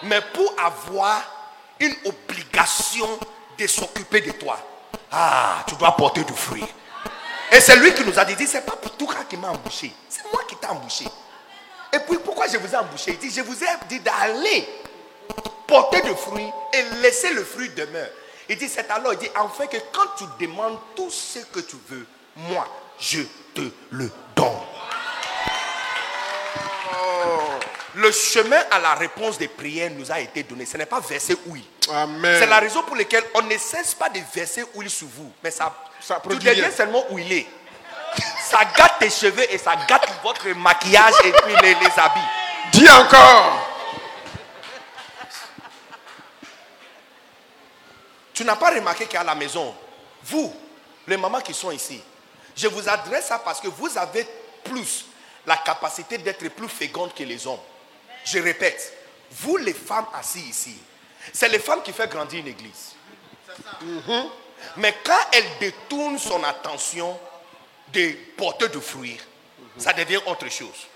Mais 0.04 0.22
pour 0.34 0.54
avoir 0.64 1.22
une 1.80 1.96
obligation 2.06 3.20
de 3.58 3.68
s'occuper 3.68 4.22
de 4.22 4.32
toi. 4.32 4.58
Ah, 5.12 5.64
tu 5.68 5.76
dois 5.76 5.96
porter 5.96 6.24
du 6.24 6.34
fruit. 6.34 6.66
Et 7.52 7.60
c'est 7.60 7.76
lui 7.78 7.94
qui 7.94 8.04
nous 8.04 8.18
a 8.18 8.26
dit, 8.26 8.48
c'est 8.48 8.66
pas 8.66 8.76
pour 8.76 8.92
toi 8.98 9.16
qui 9.30 9.38
m'a 9.38 9.50
embauché, 9.50 9.94
c'est 10.10 10.24
moi 10.32 10.42
qui 10.48 10.56
t'ai 10.56 10.68
embauché. 10.68 11.06
Et 11.94 12.00
puis 12.00 12.18
pourquoi 12.18 12.48
je 12.48 12.58
vous 12.58 12.74
ai 12.74 12.78
embouché 12.78 13.12
Il 13.12 13.18
dit, 13.18 13.32
je 13.32 13.42
vous 13.42 13.64
ai 13.64 13.68
dit 13.88 14.00
d'aller 14.00 14.68
porter 15.68 16.02
de 16.02 16.14
fruits 16.14 16.50
et 16.74 16.84
laisser 17.02 17.34
le 17.34 17.44
fruit 17.44 17.70
demeure. 17.70 18.10
Il 18.50 18.58
dit, 18.58 18.68
c'est 18.68 18.90
alors, 18.92 19.14
il 19.14 19.20
dit, 19.20 19.30
enfin 19.38 19.68
que 19.68 19.78
quand 19.92 20.08
tu 20.18 20.46
demandes 20.46 20.78
tout 20.96 21.10
ce 21.10 21.40
que 21.40 21.60
tu 21.62 21.78
veux, 21.90 22.06
moi, 22.36 22.68
je 23.00 23.22
te 23.54 23.62
le 23.92 24.12
donne. 24.36 24.52
Le 27.96 28.12
chemin 28.12 28.60
à 28.72 28.80
la 28.80 28.94
réponse 28.96 29.38
des 29.38 29.48
prières 29.48 29.90
nous 29.92 30.12
a 30.12 30.20
été 30.20 30.44
donné. 30.44 30.66
Ce 30.66 30.76
n'est 30.76 30.86
pas 30.86 31.00
verser 31.00 31.38
oui. 31.48 31.66
Amen. 31.90 32.38
C'est 32.40 32.48
la 32.48 32.60
raison 32.60 32.84
pour 32.84 32.96
laquelle 32.96 33.24
on 33.36 33.42
ne 33.44 33.58
cesse 33.58 33.94
pas 33.94 34.10
de 34.10 34.20
verser 34.34 34.66
huile 34.76 34.90
sur 34.90 35.08
vous. 35.08 35.32
Mais 35.42 35.52
ça, 35.52 35.74
Ça 36.02 36.22
tu 36.22 36.36
deviens 36.36 36.72
seulement 36.72 37.06
huilé. 37.12 37.48
Ça 38.44 38.60
gâte 38.78 39.00
tes 39.00 39.10
cheveux 39.10 39.50
et 39.54 39.58
ça 39.58 39.76
gâte 39.88 40.08
votre 40.24 40.48
maquillage 40.50 41.14
et 41.24 41.32
puis 41.32 41.54
les, 41.62 41.76
les 41.76 42.00
habits. 42.00 42.20
Dis 42.74 42.90
encore. 42.90 43.66
Tu 48.34 48.44
n'as 48.44 48.58
pas 48.58 48.72
remarqué 48.72 49.06
qu'à 49.06 49.24
la 49.24 49.36
maison, 49.36 49.74
vous, 50.24 50.54
les 51.08 51.16
mamans 51.16 51.40
qui 51.40 51.54
sont 51.54 51.72
ici, 51.72 52.02
je 52.58 52.68
vous 52.68 52.90
adresse 52.90 53.28
ça 53.28 53.40
parce 53.40 53.62
que 53.62 53.70
vous 53.70 53.98
avez 53.98 54.28
plus 54.66 55.06
la 55.46 55.56
capacité 55.58 56.18
d'être 56.18 56.50
plus 56.50 56.68
féconde 56.68 57.14
que 57.14 57.24
les 57.24 57.48
hommes. 57.48 57.60
Je 58.26 58.40
répète, 58.40 58.94
vous 59.32 59.58
les 59.58 59.74
femmes 59.74 60.08
assises 60.14 60.48
ici, 60.48 60.78
c'est 61.32 61.50
les 61.50 61.60
femmes 61.60 61.84
qui 61.84 61.94
font 61.94 62.08
grandir 62.08 62.40
une 62.40 62.48
église. 62.48 62.96
Mhm. 63.82 64.30
Mais 64.78 64.96
quand 65.04 65.20
elles 65.32 65.58
détournent 65.60 66.20
son 66.20 66.44
attention 66.44 67.18
des 67.94 68.14
porteurs 68.36 68.70
de 68.70 68.80
fruits, 68.80 69.20
ça 69.78 69.94
devient 69.94 70.20
autre 70.26 70.50
chose. 70.50 70.88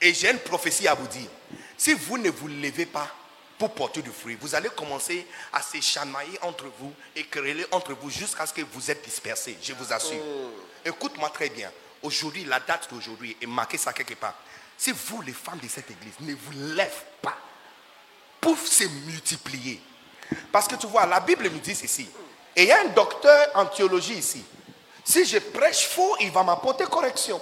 Et 0.00 0.12
j'ai 0.14 0.30
une 0.30 0.38
prophétie 0.38 0.88
à 0.88 0.94
vous 0.94 1.06
dire. 1.06 1.28
Si 1.76 1.92
vous 1.94 2.18
ne 2.18 2.30
vous 2.30 2.48
levez 2.48 2.86
pas 2.86 3.08
pour 3.58 3.72
porter 3.74 4.02
du 4.02 4.10
fruit, 4.10 4.36
vous 4.40 4.54
allez 4.54 4.70
commencer 4.70 5.26
à 5.52 5.62
se 5.62 5.80
chamailler 5.80 6.38
entre 6.42 6.64
vous 6.78 6.92
et 7.14 7.24
quereller 7.24 7.66
entre 7.70 7.92
vous 7.92 8.10
jusqu'à 8.10 8.46
ce 8.46 8.54
que 8.54 8.62
vous 8.62 8.90
êtes 8.90 9.04
dispersés. 9.04 9.56
Je 9.62 9.72
vous 9.74 9.92
assure. 9.92 10.22
Écoute-moi 10.84 11.30
très 11.30 11.50
bien. 11.50 11.70
Aujourd'hui, 12.02 12.44
la 12.44 12.60
date 12.60 12.88
d'aujourd'hui, 12.90 13.36
et 13.40 13.46
marquez 13.46 13.76
ça 13.76 13.92
quelque 13.92 14.14
part. 14.14 14.34
Si 14.80 14.92
vous, 14.92 15.20
les 15.20 15.34
femmes 15.34 15.58
de 15.58 15.68
cette 15.68 15.90
église, 15.90 16.14
ne 16.20 16.32
vous 16.32 16.52
lèvez 16.74 16.90
pas 17.20 17.36
pour 18.40 18.56
se 18.56 18.84
multiplier. 18.84 19.78
Parce 20.50 20.66
que 20.66 20.74
tu 20.76 20.86
vois, 20.86 21.04
la 21.04 21.20
Bible 21.20 21.50
nous 21.50 21.58
dit 21.58 21.74
ceci. 21.74 22.08
Et 22.56 22.62
il 22.62 22.68
y 22.68 22.72
a 22.72 22.80
un 22.80 22.88
docteur 22.88 23.50
en 23.56 23.66
théologie 23.66 24.14
ici. 24.14 24.42
Si 25.04 25.26
je 25.26 25.36
prêche 25.36 25.86
faux, 25.86 26.16
il 26.20 26.30
va 26.30 26.42
m'apporter 26.42 26.84
correction. 26.84 27.38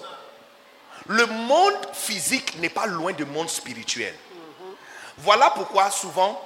Le 1.06 1.26
monde 1.26 1.76
physique 1.92 2.58
n'est 2.58 2.70
pas 2.70 2.86
loin 2.86 3.12
du 3.12 3.24
monde 3.24 3.48
spirituel. 3.48 4.16
Voilà 5.18 5.50
pourquoi 5.50 5.92
souvent, 5.92 6.42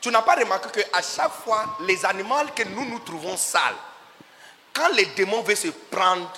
tu 0.00 0.10
n'as 0.10 0.22
pas 0.22 0.34
remarqué 0.34 0.82
qu'à 0.82 1.02
chaque 1.02 1.34
fois, 1.44 1.78
les 1.82 2.04
animaux 2.04 2.34
que 2.52 2.64
nous 2.64 2.84
nous 2.84 2.98
trouvons 2.98 3.36
sales, 3.36 3.76
quand 4.72 4.88
les 4.88 5.06
démons 5.06 5.42
veulent 5.42 5.56
se 5.56 5.68
prendre 5.68 6.32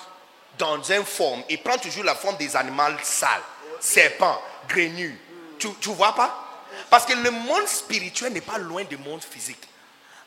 dans 0.59 0.79
une 0.79 1.05
forme, 1.05 1.41
ils 1.49 1.59
prennent 1.63 1.79
toujours 1.79 2.03
la 2.03 2.13
forme 2.13 2.37
des 2.37 2.55
animaux 2.55 2.83
sales, 3.01 3.41
serpents, 3.79 4.41
grenus. 4.67 5.15
Tu, 5.57 5.67
tu 5.81 5.89
vois 5.89 6.15
pas? 6.15 6.45
Parce 6.89 7.05
que 7.05 7.13
le 7.13 7.31
monde 7.31 7.67
spirituel 7.67 8.33
n'est 8.33 8.41
pas 8.41 8.57
loin 8.57 8.83
du 8.83 8.97
monde 8.97 9.23
physique. 9.23 9.61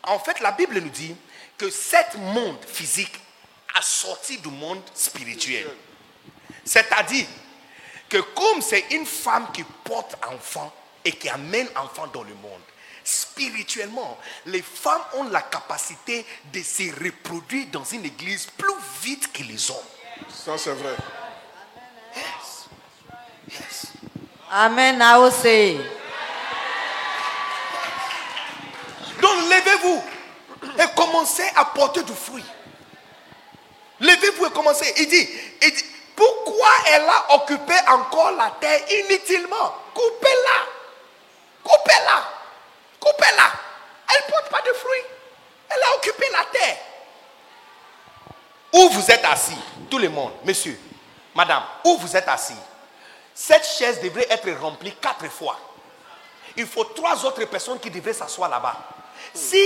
En 0.02 0.18
fait, 0.18 0.40
la 0.40 0.52
Bible 0.52 0.78
nous 0.80 0.90
dit 0.90 1.14
que 1.56 1.70
cet 1.70 2.14
monde 2.14 2.58
physique 2.66 3.14
a 3.74 3.82
sorti 3.82 4.38
du 4.38 4.48
monde 4.48 4.82
spirituel. 4.94 5.68
C'est-à-dire 6.64 7.26
que 8.08 8.18
comme 8.18 8.60
c'est 8.60 8.84
une 8.90 9.06
femme 9.06 9.48
qui 9.52 9.64
porte 9.84 10.16
enfant 10.26 10.72
et 11.04 11.12
qui 11.12 11.28
amène 11.28 11.68
enfant 11.76 12.06
dans 12.08 12.22
le 12.22 12.34
monde, 12.34 12.60
spirituellement, 13.04 14.18
les 14.46 14.62
femmes 14.62 15.02
ont 15.14 15.24
la 15.24 15.42
capacité 15.42 16.24
de 16.52 16.62
se 16.62 16.82
reproduire 17.02 17.66
dans 17.72 17.84
une 17.84 18.04
église 18.04 18.46
plus 18.46 18.74
vite 19.02 19.32
que 19.32 19.42
les 19.42 19.70
hommes. 19.70 19.76
Ça, 20.28 20.58
c'est 20.58 20.74
vrai. 20.74 20.94
Yes. 23.50 23.92
Amen. 24.50 24.98
Now 24.98 25.30
say. 25.30 25.78
Donc 29.20 29.36
levez-vous 29.50 30.02
et 30.78 30.94
commencez 30.96 31.48
à 31.56 31.64
porter 31.66 32.02
du 32.02 32.12
fruit. 32.12 32.44
Levez-vous 34.00 34.46
et 34.46 34.50
commencez. 34.50 34.92
Il 34.98 35.08
dit, 35.08 35.28
il 35.62 35.72
dit, 35.72 35.84
pourquoi 36.16 36.68
elle 36.88 37.02
a 37.02 37.34
occupé 37.36 37.74
encore 37.88 38.32
la 38.32 38.50
terre 38.60 38.80
inutilement? 38.90 39.76
Coupez-la. 39.94 40.66
Coupez-la. 41.62 42.24
Coupez-la. 42.98 43.50
Elle 44.10 44.26
ne 44.26 44.30
porte 44.32 44.50
pas 44.50 44.60
de 44.60 44.72
fruits. 44.74 45.04
Elle 45.70 45.82
a 45.82 45.96
occupé 45.96 46.26
la 46.32 46.44
terre. 46.58 46.76
Où 48.72 48.88
vous 48.88 49.10
êtes 49.10 49.24
assis, 49.24 49.56
tout 49.90 49.98
le 49.98 50.08
monde, 50.08 50.32
monsieur, 50.44 50.78
madame, 51.34 51.62
où 51.84 51.96
vous 51.98 52.16
êtes 52.16 52.26
assis, 52.28 52.56
cette 53.34 53.64
chaise 53.64 54.00
devrait 54.00 54.26
être 54.30 54.50
remplie 54.60 54.94
quatre 55.00 55.28
fois. 55.28 55.58
Il 56.56 56.66
faut 56.66 56.84
trois 56.84 57.24
autres 57.24 57.44
personnes 57.46 57.80
qui 57.80 57.90
devraient 57.90 58.12
s'asseoir 58.12 58.50
là-bas. 58.50 58.76
Si 59.32 59.64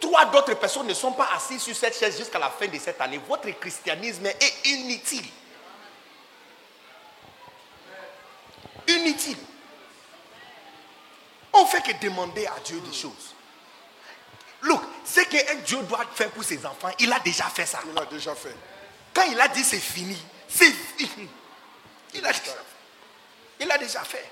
trois 0.00 0.24
d'autres 0.26 0.54
personnes 0.54 0.86
ne 0.86 0.94
sont 0.94 1.12
pas 1.12 1.28
assises 1.34 1.62
sur 1.62 1.76
cette 1.76 1.98
chaise 1.98 2.16
jusqu'à 2.16 2.38
la 2.38 2.50
fin 2.50 2.66
de 2.66 2.78
cette 2.78 3.00
année, 3.00 3.20
votre 3.28 3.50
christianisme 3.60 4.26
est 4.26 4.66
inutile. 4.66 5.26
Inutile. 8.88 9.38
On 11.52 11.66
fait 11.66 11.82
que 11.82 12.04
demander 12.04 12.46
à 12.46 12.58
Dieu 12.64 12.80
des 12.80 12.96
choses. 12.96 13.34
Look, 14.62 14.80
ce 15.04 15.20
qu'un 15.20 15.56
Dieu 15.56 15.82
doit 15.82 16.06
faire 16.14 16.30
pour 16.30 16.44
ses 16.44 16.64
enfants, 16.64 16.90
il 16.98 17.12
a 17.12 17.18
déjà 17.20 17.44
fait 17.44 17.66
ça. 17.66 17.80
Il 17.90 17.98
a 17.98 18.06
déjà 18.06 18.34
fait. 18.34 18.56
Quand 19.12 19.24
il 19.24 19.38
a 19.40 19.48
dit 19.48 19.62
c'est 19.62 19.78
fini, 19.78 20.16
c'est 20.48 20.72
fini. 20.72 21.28
Il 22.14 22.24
a 22.24 22.32
fait. 22.32 22.56
Il 23.60 23.70
a 23.70 23.78
déjà 23.78 24.02
fait. 24.04 24.28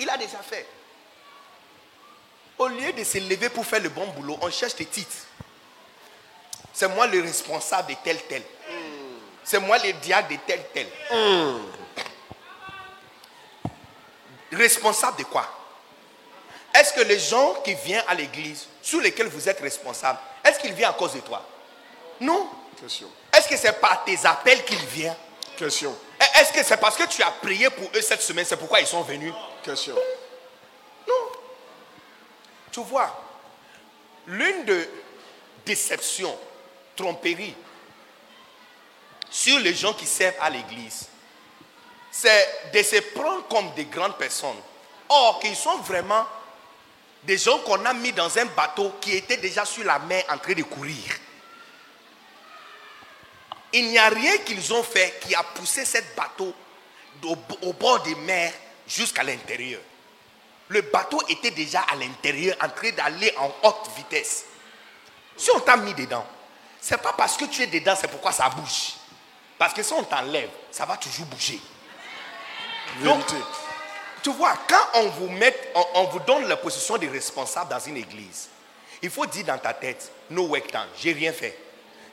Il 0.00 0.08
a 0.08 0.16
déjà 0.16 0.38
fait. 0.38 0.66
Au 2.58 2.68
lieu 2.68 2.92
de 2.92 3.04
se 3.04 3.18
lever 3.18 3.48
pour 3.48 3.64
faire 3.64 3.80
le 3.80 3.88
bon 3.88 4.06
boulot, 4.08 4.38
on 4.42 4.50
cherche 4.50 4.74
des 4.76 4.86
titres. 4.86 5.26
C'est 6.72 6.88
moi 6.88 7.06
le 7.06 7.20
responsable 7.20 7.92
de 7.92 7.96
tel 8.04 8.20
tel. 8.28 8.42
C'est 9.44 9.60
moi 9.60 9.78
le 9.78 9.92
diable 9.94 10.34
de 10.34 10.38
tel 10.46 10.62
tel. 10.74 10.88
Responsable 14.52 15.18
de 15.18 15.24
quoi? 15.24 15.48
Est-ce 16.74 16.92
que 16.92 17.00
les 17.00 17.18
gens 17.18 17.54
qui 17.64 17.74
viennent 17.74 18.04
à 18.06 18.14
l'église, 18.14 18.66
sur 18.82 19.00
lesquels 19.00 19.28
vous 19.28 19.48
êtes 19.48 19.60
responsable, 19.60 20.18
est-ce 20.44 20.58
qu'ils 20.58 20.74
viennent 20.74 20.90
à 20.90 20.94
cause 20.94 21.14
de 21.14 21.20
toi? 21.20 21.44
Non. 22.20 22.48
Est-ce 23.32 23.48
que 23.48 23.56
c'est 23.56 23.72
par 23.80 24.04
tes 24.04 24.24
appels 24.24 24.64
qu'ils 24.64 24.84
viennent? 24.86 25.16
Question. 25.58 25.92
Est-ce 26.20 26.52
que 26.52 26.64
c'est 26.64 26.76
parce 26.76 26.96
que 26.96 27.02
tu 27.08 27.20
as 27.20 27.32
prié 27.32 27.68
pour 27.70 27.90
eux 27.92 28.00
cette 28.00 28.22
semaine, 28.22 28.44
c'est 28.44 28.56
pourquoi 28.56 28.80
ils 28.80 28.86
sont 28.86 29.02
venus? 29.02 29.32
Question. 29.64 29.96
Non. 31.08 31.32
Tu 32.70 32.80
vois, 32.84 33.12
l'une 34.28 34.64
de 34.64 34.88
déceptions, 35.66 36.38
tromperies 36.94 37.56
sur 39.28 39.58
les 39.58 39.74
gens 39.74 39.92
qui 39.94 40.06
servent 40.06 40.36
à 40.40 40.48
l'église, 40.48 41.08
c'est 42.08 42.70
de 42.72 42.80
se 42.80 43.00
prendre 43.12 43.48
comme 43.48 43.74
des 43.74 43.86
grandes 43.86 44.16
personnes. 44.16 44.60
Or, 45.08 45.40
qu'ils 45.40 45.56
sont 45.56 45.78
vraiment 45.78 46.24
des 47.24 47.36
gens 47.36 47.58
qu'on 47.58 47.84
a 47.84 47.92
mis 47.94 48.12
dans 48.12 48.38
un 48.38 48.44
bateau 48.44 48.92
qui 49.00 49.16
était 49.16 49.38
déjà 49.38 49.64
sur 49.64 49.84
la 49.84 49.98
mer 49.98 50.24
en 50.30 50.38
train 50.38 50.54
de 50.54 50.62
courir. 50.62 51.02
Il 53.72 53.88
n'y 53.88 53.98
a 53.98 54.08
rien 54.08 54.38
qu'ils 54.38 54.72
ont 54.72 54.82
fait 54.82 55.20
qui 55.20 55.34
a 55.34 55.42
poussé 55.42 55.84
ce 55.84 55.98
bateau 56.16 56.54
au, 57.24 57.36
au 57.62 57.72
bord 57.74 58.02
des 58.02 58.14
mers 58.14 58.52
jusqu'à 58.86 59.22
l'intérieur. 59.22 59.80
Le 60.68 60.82
bateau 60.82 61.20
était 61.28 61.50
déjà 61.50 61.80
à 61.80 61.96
l'intérieur 61.96 62.56
en 62.62 62.68
train 62.68 62.90
d'aller 62.90 63.32
en 63.38 63.52
haute 63.62 63.90
vitesse. 63.96 64.44
Si 65.36 65.50
on 65.54 65.60
t'a 65.60 65.76
mis 65.76 65.94
dedans, 65.94 66.26
c'est 66.80 67.00
pas 67.00 67.12
parce 67.12 67.36
que 67.36 67.44
tu 67.46 67.62
es 67.62 67.66
dedans, 67.66 67.94
c'est 67.98 68.08
pourquoi 68.08 68.32
ça 68.32 68.48
bouge. 68.50 68.94
Parce 69.58 69.74
que 69.74 69.82
si 69.82 69.92
on 69.92 70.02
t'enlève, 70.04 70.50
ça 70.70 70.84
va 70.84 70.96
toujours 70.96 71.26
bouger. 71.26 71.60
Donc, 73.02 73.24
tu 74.22 74.30
vois, 74.30 74.54
quand 74.68 75.00
on 75.00 75.08
vous, 75.08 75.28
met, 75.28 75.54
on, 75.74 75.84
on 75.94 76.04
vous 76.04 76.20
donne 76.20 76.46
la 76.48 76.56
position 76.56 76.96
de 76.96 77.06
responsable 77.06 77.70
dans 77.70 77.80
une 77.80 77.96
église, 77.96 78.48
il 79.02 79.10
faut 79.10 79.26
dire 79.26 79.44
dans 79.44 79.58
ta 79.58 79.72
tête, 79.74 80.10
no 80.30 80.46
work 80.46 80.68
time, 80.68 80.86
j'ai 81.00 81.12
rien 81.12 81.32
fait. 81.32 81.56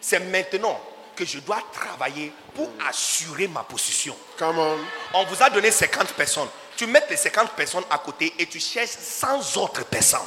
C'est 0.01 0.19
maintenant 0.19 0.79
que 1.15 1.25
je 1.25 1.39
dois 1.39 1.61
travailler 1.73 2.31
pour 2.53 2.69
assurer 2.87 3.47
ma 3.47 3.63
position. 3.63 4.15
Come 4.37 4.59
on. 4.59 4.77
On 5.13 5.25
vous 5.25 5.41
a 5.41 5.49
donné 5.49 5.71
50 5.71 6.13
personnes. 6.13 6.49
Tu 6.75 6.85
mets 6.87 7.03
les 7.09 7.17
50 7.17 7.51
personnes 7.51 7.83
à 7.89 7.97
côté 7.97 8.33
et 8.37 8.45
tu 8.45 8.59
cherches 8.59 8.89
100 8.89 9.57
autres 9.57 9.85
personnes. 9.85 10.19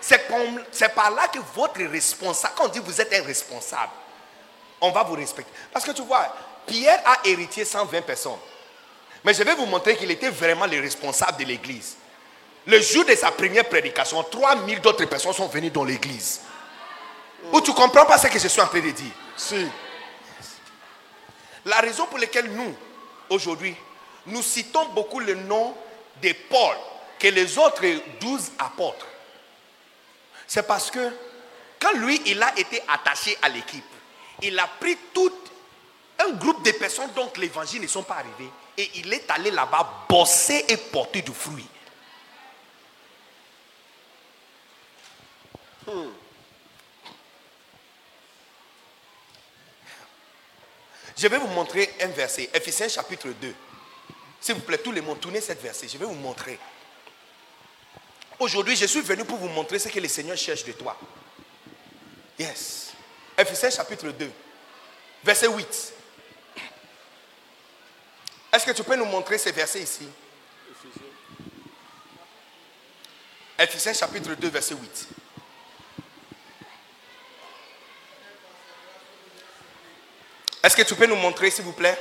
C'est 0.00 0.28
par 0.94 1.10
là 1.10 1.28
que 1.28 1.38
votre 1.54 1.82
responsable, 1.82 2.54
quand 2.56 2.66
on 2.66 2.68
dit 2.68 2.78
vous 2.78 3.00
êtes 3.00 3.12
un 3.14 3.22
responsable, 3.24 3.90
on 4.80 4.90
va 4.90 5.02
vous 5.02 5.14
respecter. 5.14 5.50
Parce 5.72 5.84
que 5.84 5.92
tu 5.92 6.02
vois, 6.02 6.32
Pierre 6.66 7.00
a 7.04 7.26
hérité 7.26 7.64
120 7.64 8.02
personnes. 8.02 8.38
Mais 9.24 9.32
je 9.32 9.42
vais 9.42 9.54
vous 9.54 9.66
montrer 9.66 9.96
qu'il 9.96 10.10
était 10.10 10.28
vraiment 10.28 10.66
le 10.66 10.78
responsable 10.78 11.38
de 11.38 11.44
l'église. 11.44 11.96
Le 12.66 12.80
jour 12.80 13.04
de 13.04 13.14
sa 13.14 13.30
première 13.30 13.68
prédication, 13.68 14.22
3000 14.22 14.80
d'autres 14.80 15.06
personnes 15.06 15.32
sont 15.32 15.48
venues 15.48 15.70
dans 15.70 15.84
l'église. 15.84 16.42
Ou 17.52 17.60
tu 17.60 17.72
comprends 17.72 18.06
pas 18.06 18.18
ce 18.18 18.26
que 18.26 18.38
je 18.38 18.48
suis 18.48 18.60
en 18.60 18.66
train 18.66 18.80
de 18.80 18.90
dire? 18.90 19.12
Si. 19.36 19.66
La 21.64 21.76
raison 21.80 22.06
pour 22.06 22.18
laquelle 22.18 22.50
nous, 22.52 22.74
aujourd'hui, 23.30 23.74
nous 24.26 24.42
citons 24.42 24.86
beaucoup 24.88 25.20
le 25.20 25.34
nom 25.34 25.74
de 26.22 26.32
Paul 26.48 26.76
que 27.18 27.28
les 27.28 27.58
autres 27.58 27.84
douze 28.20 28.52
apôtres, 28.58 29.06
c'est 30.46 30.66
parce 30.66 30.90
que 30.90 31.10
quand 31.80 31.92
lui, 31.94 32.20
il 32.26 32.42
a 32.42 32.58
été 32.58 32.80
attaché 32.88 33.36
à 33.42 33.48
l'équipe, 33.48 33.84
il 34.42 34.58
a 34.58 34.66
pris 34.80 34.96
tout 35.12 35.32
un 36.18 36.32
groupe 36.32 36.64
de 36.64 36.70
personnes 36.72 37.10
dont 37.14 37.30
l'évangile 37.36 37.82
ne 37.82 37.86
sont 37.86 38.02
pas 38.02 38.16
arrivés 38.16 38.50
et 38.76 38.90
il 38.96 39.12
est 39.12 39.30
allé 39.30 39.50
là-bas 39.50 40.06
bosser 40.08 40.64
et 40.68 40.76
porter 40.76 41.22
du 41.22 41.32
fruit. 41.32 41.66
Je 51.16 51.28
vais 51.28 51.38
vous 51.38 51.46
montrer 51.48 51.94
un 52.00 52.08
verset, 52.08 52.50
Ephésiens 52.52 52.88
chapitre 52.88 53.28
2. 53.28 53.54
S'il 54.40 54.54
vous 54.56 54.60
plaît, 54.62 54.78
tout 54.78 54.92
le 54.92 55.00
monde, 55.00 55.20
tournez 55.20 55.40
cette 55.40 55.62
verset. 55.62 55.88
Je 55.88 55.96
vais 55.96 56.04
vous 56.04 56.14
montrer. 56.14 56.58
Aujourd'hui, 58.38 58.76
je 58.76 58.86
suis 58.86 59.00
venu 59.00 59.24
pour 59.24 59.38
vous 59.38 59.48
montrer 59.48 59.78
ce 59.78 59.88
que 59.88 60.00
le 60.00 60.08
Seigneur 60.08 60.36
cherche 60.36 60.64
de 60.64 60.72
toi. 60.72 60.98
Yes. 62.38 62.92
Ephésiens 63.38 63.70
chapitre 63.70 64.08
2, 64.08 64.30
verset 65.22 65.48
8. 65.48 65.92
Est-ce 68.52 68.66
que 68.66 68.72
tu 68.72 68.84
peux 68.84 68.96
nous 68.96 69.04
montrer 69.04 69.38
ces 69.38 69.52
versets 69.52 69.82
ici? 69.82 70.08
Ephésiens 73.58 73.92
chapitre 73.92 74.34
2, 74.34 74.48
verset 74.48 74.74
8. 74.74 75.08
Est-ce 80.64 80.74
que 80.76 80.82
tu 80.82 80.94
peux 80.94 81.04
nous 81.06 81.16
montrer, 81.16 81.50
s'il 81.50 81.64
vous 81.64 81.72
plaît? 81.72 81.98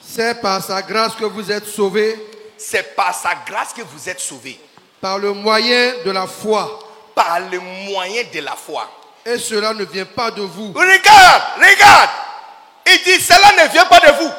C'est 0.00 0.40
par 0.40 0.62
sa 0.62 0.80
grâce 0.80 1.14
que 1.16 1.24
vous 1.24 1.50
êtes 1.50 1.66
sauvés 1.66 2.16
C'est 2.56 2.94
par 2.94 3.12
sa 3.12 3.34
grâce 3.44 3.72
que 3.72 3.82
vous 3.82 4.08
êtes 4.08 4.20
sauvés, 4.20 4.58
par 5.00 5.18
le 5.18 5.32
moyen 5.32 5.94
de 6.04 6.10
la 6.12 6.26
foi. 6.28 6.78
par 7.16 7.40
le 7.40 7.58
moyen 7.58 8.22
de 8.32 8.40
la 8.40 8.54
foi. 8.54 8.88
Et 9.24 9.38
cela 9.38 9.74
ne 9.74 9.84
vient 9.84 10.04
pas 10.06 10.30
de 10.30 10.42
vous. 10.42 10.72
Regarde, 10.72 11.42
regarde. 11.58 12.10
Il 12.86 13.02
dit, 13.02 13.20
cela 13.20 13.64
ne 13.64 13.72
vient 13.72 13.86
pas 13.86 13.98
de 14.00 14.12
vous. 14.12 14.30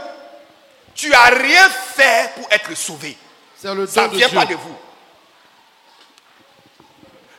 Tu 0.95 1.10
n'as 1.10 1.26
rien 1.26 1.70
fait 1.70 2.32
pour 2.36 2.47
être 2.49 2.74
sauvé. 2.76 3.18
C'est 3.58 3.74
le 3.76 3.86
Ça 3.86 4.08
ne 4.08 4.16
vient 4.16 4.30
Dieu. 4.30 4.38
pas 4.39 4.45
de 4.45 4.55
vous. 4.55 4.78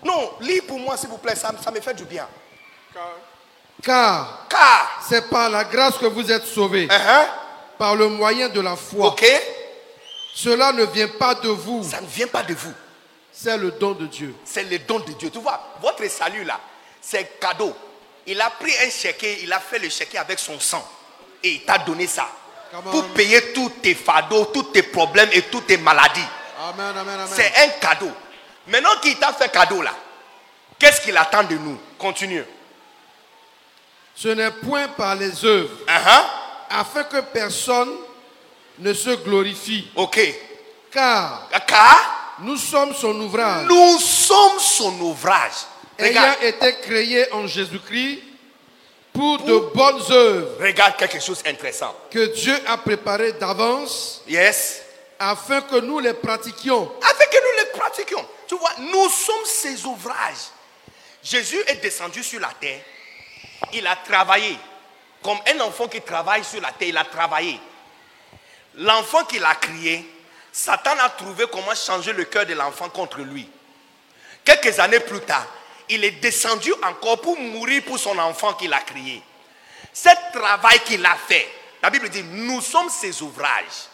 Non, 0.04 0.34
lis 0.40 0.60
pour 0.60 0.78
moi, 0.78 0.96
s'il 0.96 1.08
vous 1.08 1.18
plaît, 1.18 1.34
ça, 1.34 1.50
ça 1.62 1.70
me 1.70 1.80
fait 1.80 1.94
du 1.94 2.04
bien. 2.04 2.28
Car 2.92 3.02
Car, 3.82 4.48
c'est 5.08 5.28
par 5.30 5.50
la 5.50 5.64
grâce 5.64 5.98
que 5.98 6.06
vous 6.06 6.30
êtes 6.30 6.44
sauvés, 6.44 6.88
hein, 6.90 7.26
par 7.78 7.94
le 7.94 8.08
moyen 8.08 8.48
de 8.48 8.60
la 8.60 8.76
foi. 8.76 9.14
Cela 10.34 10.72
ne 10.72 10.84
vient 10.84 11.08
pas 11.08 11.34
de 11.34 11.48
vous. 11.48 11.82
ça 11.82 12.00
ne 12.00 12.06
vient 12.06 12.26
pas 12.26 12.42
de 12.42 12.54
vous. 12.54 12.72
C'est 13.32 13.56
le 13.56 13.70
don 13.72 13.92
de 13.92 14.06
Dieu. 14.06 14.34
C'est 14.44 14.64
le 14.64 14.78
don 14.80 14.98
de 15.00 15.12
Dieu. 15.12 15.30
Tu 15.30 15.38
vois, 15.38 15.60
votre 15.80 16.08
salut 16.10 16.44
là, 16.44 16.58
c'est 17.00 17.38
cadeau. 17.40 17.74
Il 18.26 18.40
a 18.40 18.50
pris 18.50 18.72
un 18.84 18.90
chèque, 18.90 19.24
il 19.42 19.52
a 19.52 19.60
fait 19.60 19.78
le 19.78 19.88
chèque 19.88 20.14
avec 20.16 20.38
son 20.38 20.58
sang. 20.60 20.86
Et 21.42 21.50
il 21.50 21.64
t'a 21.64 21.78
donné 21.78 22.06
ça. 22.06 22.28
Pour 22.90 23.04
payer 23.10 23.52
tous 23.52 23.70
tes 23.80 23.94
fardeaux, 23.94 24.46
tous 24.46 24.64
tes 24.64 24.82
problèmes 24.82 25.30
et 25.32 25.42
toutes 25.42 25.66
tes 25.68 25.78
maladies. 25.78 26.20
Amen, 26.68 26.96
amen, 26.96 27.14
amen. 27.14 27.28
C'est 27.32 27.52
un 27.56 27.68
cadeau. 27.80 28.10
Maintenant 28.66 28.96
qu'il 29.00 29.16
t'a 29.18 29.32
fait 29.32 29.50
cadeau 29.50 29.80
là, 29.80 29.94
qu'est-ce 30.78 31.00
qu'il 31.00 31.16
attend 31.16 31.44
de 31.44 31.56
nous? 31.56 31.78
Continue. 31.96 32.44
Ce 34.20 34.28
n'est 34.28 34.50
point 34.50 34.88
par 34.88 35.14
les 35.14 35.44
œuvres, 35.44 35.70
Uh-huh. 35.86 36.24
afin 36.70 37.04
que 37.04 37.20
personne 37.20 37.94
ne 38.78 38.92
se 38.92 39.10
glorifie. 39.22 39.86
Ok. 39.94 40.18
Car 40.90 41.48
Car 41.66 42.36
nous 42.40 42.56
sommes 42.56 42.94
son 42.94 43.14
ouvrage, 43.20 43.66
nous 43.66 43.98
sommes 44.00 44.58
son 44.58 45.00
ouvrage. 45.00 45.52
ayant 45.98 46.20
Regarde, 46.20 46.42
été 46.42 46.74
créés 46.82 47.32
en 47.32 47.46
Jésus-Christ 47.46 48.22
pour 49.12 49.38
de 49.42 49.58
bonnes 49.74 50.02
œuvres 50.10 50.60
regarde 50.60 50.96
quelque 50.96 51.20
chose 51.20 51.42
d'intéressant. 51.42 51.94
que 52.10 52.26
Dieu 52.34 52.56
a 52.66 52.76
préparées 52.78 53.32
d'avance 53.32 54.22
Yes. 54.28 54.82
afin 55.18 55.60
que 55.62 55.76
nous 55.80 55.98
les 56.00 56.14
pratiquions. 56.14 56.90
Avec 57.08 57.30
que 57.30 57.36
nous 57.36 57.58
les 57.64 57.78
pratiquions. 57.78 58.24
Tu 58.48 58.54
vois, 58.56 58.70
nous 58.78 59.08
sommes 59.10 59.44
ses 59.44 59.84
ouvrages. 59.84 60.50
Jésus 61.22 61.60
est 61.66 61.82
descendu 61.82 62.22
sur 62.22 62.40
la 62.40 62.50
terre. 62.60 62.80
Il 63.72 63.86
a 63.86 63.96
travaillé. 63.96 64.56
Comme 65.22 65.38
un 65.54 65.60
enfant 65.60 65.88
qui 65.88 66.00
travaille 66.00 66.44
sur 66.44 66.60
la 66.60 66.72
terre, 66.72 66.88
il 66.88 66.96
a 66.96 67.04
travaillé. 67.04 67.60
L'enfant 68.76 69.24
qu'il 69.24 69.44
a 69.44 69.54
crié, 69.56 70.08
Satan 70.52 70.96
a 71.00 71.08
trouvé 71.10 71.46
comment 71.50 71.74
changer 71.74 72.12
le 72.12 72.24
cœur 72.24 72.46
de 72.46 72.54
l'enfant 72.54 72.88
contre 72.88 73.18
lui. 73.20 73.48
Quelques 74.44 74.78
années 74.78 75.00
plus 75.00 75.20
tard, 75.20 75.46
il 75.88 76.04
est 76.04 76.12
descendu 76.12 76.72
encore 76.82 77.20
pour 77.20 77.38
mourir 77.38 77.82
pour 77.84 77.98
son 77.98 78.16
enfant 78.18 78.54
qu'il 78.54 78.72
a 78.72 78.80
crié. 78.80 79.22
Ce 79.92 80.08
travail 80.32 80.78
qu'il 80.80 81.04
a 81.04 81.16
fait, 81.16 81.48
la 81.82 81.90
Bible 81.90 82.08
dit, 82.08 82.22
nous 82.22 82.60
sommes 82.60 82.90
ses 82.90 83.22
ouvrages, 83.22 83.88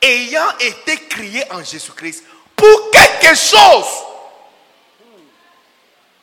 ayant 0.00 0.58
été 0.58 0.96
criés 1.06 1.44
en 1.52 1.62
Jésus-Christ 1.62 2.24
pour 2.56 2.90
quelque 2.90 3.34
chose. 3.34 4.04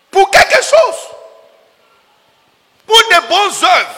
Pour 0.09 0.29
quelque 0.31 0.61
chose. 0.63 1.10
Pour 2.91 2.99
de 3.03 3.27
bonnes 3.29 3.69
œuvres 3.69 3.95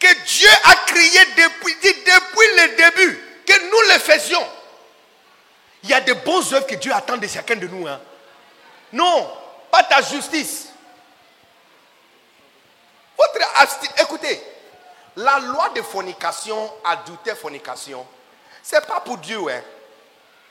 que 0.00 0.12
Dieu 0.24 0.50
a 0.64 0.74
créées 0.86 1.24
depuis, 1.36 1.74
depuis 1.80 2.48
le 2.58 2.76
début, 2.76 3.24
que 3.46 3.70
nous 3.70 3.92
les 3.92 4.00
faisions. 4.00 4.44
Il 5.84 5.90
y 5.90 5.94
a 5.94 6.00
de 6.00 6.12
bonnes 6.14 6.42
œuvres 6.52 6.66
que 6.66 6.74
Dieu 6.74 6.92
attend 6.92 7.16
de 7.16 7.28
chacun 7.28 7.54
de 7.54 7.68
nous. 7.68 7.86
hein. 7.86 8.00
Non, 8.92 9.30
pas 9.70 9.84
ta 9.84 10.02
justice. 10.02 10.70
Votre 13.16 14.02
écoutez, 14.02 14.42
la 15.14 15.38
loi 15.38 15.68
de 15.68 15.82
fornication, 15.82 16.72
adultère, 16.84 17.38
fornication, 17.38 18.04
c'est 18.64 18.84
pas 18.84 18.98
pour 18.98 19.18
Dieu. 19.18 19.38
Hein. 19.48 19.62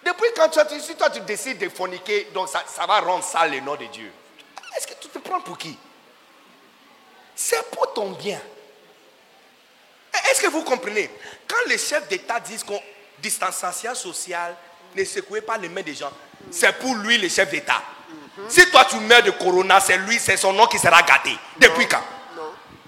Depuis 0.05 0.27
quand 0.37 0.47
tu, 0.47 0.79
si 0.79 0.95
toi 0.95 1.09
tu 1.09 1.19
décides 1.19 1.57
de 1.57 1.67
forniquer, 1.67 2.29
donc 2.33 2.47
ça, 2.47 2.63
ça 2.65 2.85
va 2.85 3.01
rendre 3.01 3.25
sale 3.25 3.51
le 3.51 3.59
nom 3.59 3.75
de 3.75 3.85
Dieu. 3.87 4.09
Est-ce 4.77 4.87
que 4.87 4.93
tu 4.93 5.09
te 5.09 5.19
prends 5.19 5.41
pour 5.41 5.57
qui? 5.57 5.77
C'est 7.43 7.71
pour 7.71 7.91
ton 7.93 8.11
bien. 8.11 8.39
Est-ce 10.29 10.41
que 10.41 10.47
vous 10.47 10.61
comprenez? 10.61 11.09
Quand 11.47 11.67
les 11.67 11.77
chefs 11.79 12.07
d'État 12.07 12.39
disent 12.39 12.63
qu'on 12.63 12.79
distanciation 13.19 13.95
sociale, 13.95 14.55
ne 14.95 15.03
secouez 15.03 15.41
pas 15.41 15.57
les 15.57 15.67
mains 15.67 15.81
des 15.81 15.95
gens, 15.95 16.11
c'est 16.51 16.71
pour 16.77 16.93
lui 16.95 17.17
le 17.17 17.27
chef 17.29 17.49
d'État. 17.49 17.81
Si 18.47 18.69
toi 18.69 18.85
tu 18.85 18.97
meurs 18.97 19.23
de 19.23 19.31
corona, 19.31 19.79
c'est 19.79 19.97
lui, 19.97 20.19
c'est 20.19 20.37
son 20.37 20.53
nom 20.53 20.67
qui 20.67 20.77
sera 20.77 21.01
gâté. 21.01 21.35
Depuis 21.57 21.87
quand? 21.87 22.03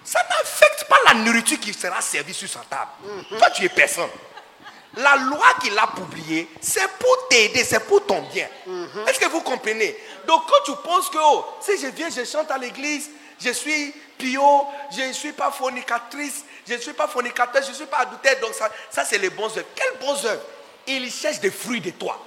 Ça 0.04 0.20
n'affecte 0.30 0.86
pas 0.88 0.98
la 1.08 1.14
nourriture 1.16 1.60
qui 1.60 1.74
sera 1.74 2.00
servie 2.02 2.34
sur 2.34 2.48
sa 2.48 2.60
table. 2.60 2.92
Toi 3.30 3.50
tu 3.50 3.66
es 3.66 3.70
personne. 3.70 4.10
La 4.98 5.16
loi 5.16 5.48
qu'il 5.62 5.78
a 5.80 5.88
publiée, 5.88 6.48
c'est 6.62 6.88
pour 7.00 7.28
t'aider, 7.28 7.64
c'est 7.64 7.80
pour 7.80 8.06
ton 8.06 8.22
bien. 8.22 8.48
Est-ce 9.08 9.20
que 9.20 9.26
vous 9.26 9.42
comprenez? 9.42 9.98
Donc 10.28 10.44
quand 10.48 10.64
tu 10.64 10.80
penses 10.84 11.10
que 11.10 11.18
oh, 11.20 11.46
si 11.60 11.80
je 11.80 11.88
viens, 11.88 12.10
je 12.10 12.24
chante 12.24 12.52
à 12.52 12.58
l'église, 12.60 13.10
je 13.44 13.52
suis 13.52 13.94
pio, 14.18 14.68
je 14.96 15.02
ne 15.02 15.14
suis 15.14 15.32
pas 15.34 15.52
fornicatrice, 15.52 16.46
je 16.68 16.74
ne 16.76 16.80
suis 16.80 16.94
pas 16.94 17.08
fornicateur, 17.08 17.62
je 17.64 17.70
ne 17.70 17.74
suis 17.76 17.86
pas 17.86 17.98
adultère, 18.00 18.40
donc 18.40 18.54
ça, 18.54 18.70
ça 18.90 19.04
c'est 19.06 19.18
les 19.18 19.30
bons 19.30 19.46
œuvres. 19.58 19.68
Quelles 19.76 19.98
bonnes 20.00 20.26
œuvres? 20.26 20.42
Il 20.88 21.12
cherche 21.12 21.40
des 21.40 21.52
fruits 21.52 21.82
de 21.82 21.92
toi. 21.92 22.20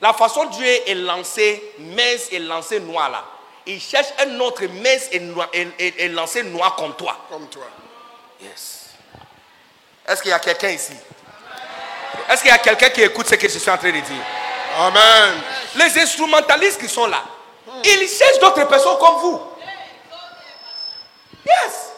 La 0.00 0.12
façon 0.12 0.44
dont 0.44 0.50
Dieu 0.50 0.66
est 0.66 0.94
lancé 0.94 1.62
mince 1.78 2.28
et 2.32 2.38
lancé 2.40 2.80
noir 2.80 3.08
là, 3.10 3.24
il 3.66 3.80
cherche 3.80 4.08
un 4.18 4.40
autre 4.40 4.64
mince 4.64 5.06
et, 5.12 5.20
noir- 5.20 5.48
et- 5.52 5.68
et- 5.78 6.04
et 6.04 6.08
lancé 6.08 6.42
noir 6.42 6.74
comme 6.74 6.94
toi. 6.96 7.16
Comme 7.30 7.46
toi. 7.48 7.64
Yes. 8.42 8.90
Est-ce 10.06 10.20
qu'il 10.20 10.32
y 10.32 10.34
a 10.34 10.40
quelqu'un 10.40 10.70
ici? 10.70 10.92
Est-ce 12.28 12.42
qu'il 12.42 12.50
y 12.50 12.54
a 12.54 12.58
quelqu'un 12.58 12.90
qui 12.90 13.02
écoute 13.02 13.28
ce 13.28 13.36
que 13.36 13.48
je 13.48 13.58
suis 13.58 13.70
en 13.70 13.78
train 13.78 13.92
de 13.92 14.00
dire? 14.00 14.24
Amen. 14.78 15.34
Les 15.76 15.96
instrumentalistes 16.00 16.80
qui 16.80 16.88
sont 16.88 17.06
là, 17.06 17.22
ils 17.84 18.08
cherchent 18.08 18.40
d'autres 18.40 18.64
personnes 18.66 18.98
comme 18.98 19.16
vous. 19.20 19.40
Yes. 21.46 21.92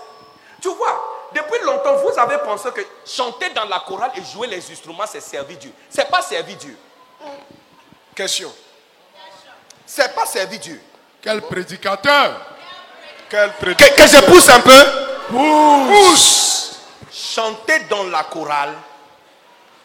Tu 0.60 0.68
vois, 0.74 1.28
depuis 1.34 1.60
longtemps, 1.64 1.96
vous 1.96 2.18
avez 2.18 2.38
pensé 2.38 2.70
que 2.72 2.80
chanter 3.06 3.50
dans 3.50 3.64
la 3.66 3.80
chorale 3.80 4.12
et 4.16 4.22
jouer 4.24 4.46
les 4.46 4.70
instruments, 4.70 5.04
c'est 5.06 5.20
servir 5.20 5.58
Dieu. 5.58 5.72
C'est 5.90 6.08
pas 6.10 6.22
servir 6.22 6.56
Dieu. 6.56 6.76
Question. 8.14 8.52
C'est 9.86 10.14
pas 10.14 10.24
servir 10.26 10.58
Dieu. 10.60 10.80
Quel 11.20 11.42
prédicateur? 11.42 12.40
Quel 13.28 13.50
Que, 13.52 13.56
prédicateur? 13.58 13.96
que 13.96 14.06
je 14.06 14.20
pousse 14.32 14.48
un 14.48 14.60
peu. 14.60 14.84
Pousse. 15.28 16.78
chanter 17.12 17.80
dans 17.90 18.04
la 18.04 18.24
chorale, 18.24 18.74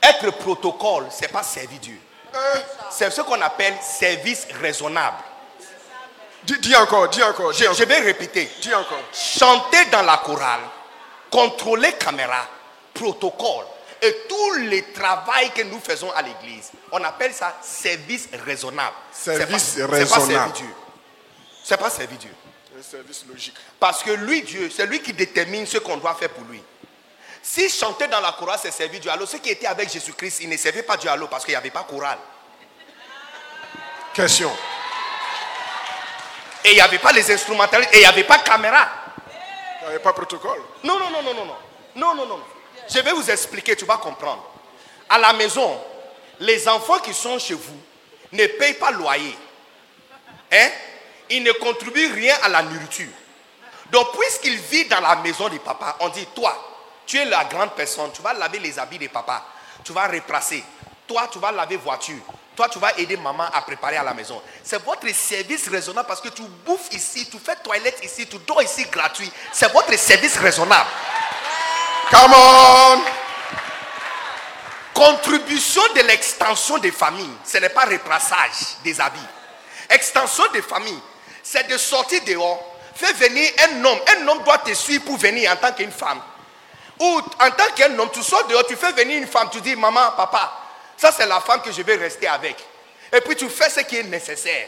être 0.01 0.31
protocole, 0.37 1.07
c'est 1.09 1.27
pas 1.31 1.43
servir 1.43 1.79
Dieu. 1.79 1.99
C'est 2.91 3.09
ce 3.09 3.21
qu'on 3.21 3.41
appelle 3.41 3.73
service 3.81 4.47
raisonnable. 4.61 5.17
Dis, 6.49 6.57
dis 6.61 6.75
encore, 6.75 7.07
dis 7.09 7.21
encore, 7.21 7.51
dis 7.51 7.59
Je, 7.59 7.65
encore. 7.65 7.75
je 7.77 7.83
vais 7.83 7.99
répéter. 7.99 8.49
Dis 8.59 8.73
encore. 8.73 9.03
Chanter 9.13 9.85
dans 9.91 10.01
la 10.01 10.17
chorale, 10.17 10.61
contrôler 11.29 11.93
caméra, 11.93 12.47
protocole 12.91 13.65
et 14.01 14.15
tout 14.27 14.51
le 14.57 14.91
travail 14.93 15.51
que 15.51 15.61
nous 15.61 15.79
faisons 15.79 16.09
à 16.11 16.23
l'église, 16.23 16.71
on 16.91 17.03
appelle 17.03 17.33
ça 17.35 17.55
service 17.61 18.29
raisonnable. 18.45 18.95
Service 19.11 19.75
pas- 19.77 19.85
raisonnable. 19.87 20.03
C'est 20.03 20.17
pas 20.17 20.19
servir 20.25 20.51
Dieu. 20.53 20.75
C'est 21.63 21.77
pas 21.77 21.89
servir 21.91 22.17
Dieu. 22.17 22.31
Un 22.79 22.81
service 22.81 23.25
logique. 23.29 23.55
Parce 23.79 24.01
que 24.01 24.09
lui, 24.11 24.41
Dieu, 24.41 24.71
c'est 24.75 24.87
lui 24.87 25.01
qui 25.03 25.13
détermine 25.13 25.67
ce 25.67 25.77
qu'on 25.77 25.97
doit 25.97 26.15
faire 26.15 26.29
pour 26.29 26.45
lui. 26.45 26.63
Si 27.43 27.69
chanter 27.69 28.07
dans 28.07 28.21
la 28.21 28.31
chorale, 28.31 28.57
c'est 28.59 28.71
servir 28.71 28.99
Dieu, 29.01 29.11
alors 29.11 29.27
ceux 29.27 29.37
qui 29.37 29.49
étaient 29.51 29.67
avec 29.67 29.91
Jésus-Christ, 29.91 30.39
ils 30.41 30.49
ne 30.49 30.57
servaient 30.57 30.81
pas 30.81 30.97
Dieu 30.97 31.11
alors 31.11 31.29
parce 31.29 31.43
qu'il 31.45 31.51
n'y 31.51 31.57
avait 31.57 31.69
pas 31.69 31.83
chorale. 31.87 32.17
Question. 34.15 34.51
Et 36.63 36.71
il 36.71 36.75
n'y 36.75 36.81
avait 36.81 36.99
pas 36.99 37.11
les 37.11 37.31
instrumentalistes, 37.31 37.93
et 37.93 37.97
il 37.97 38.01
n'y 38.01 38.05
avait 38.05 38.23
pas 38.23 38.39
caméra. 38.39 38.87
Il 39.81 39.83
n'y 39.83 39.89
avait 39.91 39.99
pas 39.99 40.13
protocole. 40.13 40.61
Non, 40.83 40.99
non, 40.99 41.09
non, 41.09 41.23
non, 41.23 41.33
non, 41.33 41.45
non. 41.45 41.55
Non, 41.95 42.15
non, 42.15 42.25
non. 42.25 42.39
Je 42.89 42.99
vais 42.99 43.11
vous 43.11 43.29
expliquer, 43.29 43.75
tu 43.75 43.85
vas 43.85 43.97
comprendre. 43.97 44.43
À 45.09 45.17
la 45.17 45.33
maison, 45.33 45.79
les 46.39 46.67
enfants 46.67 46.99
qui 46.99 47.13
sont 47.13 47.39
chez 47.39 47.53
vous 47.53 47.79
ne 48.31 48.45
payent 48.45 48.75
pas 48.75 48.91
loyer. 48.91 49.35
Hein? 50.51 50.69
Ils 51.29 51.43
ne 51.43 51.51
contribuent 51.53 52.11
rien 52.13 52.35
à 52.43 52.49
la 52.49 52.61
nourriture. 52.63 53.09
Donc, 53.91 54.17
puisqu'ils 54.17 54.57
vivent 54.57 54.89
dans 54.89 55.01
la 55.01 55.15
maison 55.17 55.49
de 55.49 55.57
papa, 55.57 55.97
on 55.99 56.09
dit, 56.09 56.25
toi, 56.35 56.55
tu 57.05 57.17
es 57.17 57.25
la 57.25 57.43
grande 57.45 57.71
personne, 57.71 58.11
tu 58.13 58.21
vas 58.21 58.33
laver 58.33 58.59
les 58.59 58.77
habits 58.77 58.99
de 58.99 59.07
papa, 59.07 59.43
tu 59.83 59.93
vas 59.93 60.07
replacer. 60.07 60.63
Toi, 61.07 61.27
tu 61.31 61.39
vas 61.39 61.51
laver 61.51 61.77
voiture. 61.77 62.21
Toi, 62.59 62.67
tu 62.67 62.77
vas 62.77 62.91
aider 62.97 63.15
maman 63.15 63.45
à 63.53 63.61
préparer 63.61 63.95
à 63.95 64.03
la 64.03 64.13
maison. 64.13 64.41
C'est 64.65 64.83
votre 64.83 65.07
service 65.15 65.69
raisonnable 65.69 66.09
parce 66.09 66.19
que 66.19 66.27
tu 66.27 66.41
bouffes 66.65 66.89
ici, 66.91 67.25
tu 67.31 67.37
fais 67.39 67.55
toilette 67.55 68.01
ici, 68.03 68.27
tu 68.27 68.37
dors 68.39 68.61
ici 68.61 68.85
gratuit. 68.91 69.31
C'est 69.53 69.71
votre 69.71 69.97
service 69.97 70.35
raisonnable. 70.35 70.89
Come 72.11 72.33
on. 72.33 73.01
Contribution 74.93 75.81
de 75.95 76.01
l'extension 76.01 76.79
des 76.79 76.91
familles, 76.91 77.31
ce 77.45 77.59
n'est 77.59 77.69
pas 77.69 77.85
replaçage 77.85 78.75
des 78.83 78.99
habits. 78.99 79.19
Extension 79.89 80.43
des 80.51 80.61
familles, 80.61 80.99
c'est 81.41 81.65
de 81.69 81.77
sortir 81.77 82.19
dehors, 82.27 82.61
faire 82.93 83.15
venir 83.15 83.49
un 83.69 83.85
homme. 83.85 83.99
Un 84.17 84.27
homme 84.27 84.43
doit 84.43 84.57
te 84.57 84.73
suivre 84.73 85.05
pour 85.05 85.15
venir 85.15 85.49
en 85.49 85.55
tant 85.55 85.71
qu'une 85.71 85.93
femme. 85.93 86.19
Ou 86.99 87.21
en 87.39 87.51
tant 87.51 87.71
qu'un 87.73 87.97
homme, 87.97 88.09
tu 88.11 88.21
sors 88.21 88.45
dehors, 88.47 88.67
tu 88.67 88.75
fais 88.75 88.91
venir 88.91 89.17
une 89.17 89.27
femme, 89.27 89.47
tu 89.49 89.61
dis 89.61 89.77
maman, 89.77 90.11
papa, 90.17 90.58
ça 90.99 91.11
c'est 91.15 91.25
la 91.25 91.39
femme 91.39 91.61
que 91.61 91.71
je 91.71 91.81
vais 91.81 91.95
rester 91.95 92.27
avec. 92.27 92.57
Et 93.11 93.21
puis 93.21 93.35
tu 93.35 93.49
fais 93.49 93.69
ce 93.69 93.79
qui 93.81 93.97
est 93.97 94.03
nécessaire. 94.03 94.67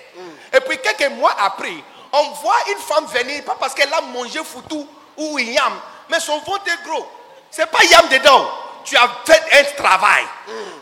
Et 0.54 0.60
puis 0.62 0.78
quelques 0.80 1.12
mois 1.12 1.36
après, 1.40 1.74
on 2.14 2.30
voit 2.42 2.56
une 2.70 2.78
femme 2.80 3.06
venir, 3.06 3.44
pas 3.44 3.58
parce 3.60 3.74
qu'elle 3.74 3.94
a 3.94 4.02
mangé 4.02 4.40
foutou 4.44 4.88
ou 5.18 5.40
yam, 5.40 5.74
mais 6.10 6.20
son 6.20 6.40
ventre 6.40 6.66
est 6.68 6.88
gros. 6.88 7.08
C'est 7.50 7.70
pas 7.70 7.84
yam 7.84 8.08
dedans. 8.10 8.50
Tu 8.84 8.98
as 8.98 9.08
fait 9.26 9.44
un 9.60 9.64
travail. 9.84 10.24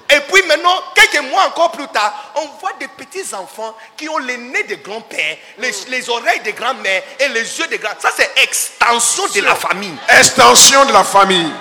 Et 0.09 0.21
puis 0.21 0.41
maintenant, 0.43 0.81
quelques 0.95 1.21
mois 1.29 1.43
encore 1.47 1.71
plus 1.71 1.87
tard, 1.89 2.31
on 2.35 2.45
voit 2.59 2.71
des 2.79 2.87
petits 2.87 3.35
enfants 3.35 3.75
qui 3.97 4.07
ont 4.07 4.19
les 4.19 4.37
nez 4.37 4.63
de 4.63 4.75
grand-père, 4.75 5.37
les, 5.57 5.71
les 5.89 6.09
oreilles 6.09 6.39
de 6.39 6.51
grand-mère 6.51 7.03
et 7.19 7.27
les 7.27 7.59
yeux 7.59 7.67
de 7.67 7.75
grand. 7.75 7.91
Ça, 7.99 8.09
c'est 8.15 8.31
extension 8.41 9.27
de 9.35 9.41
la 9.41 9.55
famille. 9.55 9.97
Extension 10.07 10.85
de 10.85 10.93
la 10.93 11.03
famille. 11.03 11.51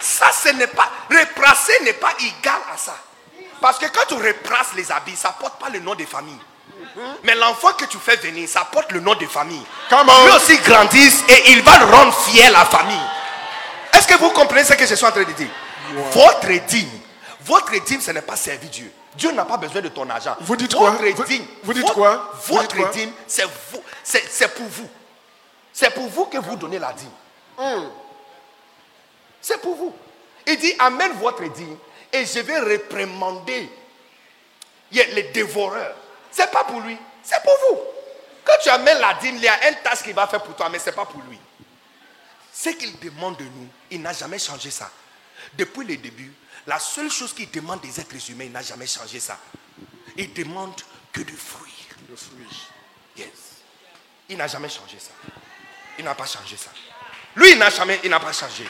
Ça, 0.00 0.30
ce 0.32 0.50
n'est 0.50 0.66
pas. 0.66 0.90
Replacer 1.08 1.80
n'est 1.82 1.94
pas 1.94 2.12
égal 2.20 2.60
à 2.74 2.76
ça. 2.76 2.94
Parce 3.60 3.78
que 3.78 3.86
quand 3.86 4.06
tu 4.08 4.14
replaces 4.14 4.72
les 4.74 4.90
habits, 4.90 5.16
ça 5.16 5.34
porte 5.38 5.58
pas 5.60 5.68
le 5.68 5.80
nom 5.80 5.94
de 5.94 6.04
famille. 6.04 6.38
Mais 7.24 7.34
l'enfant 7.34 7.72
que 7.74 7.84
tu 7.84 7.98
fais 7.98 8.16
venir, 8.16 8.48
ça 8.48 8.64
porte 8.70 8.90
le 8.92 9.00
nom 9.00 9.14
de 9.14 9.26
famille. 9.26 9.62
Come 9.90 10.08
on. 10.08 10.24
Lui 10.26 10.32
aussi 10.32 10.56
grandisse 10.58 11.22
et 11.28 11.50
il 11.50 11.62
va 11.62 11.72
rendre 11.78 12.14
fier 12.14 12.50
la 12.50 12.64
famille. 12.64 12.96
Est-ce 13.92 14.06
que 14.08 14.14
vous 14.18 14.30
comprenez 14.30 14.64
ce 14.64 14.72
que 14.74 14.86
je 14.86 14.94
suis 14.94 15.04
en 15.06 15.10
train 15.10 15.24
de 15.24 15.32
dire? 15.32 15.48
Votre 16.12 16.48
dîme, 16.66 16.88
votre 17.42 17.72
dîme, 17.84 18.00
ce 18.00 18.10
n'est 18.12 18.22
pas 18.22 18.36
servir 18.36 18.70
Dieu. 18.70 18.92
Dieu 19.16 19.32
n'a 19.32 19.44
pas 19.44 19.56
besoin 19.56 19.82
de 19.82 19.88
ton 19.88 20.08
argent. 20.08 20.36
Vous 20.40 20.56
dites 20.56 20.72
votre 20.74 20.96
quoi 20.98 21.10
Vous- 21.12 21.24
dîme, 21.24 21.46
vous 21.64 21.74
dites 21.74 21.82
votre- 21.82 21.94
quoi? 21.94 22.32
Vous 22.46 22.54
Votre 22.54 22.68
dites 22.76 22.82
quoi? 22.84 22.90
dîme, 22.92 23.12
c'est 23.26 24.54
pour 24.54 24.66
vous. 24.66 24.88
C'est 25.72 25.90
pour 25.92 26.08
vous 26.08 26.24
que 26.26 26.38
vous 26.38 26.56
donnez 26.56 26.78
la 26.78 26.92
dîme. 26.92 27.10
C'est 29.40 29.60
pour 29.60 29.74
vous. 29.76 29.94
Il 30.46 30.56
dit 30.58 30.74
amène 30.78 31.12
votre 31.20 31.42
dîme 31.44 31.76
et 32.12 32.26
je 32.26 32.40
vais 32.40 32.58
réprimander 32.58 33.70
les 34.92 35.22
dévoreurs. 35.34 35.96
C'est 36.30 36.50
pas 36.50 36.64
pour 36.64 36.80
lui, 36.80 36.96
c'est 37.22 37.42
pour 37.42 37.56
vous. 37.68 37.80
Quand 38.44 38.54
tu 38.62 38.68
amènes 38.68 38.98
la 38.98 39.14
dîme, 39.14 39.36
il 39.36 39.42
y 39.42 39.48
a 39.48 39.58
un 39.68 39.72
tâche 39.74 40.02
qu'il 40.02 40.14
va 40.14 40.26
faire 40.26 40.42
pour 40.42 40.56
toi, 40.56 40.68
mais 40.68 40.78
c'est 40.78 40.92
pas 40.92 41.04
pour 41.06 41.20
lui. 41.22 41.38
Ce 42.52 42.70
qu'il 42.70 42.98
demande 42.98 43.36
de 43.36 43.44
nous, 43.44 43.68
il 43.90 44.02
n'a 44.02 44.12
jamais 44.12 44.38
changé 44.38 44.70
ça. 44.70 44.90
Depuis 45.54 45.84
le 45.84 45.96
début, 45.96 46.32
la 46.66 46.78
seule 46.78 47.10
chose 47.10 47.32
qu'il 47.32 47.50
demande 47.50 47.80
des 47.80 48.00
êtres 48.00 48.30
humains, 48.30 48.44
il 48.44 48.52
n'a 48.52 48.62
jamais 48.62 48.86
changé 48.86 49.20
ça. 49.20 49.38
Il 50.16 50.32
demande 50.32 50.74
que 51.12 51.20
de 51.20 51.32
fruits. 51.32 51.86
Le 52.08 52.16
fruit. 52.16 52.66
Yes. 53.16 53.28
Il 54.28 54.36
n'a 54.36 54.46
jamais 54.46 54.68
changé 54.68 54.98
ça. 54.98 55.12
Il 55.98 56.04
n'a 56.04 56.14
pas 56.14 56.26
changé 56.26 56.56
ça. 56.56 56.70
Lui, 57.36 57.52
il 57.52 57.58
n'a 57.58 57.70
jamais, 57.70 58.00
il 58.02 58.10
n'a 58.10 58.20
pas 58.20 58.32
changé. 58.32 58.64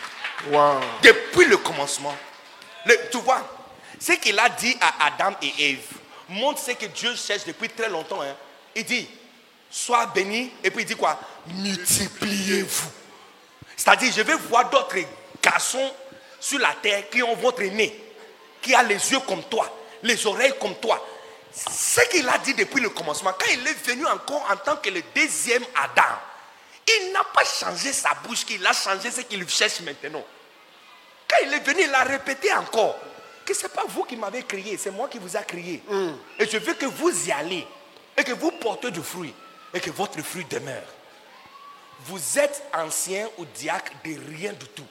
Wow. 0.48 0.80
Depuis 1.02 1.46
le 1.46 1.56
commencement. 1.56 2.14
Tu 3.10 3.18
vois, 3.18 3.46
ce 3.98 4.12
qu'il 4.12 4.38
a 4.38 4.48
dit 4.48 4.76
à 4.80 5.06
Adam 5.06 5.36
et 5.42 5.70
Ève 5.72 5.86
montre 6.28 6.60
ce 6.60 6.70
que 6.72 6.86
Dieu 6.86 7.14
cherche 7.16 7.44
depuis 7.44 7.68
très 7.68 7.88
longtemps. 7.88 8.22
hein. 8.22 8.34
Il 8.74 8.84
dit, 8.84 9.08
sois 9.70 10.06
béni, 10.06 10.52
et 10.62 10.70
puis 10.70 10.82
il 10.82 10.86
dit 10.86 10.96
quoi? 10.96 11.18
Multipliez-vous. 11.46 12.90
C'est-à-dire, 13.76 14.12
je 14.16 14.22
vais 14.22 14.36
voir 14.36 14.68
d'autres 14.70 14.96
garçons 15.42 15.92
sur 16.38 16.58
la 16.58 16.74
terre 16.82 17.08
qui 17.10 17.22
ont 17.22 17.34
votre 17.36 17.62
nez, 17.62 17.98
qui 18.62 18.74
a 18.74 18.82
les 18.82 19.10
yeux 19.12 19.20
comme 19.20 19.42
toi, 19.44 19.70
les 20.02 20.26
oreilles 20.26 20.54
comme 20.60 20.74
toi. 20.76 21.04
Ce 21.52 22.00
qu'il 22.08 22.28
a 22.28 22.38
dit 22.38 22.54
depuis 22.54 22.80
le 22.80 22.90
commencement, 22.90 23.32
quand 23.38 23.50
il 23.52 23.66
est 23.66 23.86
venu 23.86 24.06
encore 24.06 24.46
en 24.50 24.56
tant 24.56 24.76
que 24.76 24.88
le 24.90 25.02
deuxième 25.14 25.64
Adam, 25.82 26.02
il 26.86 27.12
n'a 27.12 27.24
pas 27.24 27.44
changé 27.44 27.92
sa 27.92 28.14
bouche, 28.24 28.44
qu'il 28.44 28.64
a 28.66 28.72
changé 28.72 29.10
ce 29.10 29.20
qu'il 29.22 29.48
cherche 29.48 29.80
maintenant. 29.80 30.24
Quand 31.30 31.46
il 31.46 31.54
est 31.54 31.60
venu, 31.60 31.82
il 31.84 31.94
a 31.94 32.02
répété 32.02 32.52
encore 32.52 32.96
que 33.44 33.54
ce 33.54 33.64
n'est 33.64 33.68
pas 33.68 33.84
vous 33.88 34.04
qui 34.04 34.16
m'avez 34.16 34.42
crié, 34.42 34.76
c'est 34.76 34.90
moi 34.90 35.08
qui 35.08 35.18
vous 35.18 35.36
ai 35.36 35.42
crié. 35.46 35.82
Et 36.38 36.46
je 36.46 36.58
veux 36.58 36.74
que 36.74 36.86
vous 36.86 37.28
y 37.28 37.32
allez 37.32 37.66
et 38.16 38.24
que 38.24 38.32
vous 38.32 38.50
portez 38.52 38.90
du 38.90 39.02
fruit 39.02 39.34
et 39.72 39.80
que 39.80 39.90
votre 39.90 40.20
fruit 40.22 40.44
demeure. 40.44 40.82
Vous 42.06 42.38
êtes 42.38 42.62
ancien 42.74 43.28
ou 43.38 43.44
diacre 43.44 43.92
de 44.04 44.16
rien 44.36 44.52
du 44.52 44.66
tout. 44.68 44.86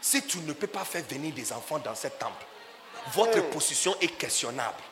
Si 0.00 0.22
tu 0.26 0.38
ne 0.38 0.52
peux 0.52 0.66
pas 0.66 0.84
faire 0.84 1.04
venir 1.08 1.32
des 1.32 1.52
enfants 1.52 1.78
dans 1.78 1.94
ce 1.94 2.08
temple, 2.08 2.44
votre 3.14 3.40
position 3.50 3.96
est 4.00 4.16
questionnable. 4.18 4.82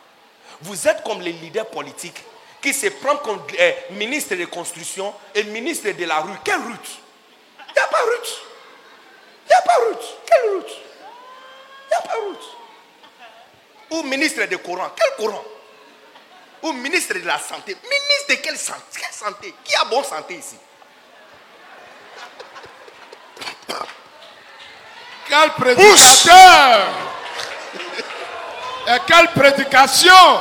Vous 0.63 0.87
êtes 0.87 1.03
comme 1.03 1.21
les 1.21 1.33
leaders 1.33 1.67
politiques 1.67 2.23
qui 2.61 2.75
se 2.75 2.87
prennent 2.89 3.19
comme 3.25 3.41
euh, 3.59 3.73
ministre 3.93 4.35
de 4.37 4.45
construction 4.45 5.15
et 5.35 5.43
ministre 5.45 5.91
de 5.91 6.05
la 6.05 6.21
rue. 6.21 6.37
Quelle 6.45 6.61
route? 6.61 6.99
Il 7.69 7.73
n'y 7.73 7.79
a 7.79 7.87
pas 7.87 8.03
route. 8.03 8.50
Il 9.51 9.53
n'y 9.53 9.57
a 9.59 9.63
pas 9.63 9.75
route. 9.85 10.05
Quelle 10.27 10.51
route? 10.53 10.71
Il 10.71 11.89
n'y 11.89 11.95
a 11.95 12.01
pas 12.03 12.15
route. 12.15 12.57
Ou 13.91 14.03
ministre 14.05 14.45
de 14.45 14.57
courant. 14.57 14.91
Quel 14.95 15.13
courant 15.17 15.45
Ou 16.63 16.73
ministre 16.73 17.15
de 17.15 17.27
la 17.27 17.39
santé. 17.41 17.75
Ministre 17.83 18.29
de 18.29 18.35
quelle 18.37 18.57
santé, 18.59 18.81
quelle 19.01 19.13
santé? 19.13 19.53
Qui 19.65 19.75
a 19.75 19.85
bonne 19.87 20.05
santé 20.05 20.35
ici? 20.35 20.57
Quel 25.29 25.51
prédicateur 25.53 26.87
Et 28.89 28.99
quelle 29.07 29.29
prédication 29.33 30.41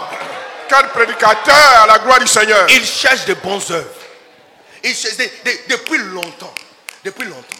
Quel 0.67 0.89
prédicateur 0.89 1.81
à 1.83 1.87
la 1.87 1.99
gloire 1.99 2.19
du 2.19 2.27
Seigneur. 2.27 2.67
Il 2.69 2.85
cherche 2.85 3.25
de 3.25 3.33
bonnes 3.35 3.61
œuvres. 3.71 3.89
Il 4.83 4.95
cherche 4.95 5.17
de- 5.17 5.23
de- 5.23 5.59
depuis 5.69 5.97
longtemps. 5.97 6.53
Depuis 7.03 7.25
longtemps. 7.25 7.58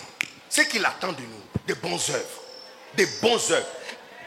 Ce 0.49 0.61
qu'il 0.61 0.83
attend 0.85 1.11
de 1.11 1.21
nous, 1.21 1.43
de 1.67 1.73
bonnes 1.75 1.93
œuvres. 1.93 2.41
De 2.97 3.05
bonnes 3.21 3.51
œuvres. 3.51 3.67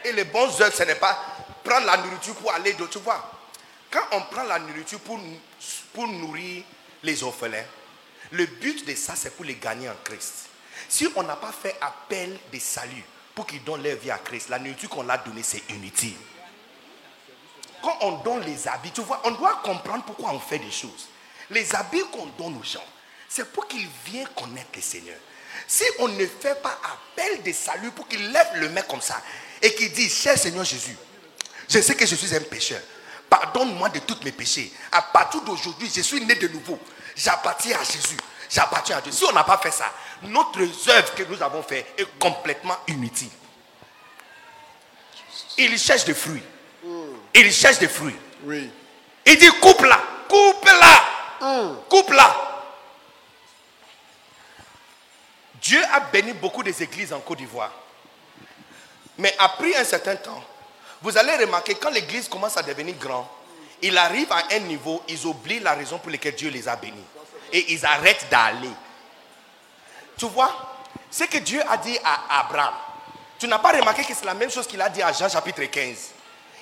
Et 0.05 0.11
les 0.13 0.23
bonnes 0.23 0.51
œuvres, 0.61 0.73
ce 0.73 0.83
n'est 0.83 0.95
pas 0.95 1.17
prendre 1.63 1.85
la 1.85 1.97
nourriture 1.97 2.35
pour 2.35 2.51
aller. 2.51 2.75
Tu 2.89 2.99
vois, 2.99 3.29
quand 3.91 4.03
on 4.13 4.21
prend 4.21 4.43
la 4.43 4.59
nourriture 4.59 4.99
pour, 5.01 6.07
nourrir 6.07 6.63
les 7.03 7.23
orphelins, 7.23 7.65
le 8.31 8.45
but 8.45 8.85
de 8.87 8.95
ça, 8.95 9.15
c'est 9.15 9.35
pour 9.35 9.45
les 9.45 9.55
gagner 9.55 9.89
en 9.89 9.95
Christ. 10.03 10.47
Si 10.89 11.07
on 11.15 11.23
n'a 11.23 11.35
pas 11.35 11.51
fait 11.51 11.75
appel 11.81 12.37
de 12.51 12.59
salut 12.59 13.03
pour 13.35 13.45
qu'ils 13.45 13.63
donnent 13.63 13.83
leur 13.83 13.97
vie 13.97 14.11
à 14.11 14.17
Christ, 14.17 14.49
la 14.49 14.59
nourriture 14.59 14.89
qu'on 14.89 15.03
leur 15.03 15.11
a 15.11 15.17
donnée, 15.17 15.43
c'est 15.43 15.69
inutile. 15.69 16.15
Quand 17.81 17.97
on 18.01 18.11
donne 18.23 18.41
les 18.41 18.67
habits, 18.67 18.91
tu 18.91 19.01
vois, 19.01 19.21
on 19.25 19.31
doit 19.31 19.61
comprendre 19.63 20.05
pourquoi 20.05 20.31
on 20.31 20.39
fait 20.39 20.59
des 20.59 20.71
choses. 20.71 21.09
Les 21.49 21.75
habits 21.75 22.03
qu'on 22.11 22.27
donne 22.27 22.57
aux 22.57 22.63
gens, 22.63 22.85
c'est 23.27 23.51
pour 23.51 23.67
qu'ils 23.67 23.87
viennent 24.05 24.27
connaître 24.35 24.69
le 24.73 24.81
Seigneur. 24.81 25.17
Si 25.67 25.83
on 25.99 26.07
ne 26.07 26.25
fait 26.25 26.61
pas 26.61 26.79
appel 26.83 27.43
de 27.43 27.51
salut 27.51 27.91
pour 27.91 28.07
qu'il 28.07 28.31
lève 28.31 28.49
le 28.55 28.69
main 28.69 28.81
comme 28.81 29.01
ça 29.01 29.21
et 29.61 29.73
qu'il 29.73 29.91
dit, 29.91 30.09
cher 30.09 30.37
Seigneur 30.37 30.63
Jésus, 30.63 30.97
je 31.69 31.79
sais 31.79 31.95
que 31.95 32.05
je 32.05 32.15
suis 32.15 32.35
un 32.35 32.41
pécheur. 32.41 32.81
Pardonne-moi 33.29 33.89
de 33.89 33.99
tous 33.99 34.17
mes 34.23 34.31
péchés. 34.31 34.71
À 34.91 35.01
partir 35.01 35.41
d'aujourd'hui, 35.41 35.89
je 35.93 36.01
suis 36.01 36.21
né 36.23 36.35
de 36.35 36.47
nouveau. 36.49 36.77
J'appartiens 37.15 37.77
à 37.79 37.83
Jésus. 37.83 38.17
J'appartiens 38.49 38.97
à 38.97 39.01
Dieu. 39.01 39.11
Si 39.11 39.23
on 39.23 39.31
n'a 39.31 39.43
pas 39.43 39.57
fait 39.57 39.71
ça, 39.71 39.91
notre 40.23 40.59
œuvre 40.61 41.15
que 41.15 41.23
nous 41.23 41.41
avons 41.41 41.63
fait 41.63 41.85
est 41.97 42.07
complètement 42.19 42.77
inutile. 42.87 43.29
Il 45.57 45.77
cherche 45.79 46.05
des 46.05 46.13
fruits. 46.13 46.43
Il 47.33 47.51
cherche 47.51 47.79
des 47.79 47.87
fruits. 47.87 48.15
Oui. 48.43 48.69
Il 49.25 49.37
dit 49.37 49.49
coupe-la, 49.61 49.99
coupe-la, 50.27 51.79
coupe-la. 51.89 52.52
Dieu 55.63 55.81
a 55.93 56.01
béni 56.01 56.33
beaucoup 56.33 56.61
des 56.61 56.83
églises 56.83 57.13
en 57.13 57.21
Côte 57.21 57.37
d'Ivoire. 57.37 57.71
Mais 59.17 59.33
après 59.39 59.75
un 59.77 59.85
certain 59.85 60.17
temps, 60.17 60.43
vous 61.01 61.17
allez 61.17 61.35
remarquer 61.37 61.75
quand 61.75 61.89
l'église 61.89 62.27
commence 62.27 62.57
à 62.57 62.63
devenir 62.63 62.95
grand, 62.95 63.29
il 63.81 63.97
arrive 63.97 64.31
à 64.31 64.43
un 64.51 64.59
niveau, 64.59 65.01
ils 65.07 65.25
oublient 65.25 65.61
la 65.61 65.73
raison 65.73 65.99
pour 65.99 66.11
laquelle 66.11 66.35
Dieu 66.35 66.49
les 66.49 66.67
a 66.67 66.75
bénis. 66.75 67.05
Et 67.53 67.73
ils 67.73 67.85
arrêtent 67.85 68.27
d'aller. 68.29 68.69
Tu 70.17 70.25
vois, 70.25 70.51
ce 71.09 71.23
que 71.25 71.37
Dieu 71.37 71.61
a 71.69 71.77
dit 71.77 71.97
à 72.03 72.39
Abraham, 72.41 72.73
tu 73.39 73.47
n'as 73.47 73.59
pas 73.59 73.71
remarqué 73.71 74.03
que 74.03 74.13
c'est 74.13 74.25
la 74.25 74.33
même 74.33 74.51
chose 74.51 74.67
qu'il 74.67 74.81
a 74.81 74.89
dit 74.89 75.01
à 75.01 75.13
Jean 75.13 75.29
chapitre 75.29 75.63
15. 75.63 75.97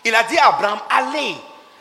Il 0.03 0.13
a 0.13 0.23
dit 0.23 0.37
à 0.37 0.47
Abraham, 0.49 0.79
allez. 0.89 1.35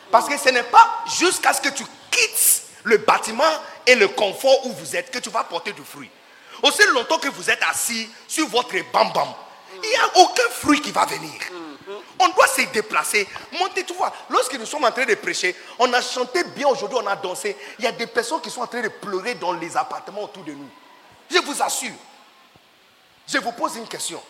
Parce 0.09 0.27
que 0.27 0.37
ce 0.37 0.49
n'est 0.49 0.63
pas 0.63 1.03
jusqu'à 1.19 1.53
ce 1.53 1.61
que 1.61 1.69
tu 1.69 1.83
quittes 2.09 2.63
le 2.83 2.97
bâtiment 2.97 3.43
et 3.85 3.95
le 3.95 4.07
confort 4.07 4.65
où 4.65 4.73
vous 4.73 4.95
êtes 4.95 5.11
que 5.11 5.19
tu 5.19 5.29
vas 5.29 5.43
porter 5.43 5.71
du 5.73 5.83
fruit. 5.83 6.09
Aussi 6.63 6.83
longtemps 6.93 7.17
que 7.17 7.29
vous 7.29 7.49
êtes 7.49 7.61
assis 7.63 8.09
sur 8.27 8.47
votre 8.47 8.75
bambam, 8.91 9.27
il 9.83 9.89
n'y 9.89 9.95
a 9.95 10.17
aucun 10.21 10.49
fruit 10.51 10.81
qui 10.81 10.91
va 10.91 11.05
venir. 11.05 11.33
On 12.19 12.29
doit 12.29 12.47
se 12.47 12.61
déplacer, 12.71 13.27
monter, 13.59 13.83
tu 13.83 13.93
vois. 13.93 14.13
Lorsque 14.29 14.53
nous 14.53 14.65
sommes 14.65 14.85
en 14.85 14.91
train 14.91 15.05
de 15.05 15.15
prêcher, 15.15 15.55
on 15.79 15.91
a 15.91 16.01
chanté 16.01 16.43
bien 16.43 16.67
aujourd'hui, 16.67 16.97
on 17.01 17.07
a 17.07 17.15
dansé. 17.15 17.57
Il 17.79 17.85
y 17.85 17.87
a 17.87 17.91
des 17.91 18.07
personnes 18.07 18.41
qui 18.41 18.49
sont 18.49 18.61
en 18.61 18.67
train 18.67 18.81
de 18.81 18.89
pleurer 18.89 19.35
dans 19.35 19.53
les 19.53 19.75
appartements 19.75 20.23
autour 20.23 20.43
de 20.43 20.51
nous. 20.51 20.69
Je 21.29 21.39
vous 21.39 21.61
assure. 21.61 21.91
Je 23.27 23.37
vous 23.39 23.51
pose 23.53 23.75
une 23.77 23.87
question. 23.87 24.21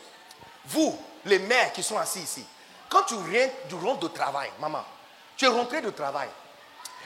Vous, 0.65 0.97
les 1.25 1.39
mères 1.39 1.73
qui 1.73 1.83
sont 1.83 1.97
assis 1.97 2.19
ici, 2.19 2.45
quand 2.89 3.03
tu 3.03 3.15
rentres 3.15 3.67
du 3.67 3.75
rentres 3.75 3.99
de 3.99 4.07
travail, 4.07 4.51
maman, 4.59 4.83
tu 5.35 5.45
es 5.45 5.47
rentré 5.47 5.81
de 5.81 5.89
travail. 5.89 6.29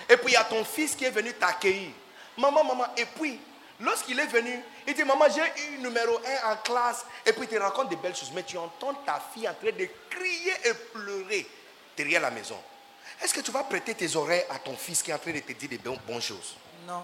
Et 0.10 0.18
puis 0.18 0.28
il 0.28 0.34
y 0.34 0.38
a 0.38 0.44
ton 0.44 0.64
fils 0.64 0.96
qui 0.96 1.06
est 1.06 1.12
venu 1.12 1.34
t'accueillir. 1.34 1.92
Maman, 2.38 2.64
maman, 2.64 2.86
et 2.98 3.06
puis, 3.06 3.40
lorsqu'il 3.80 4.20
est 4.20 4.28
venu, 4.28 4.62
il 4.88 4.94
dit, 4.94 5.04
maman, 5.04 5.26
j'ai 5.34 5.64
eu 5.64 5.78
numéro 5.80 6.20
1 6.44 6.52
en 6.52 6.58
classe. 6.58 7.06
Et 7.26 7.34
puis 7.34 7.44
il 7.44 7.48
te 7.48 7.56
raconte 7.62 7.90
des 7.90 7.96
belles 7.96 8.16
choses. 8.16 8.32
Mais 8.34 8.44
tu 8.44 8.58
entends 8.58 8.94
ta 9.06 9.22
fille 9.34 9.48
en 9.50 9.54
train 9.54 9.72
de 9.72 9.88
crier 10.10 10.54
et 10.64 10.74
pleurer 10.94 11.48
derrière 11.98 12.22
la 12.22 12.32
maison. 12.32 12.58
Est-ce 13.24 13.34
que 13.34 13.42
tu 13.42 13.52
vas 13.52 13.64
prêter 13.64 13.96
tes 13.96 14.16
oreilles 14.16 14.46
à 14.50 14.60
ton 14.60 14.76
fils 14.76 15.02
qui 15.02 15.12
est 15.12 15.14
en 15.14 15.18
train 15.18 15.32
de 15.32 15.40
te 15.40 15.54
dire 15.54 15.70
des 15.70 15.78
bonnes 15.78 16.00
bonnes 16.08 16.22
choses? 16.22 16.56
Non. 16.86 17.04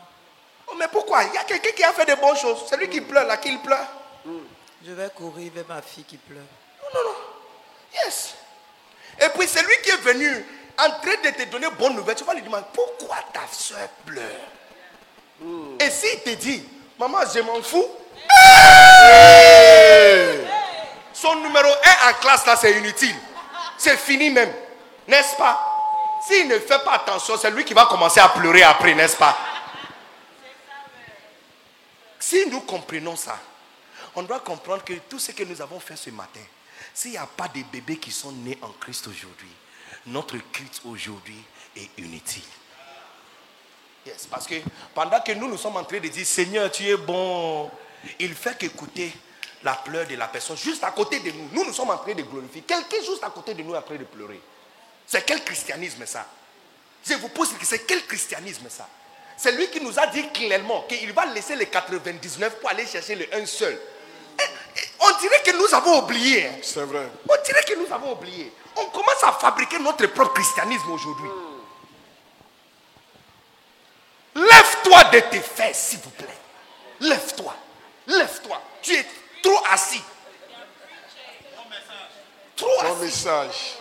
Oh, 0.68 0.74
mais 0.78 0.88
pourquoi? 0.90 1.24
Il 1.24 1.34
y 1.34 1.38
a 1.38 1.44
quelqu'un 1.44 1.72
qui 1.72 1.84
a 1.84 1.94
fait 1.94 2.06
des 2.06 2.16
bonnes 2.16 2.38
choses. 2.38 2.66
C'est 2.70 2.78
lui 2.78 2.90
qui 2.90 3.02
pleure 3.02 3.26
là, 3.26 3.38
qu'il 3.38 3.60
pleure. 3.60 3.88
Je 4.86 4.92
vais 4.92 5.10
courir 5.10 5.52
vers 5.54 5.66
ma 5.68 5.82
fille 5.82 6.04
qui 6.04 6.18
pleure. 6.18 6.44
Non, 6.94 7.00
non, 7.00 7.10
non. 7.10 7.16
Yes. 7.94 8.36
Et 9.20 9.30
puis 9.30 9.48
c'est 9.48 9.64
lui 9.64 9.76
qui 9.84 9.90
est 9.90 10.02
venu 10.02 10.46
en 10.78 10.90
train 11.02 11.22
de 11.24 11.30
te 11.30 11.44
donner 11.50 11.70
bonne 11.78 11.96
nouvelle. 11.96 12.16
Tu 12.16 12.24
vas 12.24 12.34
lui 12.34 12.42
demander 12.42 12.66
pourquoi 12.74 13.18
ta 13.34 13.42
soeur 13.52 13.88
pleure? 14.06 14.24
Et 15.80 15.90
s'il 15.90 16.22
te 16.22 16.30
dit, 16.32 16.64
maman, 17.02 17.20
je 17.34 17.40
m'en 17.42 17.62
fous. 17.64 17.88
Son 21.14 21.36
numéro 21.36 21.68
1 22.04 22.10
en 22.10 22.14
classe 22.20 22.46
là, 22.46 22.56
c'est 22.56 22.74
inutile. 22.78 23.16
C'est 23.78 23.98
fini 23.98 24.30
même. 24.30 24.54
N'est-ce 25.08 25.36
pas? 25.36 25.68
S'il 26.28 26.48
ne 26.48 26.60
fait 26.60 26.84
pas 26.84 26.94
attention, 26.94 27.36
c'est 27.38 27.50
lui 27.50 27.66
qui 27.66 27.74
va 27.74 27.88
commencer 27.88 28.20
à 28.20 28.30
pleurer 28.30 28.62
après, 28.62 28.94
n'est-ce 28.94 29.18
pas? 29.18 29.36
Si 32.20 32.46
nous 32.48 32.62
comprenons 32.62 33.16
ça, 33.16 33.38
on 34.16 34.22
doit 34.22 34.40
comprendre 34.40 34.84
que 34.84 34.94
tout 34.94 35.18
ce 35.18 35.32
que 35.32 35.44
nous 35.44 35.60
avons 35.62 35.80
fait 35.80 35.96
ce 35.96 36.12
matin, 36.12 36.40
s'il 36.94 37.12
n'y 37.12 37.18
a 37.18 37.26
pas 37.26 37.48
de 37.48 37.64
bébés 37.72 37.98
qui 37.98 38.12
sont 38.12 38.32
nés 38.32 38.60
en 38.62 38.70
Christ 38.80 39.08
aujourd'hui, 39.08 39.50
notre 40.06 40.38
culte 40.52 40.82
aujourd'hui 40.86 41.44
est 41.76 41.90
inutile. 41.98 42.44
Yes, 44.06 44.28
parce 44.30 44.48
que 44.48 44.56
pendant 44.96 45.20
que 45.22 45.32
nous 45.34 45.48
nous 45.48 45.58
sommes 45.58 45.78
en 45.78 45.84
train 45.84 46.00
de 46.00 46.08
dire 46.08 46.26
Seigneur, 46.26 46.72
tu 46.72 46.88
es 46.88 46.98
bon, 46.98 47.70
il 48.20 48.34
fait 48.34 48.58
qu'écouter 48.58 49.12
la 49.64 49.74
pleure 49.76 50.08
de 50.08 50.16
la 50.16 50.28
personne 50.28 50.58
juste 50.58 50.84
à 50.84 50.90
côté 50.92 51.20
de 51.20 51.30
nous. 51.32 51.50
Nous 51.54 51.66
nous 51.66 51.74
sommes 51.74 51.92
en 51.92 51.98
train 51.98 52.14
de 52.16 52.24
glorifier. 52.24 52.62
Quelqu'un 52.64 52.98
juste 53.06 53.24
à 53.24 53.30
côté 53.30 53.54
de 53.54 53.62
nous 53.62 53.76
est 53.76 53.78
en 53.78 53.82
train 53.84 53.96
de 53.96 54.04
pleurer. 54.06 54.42
C'est 55.06 55.24
quel 55.26 55.44
christianisme 55.44 56.04
ça? 56.06 56.26
Je 57.08 57.14
vous 57.16 57.30
pose 57.30 57.50
c'est 57.62 57.86
quel 57.86 58.04
christianisme 58.06 58.68
ça? 58.70 58.88
C'est 59.38 59.52
lui 59.52 59.68
qui 59.70 59.82
nous 59.82 59.98
a 60.00 60.08
dit 60.08 60.28
clairement 60.32 60.82
qu'il 60.90 61.12
va 61.14 61.26
laisser 61.28 61.56
les 61.56 61.66
99 61.68 62.60
pour 62.60 62.70
aller 62.70 62.86
chercher 62.88 63.16
le 63.16 63.28
un 63.36 63.46
seul. 63.46 63.74
Et- 63.74 64.80
et 64.80 64.84
on 65.00 65.20
dirait 65.20 65.42
que 65.44 65.52
nous 65.58 65.74
avons 65.76 66.00
oublié. 66.04 66.48
hein. 66.48 66.56
C'est 66.64 66.84
vrai. 66.84 67.08
On 67.30 67.44
dirait 67.46 67.64
que 67.64 67.76
nous 67.76 67.92
avons 67.94 68.14
oublié. 68.14 68.52
On 68.78 68.86
commence 68.86 69.24
à 69.24 69.32
fabriquer 69.34 69.78
notre 69.80 70.08
propre 70.08 70.34
christianisme 70.34 70.90
aujourd'hui. 70.92 71.30
Lève-toi 74.84 75.04
de 75.12 75.20
tes 75.30 75.40
fesses, 75.42 75.80
s'il 75.90 76.00
vous 76.00 76.10
plaît. 76.12 76.28
Lève-toi. 77.00 77.56
Lève-toi. 78.08 78.62
Tu 78.82 78.96
es 78.96 79.06
trop 79.44 79.60
assis. 79.72 80.02
Trop 82.56 82.68
Bon 82.82 82.92
assis. 82.92 83.02
message. 83.04 83.76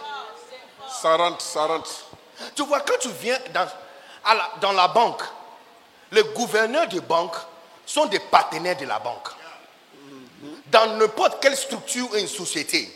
Ça 1.02 1.16
rentre, 1.16 1.40
ça 1.40 1.64
rentre. 1.66 1.90
Tu 2.54 2.62
vois, 2.64 2.80
quand 2.80 2.98
tu 3.00 3.08
viens 3.20 3.38
dans, 3.52 3.66
à 4.24 4.34
la, 4.34 4.50
dans 4.60 4.72
la 4.72 4.88
banque, 4.88 5.22
les 6.12 6.24
gouverneurs 6.24 6.88
de 6.88 7.00
banque 7.00 7.36
sont 7.86 8.06
des 8.06 8.18
partenaires 8.18 8.76
de 8.76 8.86
la 8.86 8.98
banque. 8.98 9.28
Dans 10.66 10.86
n'importe 10.96 11.42
quelle 11.42 11.56
structure 11.56 12.08
ou 12.12 12.16
une 12.16 12.28
société, 12.28 12.94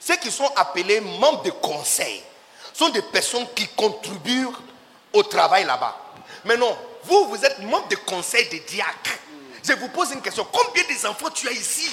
ceux 0.00 0.16
qui 0.16 0.30
sont 0.30 0.50
appelés 0.56 1.00
membres 1.00 1.42
de 1.42 1.50
conseil 1.50 2.22
sont 2.72 2.88
des 2.90 3.02
personnes 3.02 3.46
qui 3.54 3.66
contribuent 3.68 4.48
au 5.12 5.22
travail 5.22 5.64
là-bas. 5.64 5.96
Mais 6.44 6.56
non, 6.56 6.76
vous, 7.04 7.28
vous 7.28 7.44
êtes 7.44 7.58
membre 7.60 7.88
de 7.88 7.96
conseil 7.96 8.48
des 8.48 8.60
diacres. 8.60 9.18
Je 9.66 9.72
vous 9.74 9.88
pose 9.88 10.10
une 10.12 10.20
question. 10.22 10.46
Combien 10.52 10.84
des 10.84 11.06
enfants 11.06 11.30
tu 11.30 11.48
as 11.48 11.52
ici? 11.52 11.90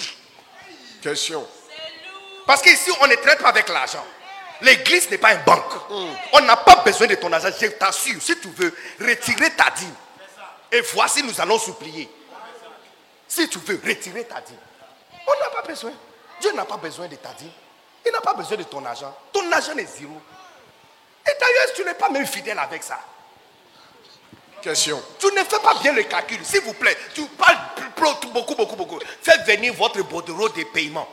Question. 1.01 1.47
parce 2.45 2.61
qu'ici, 2.61 2.91
on 3.01 3.07
ne 3.07 3.15
traite 3.15 3.39
pas 3.41 3.49
avec 3.49 3.69
l'argent. 3.69 4.05
L'église 4.61 5.09
n'est 5.09 5.17
pas 5.17 5.33
une 5.33 5.41
banque. 5.41 5.73
On 6.33 6.41
n'a 6.41 6.57
pas 6.57 6.77
besoin 6.77 7.07
de 7.07 7.15
ton 7.15 7.31
argent. 7.31 7.49
Je 7.59 7.67
t'assure, 7.67 8.21
si 8.21 8.37
tu 8.39 8.49
veux, 8.49 8.75
retirer 8.99 9.51
ta 9.51 9.71
dîme. 9.71 9.95
Et 10.71 10.81
voici, 10.93 11.23
nous 11.23 11.39
allons 11.41 11.57
supplier. 11.57 12.09
Si 13.27 13.47
tu 13.49 13.57
veux, 13.59 13.81
retirer 13.85 14.25
ta 14.25 14.39
dîme. 14.41 14.57
On 15.27 15.31
n'a 15.39 15.49
pas 15.49 15.67
besoin. 15.67 15.91
Dieu 16.39 16.51
n'a 16.53 16.65
pas 16.65 16.77
besoin 16.77 17.07
de 17.07 17.15
ta 17.15 17.29
dîme. 17.33 17.51
Il 18.05 18.11
n'a 18.11 18.21
pas 18.21 18.33
besoin 18.33 18.57
de 18.57 18.63
ton 18.63 18.83
argent. 18.85 19.15
Ton 19.31 19.51
argent 19.51 19.75
est 19.77 19.85
zéro. 19.85 20.21
Et 21.25 21.31
d'ailleurs, 21.39 21.73
tu 21.75 21.83
n'es 21.83 21.93
pas 21.93 22.09
même 22.09 22.25
fidèle 22.25 22.59
avec 22.59 22.83
ça. 22.83 22.99
Question. 24.61 25.01
Tu 25.19 25.27
ne 25.27 25.43
fais 25.43 25.59
pas 25.59 25.73
bien 25.81 25.91
le 25.93 26.03
calcul, 26.03 26.39
s'il 26.43 26.61
vous 26.61 26.73
plaît. 26.73 26.97
Tu 27.15 27.23
parles 27.25 27.57
beaucoup, 28.31 28.55
beaucoup, 28.55 28.75
beaucoup. 28.75 28.99
Faites 29.21 29.41
venir 29.45 29.73
votre 29.73 30.01
bordereau 30.03 30.49
de 30.49 30.63
paiement. 30.65 31.07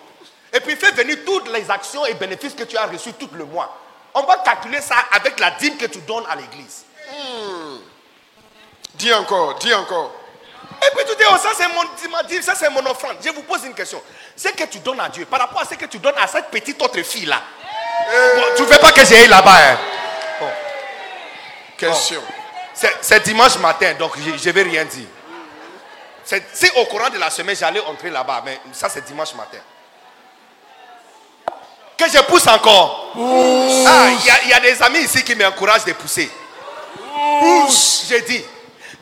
Et 0.53 0.61
puis 0.61 0.77
faites 0.77 0.95
venir 0.95 1.19
toutes 1.27 1.49
les 1.53 1.71
actions 1.71 2.05
et 2.07 2.15
bénéfices 2.15 2.55
que 2.55 2.65
tu 2.65 2.77
as 2.77 2.87
reçus 2.87 3.13
tout 3.15 3.29
le 3.33 3.45
mois. 3.45 3.75
On 4.15 4.23
va 4.23 4.37
calculer 4.39 4.81
ça 4.81 4.97
avec 5.13 5.39
la 5.41 5.51
dîme 5.53 5.77
que 5.77 5.87
tu 5.87 5.99
donnes 6.01 6.25
à 6.29 6.37
l'église. 6.37 6.85
Dis 8.95 9.13
encore, 9.13 9.55
dis 9.59 9.73
encore. 9.75 10.13
Et 10.83 10.91
puis 10.97 11.05
tu 11.09 11.17
dis, 11.17 11.25
oh, 11.31 11.37
ça 11.37 11.51
c'est 11.57 11.69
mon 11.69 12.23
dîme, 12.25 12.43
ça 12.43 12.55
c'est 12.55 12.71
mon 12.71 12.85
offrande. 12.87 13.17
Je 13.25 13.31
vous 13.31 13.43
pose 13.43 13.65
une 13.65 13.75
question. 13.75 14.03
Ce 14.37 14.49
que 14.49 14.65
tu 14.65 14.79
donnes 14.81 15.01
à 15.01 15.09
Dieu, 15.09 15.25
par 15.27 15.41
rapport 15.41 15.61
à 15.61 15.65
ce 15.65 15.75
que 15.75 15.87
tu 15.87 15.99
donnes 15.99 16.19
à 16.21 16.27
cette 16.27 16.47
petite 16.49 16.81
autre 16.83 17.03
fille-là, 17.03 17.41
bon, 18.37 18.43
tu 18.57 18.63
ne 18.63 18.67
veux 18.69 18.79
pas 18.79 18.93
que 18.93 19.05
j'aille 19.05 19.29
là-bas. 19.29 19.71
hein? 19.71 19.79
Bon. 20.41 20.51
Question. 21.77 22.23
C'est 23.01 23.23
dimanche 23.25 23.59
matin, 23.59 23.95
donc 23.95 24.13
je 24.19 24.31
ne 24.49 24.53
vais 24.53 24.63
rien 24.63 24.85
dire. 24.85 25.07
C'est 26.53 26.71
au 26.77 26.85
courant 26.87 27.09
de 27.11 27.19
la 27.19 27.31
semaine, 27.31 27.57
j'allais 27.57 27.81
entrer 27.81 28.11
là-bas, 28.11 28.43
mais 28.45 28.61
ça 28.73 28.89
c'est 28.89 29.05
dimanche 29.05 29.35
matin. 29.35 29.59
Que 31.97 32.09
je 32.09 32.19
pousse 32.23 32.47
encore. 32.47 33.13
Ah, 33.17 34.09
il 34.11 34.25
y 34.25 34.31
a- 34.31 34.43
il 34.45 34.49
y, 34.51 34.53
a 34.53 34.61
des 34.61 34.81
amis 34.83 35.01
ici 35.01 35.25
qui 35.25 35.35
m'encouragent 35.35 35.85
de 35.85 35.93
pousser. 35.95 36.31
Pousse. 37.41 38.05
J'ai 38.09 38.21
dit, 38.23 38.45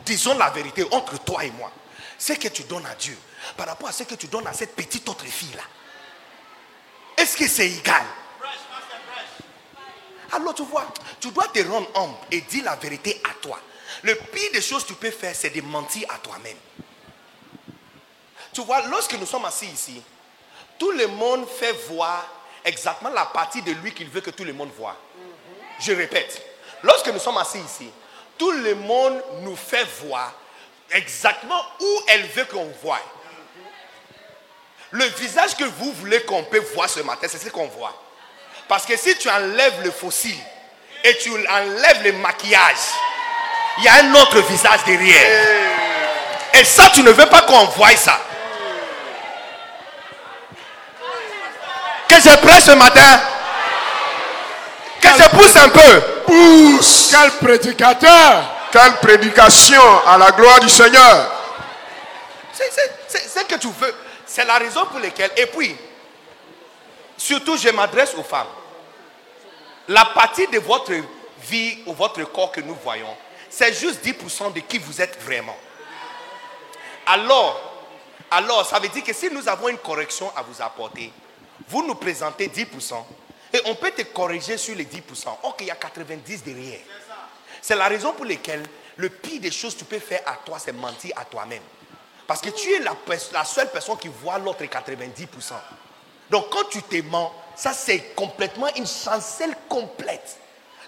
disons 0.04 0.38
la 0.38 0.48
vérité 0.50 0.86
entre 0.90 1.18
toi 1.18 1.44
et 1.44 1.50
moi. 1.50 1.70
Ce 2.18 2.32
que 2.32 2.48
tu 2.48 2.62
donnes 2.62 2.86
à 2.86 2.94
Dieu, 2.94 3.18
par 3.56 3.66
rapport 3.66 3.88
à 3.90 3.92
ce 3.92 4.04
que 4.04 4.14
tu 4.14 4.28
donnes 4.28 4.46
à 4.46 4.54
cette 4.54 4.74
petite 4.74 5.06
autre 5.08 5.24
fille-là, 5.26 5.62
est-ce 7.18 7.36
que 7.36 7.46
c'est 7.46 7.66
égal? 7.68 8.02
Tu 11.20 11.30
dois 11.30 11.48
te 11.48 11.60
rendre 11.60 11.88
humble 11.94 12.16
et 12.30 12.40
dire 12.42 12.64
la 12.64 12.76
vérité 12.76 13.20
à 13.24 13.34
toi. 13.40 13.58
Le 14.02 14.14
pire 14.14 14.52
des 14.52 14.60
choses 14.60 14.82
que 14.84 14.88
tu 14.88 14.94
peux 14.94 15.10
faire, 15.10 15.34
c'est 15.34 15.50
de 15.50 15.60
mentir 15.62 16.06
à 16.10 16.18
toi-même. 16.18 16.56
Tu 18.52 18.62
vois, 18.62 18.86
lorsque 18.86 19.14
nous 19.14 19.26
sommes 19.26 19.44
assis 19.44 19.66
ici, 19.66 20.02
tout 20.78 20.90
le 20.92 21.06
monde 21.06 21.48
fait 21.48 21.72
voir 21.88 22.26
exactement 22.64 23.10
la 23.10 23.26
partie 23.26 23.62
de 23.62 23.72
lui 23.72 23.92
qu'il 23.92 24.08
veut 24.08 24.20
que 24.20 24.30
tout 24.30 24.44
le 24.44 24.52
monde 24.52 24.70
voit. 24.76 24.96
Je 25.78 25.92
répète, 25.92 26.42
lorsque 26.82 27.08
nous 27.08 27.18
sommes 27.18 27.38
assis 27.38 27.58
ici, 27.58 27.90
tout 28.38 28.50
le 28.50 28.74
monde 28.74 29.22
nous 29.42 29.56
fait 29.56 29.84
voir 30.02 30.32
exactement 30.90 31.62
où 31.80 32.00
elle 32.08 32.26
veut 32.28 32.44
qu'on 32.46 32.66
voit. 32.82 33.00
Le 34.90 35.04
visage 35.04 35.56
que 35.56 35.64
vous 35.64 35.92
voulez 35.92 36.22
qu'on 36.22 36.44
peut 36.44 36.60
voir 36.74 36.88
ce 36.88 37.00
matin, 37.00 37.26
c'est 37.28 37.38
ce 37.38 37.48
qu'on 37.50 37.66
voit. 37.66 38.05
Parce 38.68 38.84
que 38.84 38.96
si 38.96 39.16
tu 39.18 39.28
enlèves 39.30 39.82
le 39.84 39.90
fossile 39.90 40.38
et 41.04 41.16
tu 41.18 41.30
enlèves 41.30 42.02
le 42.04 42.12
maquillage, 42.14 42.76
il 43.78 43.84
y 43.84 43.88
a 43.88 43.94
un 44.04 44.14
autre 44.14 44.40
visage 44.40 44.80
derrière. 44.84 45.46
Et 46.54 46.64
ça, 46.64 46.90
tu 46.92 47.02
ne 47.02 47.10
veux 47.10 47.26
pas 47.26 47.42
qu'on 47.42 47.64
voie 47.66 47.94
ça. 47.96 48.18
Que 52.08 52.16
je 52.16 52.36
prêche 52.38 52.64
ce 52.64 52.70
matin. 52.72 53.20
Que 55.00 55.08
je 55.08 55.28
pousse 55.36 55.56
un 55.56 55.68
peu. 55.68 56.00
Pousse. 56.26 57.08
Quel 57.10 57.30
prédicateur 57.32 58.42
Quelle 58.72 58.96
prédication 58.96 59.82
à 60.06 60.16
la 60.18 60.30
gloire 60.32 60.60
du 60.60 60.68
Seigneur. 60.68 61.30
C'est- 62.52 63.28
ce 63.38 63.44
que 63.44 63.54
tu 63.60 63.68
veux. 63.78 63.94
C'est 64.26 64.44
la 64.44 64.54
raison 64.54 64.86
pour 64.86 64.98
laquelle. 65.00 65.30
Et 65.36 65.46
puis, 65.46 65.76
surtout, 67.16 67.56
je 67.56 67.68
m'adresse 67.70 68.14
aux 68.14 68.22
femmes. 68.22 68.46
La 69.88 70.04
partie 70.06 70.46
de 70.48 70.58
votre 70.58 70.92
vie 71.42 71.78
ou 71.86 71.92
votre 71.92 72.24
corps 72.24 72.52
que 72.52 72.60
nous 72.60 72.76
voyons, 72.82 73.14
c'est 73.48 73.72
juste 73.72 74.04
10% 74.04 74.52
de 74.52 74.60
qui 74.60 74.78
vous 74.78 75.00
êtes 75.00 75.20
vraiment. 75.22 75.56
Alors, 77.06 77.76
alors, 78.30 78.66
ça 78.66 78.80
veut 78.80 78.88
dire 78.88 79.04
que 79.04 79.12
si 79.12 79.30
nous 79.30 79.48
avons 79.48 79.68
une 79.68 79.78
correction 79.78 80.30
à 80.36 80.42
vous 80.42 80.60
apporter, 80.60 81.12
vous 81.68 81.86
nous 81.86 81.94
présentez 81.94 82.48
10% 82.48 82.94
et 83.52 83.60
on 83.66 83.74
peut 83.76 83.92
te 83.92 84.02
corriger 84.02 84.56
sur 84.56 84.74
les 84.74 84.84
10%. 84.84 85.00
Or 85.42 85.56
qu'il 85.56 85.68
y 85.68 85.70
a 85.70 85.76
90 85.76 86.42
derrière. 86.42 86.80
C'est 87.62 87.76
la 87.76 87.88
raison 87.88 88.12
pour 88.12 88.24
laquelle 88.24 88.64
le 88.96 89.08
pire 89.08 89.40
des 89.40 89.50
choses 89.50 89.74
que 89.74 89.80
tu 89.80 89.84
peux 89.84 89.98
faire 89.98 90.22
à 90.26 90.34
toi, 90.44 90.58
c'est 90.58 90.72
mentir 90.72 91.12
à 91.16 91.24
toi-même. 91.24 91.62
Parce 92.26 92.40
que 92.40 92.50
tu 92.50 92.72
es 92.72 92.80
la, 92.80 92.96
la 93.32 93.44
seule 93.44 93.70
personne 93.70 93.98
qui 93.98 94.08
voit 94.08 94.38
l'autre 94.38 94.64
90%. 94.64 95.52
Donc 96.30 96.50
quand 96.50 96.64
tu 96.64 96.82
te 96.82 97.02
mens, 97.02 97.32
ça 97.54 97.72
c'est 97.72 98.14
complètement 98.14 98.68
une 98.74 98.86
chancelle 98.86 99.56
complète. 99.68 100.38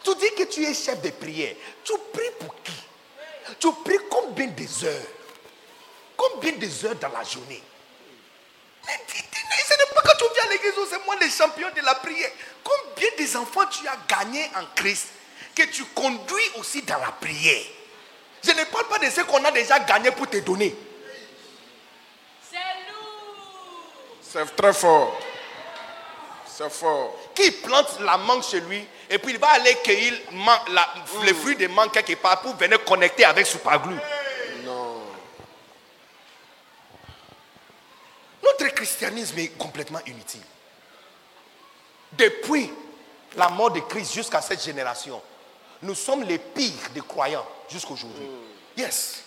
Tu 0.04 0.14
dis 0.16 0.34
que 0.36 0.44
tu 0.44 0.64
es 0.64 0.74
chef 0.74 1.00
de 1.02 1.10
prière. 1.10 1.54
Tu 1.84 1.92
pries 2.12 2.30
pour 2.38 2.54
qui? 2.62 2.72
Tu 3.58 3.68
pries 3.84 3.98
combien 4.10 4.46
des 4.48 4.84
heures? 4.84 5.06
Combien 6.16 6.52
des 6.52 6.84
heures 6.84 6.96
dans 6.96 7.08
la 7.08 7.22
journée? 7.24 7.62
Ce 8.86 9.74
n'est 9.74 9.94
pas 9.94 10.02
quand 10.02 10.16
tu 10.18 10.24
viens 10.34 10.44
à 10.44 10.48
l'église 10.50 10.72
c'est 10.90 11.04
moi 11.04 11.16
le 11.20 11.28
champion 11.28 11.68
de 11.74 11.82
la 11.82 11.94
prière. 11.96 12.30
Combien 12.64 13.08
des 13.16 13.36
enfants 13.36 13.66
tu 13.66 13.86
as 13.86 13.98
gagné 14.08 14.44
en 14.56 14.64
Christ 14.74 15.08
que 15.54 15.64
tu 15.64 15.84
conduis 15.86 16.50
aussi 16.58 16.82
dans 16.82 16.98
la 16.98 17.12
prière? 17.12 17.64
Je 18.42 18.50
ne 18.50 18.64
parle 18.64 18.88
pas 18.88 18.98
de 18.98 19.10
ce 19.10 19.20
qu'on 19.22 19.44
a 19.44 19.50
déjà 19.50 19.78
gagné 19.80 20.10
pour 20.10 20.28
te 20.28 20.38
donner. 20.38 20.74
C'est 24.22 24.56
très 24.56 24.72
fort. 24.72 25.18
C'est 26.58 26.70
fort. 26.70 27.14
Qui 27.36 27.52
plante 27.52 28.00
la 28.00 28.16
mangue 28.16 28.42
chez 28.42 28.60
lui 28.60 28.84
et 29.08 29.16
puis 29.18 29.32
il 29.34 29.38
va 29.38 29.50
aller 29.50 29.76
cueillir 29.76 30.12
la- 30.72 30.92
les 31.22 31.32
fruits 31.32 31.54
de 31.54 31.68
mangue 31.68 31.92
quelque 31.92 32.14
part 32.16 32.40
pour 32.40 32.56
venir 32.56 32.82
connecter 32.84 33.24
avec 33.24 33.46
Superglue. 33.46 33.94
Non. 34.64 35.02
Notre 38.42 38.74
christianisme 38.74 39.38
est 39.38 39.56
complètement 39.56 40.00
inutile. 40.06 40.42
Depuis 42.12 42.72
la 43.36 43.48
mort 43.50 43.70
de 43.70 43.78
Christ 43.80 44.14
jusqu'à 44.14 44.40
cette 44.42 44.62
génération, 44.62 45.22
nous 45.82 45.94
sommes 45.94 46.24
les 46.24 46.38
pires 46.38 46.90
des 46.92 47.02
croyants 47.02 47.46
jusqu'à 47.70 47.90
aujourd'hui. 47.92 48.26
Yes. 48.76 49.22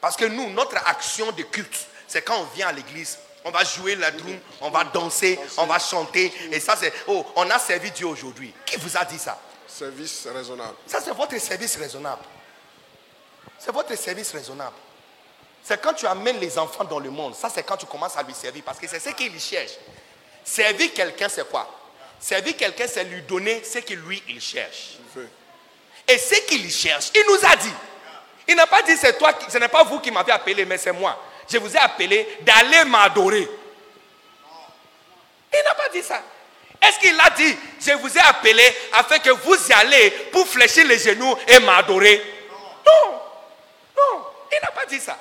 Parce 0.00 0.16
que 0.16 0.26
nous, 0.26 0.48
notre 0.50 0.76
action 0.86 1.32
de 1.32 1.42
culte, 1.42 1.88
c'est 2.06 2.22
quand 2.22 2.38
on 2.38 2.44
vient 2.54 2.68
à 2.68 2.72
l'église, 2.72 3.18
on 3.44 3.50
va 3.50 3.64
jouer 3.64 3.94
la 3.96 4.10
drum, 4.10 4.38
on 4.60 4.70
va 4.70 4.84
danser, 4.84 5.38
on 5.56 5.66
va 5.66 5.78
chanter. 5.78 6.32
Et 6.52 6.60
ça, 6.60 6.76
c'est, 6.76 6.92
oh, 7.06 7.24
on 7.36 7.48
a 7.50 7.58
servi 7.58 7.90
Dieu 7.90 8.06
aujourd'hui. 8.06 8.52
Qui 8.66 8.76
vous 8.76 8.96
a 8.96 9.04
dit 9.04 9.18
ça? 9.18 9.38
Service 9.66 10.26
raisonnable. 10.32 10.74
Ça, 10.86 11.00
c'est 11.00 11.14
votre 11.14 11.38
service 11.38 11.76
raisonnable. 11.76 12.22
C'est 13.58 13.72
votre 13.72 13.96
service 13.96 14.32
raisonnable. 14.32 14.76
C'est 15.62 15.80
quand 15.80 15.94
tu 15.94 16.06
amènes 16.06 16.38
les 16.38 16.58
enfants 16.58 16.84
dans 16.84 16.98
le 16.98 17.10
monde. 17.10 17.34
Ça, 17.34 17.48
c'est 17.48 17.62
quand 17.62 17.76
tu 17.76 17.86
commences 17.86 18.16
à 18.16 18.22
lui 18.22 18.34
servir. 18.34 18.62
Parce 18.64 18.78
que 18.78 18.88
c'est 18.88 19.00
ce 19.00 19.10
qu'il 19.10 19.38
cherche. 19.38 19.72
Servir 20.44 20.92
quelqu'un, 20.92 21.28
c'est 21.28 21.48
quoi? 21.48 21.68
Servir 22.18 22.56
quelqu'un, 22.56 22.86
c'est 22.86 23.04
lui 23.04 23.22
donner 23.22 23.62
ce 23.64 23.78
que 23.78 23.94
lui, 23.94 24.22
il 24.28 24.40
cherche. 24.40 24.98
Et 26.08 26.18
ce 26.18 26.34
qu'il 26.46 26.70
cherche, 26.70 27.10
il 27.14 27.24
nous 27.28 27.46
a 27.46 27.56
dit. 27.56 27.72
Il 28.48 28.56
n'a 28.56 28.66
pas 28.66 28.82
dit 28.82 28.96
c'est 28.96 29.16
toi, 29.16 29.32
ce 29.48 29.58
n'est 29.58 29.68
pas 29.68 29.84
vous 29.84 30.00
qui 30.00 30.10
m'avez 30.10 30.32
appelé, 30.32 30.64
mais 30.64 30.76
c'est 30.76 30.92
moi. 30.92 31.16
Je 31.50 31.58
vous 31.58 31.74
ai 31.74 31.78
appelé 31.78 32.38
d'aller 32.42 32.84
m'adorer. 32.84 33.48
Il 35.52 35.62
n'a 35.64 35.74
pas 35.74 35.88
dit 35.92 36.02
ça. 36.02 36.22
Est-ce 36.80 36.98
qu'il 36.98 37.18
a 37.20 37.30
dit, 37.30 37.56
je 37.80 37.92
vous 37.92 38.16
ai 38.16 38.20
appelé 38.20 38.62
afin 38.92 39.18
que 39.18 39.30
vous 39.30 39.56
y 39.68 39.72
allez 39.72 40.10
pour 40.32 40.46
fléchir 40.46 40.86
les 40.86 40.98
genoux 40.98 41.34
et 41.48 41.58
m'adorer? 41.60 42.22
Non. 42.86 43.12
Non, 43.96 44.24
il 44.50 44.58
n'a 44.62 44.70
pas 44.70 44.86
dit 44.86 45.00
ça. 45.00 45.18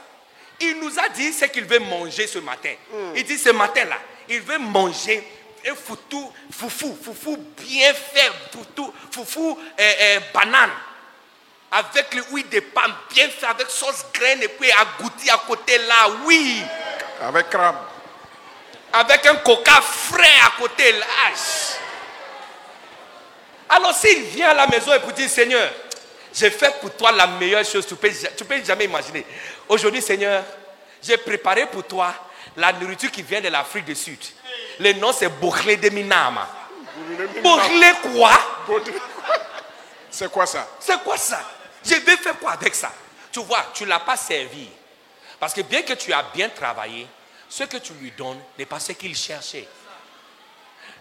Il 0.61 0.79
nous 0.79 0.99
a 0.99 1.09
dit 1.09 1.33
ce 1.33 1.45
qu'il 1.45 1.65
veut 1.65 1.79
manger 1.79 2.27
ce 2.27 2.39
matin. 2.39 2.73
Il 3.15 3.23
dit 3.23 3.37
ce 3.37 3.49
matin-là, 3.49 3.97
il 4.27 4.41
veut 4.41 4.59
manger 4.59 5.25
un 5.67 5.75
foutou, 5.75 6.31
foufou, 6.51 6.97
foufou 7.03 7.37
bien 7.57 7.93
fait, 7.93 8.31
foutou, 8.51 8.93
foufou 9.11 9.59
euh, 9.79 9.93
euh, 10.01 10.19
banane. 10.33 10.71
Avec 11.71 12.15
l'huile 12.15 12.49
de 12.49 12.61
palme 12.61 12.95
bien 13.13 13.29
fait, 13.29 13.45
avec 13.45 13.69
sauce 13.69 14.03
graine 14.11 14.41
et 14.41 14.47
puis 14.47 14.71
agouti 14.71 15.29
à 15.29 15.37
côté 15.37 15.77
là, 15.77 16.09
oui. 16.25 16.63
Avec 17.21 17.49
crabe. 17.49 17.75
Avec 18.91 19.23
un 19.27 19.35
coca 19.35 19.79
frais 19.81 20.39
à 20.47 20.59
côté 20.59 20.91
là. 20.93 21.05
Alors 23.69 23.93
s'il 23.93 24.23
vient 24.23 24.49
à 24.49 24.53
la 24.55 24.65
maison 24.65 24.91
et 24.93 24.99
pour 24.99 25.11
dire 25.11 25.29
Seigneur, 25.29 25.69
j'ai 26.33 26.49
fait 26.49 26.79
pour 26.81 26.91
toi 26.95 27.11
la 27.11 27.27
meilleure 27.27 27.63
chose, 27.63 27.85
tu 27.85 27.95
peux, 27.95 28.09
tu 28.35 28.45
peux 28.45 28.63
jamais 28.63 28.85
imaginer. 28.85 29.23
Aujourd'hui 29.67 30.01
Seigneur, 30.01 30.43
j'ai 31.03 31.17
préparé 31.17 31.67
pour 31.67 31.83
toi 31.83 32.11
la 32.57 32.73
nourriture 32.73 33.11
qui 33.11 33.21
vient 33.21 33.41
de 33.41 33.49
l'Afrique 33.49 33.85
du 33.85 33.95
Sud. 33.95 34.19
Le 34.79 34.93
nom 34.93 35.13
c'est 35.13 35.29
Bochlé 35.29 35.77
de 35.77 35.89
Minama. 35.89 36.47
Bochlé 37.43 37.91
quoi? 38.01 38.31
C'est 40.09 40.31
quoi 40.31 40.47
ça? 40.47 40.67
C'est 40.79 40.99
quoi 41.03 41.15
ça? 41.15 41.39
Je 41.89 41.95
vais 41.95 42.17
faire 42.17 42.37
quoi 42.37 42.51
avec 42.51 42.75
ça? 42.75 42.93
Tu 43.31 43.39
vois, 43.39 43.65
tu 43.73 43.83
ne 43.83 43.89
l'as 43.89 43.99
pas 43.99 44.15
servi. 44.15 44.67
Parce 45.39 45.53
que 45.53 45.61
bien 45.61 45.81
que 45.81 45.93
tu 45.93 46.13
as 46.13 46.23
bien 46.33 46.49
travaillé, 46.49 47.07
ce 47.49 47.63
que 47.63 47.77
tu 47.77 47.93
lui 47.93 48.11
donnes 48.11 48.39
n'est 48.57 48.65
pas 48.65 48.79
ce 48.79 48.91
qu'il 48.91 49.15
cherchait. 49.15 49.67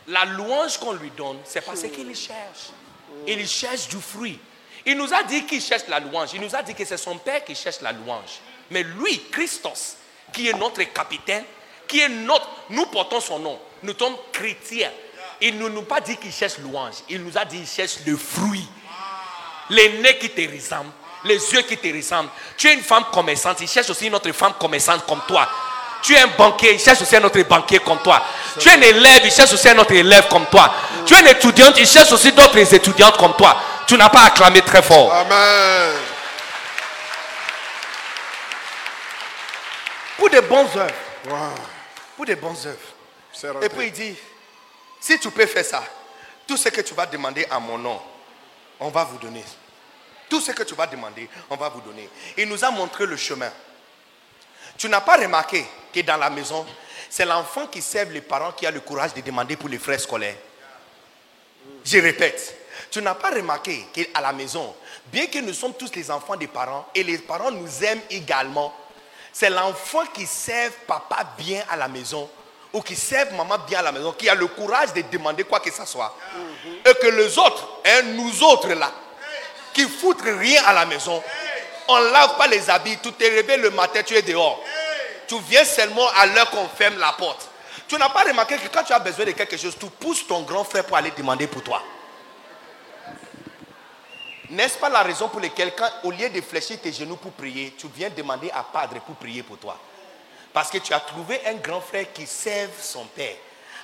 La 0.07 0.25
louange 0.25 0.79
qu'on 0.79 0.93
lui 0.93 1.11
donne, 1.11 1.39
c'est 1.45 1.61
pas 1.61 1.77
ce 1.77 1.87
qu'il 1.87 2.15
cherche. 2.17 2.71
Il 3.27 3.47
cherche 3.47 3.89
du 3.89 4.01
fruit. 4.01 4.39
Il 4.87 4.97
nous 4.97 5.13
a 5.13 5.23
dit 5.25 5.45
qu'il 5.45 5.61
cherche 5.61 5.87
la 5.89 6.01
louange. 6.01 6.31
Il 6.33 6.41
nous 6.41 6.55
a 6.55 6.63
dit 6.63 6.75
que 6.75 6.85
c'est 6.85 6.97
son 6.97 7.19
Père 7.19 7.45
qui 7.45 7.55
cherche 7.55 7.83
la 7.83 7.93
louange. 7.93 8.41
Mais 8.71 8.83
lui, 8.83 9.21
Christos, 9.31 9.97
qui 10.33 10.49
est 10.49 10.55
notre 10.55 10.83
capitaine, 10.85 11.45
qui 11.87 12.01
est 12.01 12.09
notre... 12.09 12.49
Nous 12.71 12.87
portons 12.87 13.21
son 13.21 13.39
nom. 13.41 13.61
Nous 13.83 13.99
sommes 13.99 14.17
chrétiens. 14.33 14.93
Il 15.41 15.59
ne 15.59 15.69
nous 15.69 15.81
a 15.81 15.87
pas 15.87 16.01
dit 16.01 16.17
qu'il 16.17 16.33
cherche 16.33 16.57
louange. 16.59 16.95
Il 17.11 17.23
nous 17.23 17.37
a 17.37 17.45
dit 17.45 17.59
qu'il 17.59 17.67
cherche 17.67 17.99
le 18.07 18.17
fruit. 18.17 18.67
Les 19.71 20.01
nez 20.01 20.19
qui 20.19 20.31
te 20.31 20.41
ressemblent. 20.41 20.91
Les 21.25 21.35
yeux 21.53 21.63
qui 21.63 21.77
te 21.77 21.95
ressemblent. 21.95 22.31
Tu 22.57 22.69
es 22.69 22.75
une 22.75 22.83
femme 22.83 23.05
commerçante. 23.13 23.61
Il 23.61 23.69
cherche 23.69 23.91
aussi 23.91 24.07
une 24.07 24.15
autre 24.15 24.31
femme 24.33 24.55
commerçante 24.59 25.05
comme 25.07 25.23
toi. 25.27 25.49
Tu 26.03 26.15
es 26.15 26.21
un 26.21 26.29
banquier. 26.29 26.75
Il 26.75 26.81
cherche 26.81 27.03
aussi 27.03 27.17
un 27.17 27.25
autre 27.25 27.41
banquier 27.43 27.81
comme 27.81 27.99
toi. 27.99 28.23
Tu 28.59 28.69
es 28.69 28.73
un 28.73 28.81
élève. 28.81 29.21
Il 29.25 29.33
cherche 29.33 29.53
aussi 29.53 29.69
un 29.69 29.79
autre 29.79 29.93
élève 29.93 30.29
comme 30.29 30.47
toi. 30.47 30.73
Tu 31.05 31.15
es 31.15 31.21
une 31.21 31.27
étudiante. 31.27 31.75
Il 31.79 31.87
cherche 31.87 32.13
aussi 32.13 32.33
d'autres 32.33 32.75
étudiantes 32.75 33.17
comme 33.17 33.35
toi. 33.35 33.57
Tu 33.87 33.97
n'as 33.97 34.09
pas 34.09 34.25
acclamé 34.25 34.63
très 34.63 34.83
fort. 34.83 35.13
Amen. 35.13 35.95
Pour 40.17 40.31
de 40.31 40.41
bonnes 40.41 40.69
œuvres. 40.77 40.95
Wow. 41.29 41.55
Pour 42.17 42.27
de 42.27 42.35
bonnes 42.35 42.57
œuvres. 42.67 43.63
Et 43.63 43.69
puis 43.69 43.87
il 43.87 43.93
dit, 43.93 44.17
si 45.01 45.19
tu 45.19 45.31
peux 45.31 45.47
faire 45.47 45.65
ça, 45.65 45.83
tout 46.47 46.57
ce 46.57 46.69
que 46.71 46.81
tu 46.81 46.95
vas 46.95 47.07
demander 47.07 47.47
à 47.51 47.59
mon 47.59 47.79
nom, 47.79 48.01
on 48.81 48.89
va 48.89 49.05
vous 49.05 49.19
donner. 49.19 49.45
Tout 50.29 50.41
ce 50.41 50.53
que 50.53 50.63
tu 50.63 50.75
vas 50.75 50.87
demander, 50.87 51.29
on 51.49 51.57
va 51.57 51.69
vous 51.69 51.81
donner. 51.81 52.09
Il 52.37 52.49
nous 52.49 52.63
a 52.65 52.71
montré 52.71 53.07
le 53.07 53.17
chemin. 53.17 53.51
Tu 54.77 54.89
n'as 54.89 55.01
pas 55.01 55.17
remarqué 55.17 55.65
que 55.93 56.01
dans 56.01 56.17
la 56.17 56.31
maison, 56.31 56.67
c'est 57.09 57.25
l'enfant 57.25 57.67
qui 57.67 57.81
sert 57.81 58.09
les 58.11 58.21
parents 58.21 58.53
qui 58.53 58.67
a 58.67 58.71
le 58.71 58.81
courage 58.81 59.15
de 59.15 59.21
demander 59.21 59.57
pour 59.57 59.69
les 59.69 59.79
frais 59.79 59.99
scolaires. 59.99 60.37
Je 61.85 61.99
répète, 61.99 62.57
tu 62.91 63.01
n'as 63.03 63.15
pas 63.15 63.31
remarqué 63.31 63.87
qu'à 63.93 64.21
la 64.21 64.33
maison, 64.33 64.75
bien 65.07 65.27
que 65.27 65.39
nous 65.39 65.55
sommes 65.55 65.75
tous 65.75 65.95
les 65.95 66.11
enfants 66.11 66.37
des 66.37 66.47
parents 66.47 66.87
et 66.95 67.03
les 67.03 67.19
parents 67.19 67.51
nous 67.51 67.85
aiment 67.85 68.01
également, 68.11 68.75
c'est 69.33 69.51
l'enfant 69.51 70.05
qui 70.13 70.27
serve 70.27 70.73
papa 70.87 71.35
bien 71.37 71.63
à 71.71 71.77
la 71.77 71.89
maison 71.89 72.29
ou 72.73 72.83
qui 72.83 72.95
serve 72.95 73.33
maman 73.35 73.59
bien 73.67 73.79
à 73.79 73.83
la 73.83 73.93
maison, 73.93 74.13
qui 74.13 74.29
a 74.29 74.35
le 74.35 74.47
courage 74.47 74.93
de 74.93 75.03
demander 75.11 75.45
quoi 75.45 75.61
que 75.61 75.73
ce 75.73 75.85
soit. 75.87 76.15
Et 76.85 76.95
que 76.95 77.07
les 77.07 77.39
autres, 77.39 77.69
hein, 77.85 78.03
nous 78.15 78.43
autres 78.43 78.69
là, 78.69 78.93
qui 79.73 79.89
foutent 79.89 80.23
rien 80.23 80.63
à 80.67 80.73
la 80.73 80.87
maison, 80.87 81.23
on 81.89 81.99
ne 81.99 82.11
lave 82.11 82.37
pas 82.37 82.47
les 82.47 82.69
habits, 82.69 82.99
tu 83.03 83.13
t'es 83.13 83.29
réveillé 83.29 83.59
le 83.59 83.71
matin, 83.71 84.03
tu 84.03 84.15
es 84.15 84.23
dehors. 84.23 84.63
Tu 85.27 85.39
viens 85.49 85.65
seulement 85.65 86.09
à 86.17 86.27
l'heure 86.27 86.51
qu'on 86.51 86.69
ferme 86.69 86.99
la 86.99 87.13
porte. 87.13 87.49
Tu 87.87 87.97
n'as 87.97 88.11
pas 88.11 88.25
remarqué 88.25 88.57
que 88.57 88.69
quand 88.69 88.85
tu 88.85 88.93
as 88.93 88.99
besoin 88.99 89.25
de 89.25 89.31
quelque 89.31 89.57
chose, 89.57 89.77
tu 89.79 89.87
pousses 89.87 90.27
ton 90.27 90.43
grand 90.43 90.65
frère 90.65 90.85
pour 90.85 90.97
aller 90.97 91.11
demander 91.17 91.47
pour 91.47 91.63
toi. 91.63 91.83
N'est-ce 94.51 94.79
pas 94.79 94.89
la 94.89 95.03
raison 95.03 95.29
pour 95.29 95.41
laquelle, 95.41 95.73
au 96.05 96.11
lieu 96.11 96.29
de 96.29 96.41
fléchir 96.41 96.79
tes 96.81 96.93
genoux 96.93 97.17
pour 97.17 97.33
prier, 97.33 97.75
tu 97.79 97.87
viens 97.95 98.11
demander 98.11 98.51
à 98.51 98.63
Padre 98.63 99.01
pour 99.01 99.15
prier 99.17 99.43
pour 99.43 99.59
toi? 99.59 99.79
Parce 100.59 100.71
que 100.71 100.79
tu 100.79 100.93
as 100.93 100.99
trouvé 100.99 101.41
un 101.47 101.55
grand 101.55 101.81
frère 101.81 102.13
qui 102.13 102.27
serve 102.27 102.73
son 102.83 103.05
père. 103.05 103.37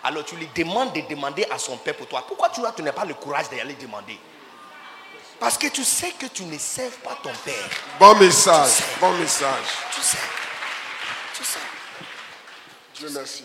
Alors 0.02 0.24
tu 0.24 0.34
lui 0.34 0.48
demandes 0.56 0.92
de 0.92 1.02
demander 1.02 1.46
à 1.48 1.56
son 1.56 1.76
père 1.76 1.94
pour 1.94 2.08
toi. 2.08 2.24
Pourquoi 2.26 2.48
tu, 2.48 2.60
tu 2.74 2.82
n'as 2.82 2.92
pas 2.92 3.04
le 3.04 3.14
courage 3.14 3.48
d'aller 3.48 3.74
demander? 3.74 4.18
Parce 5.38 5.56
que 5.56 5.68
tu 5.68 5.84
sais 5.84 6.10
que 6.18 6.26
tu 6.26 6.42
ne 6.42 6.58
serves 6.58 6.96
pas 6.96 7.16
ton 7.22 7.30
père. 7.44 7.70
Bon 8.00 8.16
message. 8.16 8.82
Bon 9.00 9.12
message. 9.12 9.66
Tu 9.94 10.00
sais. 10.00 10.18
Tu 11.36 11.44
sais. 11.44 11.58
Dieu 12.96 13.08
merci. 13.10 13.44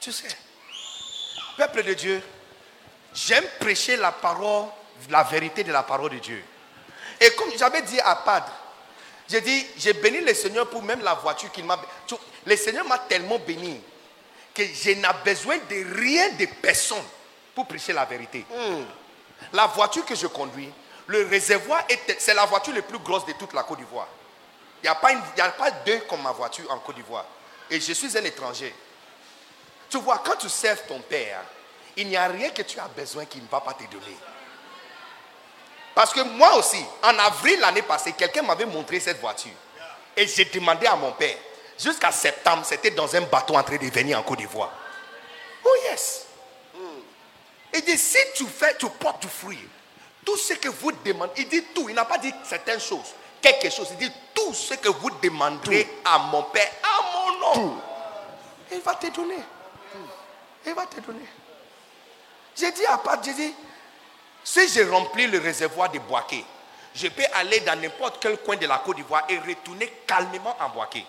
Tu 0.00 0.10
sais. 0.10 0.28
Peuple 1.58 1.82
de 1.82 1.92
Dieu, 1.92 2.22
j'aime 3.12 3.44
prêcher 3.60 3.98
la 3.98 4.12
parole, 4.12 4.64
la 5.10 5.24
vérité 5.24 5.62
de 5.62 5.72
la 5.72 5.82
parole 5.82 6.12
de 6.12 6.18
Dieu. 6.20 6.42
Et 7.20 7.32
comme 7.32 7.50
j'avais 7.58 7.82
dit 7.82 8.00
à 8.00 8.16
Padre, 8.16 8.50
j'ai 9.28 9.42
dit, 9.42 9.66
j'ai 9.76 9.92
béni 9.92 10.20
le 10.20 10.32
Seigneur 10.34 10.68
pour 10.70 10.82
même 10.82 11.02
la 11.02 11.14
voiture 11.14 11.52
qu'il 11.52 11.64
m'a. 11.64 11.78
Le 12.46 12.56
Seigneur 12.56 12.84
m'a 12.86 12.98
tellement 12.98 13.38
béni 13.38 13.80
que 14.54 14.62
je 14.64 14.90
n'ai 14.90 15.08
besoin 15.24 15.56
de 15.58 15.98
rien 16.00 16.30
de 16.30 16.46
personne 16.60 17.02
pour 17.54 17.66
prêcher 17.66 17.92
la 17.92 18.04
vérité. 18.04 18.44
La 19.52 19.66
voiture 19.66 20.04
que 20.04 20.14
je 20.14 20.26
conduis, 20.26 20.70
le 21.06 21.26
réservoir, 21.26 21.84
est- 21.88 22.16
c'est 22.20 22.34
la 22.34 22.44
voiture 22.46 22.74
la 22.74 22.82
plus 22.82 22.98
grosse 22.98 23.26
de 23.26 23.32
toute 23.32 23.52
la 23.52 23.62
Côte 23.62 23.78
d'Ivoire. 23.78 24.08
Il 24.82 24.86
n'y 24.86 24.88
a, 24.88 24.94
pas 24.94 25.12
une- 25.12 25.22
il 25.36 25.38
y 25.38 25.42
a 25.42 25.50
pas 25.50 25.70
deux 25.70 25.98
comme 26.08 26.22
ma 26.22 26.32
voiture 26.32 26.70
en 26.70 26.78
Côte 26.78 26.96
d'Ivoire. 26.96 27.24
Et 27.70 27.80
je 27.80 27.92
suis 27.92 28.16
un 28.16 28.24
étranger. 28.24 28.74
Tu 29.88 29.98
vois, 29.98 30.18
quand 30.24 30.36
tu 30.36 30.48
serves 30.48 30.82
ton 30.86 31.00
père, 31.00 31.40
il 31.96 32.08
n'y 32.08 32.16
a 32.16 32.26
rien 32.28 32.50
que 32.50 32.62
tu 32.62 32.78
as 32.78 32.88
besoin 32.88 33.24
qu'il 33.26 33.42
ne 33.42 33.48
va 33.48 33.60
pas 33.60 33.72
te 33.74 33.82
donner. 33.84 34.16
Parce 35.94 36.12
que 36.12 36.20
moi 36.20 36.54
aussi, 36.56 36.82
en 37.02 37.18
avril 37.18 37.58
l'année 37.60 37.82
passée, 37.82 38.12
quelqu'un 38.12 38.42
m'avait 38.42 38.64
montré 38.66 39.00
cette 39.00 39.20
voiture. 39.20 39.50
Et 40.16 40.26
j'ai 40.26 40.44
demandé 40.46 40.86
à 40.86 40.96
mon 40.96 41.12
père. 41.12 41.36
Jusqu'à 41.82 42.12
septembre, 42.12 42.62
c'était 42.64 42.90
dans 42.90 43.14
un 43.16 43.22
bateau 43.22 43.56
en 43.56 43.62
train 43.62 43.76
de 43.76 43.86
venir 43.86 44.18
en 44.18 44.22
Côte 44.22 44.38
d'Ivoire. 44.38 44.70
Oh 45.64 45.74
yes. 45.84 46.26
Il 47.72 47.82
dit, 47.82 47.96
si 47.96 48.18
tu 48.34 48.44
fais, 48.46 48.76
tu 48.76 48.86
portes 48.90 49.22
du 49.22 49.28
fruit, 49.28 49.68
tout 50.24 50.36
ce 50.36 50.54
que 50.54 50.68
vous 50.68 50.92
demandez, 50.92 51.32
il 51.38 51.48
dit 51.48 51.64
tout, 51.74 51.88
il 51.88 51.94
n'a 51.94 52.04
pas 52.04 52.18
dit 52.18 52.32
certaines 52.44 52.80
choses, 52.80 53.14
quelque 53.40 53.70
chose, 53.70 53.88
il 53.92 53.96
dit 53.96 54.12
tout 54.34 54.52
ce 54.52 54.74
que 54.74 54.88
vous 54.88 55.10
demanderez 55.22 55.88
à 56.04 56.18
mon 56.18 56.42
Père, 56.42 56.70
à 56.82 57.02
mon 57.14 57.38
nom, 57.64 57.80
il 58.72 58.80
va 58.80 58.94
te 58.96 59.06
donner. 59.06 59.38
Il 60.66 60.74
va 60.74 60.84
te 60.84 61.00
donner. 61.00 61.24
J'ai 62.56 62.72
dit 62.72 62.84
à 62.86 62.98
Pat, 62.98 63.24
j'ai 63.24 63.32
dit, 63.32 63.54
si 64.44 64.68
j'ai 64.68 64.84
rempli 64.84 65.26
le 65.28 65.38
réservoir 65.38 65.90
de 65.90 65.98
Boaké, 66.00 66.44
je 66.94 67.06
peux 67.08 67.24
aller 67.34 67.60
dans 67.60 67.80
n'importe 67.80 68.18
quel 68.20 68.36
coin 68.38 68.56
de 68.56 68.66
la 68.66 68.78
Côte 68.78 68.96
d'Ivoire 68.96 69.24
et 69.28 69.38
retourner 69.38 69.90
calmement 70.06 70.56
en 70.60 70.68
Boaké. 70.70 71.06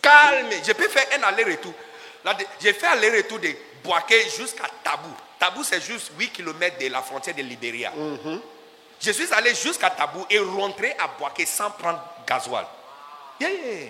Calme. 0.00 0.50
Je 0.66 0.72
peux 0.72 0.88
faire 0.88 1.06
un 1.18 1.22
aller-retour. 1.24 1.72
J'ai 2.60 2.72
fait 2.72 2.86
aller-retour 2.86 3.38
de 3.38 3.50
Boaké 3.82 4.28
jusqu'à 4.36 4.64
Tabou. 4.82 5.10
Tabou, 5.38 5.62
c'est 5.62 5.80
juste 5.80 6.12
8 6.18 6.30
km 6.30 6.78
de 6.78 6.88
la 6.88 7.02
frontière 7.02 7.34
de 7.34 7.42
Libéria. 7.42 7.92
Je 9.00 9.12
suis 9.12 9.32
allé 9.32 9.54
jusqu'à 9.54 9.90
Tabou 9.90 10.26
et 10.28 10.38
rentré 10.38 10.96
à 10.98 11.08
Boaké 11.18 11.46
sans 11.46 11.70
prendre 11.70 12.02
gasoil. 12.26 12.66
Yeah, 13.40 13.50
yeah, 13.50 13.72
yeah. 13.80 13.88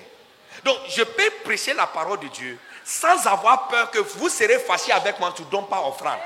Donc, 0.64 0.76
je 0.88 1.02
peux 1.02 1.30
prêcher 1.44 1.72
la 1.72 1.86
parole 1.86 2.18
de 2.20 2.28
Dieu 2.28 2.58
sans 2.84 3.26
avoir 3.26 3.68
peur 3.68 3.90
que 3.90 3.98
vous 3.98 4.28
serez 4.28 4.58
fâchés 4.58 4.92
avec 4.92 5.20
moi, 5.20 5.32
tu 5.36 5.42
ne 5.42 5.48
donnes 5.48 5.66
pas 5.66 5.82
offrande. 5.86 6.18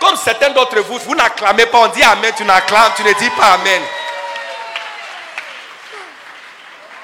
Comme 0.00 0.16
certains 0.16 0.50
d'entre 0.50 0.80
vous, 0.80 0.98
vous 0.98 1.14
n'acclamez 1.14 1.66
pas, 1.66 1.80
on 1.80 1.88
dit 1.88 2.02
Amen, 2.02 2.32
tu 2.36 2.44
n'acclames, 2.44 2.92
tu 2.96 3.02
ne 3.02 3.12
dis 3.12 3.30
pas 3.30 3.52
Amen. 3.52 3.82
Zago, 3.82 3.92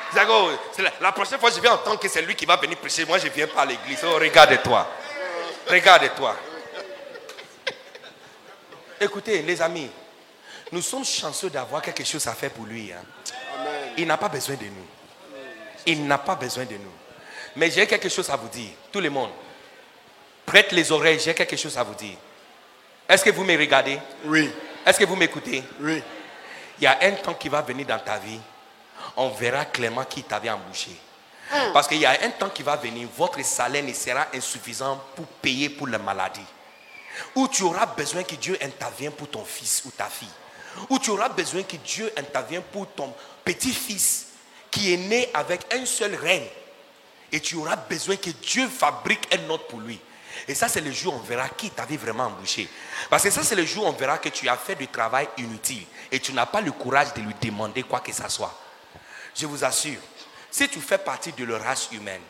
c'est 0.02 0.03
la, 0.14 0.92
la 1.00 1.12
prochaine 1.12 1.38
fois, 1.38 1.50
je 1.50 1.60
vais 1.60 1.68
entendre 1.68 1.98
que 2.00 2.08
c'est 2.08 2.22
lui 2.22 2.34
qui 2.34 2.46
va 2.46 2.56
venir 2.56 2.76
prêcher. 2.78 3.04
Moi, 3.04 3.18
je 3.18 3.26
ne 3.26 3.32
viens 3.32 3.46
pas 3.46 3.62
à 3.62 3.66
l'église. 3.66 4.00
Oh, 4.04 4.14
regarde-toi. 4.14 4.86
Regarde-toi. 5.68 6.36
Écoutez, 9.00 9.42
les 9.42 9.60
amis, 9.60 9.90
nous 10.72 10.82
sommes 10.82 11.04
chanceux 11.04 11.50
d'avoir 11.50 11.82
quelque 11.82 12.04
chose 12.04 12.26
à 12.26 12.32
faire 12.34 12.50
pour 12.50 12.64
lui. 12.64 12.92
hein. 12.92 13.02
Il 13.96 14.06
n'a 14.06 14.16
pas 14.16 14.28
besoin 14.28 14.56
de 14.56 14.64
nous. 14.64 14.86
Il 15.86 16.06
n'a 16.06 16.18
pas 16.18 16.34
besoin 16.34 16.64
de 16.64 16.74
nous. 16.74 16.92
Mais 17.56 17.70
j'ai 17.70 17.86
quelque 17.86 18.08
chose 18.08 18.30
à 18.30 18.36
vous 18.36 18.48
dire. 18.48 18.70
Tout 18.90 19.00
le 19.00 19.10
monde. 19.10 19.30
Prête 20.46 20.72
les 20.72 20.90
oreilles, 20.92 21.18
j'ai 21.20 21.34
quelque 21.34 21.56
chose 21.56 21.76
à 21.78 21.82
vous 21.82 21.94
dire. 21.94 22.16
Est-ce 23.08 23.24
que 23.24 23.30
vous 23.30 23.44
me 23.44 23.56
regardez? 23.56 23.98
Oui, 24.24 24.50
Est-ce 24.86 24.98
que 24.98 25.04
vous 25.04 25.16
m'écoutez? 25.16 25.62
Oui. 25.80 26.02
Il 26.78 26.84
y 26.84 26.86
a 26.86 26.98
un 27.02 27.12
temps 27.12 27.34
qui 27.34 27.48
va 27.48 27.62
venir 27.62 27.86
dans 27.86 27.98
ta 27.98 28.18
vie. 28.18 28.40
On 29.16 29.28
verra 29.30 29.64
clairement 29.64 30.04
qui 30.04 30.22
t'avait 30.22 30.50
embauché. 30.50 30.90
Parce 31.72 31.86
qu'il 31.86 31.98
y 31.98 32.06
a 32.06 32.18
un 32.22 32.30
temps 32.30 32.48
qui 32.48 32.62
va 32.62 32.76
venir, 32.76 33.08
votre 33.16 33.44
salaire 33.44 33.84
ne 33.84 33.92
sera 33.92 34.26
insuffisant 34.34 35.00
pour 35.14 35.26
payer 35.26 35.68
pour 35.68 35.86
la 35.86 35.98
maladie. 35.98 36.44
Ou 37.34 37.48
tu 37.48 37.62
auras 37.62 37.86
besoin 37.86 38.22
que 38.22 38.34
Dieu 38.34 38.58
intervienne 38.60 39.12
pour 39.12 39.28
ton 39.28 39.44
fils 39.44 39.82
ou 39.84 39.90
ta 39.90 40.06
fille. 40.06 40.28
Ou 40.88 40.98
tu 40.98 41.10
auras 41.10 41.28
besoin 41.28 41.62
que 41.62 41.76
Dieu 41.76 42.12
intervienne 42.16 42.62
pour 42.72 42.88
ton 42.92 43.14
petit-fils 43.44 44.28
qui 44.70 44.92
est 44.92 44.96
né 44.96 45.28
avec 45.32 45.72
un 45.72 45.86
seul 45.86 46.14
règne. 46.16 46.48
Et 47.30 47.40
tu 47.40 47.56
auras 47.56 47.76
besoin 47.76 48.16
que 48.16 48.30
Dieu 48.30 48.68
fabrique 48.68 49.32
un 49.32 49.50
autre 49.50 49.66
pour 49.66 49.80
lui. 49.80 50.00
Et 50.48 50.54
ça, 50.54 50.68
c'est 50.68 50.80
le 50.80 50.90
jour 50.90 51.14
où 51.14 51.18
on 51.18 51.20
verra 51.20 51.48
qui 51.48 51.70
t'avait 51.70 51.96
vraiment 51.96 52.24
embauché. 52.24 52.68
Parce 53.08 53.22
que 53.22 53.30
ça, 53.30 53.44
c'est 53.44 53.54
le 53.54 53.64
jour 53.64 53.84
où 53.84 53.88
on 53.88 53.92
verra 53.92 54.18
que 54.18 54.28
tu 54.28 54.48
as 54.48 54.56
fait 54.56 54.74
du 54.74 54.88
travail 54.88 55.28
inutile. 55.38 55.84
Et 56.10 56.18
tu 56.18 56.32
n'as 56.32 56.46
pas 56.46 56.60
le 56.60 56.72
courage 56.72 57.14
de 57.14 57.20
lui 57.20 57.34
demander 57.40 57.84
quoi 57.84 58.00
que 58.00 58.12
ce 58.12 58.28
soit. 58.28 58.52
Je 59.34 59.46
vous 59.46 59.64
assure, 59.64 60.00
si 60.50 60.68
tu 60.68 60.80
fais 60.80 60.98
partie 60.98 61.32
de 61.32 61.44
la 61.44 61.58
race 61.58 61.88
humaine, 61.92 62.22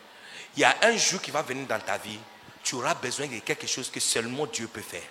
il 0.56 0.60
y 0.60 0.64
a 0.64 0.74
un 0.82 0.96
jour 0.96 1.20
qui 1.20 1.30
va 1.30 1.42
venir 1.42 1.66
dans 1.66 1.80
ta 1.80 1.98
vie, 1.98 2.18
tu 2.62 2.76
auras 2.76 2.94
besoin 2.94 3.26
de 3.26 3.38
quelque 3.40 3.66
chose 3.66 3.90
que 3.90 4.00
seulement 4.00 4.46
Dieu 4.46 4.66
peut 4.68 4.80
faire. 4.80 5.02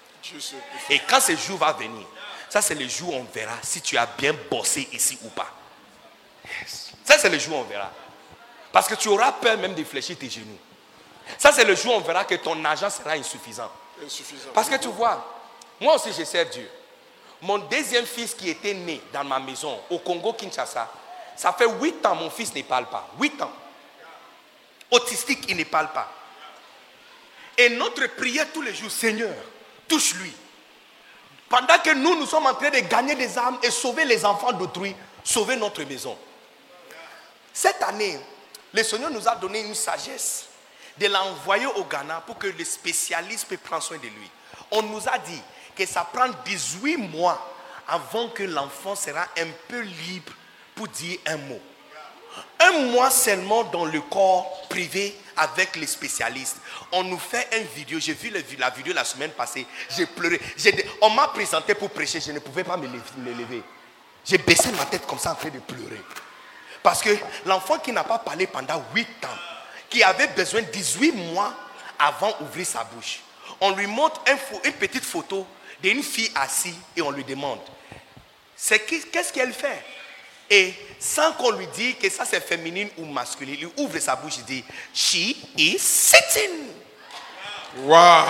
Et 0.90 0.99
quand 1.07 1.20
ce 1.20 1.36
jour 1.36 1.57
va 1.57 1.74
venir, 1.74 2.06
ça 2.49 2.61
c'est 2.61 2.76
le 2.76 2.88
jour 2.88 3.14
où 3.14 3.18
on 3.18 3.24
verra 3.24 3.56
si 3.61 3.82
tu 3.82 3.98
as 3.98 4.06
bien 4.06 4.34
bossé 4.49 4.88
ici 4.91 5.18
ou 5.24 5.30
pas. 5.30 5.52
Ça 7.03 7.18
c'est 7.18 7.30
le 7.30 7.38
jour 7.38 7.57
où 7.57 7.60
on 7.60 7.64
verra. 7.64 7.91
Parce 8.72 8.88
que 8.88 8.95
tu 8.95 9.10
auras 9.10 9.34
peur 9.34 9.57
même 9.57 9.76
de 9.76 9.84
fléchir 9.84 10.18
tes 10.18 10.30
genoux. 10.30 10.57
Ça 11.38 11.52
c'est 11.52 11.65
le 11.65 11.76
jour 11.76 11.94
où 11.94 11.98
on 11.98 12.02
verra 12.02 12.26
que 12.26 12.36
ton 12.36 12.64
argent 12.65 12.90
sera 12.90 13.11
insuffisant. 13.11 13.72
Insuffisant. 14.03 14.49
Parce 14.53 14.70
que 14.70 14.78
tu 14.78 14.88
vois, 14.88 15.24
moi 15.80 15.95
aussi 15.95 16.11
je 16.18 16.24
sers 16.24 16.49
Dieu. 16.49 16.70
Mon 17.41 17.57
deuxième 17.57 18.06
fils 18.06 18.34
qui 18.34 18.49
était 18.49 18.74
né 18.74 19.02
dans 19.11 19.26
ma 19.26 19.40
maison 19.40 19.78
au 19.90 19.99
Congo 19.99 20.32
Kinshasa, 20.34 20.90
ça 21.36 21.54
fait 21.54 21.68
huit 21.68 22.06
ans 22.06 22.16
mon 22.16 22.30
fils 22.30 22.54
ne 22.54 22.62
parle 22.62 22.88
pas. 22.88 23.10
Huit 23.20 23.42
ans. 23.42 23.52
Autistique, 24.92 25.46
il 25.50 25.58
ne 25.58 25.64
parle 25.64 25.92
pas. 25.92 26.12
Et 27.58 27.70
notre 27.70 28.06
prière 28.16 28.48
tous 28.54 28.62
les 28.62 28.74
jours, 28.74 28.92
Seigneur, 28.92 29.34
touche-lui. 29.88 30.34
Pendant 31.50 31.78
que 31.80 31.94
nous, 31.94 32.16
nous 32.20 32.26
sommes 32.26 32.46
en 32.48 32.54
train 32.54 32.70
de 32.70 32.80
gagner 32.80 33.16
des 33.16 33.38
âmes 33.38 33.58
et 33.62 33.72
sauver 33.72 34.06
les 34.06 34.26
enfants 34.26 34.54
d'autrui, 34.54 34.96
sauver 35.24 35.56
notre 35.56 35.84
maison. 35.84 36.18
Cette 37.52 37.82
année, 37.84 38.20
le 38.74 38.84
Seigneur 38.84 39.12
nous 39.12 39.28
a 39.28 39.36
donné 39.36 39.62
une 39.62 39.76
sagesse 39.76 40.48
de 40.98 41.08
l'envoyer 41.08 41.68
au 41.68 41.84
Ghana 41.84 42.22
pour 42.26 42.38
que 42.38 42.48
les 42.48 42.66
spécialistes 42.66 43.48
puissent 43.48 43.60
prendre 43.60 43.84
soin 43.84 43.98
de 43.98 44.04
lui. 44.08 44.32
On 44.72 44.82
nous 44.82 45.08
a 45.08 45.18
dit 45.20 45.42
que 45.76 45.86
ça 45.86 46.08
prend 46.12 46.28
18 46.46 46.98
mois 46.98 47.54
avant 47.88 48.30
que 48.30 48.44
l'enfant 48.44 48.96
sera 48.96 49.28
un 49.38 49.48
peu 49.68 49.82
libre 49.82 50.34
pour 50.76 50.88
dire 50.88 51.20
un 51.26 51.38
mot. 51.38 51.60
Un 52.60 52.72
mois 52.91 53.12
seulement 53.12 53.64
dans 53.66 53.86
le 53.86 54.02
corps 54.02 54.68
privé 54.68 55.16
avec 55.38 55.76
les 55.76 55.86
spécialistes. 55.86 56.58
On 56.91 57.04
nous 57.04 57.20
fait 57.20 57.48
une 57.58 57.68
vidéo. 57.76 58.00
J'ai 58.00 58.14
vu 58.14 58.32
la 58.58 58.70
vidéo 58.70 58.94
la 58.94 59.04
semaine 59.04 59.32
passée. 59.32 59.68
J'ai 59.90 60.06
pleuré. 60.06 60.40
On 61.02 61.10
m'a 61.12 61.28
présenté 61.28 61.76
pour 61.76 61.90
prêcher. 61.90 62.20
Je 62.20 62.32
ne 62.32 62.40
pouvais 62.40 62.64
pas 62.64 62.78
me 62.78 62.88
lever-. 62.88 63.64
J'ai 64.26 64.38
baissé 64.38 64.72
ma 64.72 64.86
tête 64.86 65.06
comme 65.06 65.20
ça 65.20 65.34
en 65.34 65.36
train 65.36 65.50
de 65.50 65.60
pleurer. 65.60 66.02
Parce 66.82 67.02
que 67.02 67.16
l'enfant 67.45 67.78
qui 67.80 67.91
n'a 67.91 68.04
pas 68.04 68.20
parlé 68.20 68.48
pendant 68.48 68.84
8 68.95 69.08
ans, 69.26 69.38
qui 69.90 70.02
avait 70.02 70.28
besoin 70.28 70.62
de 70.62 70.68
18 70.68 71.12
mois 71.12 71.54
avant 72.00 72.34
d'ouvrir 72.40 72.66
sa 72.66 72.84
bouche, 72.84 73.20
on 73.62 73.72
lui 73.72 73.88
montre 73.88 74.22
une 74.66 74.74
petite 74.74 75.06
photo 75.06 75.45
d'une 75.82 76.02
fille 76.02 76.32
assise 76.36 76.76
et 76.95 77.02
on 77.02 77.12
lui 77.12 77.24
demande, 77.24 77.60
qu'est-ce 78.58 79.32
qu'elle 79.32 79.54
fait? 79.54 79.86
Et 80.49 80.74
sans 80.99 81.34
qu'on 81.34 81.52
lui 81.52 81.68
dise 81.68 81.95
que 82.02 82.10
ça 82.10 82.26
c'est 82.26 82.41
féminine 82.41 82.90
ou 82.98 83.06
masculine, 83.06 83.57
il 83.60 83.84
ouvre 83.84 83.99
sa 83.99 84.15
bouche, 84.15 84.38
il 84.38 84.45
dit, 84.45 84.64
She 84.94 85.36
is 85.57 85.80
sitting. 85.80 86.70
Wow. 87.78 88.26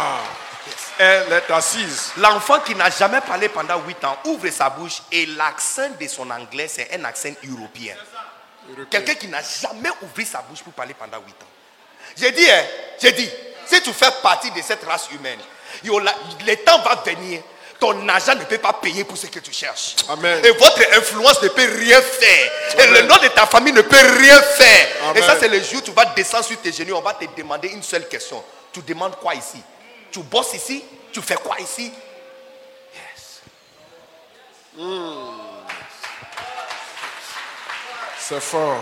Elle 0.98 1.34
est 1.34 1.52
assise. 1.52 2.12
L'enfant 2.18 2.60
qui 2.60 2.76
n'a 2.76 2.90
jamais 2.90 3.20
parlé 3.22 3.50
pendant 3.50 3.80
8 3.82 4.04
ans 4.06 4.18
ouvre 4.26 4.50
sa 4.50 4.70
bouche 4.70 5.02
et 5.12 5.26
l'accent 5.26 5.90
de 6.00 6.08
son 6.08 6.30
anglais, 6.30 6.68
c'est 6.68 6.94
un 6.94 7.04
accent 7.04 7.30
européen. 7.50 7.96
Quelqu'un 8.90 9.16
qui 9.16 9.28
n'a 9.28 9.42
jamais 9.42 9.90
ouvert 10.02 10.28
sa 10.28 10.42
bouche 10.42 10.62
pour 10.62 10.74
parler 10.74 10.94
pendant 10.94 11.18
8 11.18 11.30
ans. 11.30 11.48
J'ai 12.16 12.32
dit, 12.32 12.50
hein, 12.50 12.64
j'ai 13.02 13.12
dit, 13.12 13.30
si 13.66 13.82
tu 13.82 13.92
fais 13.92 14.12
partie 14.22 14.52
de 14.52 14.62
cette 14.62 14.84
race 14.84 15.10
humaine, 15.12 15.40
le 15.84 16.56
temps 16.58 16.80
va 16.80 17.04
venir. 17.06 17.42
Ton 17.84 18.08
argent 18.08 18.36
ne 18.36 18.46
peut 18.46 18.60
pas 18.60 18.72
payer 18.72 19.04
pour 19.04 19.18
ce 19.18 19.28
que 19.28 19.40
tu 19.40 19.52
cherches. 19.52 19.98
Amen. 20.08 20.40
Et 20.46 20.52
votre 20.52 20.82
influence 20.98 21.42
ne 21.42 21.50
peut 21.50 21.68
rien 21.80 22.02
faire. 22.02 22.52
Et 22.80 22.88
le 22.88 23.02
nom 23.02 23.18
de 23.18 23.28
ta 23.28 23.46
famille 23.46 23.74
ne 23.74 23.82
peut 23.82 23.98
rien 24.20 24.42
faire. 24.42 24.88
Amen. 25.10 25.22
Et 25.22 25.26
ça, 25.26 25.36
c'est 25.38 25.50
le 25.50 25.62
jour 25.62 25.80
où 25.80 25.82
tu 25.82 25.92
vas 25.92 26.06
descendre 26.06 26.46
sur 26.46 26.62
tes 26.62 26.72
genoux. 26.72 26.96
On 26.96 27.02
va 27.02 27.14
te 27.14 27.26
demander 27.36 27.68
une 27.68 27.84
seule 27.84 28.08
question. 28.08 28.42
Tu 28.72 28.82
demandes 28.84 29.18
quoi 29.18 29.36
ici? 29.36 29.58
Tu 30.14 30.20
bosses 30.20 30.54
ici? 30.54 30.82
Tu 31.12 31.22
fais 31.22 31.36
quoi 31.36 31.60
ici? 31.60 31.92
Yes. 32.96 33.42
C'est 38.18 38.40
fort. 38.40 38.82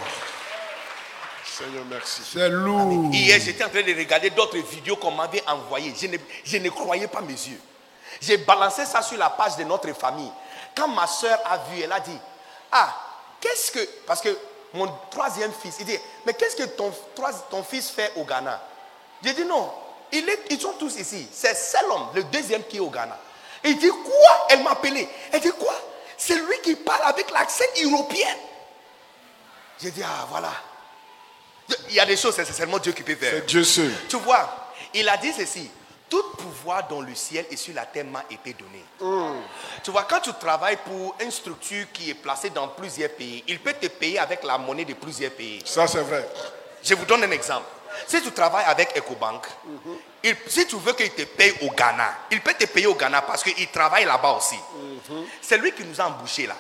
Seigneur, 1.58 1.86
merci. 1.90 2.22
C'est 2.32 2.50
lourd. 2.50 3.10
Hier, 3.12 3.40
j'étais 3.44 3.64
en 3.64 3.70
train 3.70 3.82
de 3.82 3.98
regarder 3.98 4.30
d'autres 4.30 4.60
vidéos 4.60 4.96
qu'on 4.98 5.10
m'avait 5.10 5.42
envoyées. 5.48 5.92
Je 6.00 6.06
ne, 6.06 6.18
je 6.46 6.58
ne 6.58 6.70
croyais 6.70 7.08
pas 7.08 7.22
mes 7.22 7.34
yeux. 7.34 7.60
J'ai 8.22 8.38
balancé 8.38 8.86
ça 8.86 9.02
sur 9.02 9.18
la 9.18 9.30
page 9.32 9.56
de 9.58 9.64
notre 9.64 9.92
famille. 9.94 10.32
Quand 10.76 10.88
ma 10.88 11.08
soeur 11.08 11.40
a 11.46 11.58
vu, 11.58 11.82
elle 11.82 11.92
a 11.92 12.00
dit 12.00 12.18
Ah, 12.72 12.94
qu'est-ce 13.40 13.72
que. 13.72 13.84
Parce 14.06 14.22
que 14.22 14.38
mon 14.74 14.88
troisième 15.10 15.52
fils, 15.54 15.78
il 15.80 15.86
dit 15.86 15.98
Mais 16.26 16.34
qu'est-ce 16.34 16.56
que 16.56 16.64
ton, 16.64 16.94
ton 17.50 17.64
fils 17.64 17.90
fait 17.90 18.14
au 18.16 18.24
Ghana? 18.24 18.62
J'ai 19.24 19.34
dit 19.34 19.46
Non, 19.46 19.74
il 20.12 20.28
est- 20.30 20.44
ils 20.52 20.62
sont 20.62 20.74
tous 20.74 20.96
ici. 20.98 21.28
C'est 21.34 21.56
Selom, 21.56 22.10
le 22.14 22.24
deuxième 22.26 22.64
qui 22.64 22.78
est 22.78 22.82
au 22.82 22.90
Ghana. 22.90 23.18
Il 23.64 23.78
dit 23.78 23.90
Quoi? 23.90 24.48
Elle 24.50 24.62
m'a 24.64 24.72
appelé. 24.72 25.10
Elle 25.32 25.42
dit 25.42 25.52
Quoi? 25.52 25.74
C'est 26.18 26.36
lui 26.36 26.60
qui 26.64 26.76
parle 26.76 27.02
avec 27.06 27.32
l'accent 27.32 27.64
européen. 27.84 28.30
J'ai 29.82 29.92
dit 29.92 30.04
Ah, 30.04 30.26
voilà. 30.30 30.52
Il 31.90 31.96
y 31.96 32.00
a 32.00 32.06
des 32.06 32.18
choses, 32.18 32.36
c'est 32.36 32.46
seulement 32.54 32.78
Dieu 32.80 32.92
qui 32.92 33.02
peut 33.04 33.16
faire. 33.16 33.34
C'est 33.36 33.46
Dieu 33.46 33.64
seul. 33.64 33.92
Tu 34.10 34.18
vois, 34.18 34.68
il 34.94 35.08
a 35.10 35.18
dit 35.18 35.34
ceci. 35.34 35.72
Tout 36.12 36.24
pouvoir 36.38 36.88
dans 36.90 37.00
le 37.00 37.16
ciel 37.16 37.46
et 37.50 37.56
sur 37.56 37.74
la 37.74 37.86
terre 37.86 38.04
m'a 38.04 38.24
été 38.30 38.54
donné. 38.54 38.84
Tu 39.82 39.92
vois, 39.92 40.04
quand 40.04 40.20
tu 40.20 40.34
travailles 40.34 40.78
pour 40.86 41.16
une 41.22 41.32
structure 41.32 41.86
qui 41.94 42.10
est 42.10 42.14
placée 42.16 42.50
dans 42.50 42.68
plusieurs 42.68 43.12
pays, 43.12 43.42
il 43.48 43.60
peut 43.62 43.72
te 43.74 43.88
payer 43.88 44.20
avec 44.20 44.44
la 44.44 44.58
monnaie 44.58 44.84
de 44.84 44.94
plusieurs 44.94 45.32
pays. 45.32 45.62
Ça, 45.66 45.88
c'est 45.88 46.02
vrai. 46.02 46.28
Je 46.84 46.94
vous 46.96 47.06
donne 47.06 47.24
un 47.24 47.32
exemple. 47.32 47.66
Si 48.08 48.22
tu 48.22 48.32
travailles 48.34 48.66
avec 48.66 48.96
EcoBank, 48.98 49.46
il- 50.24 50.36
si 50.48 50.66
tu 50.68 50.76
veux 50.78 50.92
qu'il 50.94 51.12
te 51.12 51.22
paye 51.24 51.54
au 51.62 51.70
Ghana, 51.72 52.14
il 52.32 52.42
peut 52.42 52.54
te 52.56 52.66
payer 52.66 52.88
au 52.88 52.96
Ghana 52.96 53.22
parce 53.22 53.42
qu'il 53.44 53.68
travaille 53.70 54.04
là-bas 54.06 54.32
aussi. 54.34 54.60
C'est 55.42 55.58
lui 55.58 55.72
qui 55.72 55.84
nous 55.86 56.00
a 56.02 56.06
embauchés 56.08 56.46
là. 56.48 56.56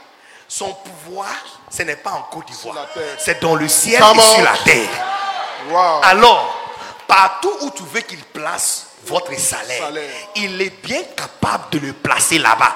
Son 0.48 0.74
pouvoir, 0.74 1.28
ce 1.70 1.84
n'est 1.84 1.96
pas 1.98 2.12
en 2.12 2.24
Côte 2.24 2.46
d'Ivoire. 2.48 2.88
C'est 3.20 3.42
dans 3.42 3.56
le 3.56 3.68
ciel 3.68 4.00
Come 4.02 4.18
et 4.20 4.22
sur 4.22 4.44
la 4.44 4.58
terre. 4.64 4.90
Wow. 5.70 6.02
Alors, 6.04 6.58
partout 7.08 7.54
où 7.62 7.70
tu 7.72 7.84
veux 7.84 8.02
qu'il 8.02 8.24
place 8.24 8.88
votre 9.06 9.38
salaire, 9.40 9.84
Salaire. 9.86 10.10
il 10.36 10.62
est 10.62 10.84
bien 10.84 11.02
capable 11.16 11.70
de 11.72 11.80
le 11.88 11.94
placer 11.94 12.38
là-bas. 12.38 12.76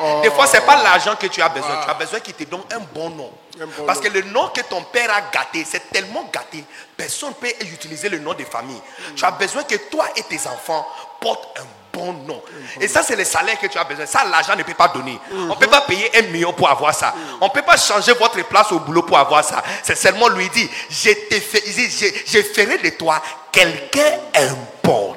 Oh. 0.00 0.20
Des 0.22 0.30
fois, 0.30 0.46
ce 0.46 0.54
n'est 0.54 0.62
pas 0.62 0.80
l'argent 0.82 1.16
que 1.16 1.26
tu 1.26 1.42
as 1.42 1.48
besoin. 1.48 1.80
Tu 1.84 1.90
as 1.90 1.94
besoin 1.94 2.20
qu'il 2.20 2.34
te 2.34 2.44
donne 2.44 2.62
un 2.72 2.78
bon 2.94 3.10
nom. 3.10 3.32
Un 3.60 3.66
bon 3.66 3.84
Parce 3.84 3.98
nom. 3.98 4.04
que 4.04 4.14
le 4.14 4.22
nom 4.22 4.48
que 4.48 4.60
ton 4.60 4.82
père 4.82 5.10
a 5.12 5.22
gâté, 5.32 5.66
c'est 5.68 5.90
tellement 5.90 6.30
gâté, 6.32 6.64
personne 6.96 7.30
ne 7.30 7.34
peut 7.34 7.52
utiliser 7.62 8.08
le 8.08 8.18
nom 8.20 8.32
de 8.32 8.44
famille. 8.44 8.80
Tu 9.16 9.24
as 9.24 9.32
besoin 9.32 9.64
que 9.64 9.74
toi 9.90 10.06
et 10.16 10.22
tes 10.22 10.38
enfants 10.46 10.86
portent 11.20 11.58
un 11.58 11.64
bon 11.92 12.12
nom. 12.12 12.40
Et 12.80 12.86
ça, 12.86 13.02
c'est 13.02 13.16
le 13.16 13.24
salaire 13.24 13.58
que 13.58 13.66
tu 13.66 13.76
as 13.76 13.82
besoin. 13.82 14.06
Ça, 14.06 14.24
l'argent 14.24 14.54
ne 14.54 14.62
peut 14.62 14.74
pas 14.74 14.86
donner. 14.86 15.18
On 15.32 15.46
ne 15.48 15.54
peut 15.54 15.66
pas 15.66 15.80
payer 15.80 16.08
un 16.16 16.22
million 16.30 16.52
pour 16.52 16.70
avoir 16.70 16.94
ça. 16.94 17.12
On 17.40 17.46
ne 17.46 17.50
peut 17.50 17.62
pas 17.62 17.76
changer 17.76 18.12
votre 18.12 18.40
place 18.44 18.70
au 18.70 18.78
boulot 18.78 19.02
pour 19.02 19.18
avoir 19.18 19.42
ça. 19.44 19.64
C'est 19.82 19.96
seulement 19.96 20.28
lui 20.28 20.48
dire, 20.50 20.68
je, 20.90 21.10
te 21.10 21.40
fais, 21.40 21.62
il 21.66 21.74
dit, 21.74 21.90
je, 21.90 22.38
je 22.38 22.42
ferai 22.44 22.78
de 22.78 22.90
toi 22.90 23.20
quelqu'un 23.50 24.12
important. 24.36 25.16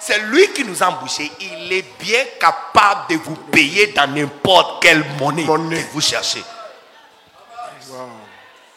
C'est 0.00 0.18
lui 0.18 0.52
qui 0.52 0.64
nous 0.64 0.82
a 0.82 0.86
embauchés. 0.88 1.30
Il 1.40 1.72
est 1.72 1.84
bien 2.00 2.24
capable 2.40 3.08
de 3.10 3.16
vous 3.22 3.36
payer 3.36 3.88
dans 3.88 4.06
n'importe 4.08 4.82
quelle 4.82 5.04
monnaie, 5.18 5.44
Monnaie. 5.44 5.84
que 5.84 5.92
vous 5.92 6.00
cherchez. 6.00 6.42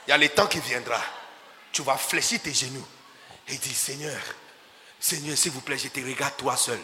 Il 0.07 0.11
y 0.11 0.13
a 0.13 0.17
le 0.17 0.29
temps 0.29 0.45
qui 0.47 0.59
viendra. 0.59 0.99
Tu 1.71 1.81
vas 1.81 1.97
fléchir 1.97 2.39
tes 2.41 2.53
genoux 2.53 2.85
et 3.47 3.55
dire 3.57 3.75
Seigneur, 3.75 4.19
Seigneur, 4.99 5.37
s'il 5.37 5.51
vous 5.51 5.61
plaît, 5.61 5.77
je 5.77 5.87
te 5.87 5.99
regarde 5.99 6.35
toi 6.37 6.55
seul. 6.55 6.79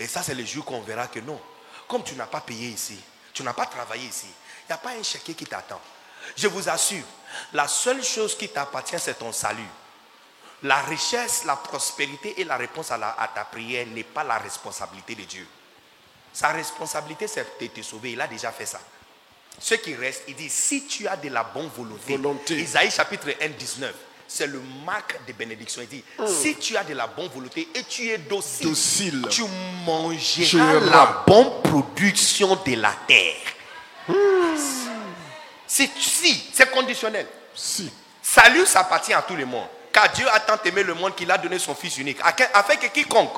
Et 0.00 0.06
ça, 0.06 0.22
c'est 0.22 0.34
le 0.34 0.44
jour 0.44 0.64
qu'on 0.64 0.80
verra 0.82 1.06
que 1.06 1.20
non. 1.20 1.40
Comme 1.88 2.02
tu 2.04 2.14
n'as 2.14 2.26
pas 2.26 2.40
payé 2.40 2.68
ici, 2.68 2.98
tu 3.32 3.42
n'as 3.42 3.52
pas 3.52 3.66
travaillé 3.66 4.06
ici, 4.06 4.26
il 4.26 4.66
n'y 4.68 4.74
a 4.74 4.78
pas 4.78 4.90
un 4.90 5.02
chèque 5.02 5.24
qui 5.36 5.46
t'attend. 5.46 5.80
Je 6.36 6.46
vous 6.48 6.68
assure, 6.68 7.04
la 7.52 7.66
seule 7.68 8.02
chose 8.02 8.36
qui 8.36 8.48
t'appartient, 8.48 8.98
c'est 8.98 9.18
ton 9.18 9.32
salut. 9.32 9.66
La 10.64 10.80
richesse, 10.82 11.44
la 11.44 11.56
prospérité 11.56 12.40
et 12.40 12.44
la 12.44 12.56
réponse 12.56 12.90
à, 12.92 12.96
la- 12.98 13.16
à 13.18 13.28
ta 13.28 13.44
prière 13.44 13.86
n'est 13.88 14.04
pas 14.04 14.22
la 14.24 14.38
responsabilité 14.38 15.14
de 15.16 15.22
Dieu. 15.22 15.46
Sa 16.32 16.48
responsabilité, 16.48 17.26
c'est 17.26 17.46
de 17.60 17.66
te 17.66 17.82
sauver. 17.82 18.12
Il 18.12 18.20
a 18.20 18.26
déjà 18.28 18.52
fait 18.52 18.66
ça. 18.66 18.80
Ce 19.58 19.74
qui 19.74 19.94
reste, 19.94 20.22
il 20.28 20.34
dit, 20.36 20.48
si 20.48 20.86
tu 20.86 21.06
as 21.08 21.16
de 21.16 21.28
la 21.28 21.42
bonne 21.44 21.68
volonté, 21.76 22.16
Volonté. 22.16 22.58
Isaïe 22.60 22.90
chapitre 22.90 23.34
1, 23.40 23.48
19, 23.48 23.92
c'est 24.26 24.46
le 24.46 24.60
marque 24.86 25.18
de 25.26 25.32
bénédiction. 25.34 25.82
Il 25.82 25.88
dit, 25.88 26.04
si 26.26 26.56
tu 26.56 26.74
as 26.76 26.84
de 26.84 26.94
la 26.94 27.06
bonne 27.06 27.28
volonté 27.28 27.68
et 27.74 27.82
tu 27.84 28.08
es 28.08 28.16
docile, 28.18 28.68
Docile. 28.68 29.26
tu 29.30 29.42
mangeras 29.84 30.80
la 30.80 31.24
bonne 31.26 31.60
production 31.62 32.56
de 32.64 32.74
la 32.76 32.94
terre. 33.06 33.36
Si, 35.66 35.90
si, 35.98 36.50
c'est 36.52 36.70
conditionnel. 36.70 37.26
Si. 37.54 37.90
Salut 38.22 38.64
s'appartient 38.66 39.12
à 39.14 39.22
tout 39.22 39.36
le 39.36 39.44
monde. 39.46 39.66
Car 39.92 40.10
Dieu 40.12 40.26
a 40.32 40.40
tant 40.40 40.58
aimé 40.64 40.82
le 40.82 40.94
monde 40.94 41.14
qu'il 41.14 41.30
a 41.30 41.38
donné 41.38 41.58
son 41.58 41.74
Fils 41.74 41.98
unique. 41.98 42.18
Afin 42.22 42.76
que 42.76 42.86
quiconque, 42.86 43.36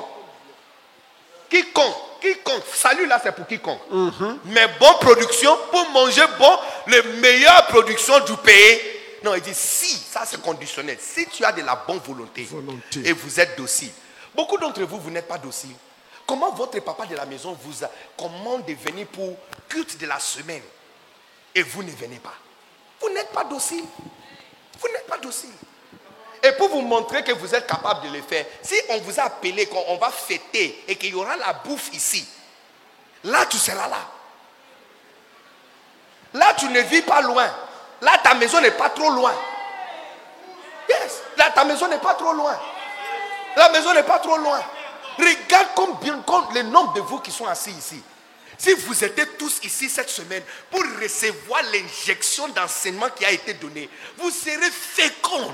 quiconque, 1.49 1.95
quiconque, 2.21 2.63
salut 2.73 3.05
là 3.07 3.19
c'est 3.21 3.33
pour 3.33 3.45
quiconque. 3.45 3.81
Mais 4.45 4.67
bonne 4.79 4.97
production, 5.01 5.55
pour 5.71 5.89
manger 5.89 6.23
bon, 6.39 6.57
les 6.87 7.01
meilleures 7.19 7.67
productions 7.67 8.19
du 8.21 8.33
pays. 8.37 8.79
Non, 9.23 9.33
il 9.35 9.41
dit 9.41 9.53
si, 9.55 9.97
ça 9.97 10.23
c'est 10.25 10.41
conditionnel. 10.41 10.97
Si 10.99 11.27
tu 11.27 11.43
as 11.43 11.51
de 11.51 11.61
la 11.61 11.75
bonne 11.87 11.99
volonté, 11.99 12.43
Volonté. 12.43 13.01
et 13.03 13.11
vous 13.11 13.39
êtes 13.39 13.57
docile. 13.57 13.91
Beaucoup 14.33 14.57
d'entre 14.57 14.81
vous, 14.83 14.99
vous 14.99 15.09
n'êtes 15.09 15.27
pas 15.27 15.37
docile. 15.37 15.75
Comment 16.27 16.51
votre 16.51 16.79
papa 16.79 17.05
de 17.05 17.15
la 17.15 17.25
maison 17.25 17.57
vous 17.61 17.83
a 17.83 17.89
commande 18.17 18.65
de 18.65 18.73
venir 18.73 19.07
pour 19.07 19.35
culte 19.67 19.97
de 19.99 20.05
la 20.07 20.19
semaine 20.19 20.61
et 21.53 21.61
vous 21.63 21.83
ne 21.83 21.91
venez 21.91 22.17
pas? 22.19 22.33
Vous 23.01 23.09
n'êtes 23.09 23.29
pas 23.31 23.43
docile. 23.43 23.83
Vous 24.79 24.87
n'êtes 24.89 25.07
pas 25.07 25.17
docile. 25.17 25.49
Et 26.45 26.51
pour 26.51 26.69
vous 26.69 26.81
montrer 26.81 27.23
que 27.23 27.31
vous 27.31 27.55
êtes 27.55 27.65
capable 27.65 28.07
de 28.07 28.15
le 28.15 28.21
faire, 28.21 28.45
si 28.61 28.75
on 28.89 28.99
vous 28.99 29.19
a 29.19 29.23
appelé, 29.23 29.65
qu'on 29.65 29.83
on 29.87 29.97
va 29.97 30.11
fêter 30.11 30.83
et 30.87 30.95
qu'il 30.95 31.09
y 31.09 31.13
aura 31.15 31.35
la 31.37 31.53
bouffe 31.53 31.89
ici, 31.91 32.27
là 33.23 33.47
tu 33.47 33.57
seras 33.57 33.87
là. 33.87 33.97
Là 36.35 36.53
tu 36.55 36.67
ne 36.67 36.79
vis 36.81 37.01
pas 37.01 37.21
loin. 37.21 37.47
Là 38.01 38.19
ta 38.23 38.35
maison 38.35 38.61
n'est 38.61 38.71
pas 38.71 38.91
trop 38.91 39.09
loin. 39.09 39.33
Yes, 40.87 41.23
là 41.35 41.49
ta 41.49 41.65
maison 41.65 41.87
n'est 41.87 41.97
pas 41.97 42.13
trop 42.13 42.33
loin. 42.33 42.55
La 43.55 43.69
maison 43.69 43.93
n'est 43.93 44.03
pas 44.03 44.19
trop 44.19 44.37
loin. 44.37 44.61
Regarde 45.17 45.69
combien, 45.73 46.19
comme 46.19 46.53
le 46.53 46.61
nombre 46.61 46.93
de 46.93 47.01
vous 47.01 47.19
qui 47.21 47.31
sont 47.31 47.47
assis 47.47 47.71
ici. 47.71 48.03
Si 48.55 48.71
vous 48.73 49.03
étiez 49.03 49.25
tous 49.39 49.61
ici 49.63 49.89
cette 49.89 50.09
semaine 50.09 50.43
pour 50.69 50.83
recevoir 51.01 51.63
l'injection 51.73 52.49
d'enseignement 52.49 53.09
qui 53.15 53.25
a 53.25 53.31
été 53.31 53.55
donnée, 53.55 53.89
vous 54.17 54.29
serez 54.29 54.69
fécondes. 54.69 55.51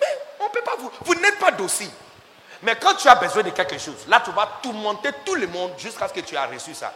Mais 0.00 0.18
on 0.40 0.44
ne 0.44 0.50
peut 0.50 0.62
pas 0.62 0.76
vous. 0.78 0.90
Vous 1.02 1.14
n'êtes 1.14 1.38
pas 1.38 1.50
docile. 1.50 1.90
Mais 2.62 2.76
quand 2.76 2.94
tu 2.94 3.08
as 3.08 3.14
besoin 3.14 3.42
de 3.42 3.50
quelque 3.50 3.78
chose, 3.78 4.06
là 4.08 4.20
tu 4.24 4.30
vas 4.32 4.58
tourmenter 4.62 5.10
tout 5.24 5.34
le 5.34 5.46
monde 5.46 5.72
jusqu'à 5.78 6.08
ce 6.08 6.12
que 6.12 6.20
tu 6.20 6.34
aies 6.34 6.44
reçu 6.44 6.74
ça. 6.74 6.92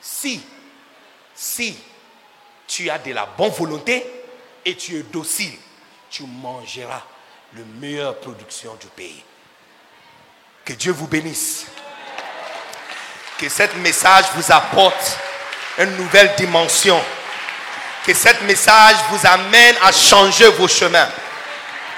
Si, 0.00 0.44
si 1.34 1.78
tu 2.66 2.90
as 2.90 2.98
de 2.98 3.12
la 3.12 3.26
bonne 3.26 3.50
volonté 3.50 4.04
et 4.64 4.76
tu 4.76 4.98
es 4.98 5.02
docile, 5.02 5.56
tu 6.10 6.24
mangeras 6.24 7.02
la 7.54 7.62
meilleure 7.80 8.16
production 8.18 8.74
du 8.74 8.86
pays. 8.88 9.22
Que 10.64 10.72
Dieu 10.74 10.92
vous 10.92 11.06
bénisse. 11.06 11.66
Que 13.38 13.48
ce 13.48 13.62
message 13.76 14.26
vous 14.34 14.52
apporte 14.52 15.18
une 15.78 15.96
nouvelle 15.96 16.34
dimension. 16.36 17.00
Que 18.04 18.14
ce 18.14 18.28
message 18.44 18.96
vous 19.10 19.26
amène 19.26 19.76
à 19.82 19.92
changer 19.92 20.48
vos 20.48 20.68
chemins 20.68 21.08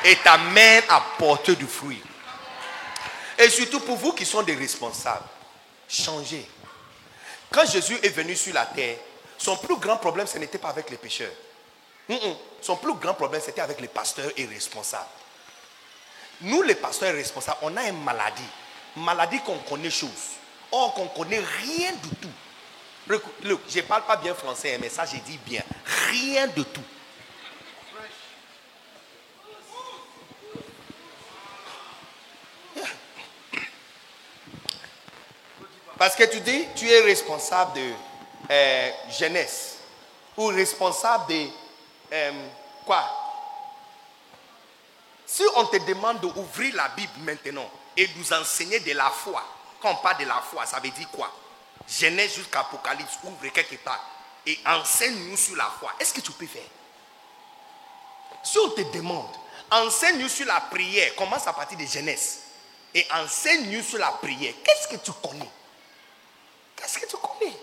et 0.05 0.17
t'amène 0.17 0.83
à 0.89 1.01
porter 1.19 1.55
du 1.57 1.67
fruit. 1.67 2.03
Et 3.39 3.49
surtout 3.49 3.81
pour 3.81 3.97
vous 3.97 4.13
qui 4.13 4.27
sont 4.27 4.43
des 4.43 4.55
responsables, 4.55 5.25
changez. 5.89 6.47
Quand 7.51 7.65
Jésus 7.67 7.99
est 8.03 8.11
venu 8.11 8.37
sur 8.37 8.55
la 8.55 8.67
terre, 8.67 8.97
son 9.39 9.57
plus 9.57 9.77
grand 9.77 9.97
problème, 9.97 10.27
ce 10.27 10.39
n'était 10.39 10.59
pas 10.59 10.69
avec 10.69 10.91
les 10.91 10.97
pécheurs. 10.97 11.33
Son 12.61 12.77
plus 12.77 12.95
grand 12.95 13.15
problème, 13.15 13.41
c'était 13.45 13.61
avec 13.61 13.81
les 13.81 13.89
pasteurs 13.89 14.31
et 14.37 14.45
responsables. 14.47 15.07
Nous, 16.43 16.63
les 16.63 16.75
pasteurs 16.75 17.15
responsables, 17.15 17.59
on 17.63 17.77
a 17.77 17.85
une 17.85 18.03
maladie. 18.03 18.43
Maladie 18.97 19.41
qu'on 19.41 19.59
connaît 19.59 19.91
chose. 19.91 20.11
Or, 20.73 20.95
qu'on 20.95 21.07
connaît 21.07 21.43
rien 21.63 21.93
du 21.93 22.09
tout. 22.17 22.29
Look, 23.11 23.61
je 23.69 23.79
ne 23.79 23.83
parle 23.83 24.05
pas 24.05 24.17
bien 24.17 24.35
français, 24.35 24.79
mais 24.81 24.89
ça, 24.89 25.05
j'ai 25.05 25.19
dit 25.19 25.39
bien. 25.39 25.63
Rien 26.11 26.47
de 26.47 26.63
tout. 26.63 26.85
Parce 35.99 36.17
que 36.17 36.25
tu 36.25 36.41
dis, 36.41 36.67
tu 36.77 36.89
es 36.89 37.01
responsable 37.01 37.75
de 37.75 37.93
euh, 38.51 38.91
jeunesse 39.19 39.79
ou 40.37 40.47
responsable 40.47 41.27
de 41.29 41.47
euh, 42.13 42.33
quoi? 42.87 43.05
Si 45.27 45.43
on 45.57 45.67
te 45.67 45.77
demande 45.87 46.21
d'ouvrir 46.21 46.75
la 46.75 46.89
Bible 46.89 47.13
maintenant 47.19 47.71
et 47.97 48.09
nous 48.17 48.33
enseigner 48.33 48.81
de 48.81 48.93
la 48.93 49.11
foi, 49.11 49.45
quand 49.83 49.93
on 49.93 49.97
parle 49.97 50.23
de 50.23 50.29
la 50.29 50.41
foi, 50.41 50.65
ça 50.65 50.81
veut 50.81 50.89
dire 50.91 51.09
quoi? 51.11 51.31
Genèse 51.91 52.35
jusqu'à 52.35 52.61
Apocalypse, 52.61 53.19
ouvre 53.25 53.49
quelque 53.49 53.77
part 53.77 54.05
et 54.47 54.59
enseigne-nous 54.65 55.37
sur 55.37 55.57
la 55.57 55.65
foi. 55.65 55.93
Est-ce 55.99 56.15
que 56.15 56.21
tu 56.21 56.31
peux 56.33 56.47
faire? 56.47 56.63
Si 58.45 58.59
on 58.59 58.71
te 58.71 58.81
demande, 58.97 59.35
enseigne-nous 59.71 60.29
sur 60.29 60.47
la 60.47 60.61
prière, 60.61 61.15
commence 61.17 61.47
à 61.47 61.53
partir 61.53 61.77
de 61.77 61.85
Genèse 61.85 62.41
et 62.95 63.07
enseigne-nous 63.13 63.83
sur 63.83 63.99
la 63.99 64.13
prière, 64.13 64.55
qu'est-ce 64.65 64.89
que 64.89 64.97
tu 64.97 65.13
connais? 65.13 65.51
Qu'est-ce 66.77 66.99
que 66.99 67.07
tu 67.07 67.17
connais? 67.17 67.55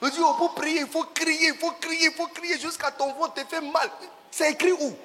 On 0.00 0.08
dit, 0.08 0.18
oh, 0.20 0.34
pour 0.34 0.54
prier, 0.54 0.80
il 0.82 0.86
faut 0.86 1.04
crier, 1.04 1.48
il 1.48 1.58
faut 1.58 1.72
crier, 1.72 2.06
il 2.06 2.12
faut 2.14 2.28
crier 2.28 2.60
jusqu'à 2.60 2.92
ton 2.92 3.12
ventre 3.14 3.34
te 3.34 3.44
fait 3.44 3.60
mal. 3.60 3.90
C'est 4.30 4.52
écrit 4.52 4.70
où? 4.72 4.96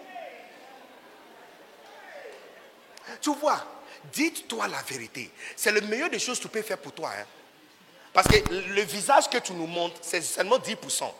Tu 3.19 3.33
vois, 3.33 3.65
dites-toi 4.13 4.67
la 4.67 4.81
vérité. 4.83 5.31
C'est 5.55 5.71
le 5.71 5.81
meilleur 5.81 6.09
des 6.09 6.19
choses 6.19 6.37
que 6.37 6.43
tu 6.43 6.49
peux 6.49 6.61
faire 6.61 6.77
pour 6.77 6.91
toi. 6.91 7.09
hein. 7.17 7.25
Parce 8.13 8.27
que 8.27 8.53
le 8.53 8.81
visage 8.81 9.27
que 9.29 9.39
tu 9.39 9.53
nous 9.53 9.65
montres, 9.65 9.97
c'est 10.01 10.21
seulement 10.21 10.59
10%. 10.59 11.11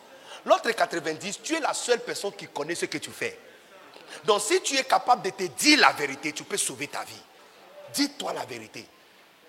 L'autre 0.46 0.70
90%, 0.70 1.42
tu 1.42 1.56
es 1.56 1.60
la 1.60 1.74
seule 1.74 2.00
personne 2.02 2.34
qui 2.34 2.48
connaît 2.48 2.76
ce 2.76 2.86
que 2.86 3.00
tu 3.00 3.10
fais. 3.10 3.38
Donc 4.26 4.42
si 4.42 4.62
tu 4.62 4.78
es 4.78 4.84
capable 4.84 5.24
de 5.24 5.32
te 5.32 5.44
dire 5.44 5.80
la 5.80 5.92
vérité, 5.92 6.32
tu 6.32 6.44
peux 6.44 6.58
sauver 6.58 6.88
ta 6.88 7.04
vie. 7.04 7.22
Dis-toi 7.94 8.34
la 8.34 8.46
vérité. 8.46 8.86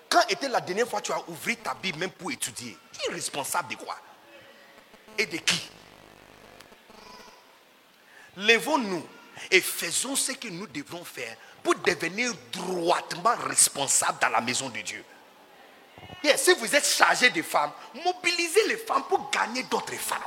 Quand 0.09 0.23
était 0.29 0.49
la 0.49 0.61
dernière 0.61 0.89
fois 0.89 1.01
que 1.01 1.07
tu 1.07 1.12
as 1.12 1.29
ouvert 1.29 1.57
ta 1.62 1.75
Bible 1.75 1.99
même 1.99 2.11
pour 2.11 2.31
étudier? 2.31 2.77
Tu 2.93 3.11
es 3.11 3.15
responsable 3.15 3.71
de 3.71 3.77
quoi? 3.77 3.97
Et 5.19 5.27
de 5.27 5.37
qui? 5.39 5.71
Lèvons-nous 8.37 9.07
et 9.51 9.61
faisons 9.61 10.16
ce 10.16 10.33
que 10.33 10.49
nous 10.49 10.66
devons 10.69 11.05
faire 11.05 11.37
pour 11.62 11.75
devenir 11.77 12.33
droitement 12.53 13.35
responsables 13.37 14.19
dans 14.21 14.29
la 14.29 14.41
maison 14.41 14.69
de 14.69 14.81
Dieu. 14.81 15.05
Si 16.37 16.55
vous 16.55 16.75
êtes 16.75 16.87
chargé 16.87 17.31
de 17.31 17.43
femmes, 17.43 17.71
mobilisez 18.05 18.67
les 18.69 18.79
femmes 18.79 19.05
pour 19.05 19.31
gagner 19.31 19.63
d'autres 19.65 19.95
femmes. 19.97 20.19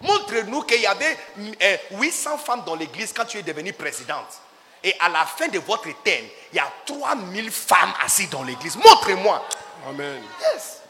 Montre-nous 0.00 0.62
qu'il 0.62 0.80
y 0.80 0.86
avait 0.86 1.16
euh, 1.62 1.76
800 1.92 2.38
femmes 2.38 2.62
dans 2.64 2.74
l'église 2.74 3.12
quand 3.12 3.24
tu 3.24 3.38
es 3.38 3.42
devenue 3.42 3.72
présidente. 3.72 4.26
Et 4.84 4.94
à 5.00 5.08
la 5.08 5.26
fin 5.26 5.48
de 5.48 5.58
votre 5.58 5.88
terme, 6.04 6.26
il 6.52 6.56
y 6.56 6.60
a 6.60 6.70
3000 6.86 7.50
femmes 7.50 7.92
assises 8.04 8.30
dans 8.30 8.44
l'église. 8.44 8.76
Montrez-moi. 8.76 9.44
Amen. 9.88 10.22
Yes. 10.40 10.82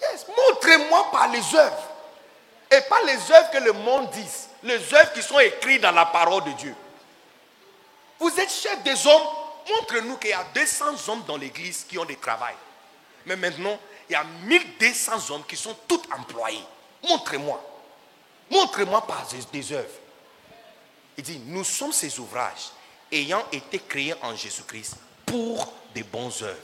Yes. 0.00 0.26
Montrez-moi 0.36 1.10
par 1.12 1.28
les 1.28 1.54
œuvres. 1.54 1.90
Et 2.70 2.80
pas 2.88 3.02
les 3.06 3.32
œuvres 3.32 3.50
que 3.52 3.58
le 3.58 3.72
monde 3.72 4.10
dit. 4.10 4.28
Les 4.64 4.94
œuvres 4.94 5.12
qui 5.12 5.22
sont 5.22 5.38
écrites 5.38 5.82
dans 5.82 5.92
la 5.92 6.06
parole 6.06 6.42
de 6.44 6.50
Dieu. 6.52 6.74
Vous 8.18 8.40
êtes 8.40 8.50
chef 8.50 8.82
des 8.82 9.06
hommes. 9.06 9.22
Montre-nous 9.70 10.16
qu'il 10.16 10.30
y 10.30 10.32
a 10.32 10.44
200 10.54 10.86
hommes 11.08 11.22
dans 11.26 11.36
l'église 11.36 11.84
qui 11.88 11.98
ont 11.98 12.04
des 12.04 12.16
travail. 12.16 12.54
Mais 13.26 13.36
maintenant, 13.36 13.78
il 14.08 14.12
y 14.12 14.16
a 14.16 14.24
1200 14.44 15.12
hommes 15.30 15.42
qui 15.48 15.56
sont 15.56 15.76
tous 15.88 16.00
employés. 16.16 16.62
Montrez-moi. 17.08 17.60
Montrez-moi 18.50 19.06
par 19.06 19.26
des- 19.52 19.72
œuvres. 19.72 19.88
Il 21.16 21.24
dit, 21.24 21.40
nous 21.46 21.64
sommes 21.64 21.92
ces 21.92 22.18
ouvrages 22.18 22.70
ayant 23.10 23.44
été 23.52 23.78
créés 23.78 24.14
en 24.22 24.34
Jésus-Christ 24.34 24.96
pour 25.24 25.72
des 25.94 26.02
bonnes 26.02 26.32
œuvres. 26.42 26.56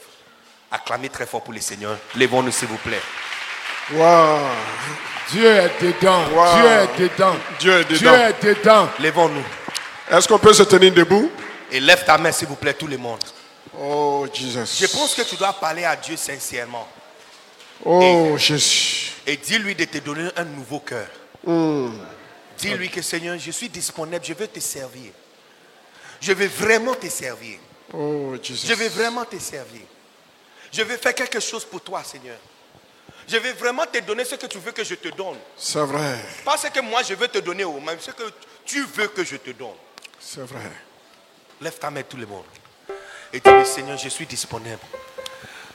Acclamez 0.70 1.08
très 1.08 1.26
fort 1.26 1.42
pour 1.42 1.52
le 1.52 1.60
Seigneur. 1.60 1.96
Lèvons-nous, 2.14 2.50
s'il 2.52 2.68
vous 2.68 2.76
plaît. 2.78 3.00
Wow. 3.92 4.38
Dieu 5.30 5.46
est 5.46 5.82
dedans. 5.82 6.24
Wow. 6.32 6.54
Dieu 6.56 6.66
est 6.70 6.98
dedans. 7.08 7.36
Dieu 7.58 7.72
est 7.80 7.84
Dieu 7.84 7.98
dedans. 7.98 8.14
est 8.14 8.44
dedans. 8.44 8.88
Lèvons-nous. 8.98 9.44
Est-ce 10.10 10.28
qu'on 10.28 10.38
peut 10.38 10.52
se 10.52 10.62
tenir 10.64 10.92
debout? 10.92 11.30
Et 11.72 11.80
lève 11.80 12.04
ta 12.04 12.18
main, 12.18 12.32
s'il 12.32 12.48
vous 12.48 12.56
plaît, 12.56 12.74
tout 12.74 12.86
le 12.88 12.98
monde. 12.98 13.22
Oh, 13.78 14.26
Jesus. 14.32 14.78
Je 14.78 14.86
pense 14.86 15.14
que 15.14 15.22
tu 15.22 15.36
dois 15.36 15.52
parler 15.52 15.84
à 15.84 15.96
Dieu 15.96 16.16
sincèrement. 16.16 16.88
Oh, 17.84 18.36
Jésus. 18.36 19.12
Et 19.26 19.36
dis-lui 19.36 19.74
de 19.74 19.84
te 19.84 19.98
donner 19.98 20.30
un 20.36 20.44
nouveau 20.44 20.80
cœur. 20.80 21.08
Dis-lui 22.58 22.90
que 22.90 23.00
Seigneur, 23.00 23.38
je 23.38 23.50
suis 23.50 23.68
disponible, 23.68 24.24
je 24.24 24.34
veux 24.34 24.48
te 24.48 24.60
servir. 24.60 25.12
Je 26.20 26.32
veux 26.32 26.48
vraiment 26.48 26.94
te 26.94 27.08
servir. 27.08 27.58
Oh, 27.92 28.34
Jesus. 28.42 28.66
Je 28.66 28.74
veux 28.74 28.88
vraiment 28.88 29.24
te 29.24 29.38
servir. 29.38 29.82
Je 30.72 30.82
veux 30.82 30.96
faire 30.96 31.14
quelque 31.14 31.40
chose 31.40 31.64
pour 31.64 31.80
toi, 31.80 32.02
Seigneur. 32.04 32.38
Je 33.26 33.36
veux 33.36 33.52
vraiment 33.52 33.86
te 33.86 33.98
donner 33.98 34.24
ce 34.24 34.34
que 34.34 34.46
tu 34.46 34.58
veux 34.58 34.72
que 34.72 34.82
je 34.82 34.96
te 34.96 35.08
donne. 35.08 35.38
C'est 35.56 35.80
vrai. 35.80 36.18
Pas 36.44 36.56
ce 36.56 36.66
que 36.66 36.80
moi 36.80 37.02
je 37.02 37.14
veux 37.14 37.28
te 37.28 37.38
donner, 37.38 37.64
même 37.64 38.00
ce 38.00 38.10
que 38.10 38.24
tu 38.64 38.82
veux 38.82 39.06
que 39.08 39.24
je 39.24 39.36
te 39.36 39.50
donne. 39.50 39.76
C'est 40.18 40.42
vrai. 40.42 40.70
Lève 41.60 41.78
ta 41.78 41.90
main, 41.90 42.02
tout 42.02 42.16
le 42.16 42.26
monde. 42.26 42.44
Et 43.32 43.40
dis, 43.40 43.50
Seigneur, 43.66 43.96
je 43.96 44.08
suis 44.08 44.26
disponible. 44.26 44.78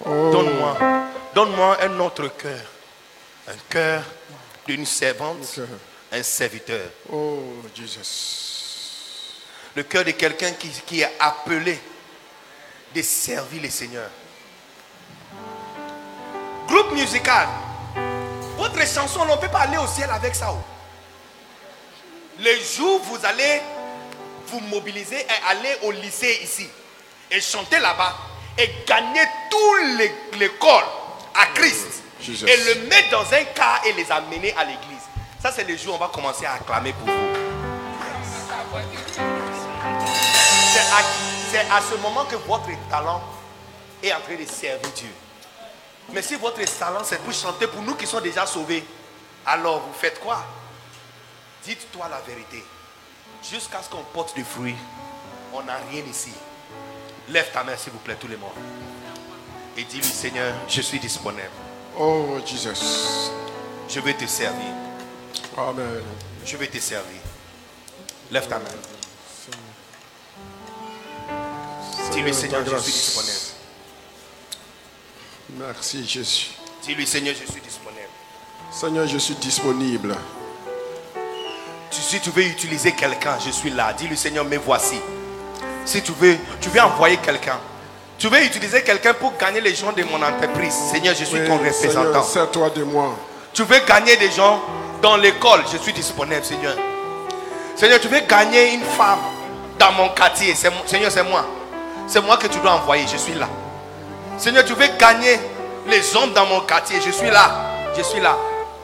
Donne-moi, 0.04 0.78
donne-moi 1.34 1.78
un 1.82 2.00
autre 2.00 2.28
cœur. 2.30 2.60
Un 3.48 3.56
cœur 3.70 4.04
d'une 4.68 4.86
servante, 4.86 5.60
un 6.12 6.24
serviteur. 6.24 6.90
Oh, 7.12 7.40
Jesus. 7.74 9.42
Le 9.76 9.84
cœur 9.84 10.04
de 10.04 10.12
quelqu'un 10.12 10.52
qui, 10.54 10.70
qui 10.86 11.02
est 11.02 11.12
appelé 11.20 11.80
de 12.94 13.02
servir 13.02 13.62
le 13.62 13.70
Seigneur. 13.70 14.10
Groupe 16.68 16.92
musical. 16.94 17.48
Votre 18.58 18.86
chanson, 18.88 19.22
on 19.22 19.36
ne 19.36 19.40
peut 19.40 19.50
pas 19.50 19.60
aller 19.62 19.78
au 19.78 19.88
ciel 19.88 20.10
avec 20.10 20.34
ça. 20.36 20.52
oh. 20.52 20.58
Le 22.40 22.52
jour 22.76 23.00
où 23.02 23.16
vous 23.16 23.26
allez 23.26 23.62
vous 24.48 24.60
mobiliser 24.62 25.20
et 25.20 25.50
aller 25.52 25.78
au 25.84 25.92
lycée 25.92 26.40
ici 26.44 26.68
et 27.32 27.42
chanter 27.42 27.80
là-bas 27.80 28.16
et 28.58 28.70
gagner 28.88 29.24
tout 29.50 29.76
l'é- 29.98 30.16
l'école 30.40 30.84
à 31.34 31.48
Christ 31.48 32.04
Jesus. 32.22 32.46
et 32.48 32.58
le 32.58 32.88
mettre 32.88 33.10
dans 33.12 33.34
un 33.34 33.44
car 33.56 33.82
et 33.86 33.94
les 33.94 34.12
amener 34.12 34.54
à 34.56 34.64
l'église. 34.64 35.02
Ça, 35.42 35.52
c'est 35.52 35.64
le 35.66 35.76
jour 35.78 35.94
où 35.94 35.98
on 35.98 36.00
va 36.00 36.08
commencer 36.08 36.46
à 36.46 36.54
acclamer 36.54 36.94
pour 36.94 37.08
vous. 37.08 37.34
C'est 40.74 40.80
à, 40.80 41.04
c'est 41.52 41.72
à 41.72 41.82
ce 41.82 41.96
moment 42.02 42.26
que 42.26 42.36
votre 42.36 42.68
talent 42.90 43.22
est 44.04 44.12
en 44.14 44.20
train 44.22 44.36
de 44.36 44.46
servir 44.46 44.90
Dieu. 44.96 45.10
Mais 46.12 46.22
si 46.22 46.36
votre 46.36 46.64
talent 46.78 47.02
c'est 47.04 47.20
pour 47.22 47.34
chanter 47.34 47.68
pour 47.68 47.82
nous 47.82 47.96
qui 47.96 48.06
sommes 48.06 48.24
déjà 48.24 48.46
sauvés, 48.46 48.84
alors 49.46 49.80
vous 49.80 49.94
faites 50.00 50.20
quoi? 50.20 50.44
Dites-toi 51.64 52.08
la 52.10 52.20
vérité. 52.22 52.64
Jusqu'à 53.50 53.82
ce 53.82 53.90
qu'on 53.90 54.04
porte 54.14 54.36
des 54.36 54.44
fruits, 54.44 54.76
on 55.54 55.62
n'a 55.64 55.78
rien 55.92 56.04
ici. 56.10 56.32
Lève 57.30 57.52
ta 57.52 57.64
main 57.64 57.76
s'il 57.76 57.92
vous 57.92 58.00
plaît 58.00 58.18
tout 58.20 58.28
le 58.28 58.38
monde. 58.38 58.52
Et 59.78 59.84
dis-lui 59.84 60.04
Seigneur, 60.04 60.54
je 60.68 60.82
suis 60.82 61.00
disponible. 61.00 61.50
Oh, 61.98 62.38
Jesus. 62.46 63.32
Je 63.90 64.00
vais 64.00 64.14
te 64.14 64.26
servir. 64.26 64.74
Amen. 65.58 66.02
Je 66.46 66.58
vais 66.58 66.68
te 66.68 66.80
servir. 66.80 67.20
Lève 68.32 68.48
ta 68.48 68.60
main. 68.60 68.66
Dis-lui 72.12 72.34
Seigneur, 72.34 72.64
je 72.66 72.78
suis 72.78 72.92
disponible. 72.92 73.56
Merci, 75.58 76.06
Jésus. 76.08 76.52
Dis-lui 76.84 77.06
Seigneur, 77.08 77.34
je 77.34 77.52
suis 77.52 77.62
disponible. 77.62 78.02
Seigneur, 78.72 79.08
je 79.08 79.18
suis 79.18 79.36
disponible. 79.36 80.16
Si 81.92 82.20
tu 82.20 82.30
veux 82.30 82.44
utiliser 82.44 82.92
quelqu'un, 82.92 83.38
je 83.40 83.50
suis 83.50 83.72
là. 83.72 83.94
Dis-lui 83.94 84.16
Seigneur, 84.16 84.46
me 84.46 84.58
voici. 84.58 85.00
Si 85.86 86.02
tu 86.02 86.12
veux, 86.14 86.38
tu 86.60 86.70
veux 86.70 86.82
envoyer 86.82 87.18
quelqu'un. 87.18 87.58
Tu 88.18 88.28
veux 88.28 88.44
utiliser 88.44 88.82
quelqu'un 88.82 89.14
pour 89.14 89.34
gagner 89.38 89.62
les 89.62 89.76
gens 89.76 89.92
de 89.92 90.04
mon 90.04 90.22
entreprise. 90.22 90.74
Seigneur, 90.92 91.14
je 91.18 91.26
suis 91.26 91.40
Oui, 91.40 91.48
ton 91.48 91.58
représentant. 91.58 92.04
Seigneur, 92.04 92.26
sers-toi 92.26 92.70
de 92.72 92.84
moi. 92.84 93.16
Tu 93.54 93.64
veux 93.64 93.80
gagner 93.88 94.16
des 94.18 94.32
gens 94.32 94.62
dans 95.02 95.18
l'école, 95.18 95.62
je 95.72 95.78
suis 95.78 95.94
disponible, 95.94 96.44
Seigneur. 96.44 96.76
Seigneur, 97.76 98.00
tu 98.00 98.08
veux 98.08 98.22
gagner 98.22 98.74
une 98.74 98.84
femme 98.84 99.20
dans 99.78 99.92
mon 99.92 100.10
quartier, 100.10 100.56
Seigneur, 100.56 101.12
c'est 101.12 101.24
moi. 101.24 101.46
C'est 102.08 102.22
moi 102.22 102.38
que 102.38 102.48
tu 102.48 102.60
dois 102.60 102.74
envoyer. 102.74 103.06
Je 103.12 103.18
suis 103.18 103.34
là. 103.34 103.48
Seigneur, 104.38 104.64
tu 104.66 104.74
veux 104.74 104.88
gagner 105.00 105.40
les 105.88 106.16
hommes 106.16 106.34
dans 106.34 106.46
mon 106.46 106.62
quartier. 106.62 107.00
Je 107.06 107.12
suis 107.12 107.30
là. 107.30 107.52
Je 107.98 108.04
suis 108.04 108.20
là. 108.20 108.38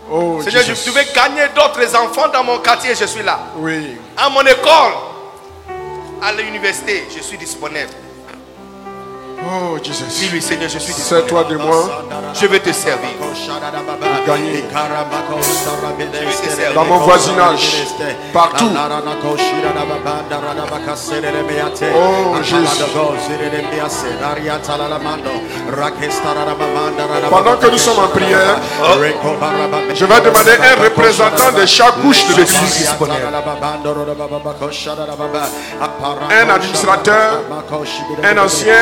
Oh, 0.10 0.42
Seigneur, 0.42 0.64
Jesus. 0.64 0.84
tu 0.84 0.90
veux 0.90 1.04
gagner 1.14 1.48
d'autres 1.56 1.96
enfants 1.96 2.28
dans 2.30 2.44
mon 2.44 2.60
quartier. 2.60 2.96
Je 2.96 3.06
suis 3.06 3.24
là. 3.24 3.40
Oui. 3.58 3.98
À 4.18 4.30
mon 4.30 4.42
école, 4.42 4.94
à 6.22 6.32
l'université, 6.32 7.04
je 7.14 7.22
suis 7.22 7.38
disponible. 7.38 7.90
Oh, 9.44 9.78
Jesus. 9.84 10.20
Dis-lui, 10.20 10.42
Seigneur, 10.42 10.70
je 10.70 10.78
suis 10.78 10.94
disponible. 10.94 11.28
Sers-toi 11.28 11.44
de 11.46 11.58
moi 11.58 12.04
Je 12.40 12.46
vais 12.46 12.60
te 12.60 12.72
servir. 12.72 13.10
gagner 14.28 14.64
dans 16.76 16.86
mon 16.86 16.98
voisinage, 16.98 17.86
partout. 18.32 18.70
Oh 21.96 22.36
Jésus. 22.44 22.84
Pendant 27.30 27.56
que 27.58 27.68
nous 27.68 27.78
sommes 27.78 28.00
en 28.00 28.08
prière, 28.08 28.58
je 29.94 30.06
vais 30.06 30.22
demander 30.22 30.52
un 30.52 30.84
représentant 30.84 31.52
de 31.58 31.66
chaque 31.66 31.96
couche 32.02 32.28
de 32.28 32.36
l'église. 32.36 32.90
Un 36.30 36.50
administrateur, 36.50 37.42
un 38.24 38.38
ancien, 38.38 38.74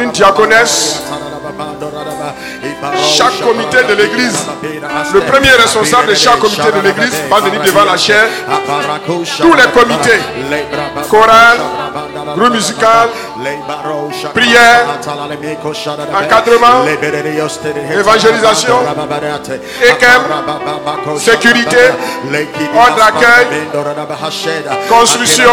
une 0.00 0.10
diaconesse, 0.10 1.02
chaque 3.16 3.40
comité 3.40 3.78
de 3.88 3.94
l'église. 3.94 4.46
Le 5.14 5.20
premier 5.20 5.50
responsable 5.50 6.08
de 6.08 6.14
chaque 6.14 6.38
comité 6.38 6.70
de 6.74 6.80
l'église 6.86 7.14
va 7.30 7.40
venir 7.40 7.62
devant 7.62 7.84
la 7.84 7.96
chaire. 7.96 8.28
Tous 9.06 9.54
les 9.54 9.70
comités, 9.72 10.20
chorale, 11.10 11.58
groupe 12.36 12.52
musical, 12.52 13.08
prière, 14.34 14.86
encadrement, 16.14 16.84
évangélisation, 17.98 18.76
sécurité, 21.18 21.76
ordre 22.76 22.96
d'accueil, 22.96 23.46
construction, 24.88 25.50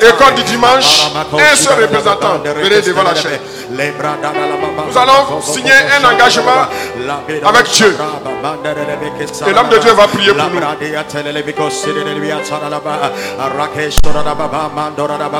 école 0.00 0.34
du 0.34 0.42
dimanche, 0.42 1.10
un 1.34 1.56
seul 1.56 1.82
représentant. 1.82 2.38
Venez 2.44 2.80
devant 2.82 3.02
la 3.02 3.14
chaire. 3.14 3.40
Nous 3.70 4.98
allons 4.98 5.40
signer 5.40 5.72
un 5.72 6.04
engagement 6.04 6.68
avec 7.44 7.66
Dieu. 7.70 7.96
Et 9.46 9.52
l'homme 9.52 9.68
de 9.68 9.78
Dieu 9.78 9.92
va 9.92 10.06
prier 10.06 10.32
pour 10.32 10.50
nous. 10.50 10.60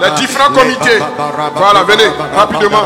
Les 0.02 0.10
différents 0.20 0.52
comités. 0.52 0.98
Voilà, 1.56 1.82
venez 1.82 2.10
rapidement. 2.34 2.84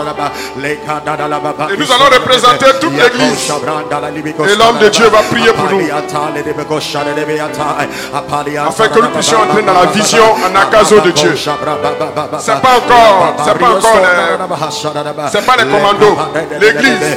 Et 1.70 1.76
nous 1.76 1.92
allons 1.92 2.10
représenter 2.12 2.66
toute 2.80 2.92
l'église. 2.92 3.52
Et 4.50 4.56
l'homme 4.56 4.78
de 4.78 4.88
Dieu 4.88 5.06
va 5.08 5.22
prier 5.30 5.52
pour 5.52 5.70
nous. 5.70 5.80
Afin 8.66 8.88
que 8.88 9.00
nous 9.00 9.08
puissions 9.10 9.38
entrer 9.40 9.62
dans 9.62 9.74
la 9.74 9.86
vision 9.86 10.24
en 10.24 10.54
acaso 10.56 11.00
de 11.00 11.10
Dieu. 11.10 11.34
C'est 11.36 12.60
pas 12.60 12.76
encore, 12.76 13.34
c'est 13.44 13.58
pas 13.58 13.70
encore 13.70 14.00
les, 14.00 15.30
c'est 15.30 15.44
pas 15.46 15.56
les 15.56 15.64
commandos. 15.70 16.16
L'église, 16.60 17.16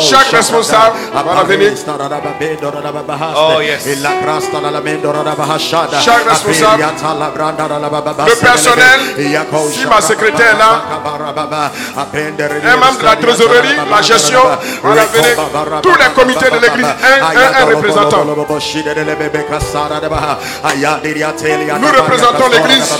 chaque 0.00 0.28
responsable 0.28 0.96
va 1.14 1.42
venir. 1.44 1.72
Oh, 3.36 3.60
yes. 3.60 3.86
Chaque 6.00 6.28
responsable, 6.28 6.84
le 8.34 8.40
personnel, 8.46 9.00
si 9.72 9.86
ma 9.86 10.00
secrétaire 10.00 10.54
est 10.54 10.58
là, 10.58 10.82
un 12.72 12.76
membre 12.76 12.98
de 12.98 13.04
la 13.04 13.16
trésorerie, 13.16 13.76
la 13.90 14.02
gestion. 14.02 14.40
Tous 15.82 15.96
les 15.98 16.10
comités 16.14 16.50
de 16.50 16.58
l'église, 16.58 16.86
un, 16.86 17.24
un, 17.24 17.62
un 17.62 17.64
représentant. 17.74 18.24
Nous 21.80 21.88
représentons 22.00 22.48
l'église. 22.50 22.90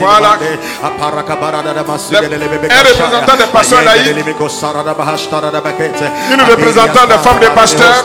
Voilà. 0.00 0.36
Un 2.70 2.82
représentant 2.82 3.36
des 3.36 3.46
pasteurs 3.52 3.82
laïcs. 3.84 4.16
Une 6.32 6.42
représentant 6.42 7.06
des 7.06 7.18
femmes 7.18 7.38
des 7.40 7.50
pasteurs. 7.50 8.04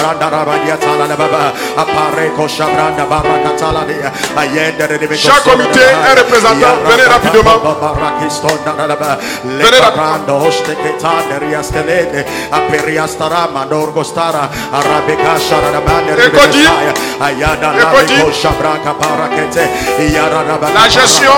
Chaque 5.17 5.43
comité, 5.43 5.79
un 6.11 6.15
représentant. 6.21 6.75
Venez 6.89 7.03
rapidement. 7.03 7.57
Venez 9.65 9.79
rapidement. 9.79 10.03
La 20.73 20.89
gestion. 20.89 21.31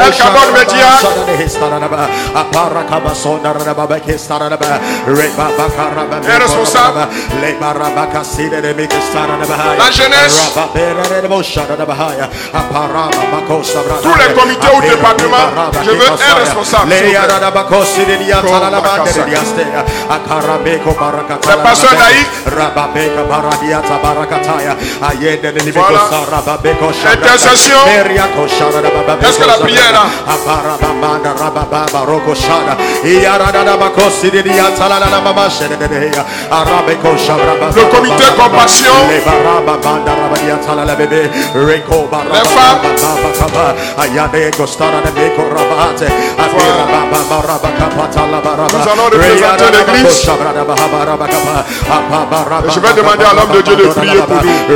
El 0.00 0.12
Kabod 0.16 0.50
Media. 0.54 0.86
Un 6.34 6.38
responsable. 6.38 7.08
La 9.78 9.90
jeunesse. 9.90 10.52
Tous 14.02 14.14
les 14.18 14.32
comités 14.34 14.68
ou 14.76 14.80
départements, 14.80 15.48
je 15.84 15.90
veux 15.90 16.06
un 16.30 16.34
responsable. 16.44 16.88
s'il 19.06 19.22
vous 19.22 19.26
plaît. 19.26 19.64
Les 21.48 21.62
pasteurs 21.62 21.98
laïcs. 21.98 22.28
Intercession. 27.12 27.78
Est-ce 29.28 29.38
que 29.38 29.46
la 29.46 29.58
prière 29.64 29.94
Le 37.76 37.82
comité 37.94 38.24
compassion. 38.36 38.92
Les 42.32 42.48
femmes. 42.48 42.82
Nous 48.72 48.88
allons 48.92 49.04
représenter 49.04 49.70
l'église. 49.76 50.30
Je 52.74 52.80
vais 52.80 52.92
demander 52.94 53.24
à 53.24 53.34
l'homme 53.34 53.52
de 53.56 53.60
Dieu 53.62 53.76
de 53.76 53.86
prier 53.88 54.20
pour 54.22 54.36
nous. 54.42 54.68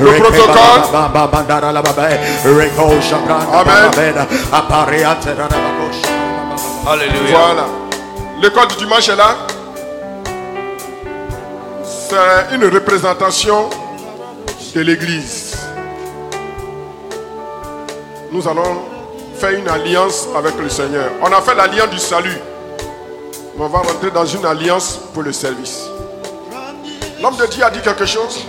Le 0.00 0.10
protocole. 0.20 0.82
Alléluia. 6.90 7.36
Voilà. 7.38 7.64
L'école 8.40 8.68
du 8.68 8.76
dimanche 8.76 9.08
est 9.08 9.16
là. 9.16 9.30
C'est 12.08 12.54
une 12.54 12.64
représentation 12.64 13.68
de 14.74 14.80
l'église. 14.80 15.54
Nous 18.32 18.48
allons 18.48 18.82
faire 19.36 19.50
une 19.50 19.68
alliance 19.68 20.26
avec 20.34 20.54
le 20.58 20.70
Seigneur. 20.70 21.10
On 21.20 21.30
a 21.30 21.42
fait 21.42 21.54
l'alliance 21.54 21.90
du 21.90 21.98
salut. 21.98 22.38
Mais 23.56 23.62
on 23.62 23.68
va 23.68 23.80
rentrer 23.80 24.10
dans 24.10 24.24
une 24.24 24.46
alliance 24.46 24.98
pour 25.12 25.22
le 25.22 25.34
service. 25.34 25.84
L'homme 27.20 27.36
de 27.36 27.44
Dieu 27.44 27.62
a 27.62 27.68
dit 27.68 27.82
quelque 27.82 28.06
chose. 28.06 28.42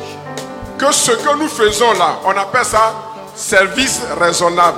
Que 0.78 0.94
ce 0.94 1.12
que 1.12 1.38
nous 1.38 1.50
faisons 1.50 1.92
là, 1.94 2.20
on 2.24 2.32
appelle 2.32 2.64
ça 2.64 2.94
service 3.36 4.00
raisonnable. 4.22 4.78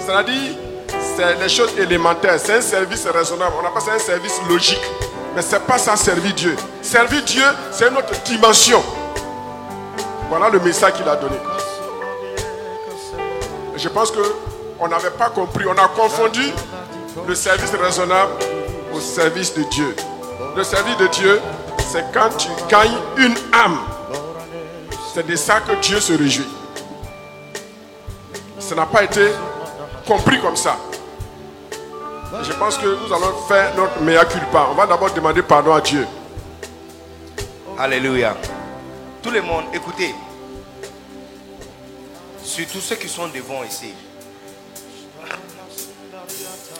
C'est-à-dire, 0.00 0.56
c'est 1.16 1.40
les 1.40 1.48
choses 1.48 1.70
élémentaires. 1.78 2.40
C'est 2.42 2.54
un 2.54 2.60
service 2.60 3.06
raisonnable. 3.06 3.52
On 3.62 3.66
appelle 3.68 3.82
ça 3.82 3.92
un 3.92 3.98
service 4.00 4.40
logique. 4.48 4.82
Mais 5.34 5.42
ce 5.42 5.54
n'est 5.54 5.60
pas 5.60 5.78
ça 5.78 5.96
servir 5.96 6.34
Dieu. 6.34 6.56
Servir 6.82 7.22
Dieu, 7.24 7.44
c'est 7.70 7.88
une 7.88 7.96
autre 7.96 8.12
dimension. 8.24 8.82
Voilà 10.28 10.48
le 10.48 10.60
message 10.60 10.94
qu'il 10.94 11.08
a 11.08 11.16
donné. 11.16 11.36
Je 13.76 13.88
pense 13.88 14.12
qu'on 14.12 14.88
n'avait 14.88 15.10
pas 15.10 15.30
compris. 15.30 15.64
On 15.66 15.72
a 15.72 15.88
confondu 15.88 16.52
le 17.26 17.34
service 17.34 17.70
raisonnable 17.72 18.32
au 18.94 19.00
service 19.00 19.54
de 19.54 19.62
Dieu. 19.64 19.96
Le 20.56 20.64
service 20.64 20.96
de 20.98 21.06
Dieu, 21.08 21.40
c'est 21.90 22.04
quand 22.12 22.30
tu 22.36 22.48
gagnes 22.68 22.96
une 23.16 23.34
âme. 23.52 23.78
C'est 25.14 25.26
de 25.26 25.36
ça 25.36 25.60
que 25.60 25.74
Dieu 25.80 26.00
se 26.00 26.12
réjouit. 26.12 26.48
Ça 28.58 28.74
n'a 28.74 28.86
pas 28.86 29.04
été 29.04 29.28
compris 30.06 30.40
comme 30.40 30.56
ça. 30.56 30.76
Je 32.40 32.52
pense 32.54 32.78
que 32.78 32.86
nous 32.86 33.12
allons 33.12 33.36
faire 33.46 33.74
notre 33.76 34.00
meilleur 34.00 34.26
culpa. 34.26 34.68
On 34.70 34.74
va 34.74 34.86
d'abord 34.86 35.12
demander 35.12 35.42
pardon 35.42 35.74
à 35.74 35.80
Dieu. 35.80 36.06
Alléluia. 37.78 38.34
Tout 39.22 39.30
le 39.30 39.42
monde, 39.42 39.64
écoutez. 39.74 40.14
Surtout 42.42 42.80
ceux 42.80 42.96
qui 42.96 43.08
sont 43.08 43.28
devant 43.28 43.62
ici. 43.64 43.92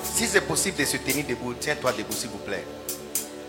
Si 0.03 0.27
c'est 0.27 0.41
possible 0.41 0.79
de 0.79 0.85
se 0.85 0.97
tenir 0.97 1.27
debout, 1.27 1.55
tiens-toi 1.59 1.93
debout 1.93 2.13
s'il 2.13 2.31
vous 2.31 2.39
plaît. 2.39 2.65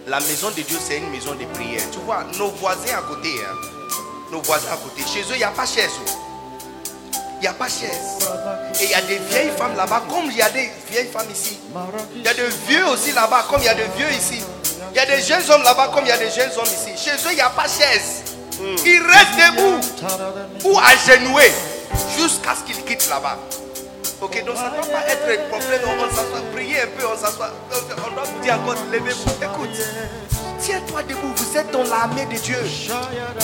La 0.08 0.20
maison 0.20 0.50
de 0.50 0.62
Dieu, 0.62 0.78
c'est 0.80 0.98
une 0.98 1.10
maison 1.10 1.34
de 1.36 1.46
prière. 1.46 1.82
Tu 1.92 2.00
vois, 2.00 2.26
nos 2.38 2.50
voisins 2.50 2.98
à 2.98 3.02
côté, 3.02 3.30
hein, 3.30 3.56
nos 4.32 4.42
voisins 4.42 4.74
à 4.74 4.78
côté, 4.78 5.02
chez 5.08 5.22
eux, 5.22 5.36
il 5.36 5.38
n'y 5.38 5.44
a 5.44 5.52
pas 5.52 5.66
chaise. 5.66 5.92
Il 7.36 7.40
n'y 7.42 7.48
a 7.48 7.54
pas 7.54 7.70
chaise. 7.70 8.20
Et 8.82 8.86
il 8.86 8.90
y 8.90 8.94
a 8.94 9.02
des 9.02 9.18
vieilles 9.30 9.52
femmes 9.58 9.76
là-bas, 9.76 10.04
comme 10.10 10.26
il 10.32 10.38
y 10.38 10.42
a 10.42 10.50
des 10.50 10.72
vieilles 10.90 11.08
femmes 11.12 11.30
ici. 11.32 11.60
Il 12.16 12.24
y 12.24 12.28
a 12.28 12.34
des 12.34 12.48
vieux 12.68 12.86
aussi 12.88 13.12
là-bas, 13.12 13.46
comme 13.50 13.62
il 13.62 13.66
y 13.66 13.70
a 13.70 13.76
des 13.76 13.88
vieux 13.96 14.12
ici. 14.12 14.42
Il 14.92 14.98
y 14.98 15.00
a 15.00 15.06
des 15.06 15.22
jeunes 15.22 15.50
hommes 15.50 15.64
là-bas, 15.64 15.92
comme 15.94 16.06
il 16.06 16.10
y 16.10 16.12
a 16.12 16.18
des 16.18 16.30
jeunes 16.30 16.52
hommes 16.58 16.66
ici. 16.66 16.92
Chez 16.98 17.12
eux, 17.12 17.32
il 17.32 17.36
n'y 17.36 17.42
a 17.42 17.50
pas 17.50 17.68
chaise. 17.68 18.24
Ils 18.86 19.02
restent 19.02 19.38
debout 19.38 19.80
ou 20.64 20.80
agenoués 20.80 21.52
jusqu'à 22.18 22.56
ce 22.56 22.64
qu'ils 22.66 22.84
quittent 22.84 23.10
là-bas. 23.10 23.38
Ok, 24.22 24.44
donc 24.46 24.56
ça 24.56 24.70
ne 24.70 24.76
doit 24.76 24.86
pas 24.86 25.08
être 25.08 25.24
un 25.28 25.50
problème. 25.50 25.82
On 25.86 26.10
s'assoit, 26.10 26.42
prier 26.54 26.82
un 26.82 26.88
peu, 26.88 27.06
on 27.06 27.18
s'assoit. 27.18 27.52
On 27.72 28.14
doit 28.14 28.24
vous 28.24 28.42
dire 28.42 28.56
encore, 28.56 28.76
levez-vous. 28.92 29.30
Écoute, 29.42 29.78
tiens-toi 30.64 31.04
debout. 31.04 31.34
Vous 31.36 31.58
êtes 31.58 31.72
dans 31.72 31.84
l'armée 31.84 32.26
de 32.26 32.38
Dieu. 32.38 32.58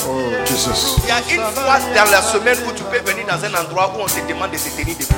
Oh, 0.07 0.19
Jesus. 0.45 0.97
Il 1.03 1.09
y 1.09 1.11
a 1.11 1.19
une 1.35 1.53
fois 1.53 1.79
dans 1.95 2.09
la 2.09 2.21
semaine 2.21 2.57
où 2.67 2.71
tu 2.71 2.83
peux 2.83 2.99
venir 2.99 3.25
dans 3.27 3.43
un 3.43 3.61
endroit 3.61 3.93
où 3.95 4.01
on 4.01 4.05
te 4.05 4.27
demande 4.27 4.51
de 4.51 4.57
se 4.57 4.69
tenir 4.69 4.95
debout. 4.97 5.13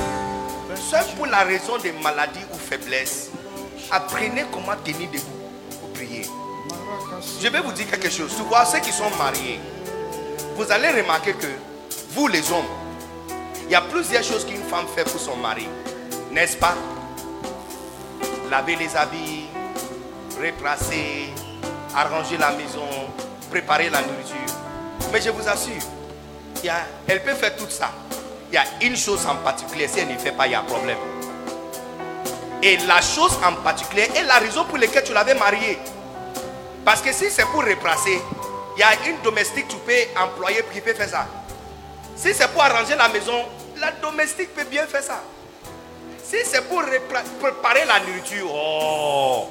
Seul 0.90 1.04
pour 1.16 1.26
la 1.26 1.44
raison 1.44 1.78
de 1.78 1.90
maladie 2.02 2.40
ou 2.52 2.58
faiblesse, 2.58 3.30
apprenez 3.90 4.44
comment 4.52 4.76
tenir 4.84 5.08
debout 5.10 5.78
pour 5.80 5.92
prier. 5.92 6.26
Je 7.40 7.48
vais 7.48 7.60
vous 7.60 7.72
dire 7.72 7.88
quelque 7.88 8.10
chose. 8.10 8.32
Tu 8.36 8.42
vois, 8.42 8.64
ceux 8.64 8.80
qui 8.80 8.92
sont 8.92 9.10
mariés, 9.16 9.60
vous 10.56 10.70
allez 10.70 10.88
remarquer 11.00 11.34
que 11.34 11.46
vous 12.10 12.26
les 12.26 12.50
hommes, 12.50 12.66
il 13.64 13.70
y 13.70 13.74
a 13.74 13.80
plusieurs 13.80 14.24
choses 14.24 14.44
qu'une 14.44 14.64
femme 14.64 14.86
fait 14.94 15.04
pour 15.04 15.20
son 15.20 15.36
mari. 15.36 15.68
N'est-ce 16.32 16.56
pas? 16.56 16.74
Laver 18.50 18.76
les 18.76 18.94
habits, 18.96 19.46
retracer, 20.38 21.32
arranger 21.96 22.36
la 22.38 22.50
maison, 22.52 22.86
préparer 23.50 23.90
la 23.90 24.00
nourriture. 24.02 24.36
Mais 25.12 25.20
je 25.20 25.30
vous 25.30 25.46
assure, 25.48 25.72
y 26.64 26.68
a- 26.68 26.86
elle 27.08 27.22
peut 27.22 27.34
faire 27.34 27.54
tout 27.56 27.68
ça. 27.68 27.90
Il 28.50 28.54
y 28.54 28.58
a 28.58 28.64
une 28.82 28.96
chose 28.96 29.26
en 29.26 29.36
particulier, 29.36 29.88
si 29.88 30.00
elle 30.00 30.08
ne 30.08 30.18
fait 30.18 30.32
pas, 30.32 30.46
il 30.46 30.52
y 30.52 30.54
a 30.54 30.60
un 30.60 30.64
problème. 30.64 30.98
Et 32.62 32.76
la 32.86 33.00
chose 33.00 33.36
en 33.44 33.54
particulier 33.62 34.08
est 34.14 34.22
la 34.24 34.34
raison 34.38 34.64
pour 34.64 34.78
laquelle 34.78 35.02
tu 35.04 35.12
l'avais 35.12 35.34
mariée. 35.34 35.78
Parce 36.84 37.00
que 37.00 37.12
si 37.12 37.30
c'est 37.30 37.44
pour 37.46 37.64
replacer, 37.64 38.20
il 38.76 38.80
y 38.80 38.82
a 38.82 38.90
une 39.08 39.20
domestique 39.22 39.66
que 39.68 39.72
tu 39.72 39.78
peux 39.78 40.20
employer 40.20 40.64
qui 40.72 40.80
peut 40.80 40.94
faire 40.94 41.08
ça. 41.08 41.26
Si 42.16 42.32
c'est 42.34 42.48
pour 42.48 42.62
arranger 42.62 42.94
la 42.96 43.08
maison, 43.08 43.44
la 43.80 43.90
domestique 43.92 44.54
peut 44.54 44.64
bien 44.64 44.86
faire 44.86 45.02
ça. 45.02 45.20
Si 46.22 46.36
c'est 46.44 46.62
pour 46.68 46.82
préparer 47.40 47.84
la 47.84 47.98
nourriture, 48.00 48.48
oh, 48.54 49.48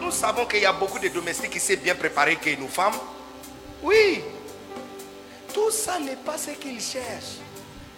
nous 0.00 0.10
savons 0.10 0.46
qu'il 0.46 0.60
y 0.60 0.66
a 0.66 0.72
beaucoup 0.72 0.98
de 0.98 1.08
domestiques 1.08 1.50
qui 1.50 1.60
savent 1.60 1.78
bien 1.78 1.94
préparer 1.94 2.36
que 2.36 2.50
nous 2.56 2.68
femmes. 2.68 2.94
Oui, 3.82 4.22
tout 5.52 5.70
ça 5.70 5.98
n'est 5.98 6.16
pas 6.16 6.36
ce 6.36 6.50
qu'il 6.50 6.80
cherche. 6.80 7.38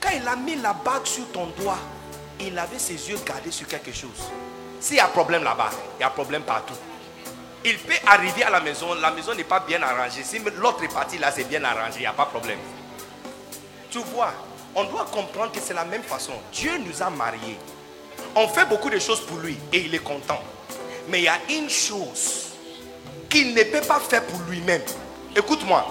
Quand 0.00 0.10
il 0.14 0.26
a 0.26 0.36
mis 0.36 0.56
la 0.56 0.72
bague 0.72 1.06
sur 1.06 1.30
ton 1.32 1.46
doigt, 1.46 1.78
il 2.40 2.58
avait 2.58 2.78
ses 2.78 3.08
yeux 3.08 3.18
gardés 3.24 3.50
sur 3.50 3.66
quelque 3.66 3.92
chose. 3.92 4.30
S'il 4.78 4.96
y 4.96 5.00
a 5.00 5.06
problème 5.08 5.42
là-bas, 5.42 5.70
il 5.98 6.02
y 6.02 6.04
a 6.04 6.10
problème 6.10 6.42
partout. 6.42 6.74
Il 7.64 7.78
peut 7.78 7.94
arriver 8.06 8.44
à 8.44 8.50
la 8.50 8.60
maison, 8.60 8.94
la 8.94 9.10
maison 9.10 9.34
n'est 9.34 9.44
pas 9.44 9.60
bien 9.60 9.82
arrangée. 9.82 10.22
Si 10.22 10.38
l'autre 10.38 10.86
partie 10.92 11.18
là 11.18 11.32
c'est 11.32 11.44
bien 11.44 11.64
arrangé, 11.64 11.96
il 11.96 12.00
n'y 12.00 12.06
a 12.06 12.12
pas 12.12 12.26
de 12.26 12.30
problème. 12.30 12.58
Tu 13.90 13.98
vois, 13.98 14.32
on 14.74 14.84
doit 14.84 15.06
comprendre 15.06 15.50
que 15.52 15.58
c'est 15.60 15.74
la 15.74 15.84
même 15.84 16.02
façon. 16.02 16.34
Dieu 16.52 16.72
nous 16.78 17.02
a 17.02 17.10
mariés. 17.10 17.58
On 18.34 18.46
fait 18.48 18.66
beaucoup 18.66 18.90
de 18.90 18.98
choses 18.98 19.20
pour 19.20 19.38
lui 19.38 19.56
et 19.72 19.78
il 19.78 19.94
est 19.94 20.04
content. 20.04 20.42
Mais 21.08 21.20
il 21.20 21.24
y 21.24 21.28
a 21.28 21.38
une 21.50 21.70
chose 21.70 22.46
qu'il 23.28 23.54
ne 23.54 23.62
peut 23.62 23.86
pas 23.86 24.00
faire 24.00 24.24
pour 24.24 24.40
lui-même. 24.48 24.82
Écoute-moi, 25.34 25.86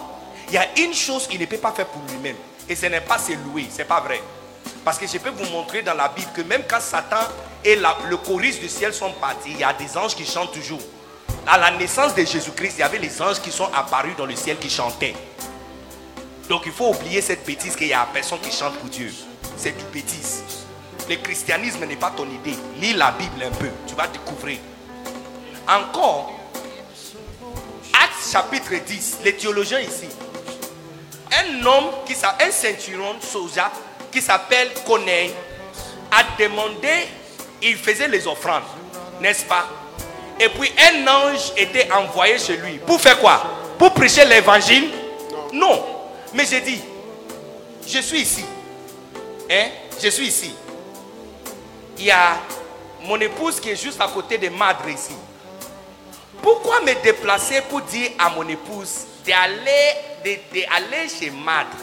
il 0.48 0.54
y 0.54 0.58
a 0.58 0.68
une 0.80 0.94
chose 0.94 1.28
qu'il 1.28 1.40
ne 1.40 1.46
peut 1.46 1.58
pas 1.58 1.72
faire 1.72 1.88
pour 1.88 2.02
lui-même. 2.10 2.36
Et 2.68 2.76
ce 2.76 2.88
n'est 2.88 3.02
pas 3.02 3.18
se 3.18 3.34
louer, 3.34 3.68
c'est 3.70 3.86
pas 3.86 4.02
vrai. 4.02 4.22
Parce 4.84 4.98
que 4.98 5.08
je 5.08 5.18
peux 5.18 5.30
vous 5.30 5.50
montrer 5.52 5.82
dans 5.82 5.94
la 5.94 6.10
Bible 6.10 6.30
que 6.34 6.42
même 6.42 6.64
quand 6.68 6.82
Satan 6.82 7.22
et 7.64 7.76
le 7.76 8.18
chorus 8.18 8.60
du 8.60 8.70
ciel 8.70 8.94
sont 8.94 9.12
partis, 9.14 9.52
il 9.52 9.60
y 9.60 9.64
a 9.64 9.74
des 9.74 9.98
anges 9.98 10.16
qui 10.16 10.26
chantent 10.26 10.52
toujours. 10.52 10.82
À 11.48 11.58
la 11.58 11.72
naissance 11.72 12.16
de 12.16 12.26
Jésus-Christ, 12.26 12.76
il 12.78 12.80
y 12.80 12.84
avait 12.84 13.00
les 13.00 13.22
anges 13.22 13.40
qui 13.40 13.52
sont 13.52 13.70
apparus 13.74 14.16
dans 14.18 14.26
le 14.26 14.36
ciel 14.36 14.58
qui 14.58 14.70
chantaient. 14.70 15.16
Donc 16.50 16.64
il 16.66 16.72
faut 16.72 16.90
oublier 16.90 17.22
cette 17.22 17.46
bêtise 17.46 17.76
qu'il 17.76 17.88
y 17.88 17.94
a 17.94 18.08
personne 18.12 18.40
qui 18.40 18.52
chante 18.52 18.76
pour 18.78 18.90
Dieu. 18.90 19.12
C'est 19.58 19.76
du 19.76 19.84
bêtise. 19.86 20.44
Le 21.10 21.16
christianisme 21.18 21.86
n'est 21.86 21.96
pas 21.96 22.12
ton 22.16 22.26
idée. 22.26 22.58
Lis 22.80 22.94
la 22.94 23.12
Bible 23.12 23.44
un 23.44 23.52
peu, 23.52 23.70
tu 23.88 23.96
vas 23.96 24.08
découvrir. 24.08 24.58
Encore, 25.68 26.32
Acte 27.94 28.32
chapitre 28.32 28.76
10, 28.86 29.18
les 29.24 29.36
théologiens 29.36 29.80
ici. 29.80 30.08
Un 31.32 31.66
homme, 31.66 31.86
qui 32.06 32.14
un 32.14 32.52
ceinturon 32.52 33.16
soja 33.20 33.72
qui 34.12 34.22
s'appelle 34.22 34.70
Corneille, 34.86 35.34
a 36.12 36.24
demandé, 36.40 37.08
il 37.62 37.76
faisait 37.78 38.08
les 38.08 38.28
offrandes, 38.28 38.64
n'est-ce 39.20 39.46
pas? 39.46 39.66
Et 40.40 40.50
puis 40.50 40.72
un 40.78 41.08
ange 41.08 41.52
était 41.58 41.92
envoyé 41.92 42.38
chez 42.38 42.58
lui. 42.58 42.78
Pour 42.86 43.02
faire 43.02 43.20
quoi? 43.20 43.42
Pour 43.80 43.92
prêcher 43.94 44.26
l'évangile? 44.26 44.92
Non. 45.52 45.84
Mais 46.34 46.46
j'ai 46.46 46.62
dit, 46.62 46.82
je 47.88 48.00
suis 48.00 48.22
ici. 48.22 48.46
Hein? 49.50 49.70
Je 50.02 50.10
suis 50.10 50.28
ici. 50.28 50.54
Il 51.98 52.06
y 52.06 52.12
a 52.12 52.38
mon 53.04 53.20
épouse 53.20 53.60
qui 53.60 53.70
est 53.70 53.82
juste 53.82 54.00
à 54.02 54.08
côté 54.08 54.38
de 54.38 54.50
Madre 54.50 54.88
ici. 54.90 55.14
Pourquoi 56.46 56.80
me 56.82 56.94
déplacer 57.02 57.60
pour 57.62 57.82
dire 57.82 58.12
à 58.20 58.30
mon 58.30 58.48
épouse 58.48 59.08
d'aller 59.26 61.10
chez 61.10 61.32
Madre 61.32 61.76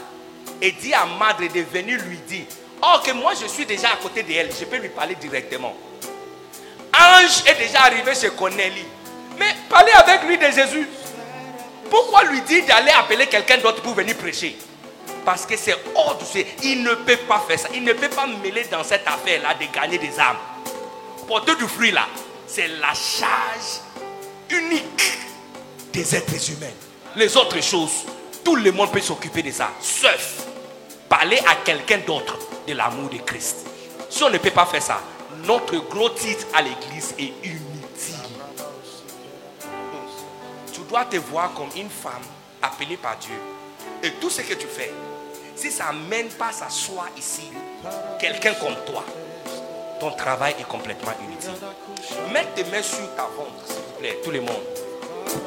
et 0.60 0.70
dire 0.70 1.00
à 1.02 1.04
Madre 1.04 1.52
de 1.52 1.62
venir 1.62 2.00
lui 2.04 2.18
dire 2.18 2.44
Or 2.80 3.02
que 3.02 3.10
moi 3.10 3.32
je 3.34 3.48
suis 3.48 3.66
déjà 3.66 3.88
à 3.88 3.96
côté 3.96 4.22
d'elle, 4.22 4.50
je 4.56 4.64
peux 4.64 4.76
lui 4.76 4.90
parler 4.90 5.16
directement. 5.16 5.74
Ange 6.96 7.42
est 7.44 7.58
déjà 7.58 7.80
arrivé 7.80 8.14
chez 8.14 8.30
Cornélie. 8.30 8.86
Mais 9.36 9.52
parlez 9.68 9.90
avec 9.90 10.22
lui 10.28 10.38
de 10.38 10.44
Jésus. 10.44 10.88
Pourquoi 11.90 12.22
lui 12.26 12.40
dire 12.42 12.64
d'aller 12.64 12.92
appeler 12.92 13.26
quelqu'un 13.26 13.58
d'autre 13.58 13.82
pour 13.82 13.94
venir 13.94 14.16
prêcher? 14.16 14.56
Parce 15.24 15.44
que 15.44 15.56
c'est 15.56 15.74
hors 15.96 16.18
du 16.18 16.24
ciel. 16.24 16.46
Il 16.62 16.84
ne 16.84 16.94
peut 16.94 17.16
pas 17.16 17.44
faire 17.48 17.58
ça. 17.58 17.68
Il 17.74 17.82
ne 17.82 17.94
peut 17.94 18.10
pas 18.10 18.28
mêler 18.28 18.62
dans 18.70 18.84
cette 18.84 19.08
affaire-là 19.08 19.54
de 19.54 19.66
gagner 19.76 19.98
des 19.98 20.20
âmes. 20.20 20.36
Porter 21.26 21.56
du 21.56 21.66
fruit 21.66 21.90
là, 21.90 22.06
c'est 22.46 22.68
la 22.68 22.94
charge 22.94 23.91
unique 24.52 25.18
des 25.92 26.14
êtres 26.14 26.50
humains. 26.50 26.72
Les 27.16 27.36
autres 27.36 27.60
choses, 27.62 28.04
tout 28.44 28.56
le 28.56 28.72
monde 28.72 28.90
peut 28.90 29.00
s'occuper 29.00 29.42
de 29.42 29.50
ça. 29.50 29.70
Sauf 29.80 30.46
parler 31.08 31.38
à 31.46 31.56
quelqu'un 31.56 31.98
d'autre 31.98 32.38
de 32.66 32.72
l'amour 32.72 33.10
de 33.10 33.18
Christ. 33.18 33.66
Si 34.08 34.22
on 34.22 34.30
ne 34.30 34.38
peut 34.38 34.50
pas 34.50 34.66
faire 34.66 34.82
ça, 34.82 35.00
notre 35.44 35.76
gros 35.88 36.10
titre 36.10 36.46
à 36.54 36.62
l'église 36.62 37.14
est 37.18 37.32
inutile. 37.44 38.14
Tu 40.72 40.80
dois 40.88 41.04
te 41.04 41.16
voir 41.16 41.52
comme 41.54 41.68
une 41.76 41.90
femme 41.90 42.22
appelée 42.62 42.96
par 42.96 43.16
Dieu. 43.18 43.34
Et 44.02 44.12
tout 44.12 44.30
ce 44.30 44.42
que 44.42 44.54
tu 44.54 44.66
fais, 44.66 44.92
si 45.54 45.70
ça 45.70 45.86
n'amène 45.86 46.28
pas 46.28 46.52
s'asseoir 46.52 47.08
ici, 47.16 47.50
quelqu'un 48.18 48.54
comme 48.54 48.74
toi, 48.86 49.04
ton 50.00 50.10
travail 50.12 50.54
est 50.58 50.68
complètement 50.68 51.12
inutile. 51.24 51.50
Mets 52.32 52.46
tes 52.54 52.64
mains 52.64 52.82
sur 52.82 53.14
ta 53.14 53.22
ventre, 53.22 53.64
plaît, 54.02 54.18
tout 54.24 54.30
le 54.30 54.40
monde. 54.40 54.62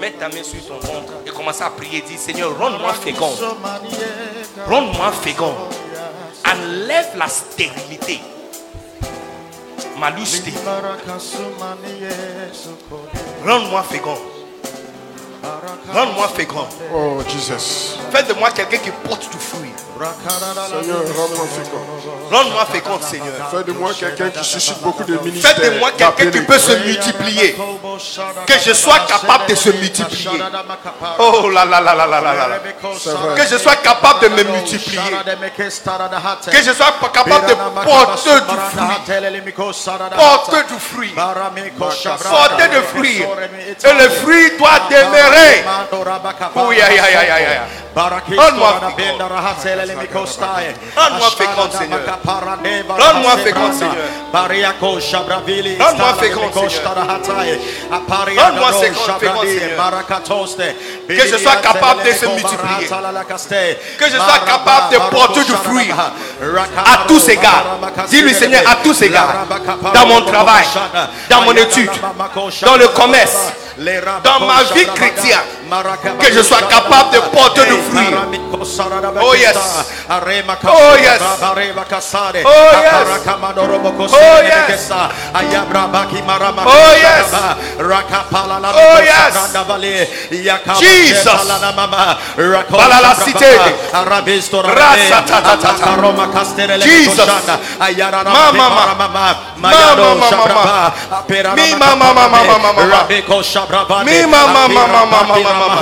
Mets 0.02 0.12
ta 0.12 0.30
main 0.30 0.44
sur 0.44 0.66
ton 0.68 0.80
ventre 0.80 1.14
et 1.26 1.30
commence 1.30 1.62
à 1.62 1.70
prier. 1.70 2.02
Dis 2.08 2.18
Seigneur, 2.18 2.58
rends-moi 2.58 2.94
fécond. 2.94 3.32
Rends-moi 4.68 5.12
fécond. 5.12 5.54
Enlève 6.46 7.18
la 7.18 7.28
stérilité. 7.28 8.20
Malusté. 10.00 10.54
Rends-moi 13.46 13.84
fécond. 13.84 14.18
Rends-moi 15.94 16.28
fécond. 16.30 16.68
Oh, 16.94 17.22
Jesus. 17.28 17.98
Fais 18.12 18.24
de 18.24 18.34
moi 18.34 18.52
quelqu'un 18.52 18.78
qui 18.78 18.92
porte 19.08 19.30
du 19.30 19.38
fruit. 19.38 19.72
Seigneur, 19.96 20.98
rends-moi 21.16 21.46
fécond. 21.56 21.80
Rends-moi 22.30 22.66
fécond, 22.66 23.00
Seigneur. 23.02 23.34
Fais 23.50 23.64
de 23.64 23.72
moi 23.72 23.92
quelqu'un 23.98 24.30
qui 24.30 24.44
suscite 24.44 24.82
beaucoup 24.82 25.06
de 25.06 25.18
ministères. 25.20 25.56
Fais 25.56 25.70
de 25.70 25.80
moi 25.80 25.92
quelqu'un 25.98 26.32
qui 26.32 26.42
peut 26.42 26.60
se 26.60 26.74
multiplier. 26.86 27.56
Que 28.46 28.54
je 28.66 28.74
sois 28.74 29.00
capable 29.08 29.46
de 29.48 29.56
se 29.56 29.70
multiplier. 29.70 30.30
Oh 31.20 31.50
là 31.50 31.64
là 31.64 31.80
là 31.80 31.96
là 31.96 32.08
là 32.08 32.22
là 32.22 32.34
là. 32.34 32.60
Que 33.38 33.48
je 33.50 33.58
sois 33.58 33.78
capable 33.78 34.20
de 34.22 34.28
me 34.36 34.44
multiplier. 34.44 35.00
Que 35.56 36.62
je 36.62 36.74
sois 36.74 36.94
capable 37.14 37.48
de 37.48 37.54
porter 37.86 38.42
du 38.42 38.58
fruit. 38.60 39.06
Porter 40.18 40.64
du 40.68 40.80
fruit. 40.80 41.14
Porter 42.30 42.68
du 42.68 42.82
fruit. 42.94 43.22
Et 43.22 43.94
le 43.94 44.10
fruit 44.10 44.58
doit 44.58 44.80
demeurer. 44.90 45.64
Oui, 46.68 46.82
aïe, 46.82 47.00
aïe, 47.00 47.16
aïe, 47.16 47.32
aïe. 47.32 47.85
Rends-moi 50.98 51.30
fécond, 51.38 51.70
Seigneur. 51.72 52.00
Rends-moi 53.00 53.38
fécond, 53.38 53.72
Seigneur. 53.72 53.96
Que 61.08 61.28
je 61.28 61.38
sois 61.38 61.56
capable 61.58 62.04
de 62.04 62.12
se 62.12 62.26
multiplier. 62.26 62.88
Que 63.98 64.06
je 64.06 64.18
sois 64.18 64.40
capable 64.46 64.90
de 64.94 64.98
porter 65.16 65.44
du 65.46 65.52
fruit 65.54 65.92
à 66.78 66.98
tous 67.08 67.30
égards. 67.30 67.64
Dis-lui, 68.10 68.34
Seigneur, 68.34 68.62
à 68.70 68.76
tous 68.84 69.02
égards. 69.04 69.34
Dans 69.94 70.06
mon 70.08 70.22
travail, 70.22 70.66
dans 71.30 71.42
mon 71.44 71.54
étude, 71.54 71.90
dans 72.66 72.76
le 72.76 72.88
commerce, 72.90 73.54
dans 74.24 74.40
ma 74.46 74.64
vie 74.74 74.86
chrétienne. 74.96 75.40
Que 76.20 76.32
je 76.34 76.42
sois 76.42 76.62
capable 76.70 77.12
de 77.14 77.20
porter 77.36 77.66
du 77.66 77.72
fruit. 77.72 77.85
Oh 79.22 79.34
yes. 79.36 79.56
Oh 80.74 80.96
yes. 80.98 81.22
Oh 82.46 82.50
yes. 82.84 82.94
Oh 84.14 84.42
yes. 84.44 84.68
Oh 86.66 86.94
yes. 87.02 87.32
Oh 88.76 89.00
yes. 89.02 89.34
Jesus. 90.80 91.26
Voilà 92.70 93.02
la 93.02 93.16
cité. 93.16 93.46
Jesus. 96.82 97.26
Mama 98.34 98.70
mama. 98.98 99.36
Mama 99.58 100.16
mama. 100.16 100.94
Mama 101.56 101.96
mama 101.96 102.28
mama 102.30 102.74
mama. 102.74 103.06
Mi 104.06 104.26
mama 104.26 104.68
mama 104.68 105.06
mama 105.06 105.36
mama. 105.54 105.76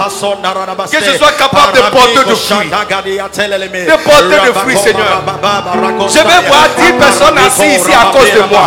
Que 0.92 1.00
je 1.00 1.18
sois 1.18 1.32
capable 1.38 1.74
de 1.74 1.82
fruit. 1.94 2.70
De 3.86 3.95
porter 4.03 4.40
du 4.45 4.52
fruit, 4.60 4.78
Seigneur. 4.78 5.22
Je 6.10 6.20
vais 6.20 6.41
voir 6.48 6.65
10 6.78 6.94
personnes 6.94 7.38
assises 7.38 7.82
ici 7.82 7.94
à 7.94 8.06
cause 8.11 8.32
de 8.32 8.40
moi. 8.49 8.61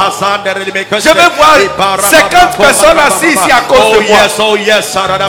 Je 1.01 1.09
vais 1.11 1.31
voir 1.37 1.57
50 2.01 2.57
personnes 2.59 2.99
assises 3.07 3.35
ici 3.37 3.51
à 3.53 3.61
cause 3.69 3.79
de 3.79 4.01
moi. 4.09 4.19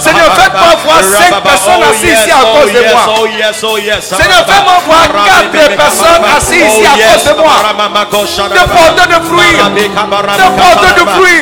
Seigneur, 0.02 0.30
faites-moi 0.36 0.74
voir 0.86 1.02
5 1.03 1.41
personnes 1.44 1.84
assises 1.90 2.19
ici 2.19 2.32
à 2.32 2.44
cause 2.56 2.72
de 2.74 2.82
moi. 2.94 3.03
Seigneur, 4.18 4.44
fais-moi 4.48 4.78
voir 4.88 5.07
4 5.26 5.76
personnes 5.76 6.26
assises 6.38 6.65
ici 6.72 6.86
à 6.86 6.95
cause 7.07 7.24
de 7.26 7.34
moi. 7.41 7.53
De 8.57 8.64
porter 8.78 9.07
du 9.07 9.19
fruit. 9.28 9.56
De 10.38 10.48
porter 10.61 10.94
du 10.98 11.06
fruit. 11.18 11.41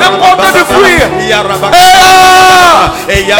De 0.00 0.08
porter 0.20 0.52
du 0.52 0.64
fruit. 0.72 1.00
Hey, 3.08 3.24
hey, 3.26 3.32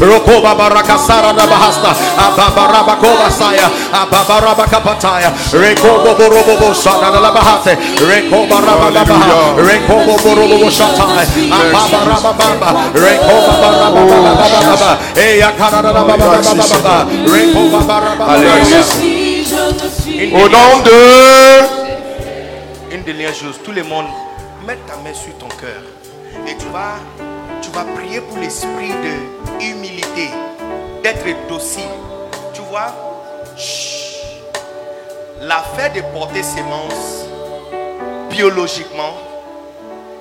Roko 0.00 0.41
Rokoba 0.42 0.58
Barakasara 0.58 1.32
Nabahasta, 1.32 1.94
Ababaraba 2.18 2.98
Ababaraba 3.92 4.66
Kapataya, 4.66 5.30
Rekobo 5.52 6.14
Borobo 6.18 6.74
Sana 6.74 7.10
Labahate, 7.20 7.78
Rekoba 8.02 8.58
Rababaha, 8.58 9.54
Rekobo 9.62 10.18
Borobo 10.18 10.68
Shatai, 10.68 11.26
Ababaraba 11.46 12.32
Baba, 12.34 12.90
Rekoba 12.92 13.54
Barababa, 13.62 14.98
Eyakara 15.14 15.82
Baba, 15.82 17.06
Rekoba 17.24 17.80
Barababa. 17.86 18.34
Au 20.34 20.48
nom 20.48 20.82
de. 20.82 20.92
Une 22.90 23.02
dernière 23.04 23.34
chose, 23.34 23.60
tout 23.64 23.72
le 23.72 23.84
monde, 23.84 24.06
mets 24.66 24.78
ta 24.88 24.96
main 25.04 25.14
sur 25.14 25.36
ton 25.38 25.48
cœur 25.60 25.82
et 26.46 26.56
tu 26.56 26.66
vas 26.72 27.31
tu 27.62 27.70
vas 27.70 27.84
prier 27.84 28.20
pour 28.20 28.38
l'esprit 28.38 28.90
de 28.90 29.64
humilité, 29.64 30.28
d'être 31.02 31.48
docile. 31.48 31.88
Tu 32.52 32.60
vois, 32.62 32.92
l'affaire 35.40 35.92
de 35.92 36.00
porter 36.12 36.42
sémence 36.42 37.24
biologiquement, 38.30 39.16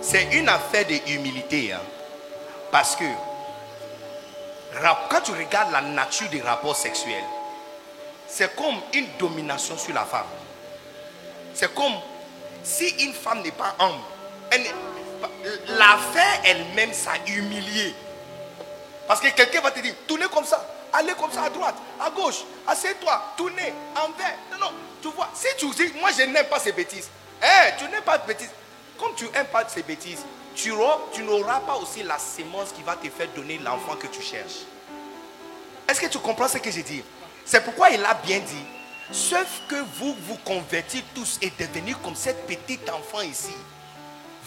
c'est 0.02 0.24
une 0.34 0.50
affaire 0.50 0.86
de 0.86 1.12
humilité. 1.12 1.74
Hein. 1.74 1.80
Parce 2.72 2.96
que 2.96 3.06
quand 5.10 5.22
tu 5.22 5.32
regardes 5.32 5.72
la 5.72 5.82
nature 5.82 6.30
des 6.30 6.42
rapports 6.42 6.76
sexuels, 6.76 7.24
c'est 8.28 8.56
comme 8.56 8.76
une 8.94 9.08
domination 9.20 9.78
sur 9.78 9.94
la 9.94 10.06
femme. 10.06 10.26
C'est 11.54 11.74
comme 11.74 11.94
si 12.64 12.88
une 13.06 13.14
femme 13.14 13.42
n'est 13.42 13.52
pas 13.52 13.76
homme, 13.80 14.00
elle, 14.52 14.62
l'affaire 15.68 16.42
elle-même, 16.44 16.94
ça 16.94 17.12
humilié. 17.28 17.94
Parce 19.08 19.20
que 19.20 19.28
quelqu'un 19.30 19.62
va 19.62 19.72
te 19.72 19.80
dire, 19.80 19.94
tournez 20.08 20.26
comme 20.34 20.46
ça, 20.46 20.66
allez 20.94 21.14
comme 21.14 21.32
ça 21.32 21.44
à 21.44 21.50
droite, 21.50 21.76
à 22.00 22.10
gauche, 22.10 22.44
assieds-toi, 22.68 23.34
tournez, 23.36 23.74
envers. 23.96 24.38
Non, 24.52 24.58
non, 24.60 24.74
tu 25.02 25.10
vois, 25.10 25.30
si 25.34 25.48
tu 25.58 25.70
dis, 25.72 25.94
moi 26.00 26.12
je 26.18 26.24
n'aime 26.24 26.46
pas 26.48 26.60
ces 26.60 26.72
bêtises, 26.72 27.10
eh, 27.42 27.72
tu 27.78 27.86
n'aimes 27.90 28.04
pas 28.04 28.20
ces 28.20 28.28
bêtises. 28.28 28.52
Comme 28.98 29.16
tu 29.16 29.26
n'aimes 29.26 29.48
pas 29.48 29.68
ces 29.68 29.84
bêtises, 29.84 30.24
tu, 30.56 30.72
n'auras 30.72 31.60
pas 31.62 31.76
aussi 31.76 32.04
la 32.04 32.20
sémence 32.20 32.72
qui 32.72 32.84
va 32.84 32.96
te 32.96 33.10
faire 33.10 33.28
donner 33.36 33.58
l'enfant 33.58 33.96
que 33.96 34.08
tu 34.08 34.22
cherches. 34.22 34.66
Est-ce 35.88 36.00
que 36.00 36.08
tu 36.08 36.20
comprends 36.20 36.48
ce 36.48 36.58
que 36.58 36.72
j'ai 36.72 36.84
dit? 36.84 37.04
C'est 37.46 37.64
pourquoi 37.64 37.90
il 37.90 38.04
a 38.06 38.14
bien 38.14 38.40
dit, 38.40 38.66
sauf 39.12 39.48
que 39.68 39.76
vous 39.98 40.16
vous 40.28 40.38
convertissez 40.46 41.04
tous 41.16 41.40
et 41.42 41.52
devenir 41.60 42.00
comme 42.02 42.16
cette 42.16 42.46
petite 42.46 42.90
enfant 42.90 43.22
ici 43.22 43.56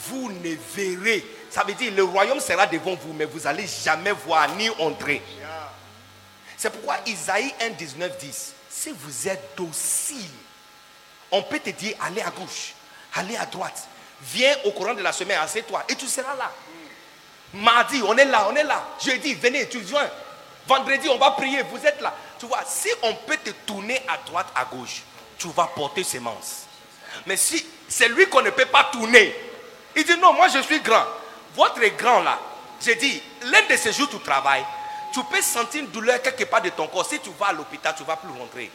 vous 0.08 0.30
ne 0.32 0.56
verrez. 0.74 1.24
Ça 1.50 1.64
veut 1.64 1.74
dire 1.74 1.92
le 1.94 2.04
royaume 2.04 2.40
sera 2.40 2.66
devant 2.66 2.94
vous, 2.94 3.12
mais 3.12 3.24
vous 3.24 3.40
n'allez 3.40 3.66
jamais 3.66 4.12
voir 4.12 4.48
ni 4.56 4.68
entrer. 4.78 5.22
C'est 6.56 6.70
pourquoi 6.70 6.96
Isaïe 7.06 7.52
1, 7.60 7.70
19 7.70 8.18
dit, 8.18 8.34
si 8.70 8.90
vous 8.90 9.28
êtes 9.28 9.56
docile, 9.56 10.30
on 11.30 11.42
peut 11.42 11.58
te 11.58 11.70
dire, 11.70 11.96
allez 12.00 12.22
à 12.22 12.30
gauche, 12.30 12.74
allez 13.14 13.36
à 13.36 13.46
droite. 13.46 13.86
Viens 14.22 14.54
au 14.64 14.70
courant 14.70 14.94
de 14.94 15.02
la 15.02 15.12
semaine, 15.12 15.38
assieds-toi 15.40 15.84
et 15.88 15.94
tu 15.94 16.06
seras 16.06 16.34
là. 16.36 16.50
Mardi, 17.52 18.02
on 18.02 18.16
est 18.16 18.24
là, 18.24 18.48
on 18.50 18.56
est 18.56 18.64
là. 18.64 18.84
Jeudi, 19.04 19.34
venez, 19.34 19.68
tu 19.68 19.78
viens. 19.80 20.10
Vendredi, 20.66 21.08
on 21.08 21.18
va 21.18 21.32
prier, 21.32 21.62
vous 21.62 21.84
êtes 21.84 22.00
là. 22.00 22.14
Tu 22.38 22.46
vois, 22.46 22.62
si 22.66 22.88
on 23.02 23.14
peut 23.14 23.36
te 23.36 23.50
tourner 23.66 24.00
à 24.08 24.16
droite, 24.26 24.46
à 24.54 24.64
gauche, 24.64 25.02
tu 25.38 25.48
vas 25.48 25.66
porter 25.66 26.02
sémence. 26.02 26.64
Mais 27.26 27.36
si 27.36 27.64
c'est 27.88 28.08
lui 28.08 28.26
qu'on 28.28 28.42
ne 28.42 28.50
peut 28.50 28.66
pas 28.66 28.84
tourner, 28.92 29.34
il 29.96 30.04
dit 30.04 30.16
non, 30.18 30.32
moi 30.32 30.48
je 30.48 30.60
suis 30.60 30.80
grand. 30.80 31.04
Votre 31.54 31.86
grand 31.96 32.20
là, 32.20 32.38
j'ai 32.80 32.96
dit, 32.96 33.22
l'un 33.42 33.62
de 33.68 33.76
ces 33.76 33.92
jours 33.92 34.08
tu 34.08 34.18
travailles, 34.18 34.64
tu 35.12 35.22
peux 35.24 35.40
sentir 35.40 35.82
une 35.82 35.90
douleur 35.90 36.20
quelque 36.20 36.44
part 36.44 36.62
de 36.62 36.70
ton 36.70 36.88
corps. 36.88 37.06
Si 37.06 37.20
tu 37.20 37.30
vas 37.38 37.46
à 37.46 37.52
l'hôpital, 37.52 37.94
tu 37.96 38.02
ne 38.02 38.08
vas 38.08 38.16
plus 38.16 38.30
rentrer. 38.38 38.70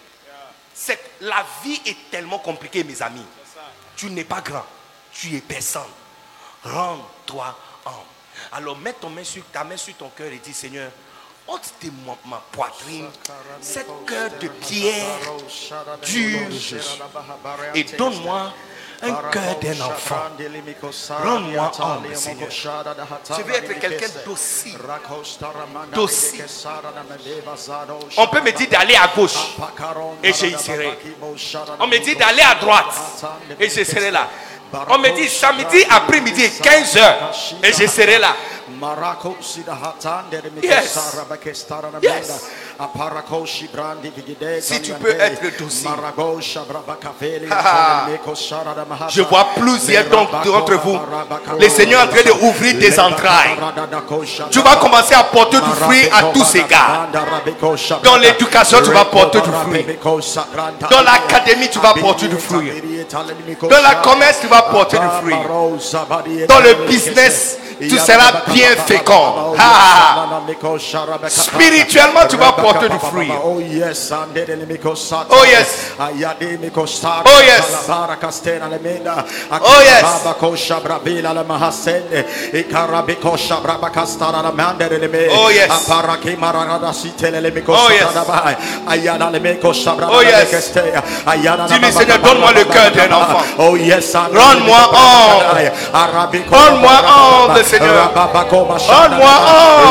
C'est, 0.74 1.00
la 1.22 1.46
vie 1.64 1.82
est 1.86 2.10
tellement 2.10 2.40
compliquée, 2.40 2.84
mes 2.86 3.02
amis. 3.02 3.26
Tu 3.98 4.10
n'es 4.10 4.24
pas 4.24 4.40
grand, 4.40 4.66
tu 5.12 5.36
es 5.36 5.42
personne. 5.42 5.82
Rends-toi 6.64 7.56
homme. 7.86 7.94
Alors 8.54 8.78
mets 8.78 8.94
ton 8.94 9.10
main 9.10 9.24
sur, 9.24 9.44
ta 9.52 9.64
main 9.64 9.78
sur 9.78 9.96
ton 9.96 10.10
cœur 10.10 10.32
et 10.32 10.38
dis 10.38 10.54
Seigneur, 10.54 10.90
ôte 11.48 11.74
de 11.84 11.92
ma, 12.06 12.16
ma 12.26 12.42
poitrine 12.52 13.10
cette 13.62 13.88
cœur 14.06 14.30
de 14.40 14.48
pierre 14.48 15.20
dure 16.04 16.48
et 17.74 17.84
donne-moi 17.84 18.54
un 19.02 19.14
cœur 19.32 19.60
d'un 19.62 19.80
enfant. 19.82 20.22
Rends-moi 21.24 21.72
humble, 21.80 22.16
Seigneur. 22.16 22.50
Je 22.52 23.44
veux 23.44 23.54
être 23.56 23.80
quelqu'un 23.80 24.08
docile. 24.26 24.78
Docile. 25.94 26.46
On 28.18 28.28
peut 28.28 28.42
me 28.42 28.52
dire 28.52 28.70
d'aller 28.70 28.96
à 28.96 29.08
gauche 29.16 29.56
et 30.24 30.34
j'y 30.34 30.58
serai. 30.58 30.98
On 31.80 31.88
me 31.88 31.98
dit 32.00 32.16
d'aller 32.16 32.42
à 32.42 32.56
droite 32.56 32.94
et 33.60 33.70
je 33.70 33.84
serai 33.84 34.12
là. 34.12 34.28
On 34.90 35.00
me 35.00 35.10
dit 35.16 35.28
samedi 35.28 35.84
après-midi, 35.90 36.50
15 36.62 36.96
h 36.96 37.16
et 37.64 37.74
je 37.74 37.88
serai 37.88 38.20
là. 38.20 38.36
Yes. 40.62 40.98
Yes. 42.04 42.50
Si 44.62 44.82
tu 44.82 44.94
peux 44.94 45.10
être 45.12 45.58
docile. 45.60 45.90
Ah. 47.52 48.06
Je 49.10 49.22
vois 49.22 49.48
plusieurs 49.56 50.06
d'entre 50.06 50.76
vous. 50.76 50.98
Le 51.60 51.68
Seigneur 51.70 52.02
est 52.02 52.06
en 52.06 52.08
train 52.08 52.24
d'ouvrir 52.24 52.76
des 52.76 52.98
entrailles. 53.00 53.58
Tu 54.50 54.62
vas 54.62 54.78
commencer 54.78 55.14
à 55.14 55.24
porter 55.24 55.58
du 55.60 55.70
fruit 55.72 56.08
à 56.14 56.24
tous 56.32 56.46
ces 56.46 56.64
gars. 56.64 57.10
Dans 58.02 58.18
l'éducation, 58.18 58.78
tu 58.82 58.92
vas 58.92 59.06
porter 59.06 59.42
du 59.42 59.50
fruit. 59.50 59.86
Dans 60.90 61.02
l'académie, 61.02 61.70
tu 61.70 61.80
vas 61.80 61.94
porter 61.94 62.28
du 62.30 62.38
fruit. 62.38 62.72
Dans 63.62 63.82
la 63.84 63.96
commerce, 63.96 64.38
tu 64.40 64.48
vas 64.48 64.62
porter 64.62 64.98
du 65.00 65.08
fruit. 65.22 65.36
Dans 66.48 66.60
le 66.60 66.74
business, 66.88 67.58
tu 67.80 67.98
seras 67.98 68.32
bien 68.48 68.76
fécond. 68.86 69.56
Ah. 69.58 70.28
Spirituellement, 71.28 72.26
tu 72.30 72.36
vas 72.38 72.52
porter 72.54 72.90
du 72.90 73.00
fruit. 73.00 73.32
Oh 75.30 75.44
yes. 75.46 75.82
Oh 77.26 77.42
yes. 77.42 77.64
Oh 79.62 79.82
yes. 79.82 80.04
Oh 85.32 85.50
yes. 85.50 85.66
Oh 87.72 87.90
yes. 87.92 88.10
Oh 90.12 90.22
yes. 90.22 90.50
Dis-lui 91.68 91.92
Seigneur, 91.92 92.20
donne-moi 92.20 92.52
le 92.54 92.64
cœur 92.66 92.92
d'un 92.92 93.12
enfant. 93.16 93.44
Oh 93.60 93.76
yes. 93.78 94.14
Rends-moi 94.16 94.78
humble. 94.94 95.72
Rends-moi 96.52 96.92
humble, 97.08 97.64
Seigneur. 97.70 98.10
Rends-moi 98.90 99.34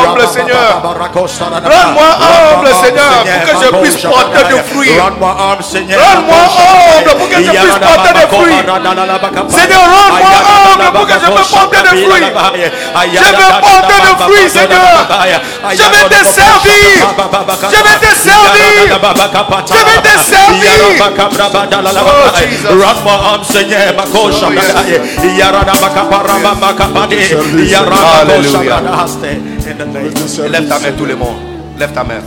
humble, 0.08 0.26
Seigneur. 0.34 0.70
Rends-moi 1.70 2.10
humble, 2.28 2.70
Seigneur, 2.82 3.12
pour 3.22 3.42
que 3.46 3.54
je 3.62 3.68
puisse 3.82 3.96
porter 4.02 4.42
des 4.50 4.62
fruits. 4.70 4.94
Rends-moi 6.04 6.42
humble 6.98 7.12
pour 7.18 7.28
que 7.28 7.36
je 7.36 7.50
puisse 7.50 7.78
porter 7.88 8.12
des 8.18 8.26
fruits. 8.34 8.60
Seigneur, 9.58 9.84
rends-moi 9.96 10.38
humble 10.54 10.88
pour 10.96 11.06
que 11.06 11.14
je 11.22 11.28
puisse 11.36 11.50
porter 11.58 11.80
des 11.82 11.94
fruits. 12.04 12.26
Je 13.14 13.30
veux 13.38 13.52
porter 13.66 13.98
des 14.06 14.14
fruits, 14.24 14.48
Seigneur. 14.50 14.98
Je 15.70 15.86
vais 15.92 16.06
te 16.14 16.20
servir. 16.24 16.98
Je 17.70 17.80
vais 17.86 17.98
te 18.04 18.10
servir. 18.26 18.82
Je 19.68 19.80
vais 19.88 20.00
te 20.06 20.14
servir. 20.32 20.72
Rends-moi 22.82 23.16
humble, 23.32 23.46
Seigneur. 23.46 23.78
Lève 30.48 30.68
ta 30.68 30.78
main, 30.78 30.92
tout 30.96 31.04
le 31.04 31.16
monde. 31.16 31.36
Lève 31.78 31.92
ta 31.92 32.04
main. 32.04 32.20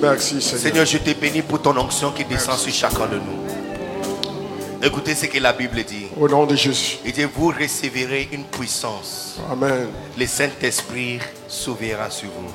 Merci, 0.00 0.40
Seigneur. 0.40 0.60
Seigneur, 0.60 0.86
je 0.86 0.98
te 0.98 1.10
bénis 1.18 1.42
pour 1.42 1.60
ton 1.60 1.76
onction 1.76 2.10
qui 2.12 2.24
descend 2.24 2.56
sur 2.58 2.72
chacun 2.72 3.06
de 3.06 3.16
nous. 3.16 4.82
Écoutez 4.82 5.14
ce 5.14 5.26
que 5.26 5.38
la 5.38 5.52
Bible 5.52 5.82
dit. 5.84 6.06
Au 6.20 6.28
nom 6.28 6.44
de 6.46 6.54
Jésus. 6.54 6.98
Il 7.04 7.12
dit, 7.12 7.24
vous 7.34 7.48
recevrez 7.58 8.28
une 8.32 8.44
puissance. 8.44 9.38
Amen. 9.50 9.86
Le 10.18 10.26
Saint-Esprit 10.26 11.18
s'ouvrira 11.48 12.10
sur 12.10 12.28
vous. 12.28 12.52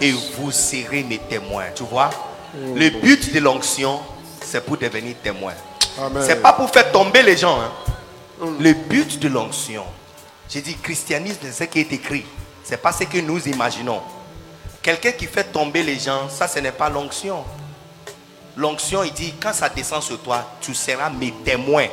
Et 0.00 0.12
vous 0.36 0.50
serez 0.50 1.04
mes 1.08 1.18
témoins. 1.18 1.66
Tu 1.74 1.84
vois, 1.84 2.10
le 2.74 2.90
but 2.90 3.32
de 3.32 3.38
l'onction, 3.40 4.00
c'est 4.40 4.64
pour 4.64 4.76
devenir 4.76 5.14
témoin. 5.22 5.52
Amen. 5.98 6.22
C'est 6.26 6.42
pas 6.42 6.52
pour 6.54 6.68
faire 6.70 6.90
tomber 6.90 7.22
les 7.22 7.36
gens. 7.36 7.58
hein. 7.60 7.70
Le 8.58 8.72
but 8.72 9.18
de 9.20 9.28
l'onction, 9.28 9.84
j'ai 10.54 10.60
dit 10.60 10.76
christianisme, 10.76 11.38
c'est 11.42 11.52
ce 11.52 11.64
qui 11.64 11.80
est 11.80 11.92
écrit. 11.92 12.24
C'est 12.62 12.76
pas 12.76 12.92
ce 12.92 13.02
que 13.02 13.18
nous 13.18 13.40
imaginons. 13.48 14.00
Quelqu'un 14.80 15.10
qui 15.10 15.26
fait 15.26 15.42
tomber 15.42 15.82
les 15.82 15.98
gens, 15.98 16.28
ça 16.28 16.46
ce 16.46 16.60
n'est 16.60 16.70
pas 16.70 16.88
l'onction. 16.88 17.44
L'onction, 18.56 19.02
il 19.02 19.12
dit, 19.12 19.34
quand 19.42 19.52
ça 19.52 19.68
descend 19.68 20.00
sur 20.00 20.20
toi, 20.22 20.48
tu 20.60 20.72
seras 20.72 21.10
mes 21.10 21.32
témoins. 21.44 21.88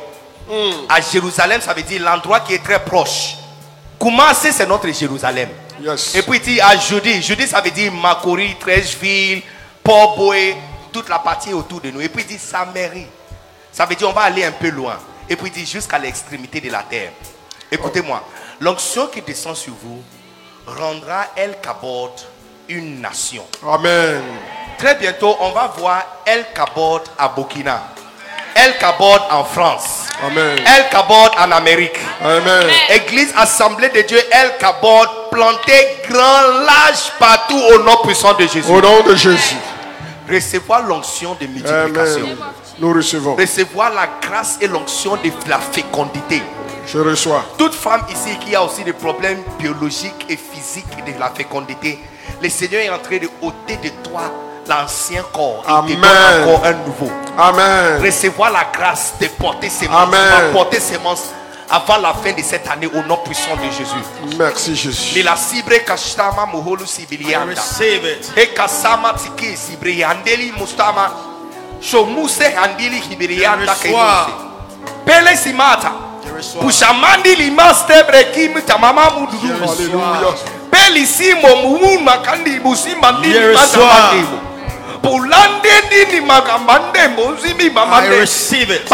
À 0.88 1.00
Jérusalem, 1.00 1.60
ça 1.60 1.74
veut 1.74 1.82
dire 1.82 2.02
l'endroit 2.02 2.38
qui 2.38 2.54
est 2.54 2.62
très 2.62 2.78
proche. 2.84 3.34
Commencez, 3.98 4.52
c'est 4.52 4.66
notre 4.66 4.88
Jérusalem. 4.92 5.48
Yes. 5.80 6.14
Et 6.14 6.22
puis 6.22 6.38
il 6.38 6.42
dit 6.44 6.60
à 6.60 6.76
Jeudi, 6.76 7.20
Jeudi 7.20 7.48
ça 7.48 7.60
veut 7.60 7.70
dire 7.72 7.92
Makori, 7.92 8.54
Trècheville, 8.60 9.42
Port-Boué, 9.82 10.54
toute 10.92 11.08
la 11.08 11.18
partie 11.18 11.52
autour 11.52 11.80
de 11.80 11.90
nous. 11.90 12.00
Et 12.00 12.08
puis 12.08 12.22
il 12.22 12.28
dit 12.28 12.38
Samérie. 12.38 13.06
Ça 13.72 13.86
veut 13.86 13.96
dire 13.96 14.08
on 14.08 14.12
va 14.12 14.22
aller 14.22 14.44
un 14.44 14.52
peu 14.52 14.68
loin. 14.68 14.98
Et 15.28 15.34
puis 15.34 15.48
il 15.48 15.52
dit 15.52 15.66
jusqu'à 15.66 15.98
l'extrémité 15.98 16.60
de 16.60 16.70
la 16.70 16.84
terre. 16.84 17.10
Écoutez-moi, 17.70 18.22
l'onction 18.62 19.08
qui 19.08 19.20
descend 19.22 19.56
sur 19.56 19.72
vous 19.82 20.02
rendra 20.66 21.26
El 21.36 21.56
Kabod 21.60 22.12
une 22.68 23.00
nation. 23.00 23.42
Amen. 23.68 24.22
Très 24.78 24.94
bientôt, 24.94 25.36
on 25.40 25.50
va 25.50 25.72
voir 25.76 26.02
El 26.24 26.46
Kabod 26.54 27.02
à 27.18 27.28
Burkina, 27.28 27.82
El 28.54 28.76
Kabod 28.78 29.20
en 29.30 29.44
France, 29.44 30.06
Amen. 30.24 30.58
El 30.58 30.88
Kabod 30.90 31.32
en 31.38 31.50
Amérique. 31.50 31.98
Amen. 32.20 32.68
Église 32.88 33.32
Assemblée 33.36 33.88
de 33.88 34.02
Dieu, 34.02 34.20
El 34.30 34.56
Kabod, 34.58 35.08
planté 35.32 35.98
grand, 36.08 36.62
large 36.64 37.12
partout 37.18 37.60
au 37.74 37.82
nom 37.82 37.96
puissant 38.04 38.34
de 38.34 38.46
Jésus. 38.46 38.70
Au 38.70 38.80
nom 38.80 39.00
de 39.00 39.16
Jésus. 39.16 39.56
Recevoir 40.30 40.82
l'onction 40.82 41.36
de 41.40 41.46
multiplication. 41.46 42.24
Amen. 42.26 42.36
Nous 42.78 42.92
recevons. 42.92 43.34
Recevoir 43.34 43.92
la 43.92 44.08
grâce 44.20 44.58
et 44.60 44.68
l'onction 44.68 45.16
de 45.16 45.30
la 45.48 45.58
fécondité. 45.58 46.42
Je 46.86 46.98
reçois. 46.98 47.44
Toute 47.58 47.74
femme 47.74 48.02
ici 48.10 48.36
qui 48.38 48.54
a 48.54 48.62
aussi 48.62 48.84
des 48.84 48.92
problèmes 48.92 49.42
biologiques 49.58 50.26
et 50.28 50.36
physiques 50.36 51.04
de 51.06 51.18
la 51.18 51.30
fécondité, 51.30 51.98
le 52.42 52.48
Seigneur 52.48 52.82
est 52.82 52.90
en 52.90 52.98
train 52.98 53.18
de 53.18 53.28
ôter 53.40 53.76
de 53.76 53.88
toi 54.08 54.22
l'ancien 54.68 55.22
corps 55.32 55.64
et 55.66 55.92
te 55.92 55.96
donne 55.96 56.04
Amen. 56.04 56.42
encore 56.48 56.64
un 56.66 56.72
nouveau. 56.72 57.10
Amen. 57.38 58.02
Recevoir 58.02 58.52
la 58.52 58.66
grâce 58.72 59.14
de 59.20 59.26
porter 59.28 59.68
semence, 59.70 60.14
Amen. 60.14 60.52
Porter 60.52 60.80
semence 60.80 61.30
avant 61.70 61.96
la 61.98 62.12
fin 62.12 62.32
de 62.32 62.42
cette 62.42 62.68
année 62.68 62.86
au 62.86 63.02
nom 63.02 63.16
puissant 63.24 63.56
de 63.56 63.70
Jésus. 63.70 64.36
Merci 64.38 64.76
Jésus. 64.76 65.24
Muholu 66.52 66.86
sibilianda. 66.86 67.62
E 68.36 68.46
kasama 68.54 69.14
tiki 69.14 69.56
sibriandeli 69.56 70.52
mustama. 70.58 71.10
Shomuse. 71.80 72.44
Pele 75.04 75.36
simata. 75.36 76.11
Hallelujah. 79.66 80.34
Kandi. 84.10 84.26
I 88.06 88.08
receive 88.20 88.70
it. 88.74 88.88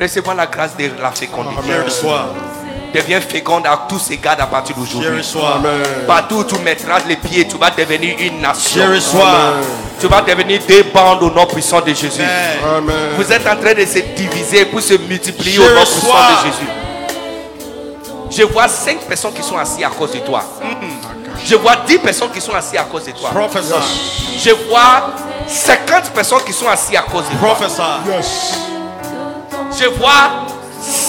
Recevoir 0.00 0.34
la 0.34 0.46
grâce 0.46 0.76
de 0.78 0.90
la 1.02 1.10
fécondité. 1.12 1.60
Deviens 2.94 3.20
féconde 3.20 3.66
à 3.66 3.86
tous 3.88 3.98
ces 3.98 4.16
gars 4.16 4.36
à 4.38 4.46
partir 4.46 4.74
d'aujourd'hui. 4.76 5.22
Partout 6.06 6.36
où 6.36 6.44
tu 6.44 6.58
mettras 6.58 6.98
les 7.06 7.16
pieds, 7.16 7.46
tu 7.46 7.56
vas 7.56 7.70
devenir 7.70 8.16
une 8.18 8.40
nation. 8.40 8.82
Tu 10.00 10.06
vas 10.08 10.22
devenir 10.22 10.60
des 10.66 10.82
bandes 10.82 11.22
au 11.22 11.30
nom 11.30 11.46
puissant 11.46 11.80
de 11.80 11.88
Jésus. 11.88 12.22
Amen. 12.22 12.94
Vous 13.16 13.32
êtes 13.32 13.46
en 13.46 13.56
train 13.56 13.74
de 13.74 13.84
se 13.84 13.98
diviser 14.16 14.64
pour 14.64 14.80
se 14.80 14.94
multiplier 14.94 15.56
Je 15.56 15.60
au 15.60 15.74
nom 15.74 15.82
puissant 15.82 16.14
de 16.42 16.46
Jésus. 16.46 16.68
Je 18.30 18.42
vois 18.44 18.68
cinq 18.68 19.00
personnes 19.00 19.32
qui 19.34 19.42
sont 19.42 19.58
assises 19.58 19.84
à 19.84 19.88
cause 19.88 20.12
de 20.12 20.18
toi. 20.18 20.42
Je 21.44 21.56
vois 21.56 21.76
10 21.86 21.98
personnes 21.98 22.30
qui 22.30 22.40
sont 22.40 22.54
assises 22.54 22.78
à 22.78 22.84
cause 22.84 23.04
de 23.04 23.12
toi. 23.12 23.30
Je 24.38 24.50
vois 24.68 25.10
50 25.46 26.10
personnes 26.10 26.42
qui 26.46 26.52
sont 26.52 26.68
assises 26.68 26.96
à 26.96 27.02
cause 27.02 27.24
de 27.28 27.36
toi. 27.36 27.56
Je 29.78 29.86
vois 29.86 30.30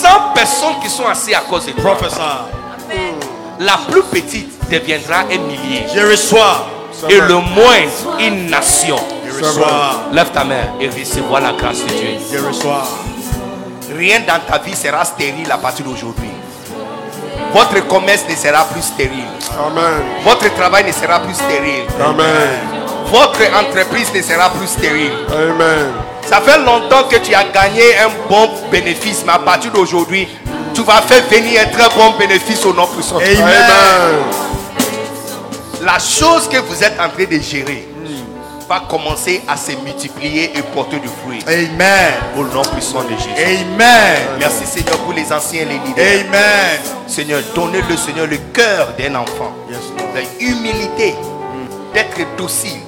100 0.02 0.34
personnes 0.34 0.80
qui 0.82 0.90
sont 0.90 1.06
assises 1.06 1.36
à 1.36 1.42
cause 1.42 1.68
de 1.68 1.72
toi. 1.74 1.96
Prophesy. 1.96 2.20
La 3.60 3.78
plus 3.90 4.02
petite 4.04 4.50
deviendra 4.70 5.20
un 5.32 5.38
millier. 5.38 5.86
Je 5.94 6.00
reçois. 6.10 6.68
Et 7.10 7.20
le 7.20 7.36
moins, 7.36 7.86
une 8.20 8.50
nation. 8.50 8.98
Je 9.26 9.44
reçois. 9.44 10.06
Lève 10.12 10.32
ta 10.32 10.44
main 10.44 10.64
et 10.80 10.88
recevoir 10.88 11.42
la 11.42 11.54
grâce 11.54 11.84
de 11.84 11.88
Dieu. 11.90 12.10
Je 12.32 12.40
reçois. 12.40 12.84
Rien 13.96 14.22
dans 14.22 14.40
ta 14.48 14.58
vie 14.58 14.76
sera 14.76 15.06
stérile 15.06 15.52
à 15.52 15.58
partir 15.58 15.86
d'aujourd'hui. 15.86 16.30
Votre 17.54 17.86
commerce 17.88 18.24
ne 18.30 18.36
sera 18.36 18.64
plus 18.66 18.82
stérile. 18.82 19.26
Amen. 19.60 20.02
Votre 20.24 20.54
travail 20.56 20.86
ne 20.86 20.92
sera 20.92 21.20
plus 21.20 21.36
stérile. 21.36 21.86
Amen. 22.04 22.82
Votre 23.06 23.42
entreprise 23.60 24.12
ne 24.16 24.22
sera 24.22 24.50
plus 24.50 24.68
stérile. 24.68 25.12
Amen. 25.30 25.92
Ça 26.26 26.42
fait 26.42 26.58
longtemps 26.60 27.04
que 27.10 27.18
tu 27.18 27.34
as 27.34 27.44
gagné 27.46 27.98
un 27.98 28.10
bon 28.30 28.50
bénéfice, 28.72 29.24
mais 29.26 29.34
à 29.34 29.40
partir 29.40 29.72
d'aujourd'hui, 29.72 30.28
tu 30.74 30.82
vas 30.84 31.02
faire 31.02 31.24
venir 31.30 31.62
un 31.62 31.66
très 31.66 31.90
bon 31.96 32.12
bénéfice 32.18 32.66
au 32.66 32.74
nom 32.74 32.88
puissant. 32.88 33.18
Amen. 33.18 34.24
La 35.82 36.00
chose 36.00 36.48
que 36.48 36.58
vous 36.58 36.84
êtes 36.84 37.00
en 37.00 37.10
train 37.10 37.26
de 37.26 37.40
gérer 37.42 37.88
va 38.70 38.84
commencer 38.88 39.42
à 39.50 39.58
se 39.58 39.72
multiplier 39.84 40.52
et 40.56 40.62
porter 40.62 41.00
du 41.00 41.10
fruit. 41.10 41.40
Amen. 41.46 42.14
Au 42.38 42.44
nom 42.44 42.62
puissant 42.62 43.04
de 43.04 43.10
Jésus. 43.10 43.64
Amen. 43.66 44.18
Merci 44.40 44.66
Seigneur 44.66 44.98
pour 45.00 45.14
les 45.14 45.34
anciens 45.34 45.64
et 45.64 45.66
les 45.66 45.80
leaders. 45.80 46.26
Amen. 46.28 46.80
Seigneur, 47.08 47.42
donnez 47.54 47.82
le 47.90 47.98
Seigneur 47.98 48.28
le 48.28 48.38
cœur 48.54 48.94
d'un 48.98 49.16
enfant. 49.16 49.54
Yes, 49.70 49.80
Lord. 49.98 50.10
La 50.16 50.46
humilité 50.46 51.16
d'être 51.94 52.38
docile 52.38 52.80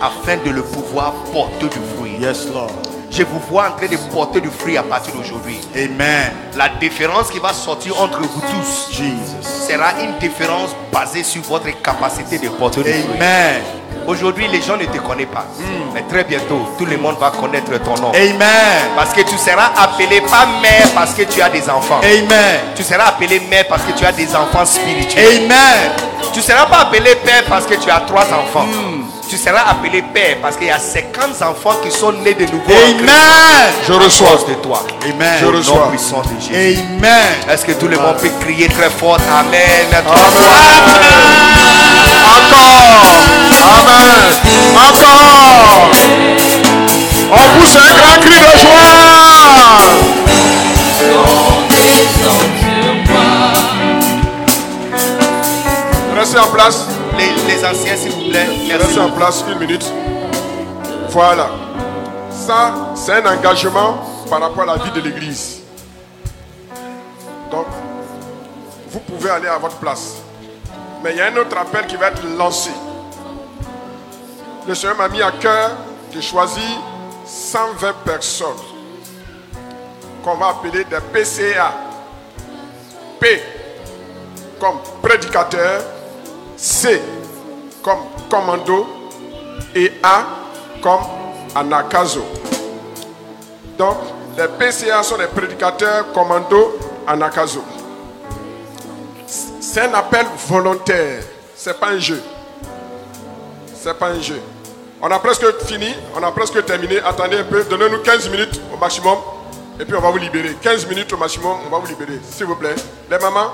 afin 0.00 0.36
de 0.44 0.50
le 0.50 0.62
pouvoir 0.62 1.12
porter 1.32 1.66
du 1.66 1.78
fruit. 1.96 2.16
Yes, 2.20 2.46
Lord. 2.52 2.70
Je 3.10 3.22
vous 3.22 3.38
vois 3.48 3.68
en 3.68 3.76
train 3.76 3.86
de 3.86 3.96
porter 4.12 4.40
du 4.40 4.48
fruit 4.48 4.76
à 4.76 4.82
partir 4.82 5.14
d'aujourd'hui. 5.14 5.58
Amen. 5.74 6.32
La 6.56 6.68
différence 6.68 7.30
qui 7.30 7.38
va 7.38 7.52
sortir 7.52 8.00
entre 8.00 8.20
vous 8.20 8.40
tous 8.40 8.88
Jesus. 8.92 9.42
sera 9.42 10.02
une 10.02 10.18
différence 10.18 10.70
basée 10.92 11.22
sur 11.22 11.42
votre 11.42 11.70
capacité 11.82 12.38
de 12.38 12.48
porter 12.48 12.82
du 12.82 12.92
fruit. 12.92 13.16
Amen. 13.16 13.62
Aujourd'hui, 14.06 14.46
les 14.48 14.62
gens 14.62 14.76
ne 14.76 14.84
te 14.84 14.98
connaissent 14.98 15.26
pas. 15.26 15.46
Mais 15.92 16.02
très 16.02 16.24
bientôt, 16.24 16.68
tout 16.78 16.86
le 16.86 16.96
monde 16.96 17.16
va 17.18 17.30
connaître 17.30 17.72
ton 17.82 17.94
nom. 18.00 18.10
Amen. 18.10 18.90
Parce 18.94 19.12
que 19.12 19.22
tu 19.22 19.36
seras 19.36 19.70
appelé 19.76 20.20
pas 20.20 20.46
mère 20.62 20.88
parce 20.94 21.12
que 21.12 21.22
tu 21.22 21.42
as 21.42 21.48
des 21.48 21.68
enfants. 21.68 22.00
Amen. 22.02 22.60
Tu 22.76 22.82
seras 22.82 23.06
appelé 23.08 23.40
mère 23.40 23.66
parce 23.68 23.82
que 23.82 23.92
tu 23.92 24.04
as 24.04 24.12
des 24.12 24.28
enfants 24.36 24.64
spirituels. 24.64 25.44
Amen. 25.44 25.90
Tu 26.32 26.38
ne 26.38 26.44
seras 26.44 26.66
pas 26.66 26.82
appelé 26.82 27.14
père 27.16 27.44
parce 27.48 27.66
que 27.66 27.74
tu 27.74 27.90
as 27.90 28.00
trois 28.00 28.24
enfants. 28.24 28.66
Tu 29.28 29.36
seras 29.36 29.70
appelé 29.70 30.02
père 30.02 30.36
parce 30.40 30.56
qu'il 30.56 30.68
y 30.68 30.70
a 30.70 30.78
50 30.78 31.42
enfants 31.42 31.74
qui 31.82 31.90
sont 31.90 32.12
nés 32.12 32.34
de 32.34 32.44
nouveau. 32.44 32.70
Amen. 32.70 33.72
Je 33.86 33.92
reçois. 33.92 34.38
de 34.48 34.54
toi. 34.54 34.84
Amen. 35.02 35.38
Je 35.40 35.46
reçois. 35.46 35.88
puissant 35.90 36.22
de 36.22 36.40
Jésus. 36.40 36.78
Amen. 37.00 37.34
Est-ce 37.50 37.64
que 37.64 37.72
tout 37.72 37.88
le 37.88 37.98
monde 37.98 38.16
peut 38.18 38.30
crier 38.40 38.68
très 38.68 38.90
fort? 38.90 39.18
Amen. 39.28 39.86
Encore. 40.06 40.36
Amen. 43.66 44.22
Encore. 44.76 45.90
On 47.32 47.58
pousse 47.58 47.76
un 47.76 47.92
grand 47.98 48.18
cri 48.20 48.38
de 48.38 48.58
joie. 48.58 48.96
Restez 56.16 56.38
en 56.38 56.46
place. 56.46 56.86
Les, 57.18 57.32
les 57.46 57.64
anciens, 57.64 57.96
s'il 57.96 58.12
vous 58.12 58.30
plaît. 58.30 58.46
Merci. 58.68 58.84
Restez 58.84 59.00
en 59.00 59.10
place 59.10 59.44
une 59.48 59.58
minute. 59.58 59.84
Voilà. 61.10 61.48
Ça, 62.30 62.74
c'est 62.94 63.14
un 63.14 63.26
engagement 63.26 63.98
par 64.30 64.40
rapport 64.40 64.62
à 64.62 64.76
la 64.76 64.84
vie 64.84 64.90
de 64.92 65.00
l'église. 65.00 65.62
Donc, 67.50 67.66
vous 68.90 69.00
pouvez 69.00 69.30
aller 69.30 69.48
à 69.48 69.58
votre 69.58 69.76
place. 69.76 70.16
Mais 71.02 71.12
il 71.12 71.18
y 71.18 71.20
a 71.20 71.26
un 71.26 71.36
autre 71.36 71.56
appel 71.58 71.86
qui 71.86 71.96
va 71.96 72.08
être 72.08 72.22
lancé. 72.38 72.70
Le 74.66 74.74
Seigneur 74.74 74.96
m'a 74.96 75.08
mis 75.08 75.22
à 75.22 75.30
cœur 75.30 75.70
de 76.12 76.20
choisir 76.20 76.80
120 77.24 77.92
personnes 78.04 78.48
qu'on 80.24 80.34
va 80.34 80.48
appeler 80.48 80.84
des 80.84 80.98
PCA. 81.12 81.72
P 83.20 83.42
comme 84.58 84.78
prédicateur, 85.00 85.82
C 86.56 87.00
comme 87.82 88.00
commando 88.28 88.86
et 89.74 89.92
A 90.02 90.24
comme 90.82 91.02
anakazo. 91.54 92.24
Donc, 93.78 93.98
les 94.36 94.48
PCA 94.48 95.02
sont 95.02 95.16
les 95.16 95.26
prédicateurs, 95.28 96.12
commando, 96.12 96.76
anakazo. 97.06 97.62
C'est 99.60 99.82
un 99.82 99.94
appel 99.94 100.26
volontaire. 100.48 101.22
C'est 101.54 101.78
pas 101.78 101.88
un 101.90 101.98
jeu. 101.98 102.22
C'est 103.74 103.96
pas 103.96 104.08
un 104.08 104.20
jeu. 104.20 104.40
On 105.02 105.10
a 105.10 105.18
presque 105.18 105.44
fini, 105.66 105.94
on 106.14 106.22
a 106.22 106.32
presque 106.32 106.64
terminé. 106.64 106.98
Attendez 107.00 107.38
un 107.38 107.44
peu, 107.44 107.62
donnez-nous 107.64 108.02
15 108.02 108.30
minutes 108.30 108.60
au 108.72 108.78
maximum. 108.78 109.18
Et 109.78 109.84
puis 109.84 109.94
on 109.94 110.00
va 110.00 110.10
vous 110.10 110.18
libérer. 110.18 110.56
15 110.60 110.86
minutes 110.88 111.12
au 111.12 111.18
maximum, 111.18 111.58
on 111.66 111.70
va 111.70 111.78
vous 111.78 111.86
libérer. 111.86 112.18
S'il 112.30 112.46
vous 112.46 112.56
plaît. 112.56 112.74
Les 113.10 113.18
mamans, 113.18 113.52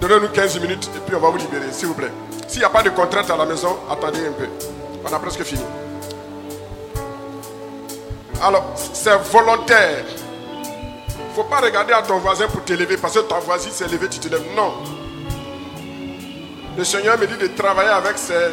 donnez-nous 0.00 0.28
15 0.28 0.60
minutes 0.60 0.88
et 0.94 1.00
puis 1.00 1.16
on 1.16 1.20
va 1.20 1.30
vous 1.30 1.38
libérer. 1.38 1.72
S'il 1.72 1.88
vous 1.88 1.94
plaît. 1.94 2.12
S'il 2.46 2.60
n'y 2.60 2.64
a 2.64 2.70
pas 2.70 2.82
de 2.82 2.90
contrainte 2.90 3.28
à 3.28 3.36
la 3.36 3.44
maison, 3.44 3.76
attendez 3.90 4.20
un 4.28 4.32
peu. 4.32 4.46
On 5.04 5.12
a 5.12 5.18
presque 5.18 5.42
fini. 5.42 5.62
Alors, 8.40 8.64
c'est 8.92 9.16
volontaire. 9.32 10.04
Il 11.08 11.30
ne 11.30 11.34
faut 11.34 11.44
pas 11.44 11.60
regarder 11.60 11.94
à 11.94 12.02
ton 12.02 12.18
voisin 12.18 12.46
pour 12.46 12.62
t'élever 12.62 12.96
parce 12.96 13.14
que 13.14 13.20
ton 13.20 13.40
voisin 13.40 13.70
s'est 13.70 13.86
élevé, 13.86 14.08
tu 14.08 14.20
te 14.20 14.28
lèves. 14.28 14.44
Non. 14.54 14.74
Le 16.78 16.84
Seigneur 16.84 17.18
me 17.18 17.26
dit 17.26 17.36
de 17.36 17.48
travailler 17.48 17.90
avec 17.90 18.16
ces 18.18 18.52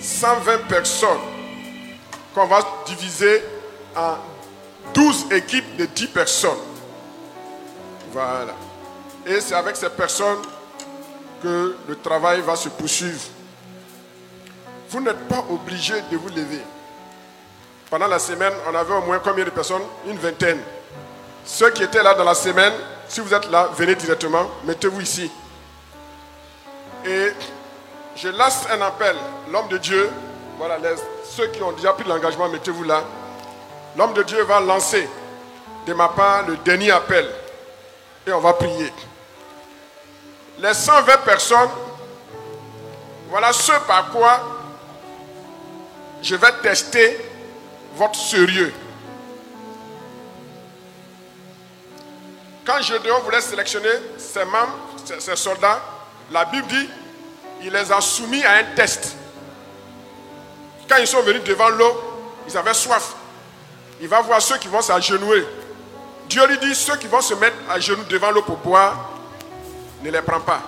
120 0.00 0.66
personnes 0.68 1.33
qu'on 2.34 2.46
va 2.46 2.60
diviser 2.86 3.42
en 3.96 4.16
12 4.92 5.32
équipes 5.32 5.76
de 5.76 5.86
10 5.86 6.08
personnes. 6.08 6.58
Voilà. 8.12 8.54
Et 9.26 9.40
c'est 9.40 9.54
avec 9.54 9.76
ces 9.76 9.88
personnes 9.88 10.42
que 11.42 11.76
le 11.88 11.96
travail 11.96 12.40
va 12.40 12.56
se 12.56 12.68
poursuivre. 12.68 13.20
Vous 14.90 15.00
n'êtes 15.00 15.28
pas 15.28 15.44
obligé 15.50 15.94
de 16.10 16.16
vous 16.16 16.28
lever. 16.28 16.62
Pendant 17.90 18.06
la 18.06 18.18
semaine, 18.18 18.52
on 18.68 18.74
avait 18.74 18.94
au 18.94 19.02
moins 19.02 19.18
combien 19.18 19.44
de 19.44 19.50
personnes? 19.50 19.82
Une 20.06 20.18
vingtaine. 20.18 20.60
Ceux 21.44 21.70
qui 21.70 21.82
étaient 21.82 22.02
là 22.02 22.14
dans 22.14 22.24
la 22.24 22.34
semaine, 22.34 22.72
si 23.08 23.20
vous 23.20 23.32
êtes 23.32 23.50
là, 23.50 23.70
venez 23.76 23.94
directement, 23.94 24.50
mettez-vous 24.64 25.00
ici. 25.00 25.30
Et 27.04 27.32
je 28.16 28.28
lance 28.28 28.66
un 28.70 28.80
appel. 28.80 29.16
L'homme 29.52 29.68
de 29.68 29.78
Dieu, 29.78 30.10
voilà, 30.66 30.78
les- 30.78 30.96
ceux 31.28 31.48
qui 31.48 31.62
ont 31.62 31.72
déjà 31.72 31.92
pris 31.92 32.04
l'engagement, 32.08 32.48
mettez-vous 32.48 32.84
là. 32.84 33.02
L'homme 33.98 34.14
de 34.14 34.22
Dieu 34.22 34.42
va 34.44 34.60
lancer 34.60 35.06
de 35.86 35.92
ma 35.92 36.08
part 36.08 36.46
le 36.46 36.56
dernier 36.56 36.90
appel. 36.90 37.28
Et 38.26 38.32
on 38.32 38.40
va 38.40 38.54
prier. 38.54 38.90
Les 40.58 40.72
120 40.72 41.18
personnes, 41.18 41.68
voilà 43.28 43.52
ce 43.52 43.72
par 43.86 44.08
quoi 44.10 44.40
je 46.22 46.34
vais 46.34 46.52
tester 46.62 47.18
votre 47.96 48.18
sérieux. 48.18 48.72
Quand 52.64 52.80
Gédéon 52.80 53.18
voulait 53.20 53.42
sélectionner 53.42 53.90
ses 54.16 54.46
membres, 54.46 54.78
ses, 55.04 55.20
ses 55.20 55.36
soldats, 55.36 55.82
la 56.30 56.46
Bible 56.46 56.66
dit, 56.68 56.88
il 57.60 57.70
les 57.70 57.92
a 57.92 58.00
soumis 58.00 58.42
à 58.44 58.52
un 58.52 58.64
test. 58.74 59.14
Ils 61.00 61.06
sont 61.06 61.22
venus 61.22 61.42
devant 61.44 61.68
l'eau, 61.68 62.02
ils 62.48 62.56
avaient 62.56 62.74
soif. 62.74 63.14
Il 64.00 64.08
va 64.08 64.20
voir 64.20 64.40
ceux 64.40 64.58
qui 64.58 64.68
vont 64.68 64.80
s'agenouiller. 64.80 65.46
Dieu 66.28 66.46
lui 66.46 66.58
dit, 66.58 66.74
ceux 66.74 66.96
qui 66.96 67.06
vont 67.06 67.20
se 67.20 67.34
mettre 67.34 67.56
à 67.68 67.78
genoux 67.78 68.04
devant 68.08 68.30
l'eau 68.30 68.42
pour 68.42 68.56
boire, 68.56 69.10
ne 70.02 70.10
les 70.10 70.22
prend 70.22 70.40
pas. 70.40 70.60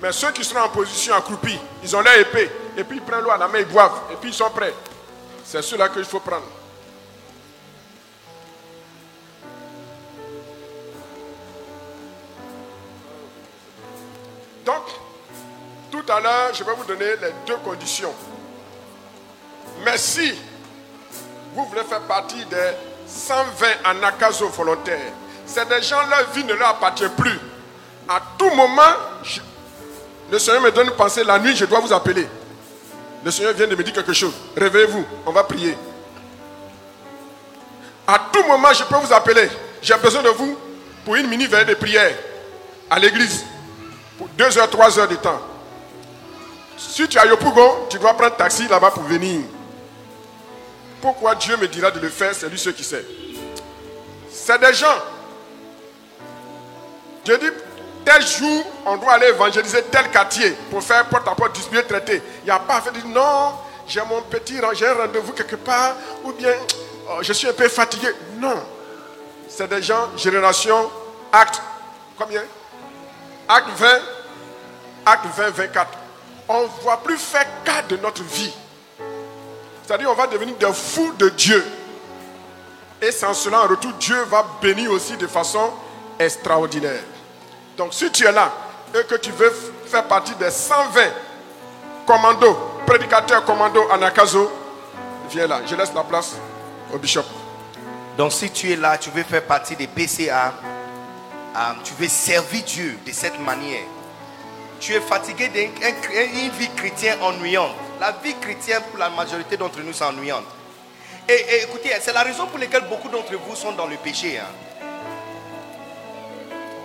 Mais 0.00 0.12
ceux 0.12 0.30
qui 0.32 0.44
seront 0.44 0.60
en 0.60 0.68
position 0.68 1.14
accroupie, 1.14 1.58
ils 1.82 1.96
ont 1.96 2.00
leur 2.00 2.16
épée, 2.18 2.50
et 2.76 2.84
puis 2.84 2.98
ils 2.98 3.02
prennent 3.02 3.22
l'eau 3.22 3.30
à 3.30 3.38
la 3.38 3.48
main, 3.48 3.58
ils 3.58 3.64
boivent, 3.64 4.02
et 4.12 4.16
puis 4.16 4.30
ils 4.30 4.34
sont 4.34 4.50
prêts. 4.50 4.74
C'est 5.44 5.62
ceux-là 5.62 5.88
qu'il 5.88 6.04
faut 6.04 6.20
prendre. 6.20 6.44
Donc, 14.64 14.84
tout 15.90 16.04
à 16.10 16.20
l'heure, 16.20 16.54
je 16.54 16.64
vais 16.64 16.74
vous 16.74 16.84
donner 16.84 17.16
les 17.20 17.32
deux 17.46 17.56
conditions. 17.56 18.14
Mais 19.84 19.98
si 19.98 20.34
vous 21.54 21.64
voulez 21.66 21.82
faire 21.84 22.00
partie 22.02 22.44
des 22.46 22.72
120 23.06 23.66
anakazo 23.84 24.48
volontaires, 24.48 25.12
c'est 25.46 25.68
des 25.68 25.82
gens, 25.82 26.00
leur 26.08 26.30
vie 26.30 26.44
ne 26.44 26.54
leur 26.54 26.70
appartient 26.70 27.08
plus. 27.16 27.38
À 28.08 28.20
tout 28.38 28.50
moment, 28.50 28.82
le 30.30 30.38
Seigneur 30.38 30.62
me 30.62 30.70
donne 30.70 30.88
une 30.88 30.94
pensée, 30.94 31.22
la 31.22 31.38
nuit, 31.38 31.54
je 31.54 31.64
dois 31.64 31.80
vous 31.80 31.92
appeler. 31.92 32.26
Le 33.24 33.30
Seigneur 33.30 33.52
vient 33.54 33.66
de 33.66 33.74
me 33.76 33.82
dire 33.82 33.92
quelque 33.92 34.12
chose. 34.12 34.32
Réveillez-vous, 34.56 35.04
on 35.26 35.32
va 35.32 35.44
prier. 35.44 35.76
À 38.06 38.20
tout 38.32 38.42
moment, 38.46 38.72
je 38.72 38.84
peux 38.84 38.96
vous 38.96 39.12
appeler. 39.12 39.48
J'ai 39.80 39.94
besoin 39.96 40.22
de 40.22 40.28
vous 40.28 40.58
pour 41.04 41.16
une 41.16 41.28
mini-veille 41.28 41.66
de 41.66 41.74
prière 41.74 42.14
à 42.90 42.98
l'église. 42.98 43.44
Pour 44.18 44.28
deux 44.28 44.58
heures, 44.58 44.68
trois 44.68 44.98
heures 44.98 45.08
de 45.08 45.16
temps. 45.16 45.40
Si 46.76 47.06
tu 47.08 47.16
es 47.16 47.20
à 47.20 47.26
Yopougon, 47.26 47.86
tu 47.88 47.98
dois 47.98 48.14
prendre 48.14 48.36
taxi 48.36 48.68
là-bas 48.68 48.90
pour 48.90 49.04
venir. 49.04 49.40
Pourquoi 51.04 51.34
Dieu 51.34 51.54
me 51.58 51.68
dira 51.68 51.90
de 51.90 52.00
le 52.00 52.08
faire, 52.08 52.34
c'est 52.34 52.48
lui 52.48 52.58
seul 52.58 52.72
qui 52.72 52.82
sait. 52.82 53.04
C'est 54.30 54.58
des 54.58 54.72
gens. 54.72 54.96
Dieu 57.26 57.36
dit, 57.36 57.50
tel 58.06 58.26
jour, 58.26 58.64
on 58.86 58.96
doit 58.96 59.12
aller 59.12 59.26
évangéliser 59.26 59.82
tel 59.82 60.10
quartier 60.10 60.52
pour 60.70 60.82
faire 60.82 61.04
porte-à-porte, 61.04 61.52
distribuer, 61.52 61.84
traiter. 61.84 62.22
Il 62.40 62.44
n'y 62.46 62.50
a 62.50 62.58
pas 62.58 62.76
à 62.76 62.80
faire 62.80 62.94
dire 62.94 63.06
non, 63.08 63.52
j'ai 63.86 64.00
mon 64.00 64.22
petit 64.22 64.54
j'ai 64.72 64.86
un 64.86 64.94
rendez-vous 64.94 65.34
quelque 65.34 65.56
part, 65.56 65.94
ou 66.24 66.32
bien 66.32 66.54
oh, 67.10 67.18
je 67.20 67.34
suis 67.34 67.48
un 67.48 67.52
peu 67.52 67.68
fatigué. 67.68 68.08
Non. 68.38 68.64
C'est 69.46 69.68
des 69.68 69.82
gens, 69.82 70.08
génération, 70.16 70.90
acte, 71.30 71.60
combien? 72.16 72.44
Acte 73.46 73.68
20, 73.76 73.88
acte 75.04 75.26
20, 75.36 75.50
24. 75.50 75.90
On 76.48 76.62
ne 76.62 76.66
voit 76.80 77.02
plus 77.02 77.18
faire 77.18 77.44
cas 77.62 77.82
de 77.90 77.98
notre 77.98 78.22
vie. 78.22 78.54
C'est-à-dire 79.86 80.10
on 80.10 80.14
va 80.14 80.26
devenir 80.26 80.56
des 80.56 80.72
fous 80.72 81.12
de 81.18 81.28
Dieu. 81.30 81.64
Et 83.02 83.12
sans 83.12 83.34
cela, 83.34 83.64
en 83.64 83.68
retour, 83.68 83.92
Dieu 83.94 84.16
va 84.24 84.46
bénir 84.62 84.90
aussi 84.90 85.16
de 85.16 85.26
façon 85.26 85.70
extraordinaire. 86.18 87.02
Donc 87.76 87.92
si 87.92 88.10
tu 88.10 88.24
es 88.24 88.32
là 88.32 88.50
et 88.94 89.04
que 89.04 89.16
tu 89.16 89.30
veux 89.32 89.52
faire 89.86 90.04
partie 90.04 90.34
des 90.36 90.50
120 90.50 91.00
commandos, 92.06 92.56
prédicateurs 92.86 93.44
commandos 93.44 93.90
Anakazo, 93.90 94.50
viens 95.30 95.46
là. 95.46 95.60
Je 95.66 95.74
laisse 95.74 95.92
la 95.94 96.04
place 96.04 96.36
au 96.92 96.98
bishop. 96.98 97.24
Donc 98.16 98.32
si 98.32 98.50
tu 98.50 98.70
es 98.70 98.76
là, 98.76 98.96
tu 98.96 99.10
veux 99.10 99.24
faire 99.24 99.42
partie 99.44 99.76
des 99.76 99.88
PCA, 99.88 100.54
euh, 101.56 101.60
tu 101.82 101.92
veux 101.94 102.08
servir 102.08 102.62
Dieu 102.64 102.98
de 103.04 103.12
cette 103.12 103.38
manière. 103.40 103.82
Tu 104.80 104.94
es 104.94 105.00
fatigué 105.00 105.48
d'une 105.48 106.50
vie 106.50 106.70
chrétienne 106.76 107.18
ennuyante. 107.22 107.74
La 108.00 108.12
vie 108.22 108.34
chrétienne 108.40 108.82
pour 108.90 108.98
la 108.98 109.08
majorité 109.10 109.56
d'entre 109.56 109.80
nous 109.80 109.92
c'est 109.92 110.04
ennuyante. 110.04 110.44
Et, 111.28 111.62
écoutez, 111.62 111.90
c'est 112.00 112.12
la 112.12 112.22
raison 112.22 112.46
pour 112.46 112.58
laquelle 112.58 112.84
beaucoup 112.88 113.08
d'entre 113.08 113.34
vous 113.34 113.56
sont 113.56 113.72
dans 113.72 113.86
le 113.86 113.96
péché. 113.96 114.38
Hein. 114.38 114.44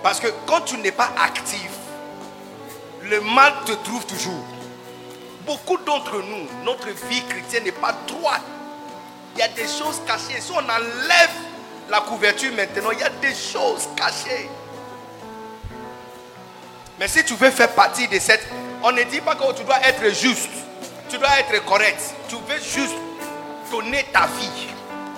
Parce 0.02 0.20
que 0.20 0.28
quand 0.46 0.62
tu 0.62 0.78
n'es 0.78 0.94
pas 0.94 1.10
actif, 1.22 1.70
le 3.04 3.20
mal 3.20 3.54
te 3.66 3.74
trouve 3.74 4.06
toujours. 4.06 4.46
Beaucoup 5.46 5.78
d'entre 5.80 6.22
nous, 6.22 6.48
notre 6.64 6.88
vie 7.10 7.22
chrétienne 7.28 7.66
n'est 7.66 7.72
pas 7.72 7.94
droite. 8.08 8.42
Il 9.36 9.40
y 9.40 9.42
a 9.42 9.48
des 9.50 9.68
choses 9.68 10.02
cachées. 10.08 10.40
Si 10.40 10.52
on 10.52 10.58
enlève 10.58 11.32
la 11.90 12.02
couverture 12.02 12.54
maintenant, 12.54 12.92
il 12.92 13.00
y 13.00 13.04
a 13.04 13.10
des 13.10 13.36
choses 13.36 13.90
cachées. 13.96 14.50
Mais 17.00 17.08
si 17.08 17.24
tu 17.24 17.34
veux 17.36 17.50
faire 17.50 17.70
partie 17.70 18.08
de 18.08 18.20
cette... 18.20 18.46
On 18.84 18.92
ne 18.92 19.04
dit 19.04 19.22
pas 19.22 19.36
que 19.36 19.54
tu 19.54 19.64
dois 19.64 19.80
être 19.84 20.14
juste. 20.14 20.50
Tu 21.10 21.18
dois 21.18 21.40
être 21.40 21.66
correct. 21.66 22.00
Tu 22.28 22.36
veux 22.36 22.62
juste 22.62 22.96
donner 23.72 24.06
ta 24.12 24.28
vie 24.38 24.68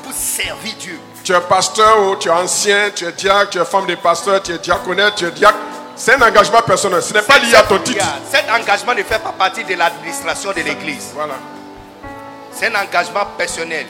pour 0.04 0.14
servir 0.14 0.74
Dieu. 0.80 1.00
Tu 1.24 1.34
es 1.34 1.42
pasteur 1.42 2.00
ou 2.02 2.16
tu 2.16 2.30
es 2.30 2.32
ancien, 2.32 2.90
tu 2.96 3.06
es 3.06 3.12
diacre, 3.12 3.52
tu 3.52 3.60
es 3.60 3.66
femme 3.66 3.86
de 3.86 3.96
pasteur, 3.96 4.42
tu 4.42 4.54
es 4.54 4.58
diaconette, 4.58 5.16
tu 5.16 5.26
es 5.26 5.32
diacre. 5.32 5.58
C'est 5.96 6.16
un 6.16 6.22
engagement 6.22 6.62
personnel. 6.62 7.02
Ce 7.02 7.14
n'est 7.14 7.22
pas 7.22 7.38
lié 7.40 7.54
à 7.56 7.64
ton 7.64 7.78
titre. 7.80 8.04
Cet 8.32 8.50
engagement 8.50 8.96
ne 8.96 9.04
fait 9.04 9.20
pas 9.20 9.34
partie 9.38 9.64
de 9.64 9.76
l'administration 9.76 10.52
de 10.52 10.62
l'église. 10.62 11.12
Voilà. 11.14 11.36
C'est 12.52 12.68
un 12.68 12.82
engagement 12.82 13.26
personnel. 13.38 13.86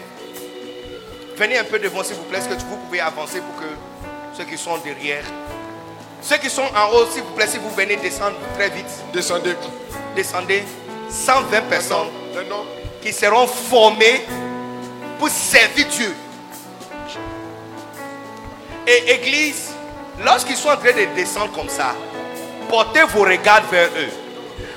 Venez 1.38 1.58
un 1.58 1.64
peu 1.64 1.80
devant, 1.80 2.04
s'il 2.04 2.16
vous 2.16 2.24
plaît. 2.24 2.40
Est-ce 2.40 2.50
que 2.50 2.70
vous 2.70 2.78
pouvez 2.78 3.00
avancer 3.00 3.40
pour 3.40 3.62
que 3.62 4.38
ceux 4.38 4.44
qui 4.46 4.58
sont 4.58 4.78
derrière. 4.80 5.24
Ceux 6.22 6.38
qui 6.38 6.50
sont 6.50 6.62
en 6.62 6.94
haut, 6.94 7.06
s'il 7.12 7.24
vous 7.24 7.32
plaît, 7.32 7.48
si 7.48 7.58
vous 7.58 7.72
venez 7.72 7.96
descendre 7.96 8.36
très 8.56 8.70
vite. 8.70 8.86
Descendez. 9.14 9.56
Descendez. 10.16 10.64
120 11.10 11.62
personnes 11.62 12.08
qui 13.02 13.12
seront 13.12 13.48
formées 13.48 14.22
pour 15.20 15.30
servir 15.30 15.88
Dieu. 15.88 16.16
Et 18.88 19.12
Église, 19.12 19.72
lorsqu'ils 20.24 20.56
sont 20.56 20.70
en 20.70 20.78
train 20.78 20.92
de 20.92 21.16
descendre 21.16 21.52
comme 21.52 21.70
ça, 21.70 21.96
portez 22.70 23.04
vos 23.04 23.24
regards 23.24 23.64
vers 23.72 23.88
eux. 23.88 24.10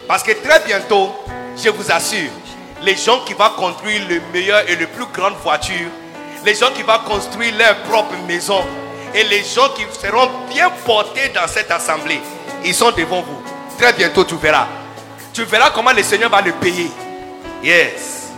Parce 0.09 0.23
que 0.23 0.33
très 0.33 0.61
bientôt, 0.61 1.15
je 1.57 1.71
vous 1.71 1.91
assure, 1.91 2.31
les 2.83 2.97
gens 2.97 3.21
qui 3.25 3.35
vont 3.35 3.49
construire 3.57 4.07
le 4.09 4.21
meilleur 4.33 4.69
et 4.69 4.77
le 4.77 4.87
plus 4.87 5.07
grande 5.07 5.35
voiture, 5.43 5.89
les 6.45 6.55
gens 6.55 6.71
qui 6.73 6.83
vont 6.83 6.99
construire 7.07 7.57
leur 7.57 7.77
propre 7.83 8.15
maison, 8.27 8.62
et 9.15 9.24
les 9.24 9.45
gens 9.45 9.69
qui 9.70 9.86
seront 9.99 10.28
bien 10.51 10.70
portés 10.85 11.28
dans 11.28 11.47
cette 11.47 11.70
assemblée, 11.70 12.20
ils 12.65 12.74
sont 12.74 12.91
devant 12.91 13.23
vous. 13.23 13.43
Très 13.78 13.93
bientôt, 13.93 14.24
tu 14.24 14.36
verras. 14.36 14.66
Tu 15.32 15.45
verras 15.45 15.70
comment 15.70 15.93
le 15.93 16.03
Seigneur 16.03 16.31
va 16.31 16.41
le 16.41 16.53
payer. 16.53 16.91
Yes. 17.62 18.28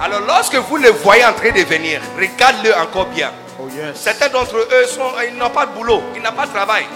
Alors 0.00 0.20
lorsque 0.20 0.54
vous 0.54 0.76
les 0.76 0.90
voyez 0.90 1.24
en 1.24 1.32
train 1.32 1.50
de 1.50 1.60
venir, 1.62 2.00
regarde-le 2.18 2.74
encore 2.76 3.06
bien. 3.06 3.32
Oh, 3.60 3.68
Certains 3.94 4.28
d'entre 4.28 4.56
eux 4.56 4.86
sont, 4.86 5.12
ils 5.28 5.36
n'ont 5.36 5.50
pas 5.50 5.66
de 5.66 5.72
boulot, 5.72 6.02
ils 6.16 6.22
n'ont 6.22 6.32
pas 6.32 6.46
de 6.46 6.52
travail. 6.52 6.86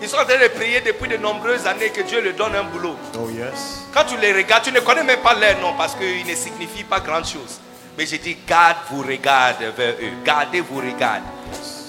Ils 0.00 0.08
sont 0.08 0.18
en 0.18 0.24
train 0.24 0.38
de 0.38 0.48
prier 0.48 0.80
depuis 0.80 1.08
de 1.08 1.16
nombreuses 1.16 1.66
années 1.66 1.88
que 1.88 2.02
Dieu 2.02 2.20
leur 2.20 2.34
donne 2.34 2.54
un 2.54 2.64
boulot. 2.64 2.96
Oh 3.18 3.28
yes. 3.30 3.86
Quand 3.92 4.04
tu 4.04 4.16
les 4.18 4.32
regardes, 4.32 4.64
tu 4.64 4.72
ne 4.72 4.80
connais 4.80 5.02
même 5.02 5.20
pas 5.20 5.34
leur 5.34 5.58
nom 5.60 5.74
parce 5.76 5.94
qu'ils 5.94 6.26
ne 6.26 6.34
signifient 6.34 6.84
pas 6.84 7.00
grand 7.00 7.24
chose. 7.24 7.60
Mais 7.96 8.04
je 8.04 8.16
dis, 8.16 8.36
garde 8.46 8.76
vos 8.90 9.02
regards 9.02 9.54
vers 9.76 9.94
eux. 9.94 10.12
Gardez 10.24 10.60
vos 10.60 10.80
regards 10.80 11.20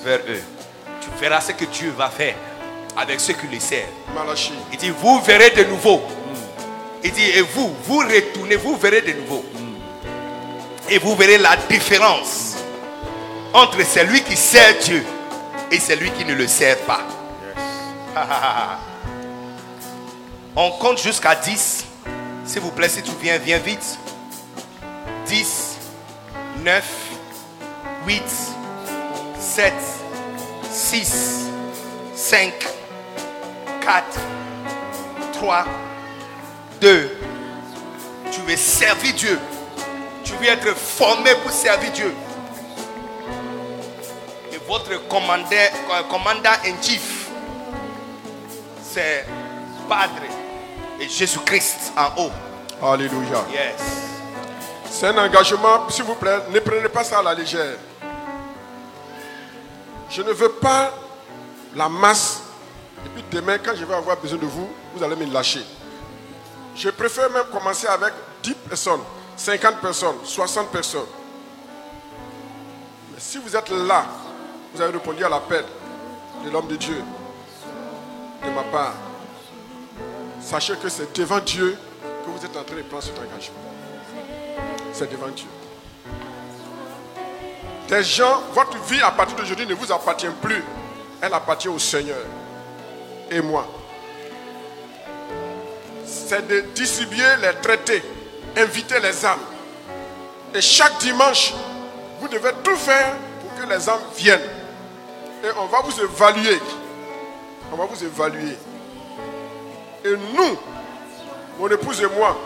vers 0.04 0.20
eux. 0.28 0.44
Tu 1.02 1.10
verras 1.20 1.42
ce 1.42 1.52
que 1.52 1.66
Dieu 1.66 1.94
va 1.98 2.10
faire 2.10 2.36
avec 2.96 3.20
ceux 3.20 3.34
qui 3.34 3.48
les 3.48 3.60
servent. 3.60 3.90
Il 4.72 4.78
dit, 4.78 4.90
vous 4.90 5.22
verrez 5.22 5.52
de 5.52 5.64
nouveau. 5.66 6.02
Il 7.04 7.12
dit, 7.12 7.30
et 7.30 7.42
vous, 7.42 7.76
vous 7.84 8.00
retournez, 8.00 8.56
vous 8.56 8.76
verrez 8.76 9.02
de 9.02 9.14
nouveau. 9.14 9.46
Et 10.90 10.98
vous 10.98 11.16
verrez 11.16 11.38
la 11.38 11.56
différence 11.70 12.56
entre 13.54 13.84
celui 13.86 14.24
qui 14.24 14.36
sert 14.36 14.78
Dieu 14.80 15.06
et 15.72 15.80
celui 15.80 16.12
qui 16.12 16.26
ne 16.26 16.34
le 16.34 16.48
sert 16.48 16.78
pas. 16.80 17.02
On 20.56 20.72
compte 20.72 21.00
jusqu'à 21.00 21.36
10. 21.36 21.86
S'il 22.46 22.62
vous 22.62 22.72
plaît, 22.72 22.90
si 22.90 23.04
tu 23.04 23.12
viens, 23.22 23.38
viens 23.38 23.60
vite. 23.60 24.00
10, 25.28 25.78
9, 26.64 26.84
8, 28.08 28.24
7, 29.56 29.74
6, 30.72 31.50
5, 32.16 32.54
4, 33.82 34.04
3, 35.34 35.66
2. 36.82 37.18
Tu 38.32 38.42
veux 38.42 38.56
servir 38.56 39.14
Dieu. 39.14 39.40
Tu 40.24 40.34
veux 40.34 40.48
être 40.48 40.76
formé 40.76 41.32
pour 41.44 41.52
servir 41.52 41.92
Dieu 41.92 42.14
votre 44.68 45.08
commandant, 45.08 45.46
commandant 46.10 46.50
en 46.66 46.82
chief, 46.84 47.30
c'est 48.84 49.26
Padre 49.88 50.24
et 51.00 51.08
Jésus-Christ 51.08 51.94
en 51.98 52.22
haut. 52.22 52.32
Alléluia. 52.84 53.46
Yes. 53.52 53.82
C'est 54.90 55.08
un 55.08 55.18
engagement, 55.18 55.90
s'il 55.90 56.04
vous 56.04 56.16
plaît, 56.16 56.40
ne 56.52 56.60
prenez 56.60 56.90
pas 56.90 57.04
ça 57.04 57.20
à 57.20 57.24
la 57.24 57.34
légère. 57.34 57.78
Je 60.10 60.22
ne 60.22 60.32
veux 60.32 60.52
pas 60.54 60.94
la 61.76 61.90
masse. 61.90 62.42
Et 63.06 63.10
puis 63.10 63.24
demain, 63.32 63.58
quand 63.58 63.76
je 63.76 63.86
vais 63.86 63.94
avoir 63.94 64.18
besoin 64.18 64.40
de 64.40 64.46
vous, 64.46 64.70
vous 64.96 65.04
allez 65.04 65.16
me 65.16 65.32
lâcher. 65.32 65.64
Je 66.76 66.90
préfère 66.90 67.30
même 67.32 67.46
commencer 67.52 67.88
avec 67.88 68.14
10 68.44 68.54
personnes, 68.54 69.02
50 69.36 69.82
personnes, 69.82 70.16
60 70.24 70.70
personnes. 70.70 71.08
Mais 73.14 73.20
si 73.20 73.38
vous 73.40 73.56
êtes 73.56 73.70
là, 73.70 74.06
vous 74.74 74.82
avez 74.82 74.94
répondu 74.94 75.24
à 75.24 75.30
l'appel 75.30 75.66
de 76.46 76.50
l'homme 76.50 76.68
de 76.68 76.76
Dieu, 76.76 77.04
de 78.44 78.50
ma 78.52 78.64
part. 78.64 78.94
Sachez 80.40 80.76
que 80.76 80.88
c'est 80.88 81.16
devant 81.18 81.40
Dieu 81.40 81.78
que 82.26 82.30
vous 82.30 82.46
êtes 82.46 82.56
en 82.56 82.64
train 82.64 82.76
de 82.76 82.82
prendre 82.84 83.04
cet 83.04 83.18
engagement. 83.18 83.58
C'est 84.94 85.12
devant 85.12 85.30
Dieu. 85.30 85.48
Des 87.88 88.04
gens, 88.04 88.42
votre 88.54 88.78
vie 88.84 89.02
à 89.02 89.12
partir 89.12 89.38
d'aujourd'hui 89.38 89.66
ne 89.66 89.74
vous 89.74 89.92
appartient 89.92 90.28
plus. 90.42 90.64
Elle 91.22 91.34
appartient 91.34 91.70
au 91.70 91.80
Seigneur 91.80 92.18
et 93.32 93.42
moi. 93.42 93.66
C'est 96.06 96.48
de 96.48 96.62
distribuer 96.76 97.24
les 97.42 97.54
traités, 97.62 98.04
inviter 98.58 99.00
les 99.00 99.26
âmes. 99.26 99.40
Et 100.54 100.62
chaque 100.62 100.98
dimanche, 101.00 101.54
vous 102.20 102.28
devez 102.28 102.52
tout 102.64 102.76
faire 102.76 103.16
pour 103.42 103.56
que 103.56 103.70
les 103.70 103.90
âmes 103.90 104.02
viennent. 104.16 104.50
Et 105.44 105.48
on 105.58 105.66
va 105.66 105.82
vous 105.82 106.02
évaluer. 106.02 106.60
On 107.72 107.76
va 107.76 107.86
vous 107.86 108.04
évaluer. 108.04 108.58
Et 110.04 110.12
nous, 110.12 110.58
mon 111.60 111.70
épouse 111.70 112.02
et 112.02 112.18
moi, 112.18 112.38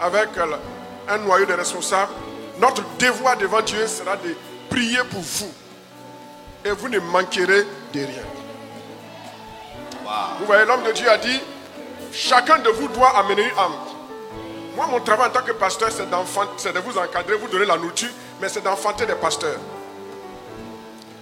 avec 0.00 0.28
un 1.08 1.18
noyau 1.18 1.46
de 1.46 1.54
responsables, 1.54 2.12
notre 2.58 2.82
devoir 2.98 3.36
devant 3.36 3.60
Dieu 3.62 3.86
sera 3.86 4.16
de 4.16 4.34
prier 4.78 4.98
pour 5.10 5.20
vous. 5.20 5.52
Et 6.64 6.70
vous 6.70 6.88
ne 6.88 6.98
manquerez 7.00 7.66
de 7.92 8.00
rien. 8.00 8.22
Vous 10.38 10.46
voyez, 10.46 10.64
l'homme 10.64 10.84
de 10.84 10.92
Dieu 10.92 11.08
a 11.10 11.18
dit, 11.18 11.40
chacun 12.12 12.58
de 12.58 12.70
vous 12.70 12.88
doit 12.88 13.18
amener 13.18 13.42
une 13.42 13.58
âme. 13.58 13.74
Moi, 14.76 14.86
mon 14.86 15.00
travail 15.00 15.28
en 15.28 15.32
tant 15.32 15.42
que 15.42 15.52
pasteur, 15.52 15.90
c'est 15.90 16.08
de 16.08 16.78
vous 16.78 16.98
encadrer, 16.98 17.36
vous 17.36 17.48
donner 17.48 17.66
la 17.66 17.76
nourriture, 17.76 18.08
mais 18.40 18.48
c'est 18.48 18.62
d'enfanter 18.62 19.06
des 19.06 19.16
pasteurs. 19.16 19.58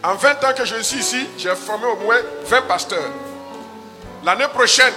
En 0.05 0.15
20 0.15 0.45
ans 0.45 0.55
que 0.57 0.65
je 0.65 0.77
suis 0.83 0.99
ici, 0.99 1.27
j'ai 1.39 1.55
formé 1.55 1.87
au 1.87 1.97
moins 1.97 2.19
20 2.45 2.63
pasteurs. 2.63 3.11
L'année 4.25 4.49
prochaine, 4.53 4.93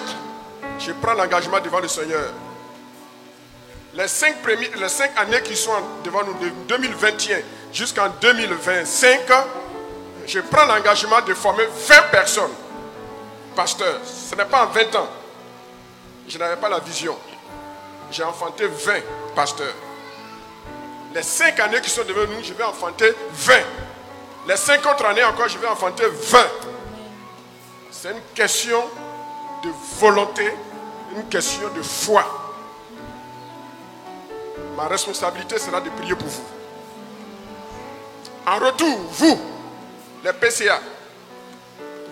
je 0.77 0.91
prends 1.01 1.13
l'engagement 1.13 1.59
devant 1.61 1.79
le 1.79 1.87
Seigneur. 1.87 2.31
Les 3.95 4.07
cinq, 4.07 4.35
les 4.45 4.89
cinq 4.89 5.11
années 5.17 5.41
qui 5.41 5.55
sont 5.55 5.71
devant 6.03 6.23
nous, 6.23 6.33
de 6.33 6.49
2021 6.67 7.37
jusqu'en 7.73 8.09
2025, 8.21 9.19
je 10.27 10.39
prends 10.41 10.65
l'engagement 10.65 11.21
de 11.21 11.33
former 11.33 11.65
20 11.65 12.01
personnes. 12.11 12.51
Pasteur, 13.55 13.99
ce 14.05 14.35
n'est 14.35 14.45
pas 14.45 14.65
en 14.65 14.69
20 14.69 14.95
ans. 14.95 15.09
Je 16.27 16.37
n'avais 16.37 16.57
pas 16.57 16.69
la 16.69 16.79
vision. 16.79 17.17
J'ai 18.11 18.23
enfanté 18.23 18.67
20 18.67 18.93
pasteurs. 19.35 19.73
Les 21.13 21.23
cinq 21.23 21.59
années 21.59 21.81
qui 21.81 21.89
sont 21.89 22.03
devant 22.03 22.31
nous, 22.31 22.43
je 22.43 22.53
vais 22.53 22.63
enfanter 22.63 23.11
20. 23.31 23.53
Les 24.47 24.57
cinq 24.57 24.85
autres 24.85 25.05
années 25.05 25.23
encore, 25.23 25.47
je 25.47 25.57
vais 25.57 25.67
enfanter 25.67 26.05
20. 26.07 26.39
C'est 27.91 28.11
une 28.11 28.21
question 28.35 28.81
de 29.63 29.69
volonté, 29.99 30.53
une 31.15 31.27
question 31.27 31.67
de 31.75 31.81
foi. 31.81 32.23
Ma 34.77 34.87
responsabilité 34.87 35.57
sera 35.57 35.81
de 35.81 35.89
prier 35.89 36.15
pour 36.15 36.27
vous. 36.27 36.58
En 38.49 38.57
retour, 38.57 38.97
vous, 39.11 39.39
les 40.23 40.33
PCA, 40.33 40.79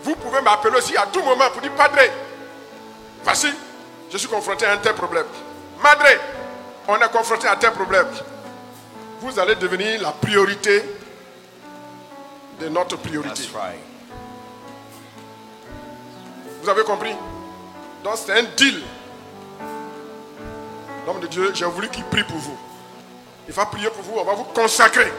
vous 0.03 0.15
pouvez 0.17 0.39
m'appeler 0.41 0.77
aussi 0.77 0.95
à 0.95 1.07
tout 1.07 1.23
moment 1.23 1.49
pour 1.51 1.61
dire 1.63 1.71
Padre, 1.71 1.97
voici, 3.23 3.47
je 4.11 4.17
suis 4.19 4.27
confronté 4.27 4.63
à 4.67 4.73
un 4.73 4.77
tel 4.77 4.93
problème. 4.93 5.25
Madre, 5.81 6.05
on 6.87 6.95
est 6.95 7.11
confronté 7.11 7.47
à 7.47 7.53
un 7.53 7.55
tel 7.55 7.71
problème. 7.71 8.05
Vous 9.19 9.39
allez 9.39 9.55
devenir 9.55 9.99
la 9.99 10.11
priorité 10.11 10.83
de 12.59 12.69
notre 12.69 12.97
priorité. 12.97 13.49
Vous 16.61 16.69
avez 16.69 16.83
compris? 16.83 17.15
Donc 18.03 18.13
c'est 18.15 18.37
un 18.37 18.43
deal. 18.55 18.83
L'homme 21.07 21.19
de 21.19 21.27
Dieu, 21.27 21.51
j'ai 21.55 21.65
voulu 21.65 21.89
qu'il 21.89 22.03
prie 22.03 22.23
pour 22.25 22.37
vous. 22.37 22.57
Il 23.47 23.55
va 23.55 23.65
prier 23.65 23.89
pour 23.89 24.03
vous, 24.03 24.19
on 24.19 24.23
va 24.23 24.33
vous 24.33 24.43
consacrer. 24.43 25.11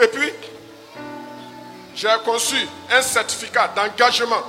Et 0.00 0.08
puis, 0.08 0.32
j'ai 1.94 2.08
conçu 2.24 2.56
un 2.90 3.02
certificat 3.02 3.68
d'engagement 3.68 4.42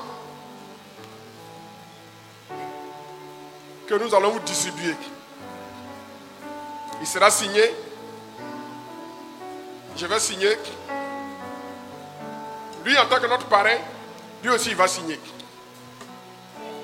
que 3.87 3.93
nous 3.95 4.13
allons 4.13 4.31
vous 4.31 4.39
distribuer. 4.39 4.95
Il 6.99 7.07
sera 7.07 7.31
signé. 7.31 7.73
Je 9.95 10.05
vais 10.05 10.19
signer. 10.19 10.57
Lui, 12.83 12.97
en 12.97 13.05
tant 13.05 13.19
que 13.19 13.27
notre 13.27 13.45
parrain, 13.45 13.77
lui 14.43 14.49
aussi, 14.49 14.69
il 14.69 14.75
va 14.75 14.87
signer. 14.87 15.19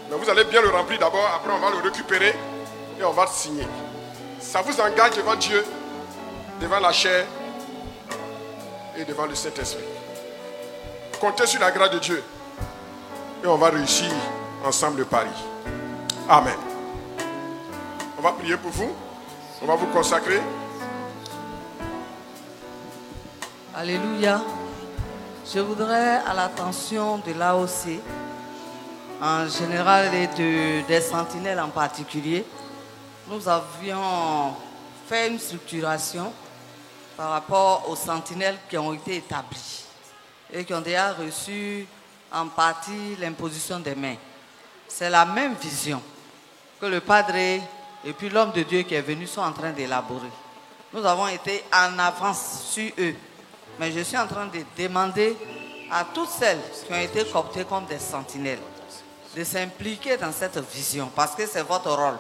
Mais 0.10 0.15
vous 0.15 0.30
allez 0.30 0.45
bien 0.45 0.61
le 0.61 0.69
remplir 0.69 0.99
d'abord, 0.99 1.30
après 1.35 1.52
on 1.52 1.60
va 1.60 1.69
le 1.69 1.77
récupérer 1.77 2.35
et 2.99 3.03
on 3.03 3.11
va 3.11 3.27
signer. 3.27 3.68
Ça 4.40 4.61
vous 4.61 4.80
engage 4.80 5.15
devant 5.18 5.35
Dieu, 5.35 5.65
devant 6.61 6.80
la 6.80 6.91
chair 6.91 7.26
et 8.97 9.05
devant 9.05 9.25
le 9.25 9.35
Saint-Esprit. 9.35 9.83
Comptez 11.19 11.47
sur 11.47 11.59
la 11.59 11.71
grâce 11.71 11.91
de 11.91 11.99
Dieu 11.99 12.23
et 13.43 13.47
on 13.47 13.57
va 13.57 13.69
réussir 13.69 14.11
ensemble 14.63 14.99
le 14.99 15.05
pari. 15.05 15.29
Amen. 16.29 16.57
On 18.17 18.21
va 18.21 18.31
prier 18.31 18.57
pour 18.57 18.71
vous. 18.71 18.93
On 19.61 19.65
va 19.65 19.75
vous 19.75 19.87
consacrer. 19.87 20.39
Alléluia. 23.75 24.41
Je 25.53 25.59
voudrais, 25.59 26.21
à 26.25 26.33
l'attention 26.33 27.17
de 27.17 27.33
l'AOC, 27.33 27.99
en 29.21 29.47
général 29.47 30.13
et 30.13 30.27
de, 30.27 30.85
des 30.87 31.01
sentinelles 31.01 31.59
en 31.59 31.69
particulier, 31.69 32.45
nous 33.27 33.47
avions 33.47 34.53
fait 35.07 35.29
une 35.29 35.39
structuration 35.39 36.31
par 37.15 37.31
rapport 37.31 37.90
aux 37.90 37.95
sentinelles 37.95 38.57
qui 38.69 38.77
ont 38.77 38.94
été 38.94 39.18
établies 39.18 39.84
et 40.52 40.65
qui 40.65 40.73
ont 40.73 40.81
déjà 40.81 41.14
reçu 41.14 41.88
en 42.31 42.48
partie 42.48 43.15
l'imposition 43.19 43.80
des 43.80 43.95
mains. 43.95 44.15
C'est 44.88 45.10
la 45.10 45.26
même 45.26 45.56
vision 45.56 46.02
que 46.80 46.85
le 46.85 47.02
Padre 47.02 47.35
et 47.35 48.14
puis 48.18 48.30
l'homme 48.30 48.52
de 48.52 48.64
Dieu 48.64 48.84
qui 48.84 48.95
est 48.95 49.02
venu 49.02 49.27
sont 49.27 49.41
en 49.41 49.53
train 49.53 49.72
d'élaborer. 49.72 50.31
Nous 50.91 51.06
avons 51.06 51.27
été 51.27 51.64
en 51.73 51.98
avance 51.98 52.64
sur 52.69 52.91
eux. 52.99 53.15
Mais 53.80 53.91
je 53.91 54.02
suis 54.02 54.18
en 54.18 54.27
train 54.27 54.45
de 54.45 54.60
demander 54.77 55.35
à 55.90 56.06
toutes 56.06 56.30
celles 56.30 56.61
qui 56.85 56.94
ont 56.94 56.99
été 56.99 57.26
cooptées 57.26 57.65
comme 57.65 57.85
des 57.85 57.99
sentinelles 57.99 58.60
de 59.35 59.44
s'impliquer 59.44 60.18
dans 60.18 60.31
cette 60.31 60.60
vision 60.72 61.10
parce 61.15 61.35
que 61.35 61.48
c'est 61.48 61.64
votre 61.64 61.91
rôle. 61.91 62.18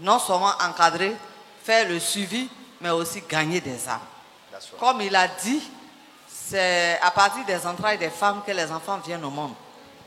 Non 0.00 0.18
seulement 0.18 0.52
encadrer, 0.66 1.14
faire 1.62 1.88
le 1.88 1.98
suivi, 1.98 2.48
mais 2.80 2.90
aussi 2.90 3.22
gagner 3.28 3.60
des 3.60 3.88
âmes. 3.88 4.00
Comme 4.78 5.00
il 5.00 5.14
a 5.14 5.28
dit, 5.28 5.62
c'est 6.28 6.98
à 7.02 7.10
partir 7.10 7.44
des 7.44 7.66
entrailles 7.66 7.98
des 7.98 8.10
femmes 8.10 8.42
que 8.46 8.52
les 8.52 8.70
enfants 8.70 8.98
viennent 9.04 9.24
au 9.24 9.30
monde. 9.30 9.52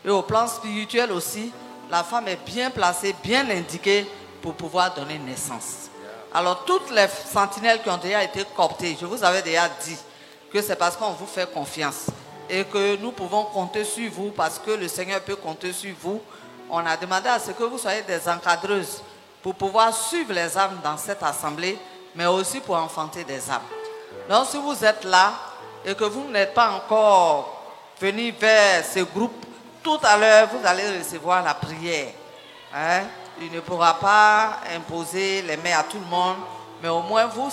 Et 0.06 0.10
au 0.10 0.22
plan 0.22 0.48
spirituel 0.48 1.12
aussi, 1.12 1.52
la 1.90 2.04
femme 2.04 2.28
est 2.28 2.44
bien 2.46 2.70
placée, 2.70 3.16
bien 3.24 3.50
indiquée 3.50 4.08
pour 4.42 4.54
pouvoir 4.56 4.94
donner 4.94 5.18
naissance. 5.20 5.90
Alors 6.34 6.66
toutes 6.66 6.90
les 6.92 7.08
sentinelles 7.08 7.82
qui 7.82 7.90
ont 7.90 7.98
déjà 7.98 8.24
été 8.24 8.44
cooptées, 8.56 8.98
je 9.00 9.06
vous 9.06 9.24
avais 9.24 9.42
déjà 9.42 9.70
dit, 9.84 9.98
que 10.52 10.62
c'est 10.62 10.76
parce 10.76 10.96
qu'on 10.96 11.12
vous 11.12 11.26
fait 11.26 11.52
confiance 11.52 12.08
et 12.50 12.64
que 12.66 12.96
nous 12.98 13.12
pouvons 13.12 13.46
compter 13.46 13.84
sur 13.84 14.12
vous 14.12 14.30
parce 14.30 14.60
que 14.60 14.72
le 14.72 14.88
Seigneur 14.88 15.22
peut 15.22 15.36
compter 15.36 15.74
sur 15.74 15.94
vous. 16.00 16.22
On 16.70 16.86
a 16.86 16.96
demandé 16.96 17.28
à 17.28 17.40
ce 17.40 17.52
que 17.52 17.64
vous 17.64 17.78
soyez 17.78 18.04
des 18.04 18.30
encadreuses 18.30 19.02
pour 19.42 19.56
pouvoir 19.56 19.94
suivre 19.94 20.32
les 20.34 20.58
âmes 20.58 20.80
dans 20.84 20.98
cette 20.98 21.24
assemblée, 21.24 21.78
mais 22.16 22.26
aussi 22.26 22.60
pour 22.60 22.76
enfanter 22.76 23.24
des 23.24 23.50
âmes. 23.50 23.62
Donc 24.30 24.48
si 24.48 24.58
vous 24.58 24.84
êtes 24.84 25.04
là 25.04 25.34
et 25.86 25.96
que 25.96 26.04
vous 26.04 26.30
n'êtes 26.30 26.54
pas 26.54 26.72
encore 26.72 27.62
venu 28.00 28.32
vers 28.32 28.84
ce 28.86 29.00
groupe, 29.00 29.46
tout 29.82 30.00
à 30.04 30.18
l'heure, 30.18 30.48
vous 30.48 30.66
allez 30.66 30.98
recevoir 30.98 31.44
la 31.44 31.54
prière. 31.54 32.14
Hein? 32.74 33.02
Il 33.42 33.52
ne 33.52 33.60
pourra 33.60 33.96
pas 34.00 34.60
imposer 34.76 35.42
les 35.42 35.58
mains 35.58 35.78
à 35.80 35.84
tout 35.84 36.00
le 36.00 36.06
monde, 36.06 36.38
mais 36.82 36.90
au 36.90 37.02
moins 37.02 37.26
vous, 37.26 37.50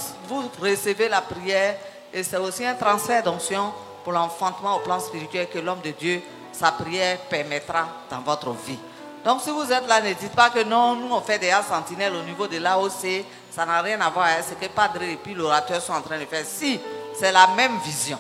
recevez 0.60 1.08
la 1.08 1.20
prière 1.20 1.76
et 2.12 2.22
c'est 2.22 2.36
aussi 2.36 2.64
un 2.64 2.74
transfert 2.74 3.22
d'onction 3.22 3.72
pour 4.04 4.12
l'enfantement 4.12 4.76
au 4.76 4.80
plan 4.80 5.00
spirituel 5.00 5.48
que 5.48 5.58
l'homme 5.58 5.80
de 5.80 5.90
Dieu, 5.90 6.22
sa 6.52 6.72
prière 6.72 7.18
permettra 7.28 7.88
dans 8.10 8.20
votre 8.20 8.50
vie. 8.50 8.78
Donc 9.24 9.40
si 9.42 9.50
vous 9.50 9.70
êtes 9.70 9.86
là, 9.86 10.00
ne 10.00 10.12
dites 10.12 10.34
pas 10.34 10.50
que 10.50 10.62
non, 10.62 10.94
nous 10.96 11.14
on 11.14 11.20
fait 11.20 11.38
des 11.38 11.54
sentinelles 11.68 12.14
au 12.14 12.22
niveau 12.22 12.46
de 12.46 12.58
l'AOC, 12.58 13.24
ça 13.50 13.66
n'a 13.66 13.82
rien 13.82 14.00
à 14.00 14.10
voir 14.10 14.26
avec 14.26 14.44
ce 14.44 14.54
que 14.54 14.70
Padre 14.70 15.02
et 15.02 15.16
puis 15.16 15.34
l'orateur 15.34 15.82
sont 15.82 15.92
en 15.92 16.00
train 16.00 16.18
de 16.18 16.24
faire. 16.24 16.44
Si, 16.46 16.80
c'est 17.18 17.32
la 17.32 17.48
même 17.56 17.78
vision. 17.84 18.18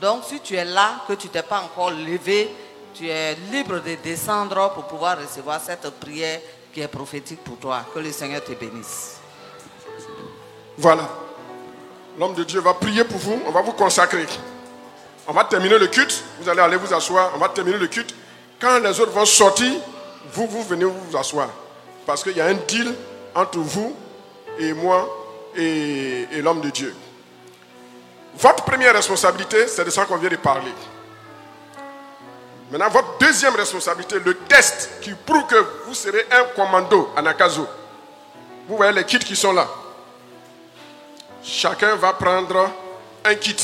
Donc 0.00 0.24
si 0.26 0.40
tu 0.40 0.54
es 0.54 0.64
là, 0.64 1.02
que 1.06 1.14
tu 1.14 1.28
t'es 1.28 1.42
pas 1.42 1.60
encore 1.60 1.90
levé, 1.90 2.50
tu 2.94 3.08
es 3.08 3.34
libre 3.52 3.80
de 3.80 3.94
descendre 4.02 4.72
pour 4.74 4.84
pouvoir 4.84 5.18
recevoir 5.18 5.60
cette 5.60 5.88
prière 6.00 6.40
qui 6.72 6.80
est 6.80 6.88
prophétique 6.88 7.42
pour 7.44 7.56
toi. 7.56 7.84
Que 7.94 8.00
le 8.00 8.10
Seigneur 8.10 8.42
te 8.42 8.52
bénisse. 8.52 9.16
Voilà. 10.76 11.08
L'homme 12.18 12.34
de 12.34 12.44
Dieu 12.44 12.60
va 12.60 12.74
prier 12.74 13.04
pour 13.04 13.18
vous, 13.18 13.40
on 13.46 13.50
va 13.50 13.62
vous 13.62 13.72
consacrer. 13.72 14.26
On 15.26 15.32
va 15.32 15.44
terminer 15.44 15.78
le 15.78 15.86
culte, 15.86 16.24
vous 16.40 16.48
allez 16.48 16.60
aller 16.60 16.76
vous 16.76 16.92
asseoir, 16.92 17.30
on 17.34 17.38
va 17.38 17.48
terminer 17.48 17.78
le 17.78 17.86
culte. 17.86 18.14
Quand 18.60 18.78
les 18.80 18.98
autres 18.98 19.12
vont 19.12 19.24
sortir, 19.24 19.72
vous, 20.32 20.46
vous 20.48 20.62
venez 20.64 20.84
vous 20.84 21.16
asseoir. 21.16 21.48
Parce 22.06 22.22
qu'il 22.24 22.36
y 22.36 22.40
a 22.40 22.46
un 22.46 22.54
deal 22.54 22.92
entre 23.34 23.58
vous 23.58 23.94
et 24.58 24.72
moi 24.72 25.08
et, 25.56 26.26
l'homme 26.42 26.60
de 26.60 26.70
Dieu. 26.70 26.94
Votre 28.36 28.64
première 28.64 28.94
responsabilité, 28.94 29.66
c'est 29.66 29.84
de 29.84 29.90
ça 29.90 30.04
qu'on 30.04 30.16
vient 30.16 30.30
de 30.30 30.36
parler. 30.36 30.72
Maintenant, 32.70 32.90
votre 32.90 33.18
deuxième 33.18 33.54
responsabilité, 33.56 34.18
le 34.20 34.34
test 34.34 34.90
qui 35.00 35.12
prouve 35.12 35.46
que 35.46 35.66
vous 35.86 35.94
serez 35.94 36.26
un 36.30 36.44
commando 36.54 37.10
à 37.16 37.22
Nakazo. 37.22 37.66
Vous 38.68 38.76
voyez 38.76 38.92
les 38.92 39.04
kits 39.04 39.18
qui 39.18 39.34
sont 39.34 39.52
là. 39.52 39.66
Chacun 41.42 41.96
va 41.96 42.12
prendre 42.12 42.70
un 43.24 43.34
kit. 43.34 43.56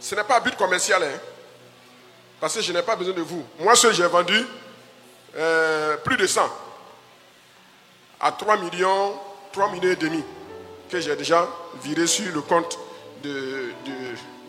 Ce 0.00 0.14
n'est 0.14 0.24
pas 0.24 0.38
un 0.38 0.40
but 0.40 0.56
commercial, 0.56 1.02
hein. 1.02 1.18
parce 2.40 2.54
que 2.54 2.60
je 2.60 2.72
n'ai 2.72 2.82
pas 2.82 2.96
besoin 2.96 3.14
de 3.14 3.22
vous. 3.22 3.44
Moi 3.60 3.76
seul, 3.76 3.94
j'ai 3.94 4.06
vendu 4.06 4.44
euh, 5.36 5.96
plus 5.98 6.16
de 6.16 6.26
100 6.26 6.42
à 8.20 8.32
3 8.32 8.56
millions, 8.56 9.14
3 9.54 9.70
millions 9.70 9.92
et 9.92 9.96
demi 9.96 10.20
que 10.90 11.00
j'ai 11.00 11.14
déjà 11.14 11.48
viré 11.80 12.08
sur 12.08 12.34
le 12.34 12.40
compte 12.40 12.76
de, 13.22 13.70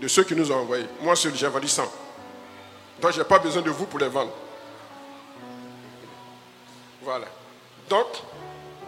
de, 0.02 0.08
ceux 0.08 0.24
qui 0.24 0.36
nous 0.36 0.52
ont 0.52 0.62
envoyés. 0.62 0.88
Moi 1.00 1.16
seul, 1.16 1.36
j'ai 1.36 1.48
vendu 1.48 1.68
100. 1.68 1.84
Donc, 3.00 3.12
je 3.12 3.20
n'ai 3.20 3.24
pas 3.24 3.38
besoin 3.38 3.62
de 3.62 3.70
vous 3.70 3.86
pour 3.86 4.00
les 4.00 4.08
vendre. 4.08 4.32
Voilà. 7.04 7.28
Donc, 7.88 8.08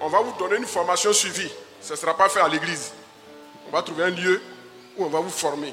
on 0.02 0.07
va 0.07 0.22
vous 0.22 0.34
donner 0.39 0.57
une 0.57 0.65
formation 0.65 1.14
suivie. 1.14 1.52
Ce 1.81 1.94
ne 1.94 1.98
sera 1.98 2.18
pas 2.18 2.30
fait 2.30 2.39
à 2.39 2.48
l'église. 2.48 2.94
On 3.68 3.72
va 3.72 3.84
trouver 3.84 4.06
un 4.06 4.10
lieu 4.10 4.41
où 4.98 5.06
on 5.06 5.10
va 5.10 5.19
vous 5.19 5.30
former. 5.30 5.72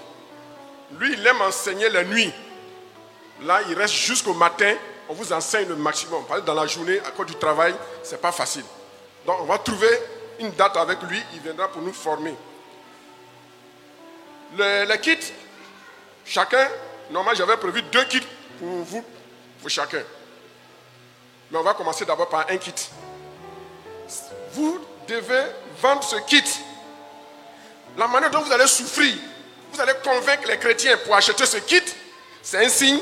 Lui, 0.98 1.14
il 1.14 1.26
aime 1.26 1.40
enseigner 1.40 1.88
la 1.88 2.04
nuit. 2.04 2.30
Là, 3.42 3.60
il 3.70 3.74
reste 3.74 3.94
jusqu'au 3.94 4.34
matin. 4.34 4.74
On 5.08 5.14
vous 5.14 5.32
enseigne 5.32 5.68
le 5.68 5.76
maximum. 5.76 6.22
Dans 6.44 6.54
la 6.54 6.66
journée, 6.66 6.98
à 7.00 7.12
cause 7.12 7.26
du 7.26 7.34
travail, 7.36 7.74
ce 8.02 8.12
n'est 8.12 8.20
pas 8.20 8.32
facile. 8.32 8.64
Donc, 9.26 9.38
on 9.40 9.44
va 9.44 9.56
trouver 9.56 9.88
une 10.40 10.50
date 10.50 10.76
avec 10.76 11.02
lui. 11.02 11.22
Il 11.34 11.40
viendra 11.40 11.68
pour 11.68 11.82
nous 11.82 11.92
former. 11.92 12.34
Le, 14.56 14.84
les 14.84 15.00
kits, 15.00 15.32
chacun, 16.24 16.68
normalement, 17.10 17.36
j'avais 17.36 17.56
prévu 17.56 17.82
deux 17.82 18.04
kits 18.04 18.26
pour 18.58 18.68
vous, 18.68 19.04
pour 19.60 19.70
chacun. 19.70 20.02
Mais 21.50 21.58
on 21.58 21.62
va 21.62 21.74
commencer 21.74 22.04
d'abord 22.04 22.28
par 22.28 22.46
un 22.48 22.56
kit. 22.56 22.74
Vous 24.52 24.80
devez 25.08 25.44
vendre 25.80 26.02
ce 26.04 26.16
kit. 26.26 26.44
La 27.96 28.06
manière 28.06 28.30
dont 28.30 28.40
vous 28.40 28.52
allez 28.52 28.66
souffrir, 28.66 29.14
vous 29.72 29.80
allez 29.80 29.94
convaincre 30.02 30.48
les 30.48 30.58
chrétiens 30.58 30.96
pour 30.98 31.14
acheter 31.14 31.46
ce 31.46 31.58
kit, 31.58 31.82
c'est 32.42 32.64
un 32.64 32.68
signe 32.68 33.00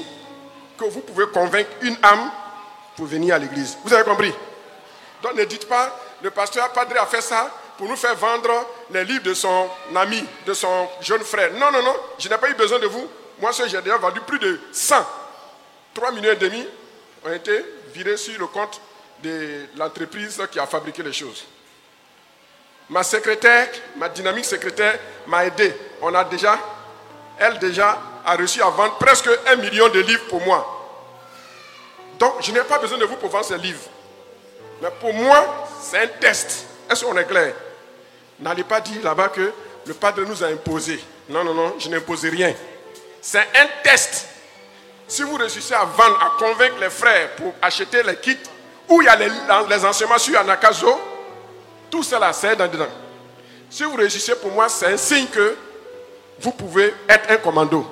que 0.79 0.85
vous 0.85 1.01
pouvez 1.01 1.27
convaincre 1.29 1.71
une 1.83 1.97
âme 2.03 2.31
pour 2.97 3.07
venir 3.07 3.35
à 3.35 3.39
l'église. 3.39 3.77
Vous 3.85 3.93
avez 3.93 4.05
compris? 4.05 4.33
Donc 5.23 5.35
ne 5.35 5.45
dites 5.45 5.69
pas, 5.69 5.99
le 6.23 6.31
pasteur 6.31 6.71
Padre 6.73 6.97
a 7.01 7.07
fait 7.07 7.21
ça 7.21 7.51
pour 7.77 7.89
nous 7.89 7.97
faire 7.97 8.15
vendre 8.15 8.51
les 8.91 9.05
livres 9.05 9.25
de 9.25 9.35
son 9.35 9.69
ami, 9.95 10.25
de 10.47 10.55
son 10.55 10.89
jeune 11.01 11.25
frère. 11.25 11.53
Non, 11.55 11.73
non, 11.73 11.83
non, 11.83 11.97
je 12.19 12.29
n'ai 12.29 12.39
pas 12.39 12.49
eu 12.49 12.55
besoin 12.55 12.79
de 12.79 12.87
vous. 12.87 13.09
Moi, 13.41 13.51
j'ai 13.53 13.81
déjà 13.81 13.97
vendu 13.97 14.21
plus 14.21 14.39
de 14.39 14.61
100. 14.71 14.95
3 15.95 16.13
millions 16.13 16.33
et 16.33 16.37
demi 16.37 16.67
ont 17.25 17.33
été 17.33 17.65
virés 17.93 18.17
sur 18.17 18.39
le 18.39 18.47
compte 18.47 18.81
de 19.23 19.67
l'entreprise 19.77 20.41
qui 20.51 20.59
a 20.59 20.67
fabriqué 20.67 21.03
les 21.03 21.13
choses. 21.13 21.45
Ma 22.89 23.03
secrétaire, 23.03 23.69
ma 23.97 24.09
dynamique 24.09 24.45
secrétaire 24.45 24.99
m'a 25.27 25.45
aidé. 25.47 25.75
On 26.01 26.15
a 26.15 26.25
déjà, 26.25 26.59
elle 27.39 27.59
déjà 27.59 28.01
a 28.25 28.37
réussi 28.37 28.61
à 28.61 28.69
vendre 28.69 28.97
presque 28.99 29.29
un 29.47 29.57
million 29.57 29.89
de 29.89 30.01
livres 30.01 30.27
pour 30.29 30.41
moi. 30.43 30.79
Donc, 32.19 32.35
je 32.43 32.53
n'ai 32.53 32.61
pas 32.61 32.79
besoin 32.79 32.99
de 32.99 33.05
vous 33.05 33.17
pour 33.17 33.31
vendre 33.31 33.45
ces 33.45 33.59
livres. 33.59 33.83
Mais 34.83 34.91
pour 35.01 35.15
moi, 35.15 35.69
c'est 35.81 35.99
un 35.99 36.09
test. 36.09 36.67
Est-ce 36.91 37.05
qu'on 37.05 37.17
est 37.17 37.25
clair? 37.25 37.55
N'allez 38.41 38.65
pas 38.65 38.81
dire 38.81 39.01
là-bas 39.05 39.29
que 39.29 39.53
le 39.87 39.95
Padre 39.95 40.23
nous 40.23 40.43
a 40.43 40.49
imposé. 40.49 41.03
Non, 41.29 41.45
non, 41.45 41.55
non, 41.55 41.75
je 41.79 41.89
n'impose 41.89 42.25
rien. 42.25 42.53
C'est 43.21 43.39
un 43.39 43.67
test. 43.85 44.27
Si 45.07 45.23
vous 45.23 45.37
réussissez 45.37 45.75
à 45.75 45.85
vendre, 45.85 46.19
à 46.21 46.37
convaincre 46.37 46.81
les 46.81 46.91
frères 46.91 47.31
pour 47.37 47.55
acheter 47.63 48.03
les 48.03 48.17
kits, 48.17 48.37
où 48.89 49.01
il 49.01 49.05
y 49.05 49.09
a 49.09 49.15
les, 49.15 49.31
les 49.69 49.85
enseignements 49.85 50.19
sur 50.19 50.37
Anakazo, 50.41 51.01
tout 51.89 52.03
cela, 52.03 52.33
c'est 52.33 52.57
dedans. 52.57 52.89
Si 53.71 53.85
vous 53.85 53.95
réussissez 53.95 54.35
pour 54.35 54.51
moi, 54.51 54.69
c'est 54.69 54.87
un 54.87 54.97
signe 54.97 55.29
que 55.29 55.57
vous 56.41 56.51
pouvez 56.51 56.93
être 57.09 57.31
un 57.31 57.37
commando. 57.37 57.87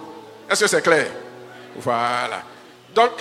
Est-ce 0.50 0.62
que 0.62 0.66
c'est 0.66 0.82
clair? 0.82 1.06
Voilà. 1.76 2.42
Donc, 2.92 3.12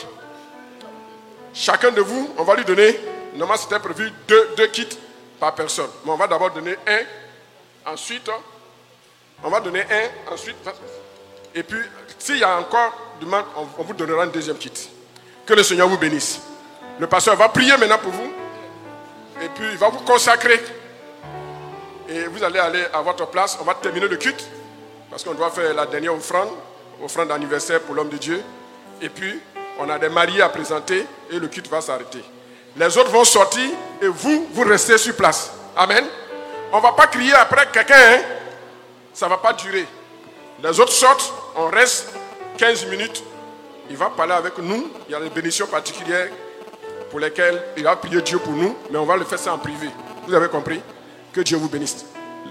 chacun 1.53 1.91
de 1.91 2.01
vous, 2.01 2.33
on 2.35 2.43
va 2.43 2.55
lui 2.55 2.65
donner, 2.65 2.99
normalement 3.39 3.61
c'était 3.61 3.79
prévu 3.79 4.11
deux, 4.27 4.49
deux 4.55 4.67
kits 4.67 4.97
par 5.39 5.55
personne. 5.55 5.89
Mais 6.05 6.11
on 6.11 6.17
va 6.17 6.27
d'abord 6.27 6.51
donner 6.51 6.75
un, 6.87 7.91
ensuite, 7.91 8.29
on 9.43 9.49
va 9.49 9.59
donner 9.59 9.81
un, 9.81 10.33
ensuite, 10.33 10.57
et 11.55 11.63
puis, 11.63 11.79
s'il 12.17 12.37
y 12.37 12.43
a 12.43 12.57
encore 12.57 12.93
du 13.19 13.25
manque, 13.25 13.45
on, 13.57 13.83
vous 13.83 13.93
donnera 13.93 14.23
un 14.23 14.27
deuxième 14.27 14.57
kit. 14.57 14.71
Que 15.45 15.53
le 15.53 15.63
Seigneur 15.63 15.87
vous 15.87 15.97
bénisse. 15.97 16.41
Le 16.99 17.07
pasteur 17.07 17.35
va 17.35 17.49
prier 17.49 17.75
maintenant 17.77 17.97
pour 17.97 18.11
vous. 18.11 18.31
Et 19.41 19.49
puis, 19.49 19.65
il 19.71 19.77
va 19.77 19.89
vous 19.89 19.99
consacrer. 19.99 20.59
Et 22.07 22.23
vous 22.25 22.43
allez 22.43 22.59
aller 22.59 22.83
à 22.93 23.01
votre 23.01 23.27
place. 23.27 23.57
On 23.59 23.63
va 23.63 23.73
terminer 23.73 24.07
le 24.07 24.17
culte. 24.17 24.47
Parce 25.09 25.23
qu'on 25.23 25.33
doit 25.33 25.49
faire 25.49 25.73
la 25.73 25.85
dernière 25.85 26.13
offrande. 26.13 26.49
Offrande 27.03 27.29
d'anniversaire 27.29 27.81
pour 27.81 27.95
l'homme 27.95 28.09
de 28.09 28.17
Dieu. 28.17 28.43
Et 29.01 29.09
puis, 29.09 29.39
on 29.79 29.89
a 29.89 29.97
des 29.97 30.09
mariés 30.09 30.41
à 30.41 30.49
présenter. 30.49 31.05
Et 31.31 31.39
le 31.39 31.47
culte 31.47 31.67
va 31.67 31.81
s'arrêter. 31.81 32.23
Les 32.75 32.97
autres 32.97 33.11
vont 33.11 33.23
sortir. 33.23 33.69
Et 34.01 34.07
vous, 34.07 34.47
vous 34.53 34.63
restez 34.63 34.97
sur 34.97 35.15
place. 35.15 35.51
Amen. 35.75 36.05
On 36.71 36.77
ne 36.77 36.81
va 36.81 36.91
pas 36.93 37.07
crier 37.07 37.33
après 37.33 37.67
quelqu'un. 37.71 37.95
Hein? 37.95 38.19
Ça 39.13 39.25
ne 39.25 39.31
va 39.31 39.37
pas 39.37 39.53
durer. 39.53 39.85
Les 40.63 40.79
autres 40.79 40.91
sortent, 40.91 41.33
on 41.55 41.67
reste 41.67 42.09
15 42.57 42.85
minutes. 42.87 43.23
Il 43.89 43.97
va 43.97 44.09
parler 44.09 44.33
avec 44.33 44.57
nous. 44.59 44.89
Il 45.07 45.11
y 45.11 45.15
a 45.15 45.19
des 45.19 45.29
bénédictions 45.29 45.67
particulières 45.67 46.29
pour 47.09 47.19
lesquelles 47.19 47.61
il 47.75 47.83
va 47.83 47.95
prier 47.95 48.21
Dieu 48.21 48.37
pour 48.39 48.53
nous, 48.53 48.75
mais 48.91 48.97
on 48.97 49.05
va 49.05 49.17
le 49.17 49.25
faire 49.25 49.39
ça 49.39 49.53
en 49.53 49.57
privé. 49.57 49.89
Vous 50.27 50.33
avez 50.33 50.47
compris? 50.47 50.79
Que 51.33 51.41
Dieu 51.41 51.57
vous 51.57 51.69
bénisse. 51.69 52.05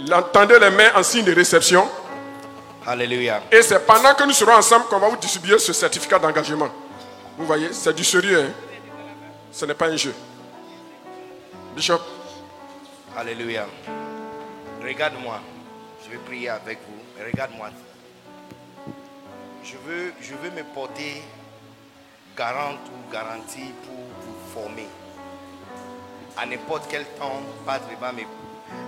L'entendez 0.08 0.58
les 0.58 0.70
mains 0.70 0.90
en 0.94 1.02
signe 1.02 1.24
de 1.24 1.34
réception. 1.34 1.88
Alléluia. 2.86 3.42
Et 3.52 3.62
c'est 3.62 3.84
pendant 3.86 4.14
que 4.14 4.24
nous 4.24 4.32
serons 4.32 4.54
ensemble 4.54 4.86
qu'on 4.86 4.98
va 4.98 5.08
vous 5.08 5.16
distribuer 5.16 5.58
ce 5.58 5.72
certificat 5.72 6.18
d'engagement. 6.18 6.68
Vous 7.36 7.46
voyez, 7.46 7.68
c'est 7.72 7.94
du 7.94 8.04
sérieux. 8.04 8.40
Hein? 8.40 8.67
Ce 9.52 9.64
n'est 9.64 9.74
pas 9.74 9.88
un 9.88 9.96
jeu. 9.96 10.14
Bishop. 11.74 12.00
Alléluia. 13.16 13.66
Regarde-moi. 14.82 15.40
Je 16.04 16.10
vais 16.10 16.18
prier 16.18 16.48
avec 16.48 16.78
vous. 16.86 17.24
Regarde-moi 17.24 17.70
je 19.68 19.76
veux, 19.86 20.12
je 20.22 20.34
veux 20.34 20.50
me 20.50 20.62
porter 20.72 21.22
garante 22.36 22.80
ou 22.86 23.12
garantie 23.12 23.72
pour 23.84 23.94
vous 23.94 24.52
former. 24.54 24.86
À 26.36 26.46
n'importe 26.46 26.84
quel 26.88 27.04
temps, 27.18 27.42
Padre 27.66 27.86
va. 28.00 28.12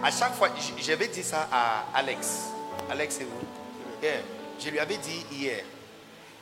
À 0.03 0.11
chaque 0.11 0.35
fois, 0.35 0.49
j'avais 0.79 1.09
dit 1.09 1.23
ça 1.23 1.49
à 1.53 1.85
Alex. 1.95 2.51
Alex, 2.91 3.17
c'est 3.19 3.25
vous? 3.25 3.47
Je 4.59 4.71
lui 4.71 4.79
avais 4.79 4.97
dit 4.99 5.27
hier 5.33 5.65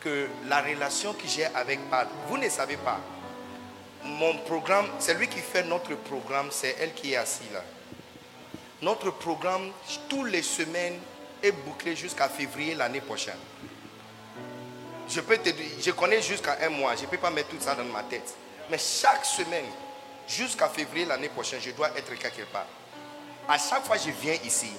que 0.01 0.29
la 0.49 0.61
relation 0.61 1.13
que 1.15 1.27
j'ai 1.27 1.47
avec 1.47 1.81
Padre, 1.91 2.11
vous 2.29 2.37
ne 2.37 2.49
savez 2.49 2.77
pas. 2.77 3.01
Mon 4.05 4.37
programme, 4.39 4.87
c'est 4.99 5.15
lui 5.15 5.29
qui 5.29 5.41
fait 5.41 5.65
notre 5.65 5.95
programme, 5.97 6.49
c'est 6.51 6.77
elle 6.81 6.95
qui 6.95 7.13
est 7.13 7.17
assise 7.17 7.53
là. 7.53 7.63
Notre 8.81 9.11
programme, 9.11 9.71
toutes 10.09 10.31
les 10.31 10.43
semaines, 10.43 10.99
est 11.43 11.53
bouclé 11.53 11.95
jusqu'à 11.95 12.29
février 12.29 12.75
l'année 12.75 13.01
prochaine. 13.01 13.39
Je 15.09 15.21
peux 15.21 15.39
te 15.39 15.51
je 15.81 15.91
connais 15.93 16.21
jusqu'à 16.21 16.59
un 16.63 16.69
mois, 16.69 16.95
je 16.97 17.03
ne 17.03 17.07
peux 17.07 17.17
pas 17.17 17.31
mettre 17.31 17.49
tout 17.49 17.61
ça 17.61 17.75
dans 17.75 17.85
ma 17.85 18.03
tête. 18.03 18.35
Mais 18.71 18.79
chaque 18.79 19.25
semaine, 19.25 19.65
jusqu'à 20.29 20.69
février 20.69 21.07
l'année 21.07 21.29
prochaine, 21.29 21.61
je 21.61 21.71
dois 21.71 21.91
être 21.97 22.15
quelque 22.15 22.43
part. 22.53 22.67
À 23.49 23.57
chaque 23.57 23.85
fois 23.85 23.97
que 23.97 24.03
je 24.05 24.11
viens 24.11 24.35
ici, 24.45 24.71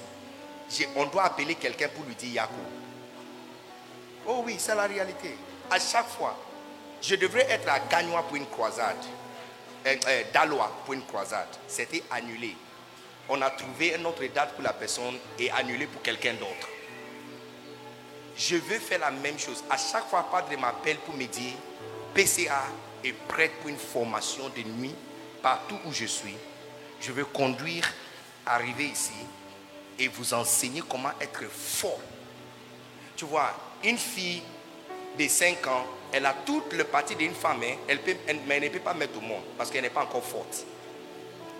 on 0.95 1.05
doit 1.05 1.23
appeler 1.23 1.55
quelqu'un 1.55 1.89
pour 1.89 2.05
lui 2.05 2.15
dire 2.15 2.33
Yako. 2.33 2.53
Oh 4.27 4.43
oui, 4.45 4.57
c'est 4.59 4.75
la 4.75 4.83
réalité. 4.83 5.35
À 5.71 5.79
chaque 5.79 6.07
fois, 6.09 6.37
je 7.01 7.15
devrais 7.15 7.49
être 7.49 7.69
à 7.69 7.79
Gagnois 7.79 8.23
pour 8.23 8.35
une 8.35 8.47
croisade. 8.47 8.97
Euh, 9.85 9.95
euh, 10.07 10.23
Dalois 10.33 10.71
pour 10.83 10.93
une 10.93 11.05
croisade. 11.05 11.47
C'était 11.67 12.03
annulé. 12.11 12.55
On 13.29 13.41
a 13.41 13.49
trouvé 13.51 13.95
une 13.97 14.05
autre 14.05 14.25
date 14.33 14.53
pour 14.53 14.63
la 14.63 14.73
personne 14.73 15.17
et 15.37 15.49
annulé 15.51 15.85
pour 15.85 16.01
quelqu'un 16.01 16.33
d'autre. 16.33 16.67
Je 18.35 18.55
veux 18.55 18.79
faire 18.79 18.99
la 18.99 19.11
même 19.11 19.37
chose. 19.39 19.63
À 19.69 19.77
chaque 19.77 20.07
fois, 20.09 20.27
Padre 20.29 20.57
m'appelle 20.59 20.97
pour 20.97 21.15
me 21.15 21.25
dire 21.25 21.53
PCA 22.13 22.63
est 23.03 23.13
prête 23.13 23.53
pour 23.59 23.69
une 23.69 23.77
formation 23.77 24.49
de 24.49 24.61
nuit 24.63 24.95
partout 25.41 25.77
où 25.85 25.93
je 25.93 26.05
suis. 26.05 26.35
Je 26.99 27.11
veux 27.11 27.25
conduire, 27.25 27.85
arriver 28.45 28.85
ici 28.85 29.13
et 29.97 30.07
vous 30.07 30.33
enseigner 30.33 30.81
comment 30.89 31.11
être 31.21 31.43
fort. 31.45 31.99
Tu 33.15 33.25
vois, 33.25 33.53
une 33.83 33.97
fille 33.97 34.41
de 35.17 35.27
5 35.27 35.67
ans, 35.67 35.85
elle 36.11 36.25
a 36.25 36.33
toute 36.45 36.73
le 36.73 36.83
parti 36.83 37.15
d'une 37.15 37.33
femme, 37.33 37.61
hein. 37.63 37.75
elle 37.87 37.99
peut, 37.99 38.15
mais 38.47 38.57
elle 38.57 38.63
ne 38.63 38.69
peut 38.69 38.79
pas 38.79 38.93
mettre 38.93 39.17
au 39.17 39.21
monde 39.21 39.43
parce 39.57 39.69
qu'elle 39.69 39.83
n'est 39.83 39.89
pas 39.89 40.03
encore 40.03 40.23
forte. 40.23 40.65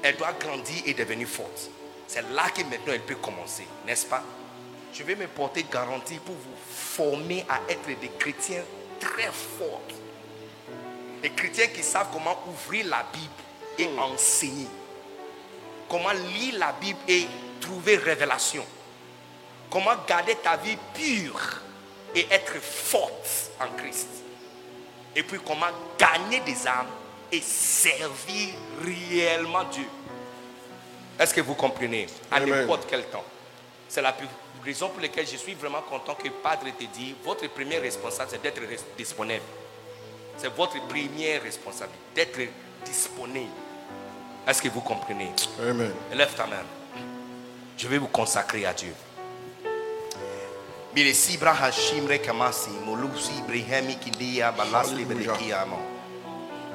Elle 0.01 0.15
doit 0.15 0.34
grandir 0.34 0.81
et 0.85 0.93
devenir 0.93 1.27
forte. 1.27 1.69
C'est 2.07 2.21
là 2.31 2.49
que 2.49 2.61
maintenant 2.61 2.93
elle 2.93 3.01
peut 3.01 3.15
commencer, 3.15 3.65
n'est-ce 3.85 4.05
pas? 4.05 4.23
Je 4.93 5.03
vais 5.03 5.15
me 5.15 5.27
porter 5.27 5.65
garantie 5.71 6.17
pour 6.17 6.34
vous 6.34 6.55
former 6.67 7.45
à 7.47 7.59
être 7.71 7.88
des 7.99 8.09
chrétiens 8.17 8.63
très 8.99 9.30
forts. 9.31 9.81
Des 11.21 11.30
chrétiens 11.30 11.67
qui 11.67 11.84
savent 11.84 12.07
comment 12.11 12.38
ouvrir 12.47 12.88
la 12.88 13.05
Bible 13.13 13.30
et 13.77 13.88
hmm. 13.88 13.99
enseigner. 13.99 14.67
Comment 15.88 16.11
lire 16.11 16.57
la 16.57 16.71
Bible 16.73 16.99
et 17.07 17.27
trouver 17.61 17.97
révélation. 17.97 18.65
Comment 19.69 19.95
garder 20.07 20.35
ta 20.35 20.57
vie 20.57 20.77
pure 20.93 21.61
et 22.15 22.27
être 22.31 22.60
forte 22.61 23.52
en 23.60 23.68
Christ. 23.77 24.07
Et 25.15 25.23
puis 25.23 25.40
comment 25.45 25.68
gagner 25.98 26.40
des 26.41 26.68
âmes 26.68 26.88
et 27.31 27.41
servir 27.41 28.49
réellement 28.84 29.64
Dieu. 29.65 29.86
Est-ce 31.19 31.34
que 31.34 31.41
vous 31.41 31.56
comprenez? 31.56 32.07
À 32.31 32.40
n'importe 32.40 32.88
quel 32.90 33.03
temps. 33.06 33.26
C'est 33.88 34.02
la 34.02 34.15
raison 34.64 34.90
pour 34.90 35.02
laquelle 35.02 35.27
je 35.27 35.38
suis 35.38 35.53
vraiment 35.53 35.81
content 35.81 36.15
que 36.15 36.30
Padre 36.30 36.68
te 36.77 36.86
dit, 36.86 37.15
votre 37.23 37.48
premier 37.49 37.77
responsable, 37.77 38.30
c'est 38.31 38.41
d'être 38.41 38.61
disponible. 38.98 39.44
C'est 40.38 40.53
votre 40.56 40.80
première 40.88 41.44
responsabilité, 41.44 41.99
d'être 42.15 42.40
disponible. 42.86 43.52
Est-ce 44.48 44.61
que 44.61 44.69
vous 44.69 44.81
comprenez? 44.81 45.31
Amen. 45.60 45.91
Lève 46.14 46.34
ta 46.34 46.45
main. 46.45 46.64
Je 47.77 47.88
vais 47.88 47.98
vous 47.98 48.07
consacrer 48.07 48.65
à 48.65 48.73
Dieu. 48.73 48.94
Bile 50.99 51.13
sibra 51.13 51.53
hashimre 51.53 52.17
kamasi 52.19 52.69
molusi 52.85 53.31
brihemi 53.47 53.95
kindia 53.95 54.51
balasli 54.51 55.05
bedekiamo. 55.05 55.80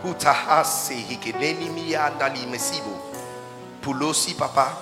Hutahase 0.02 0.94
hikedeni 0.94 1.68
miyandali 1.68 2.46
mesibo. 2.46 3.12
Pulosi 3.82 4.34
papa. 4.34 4.76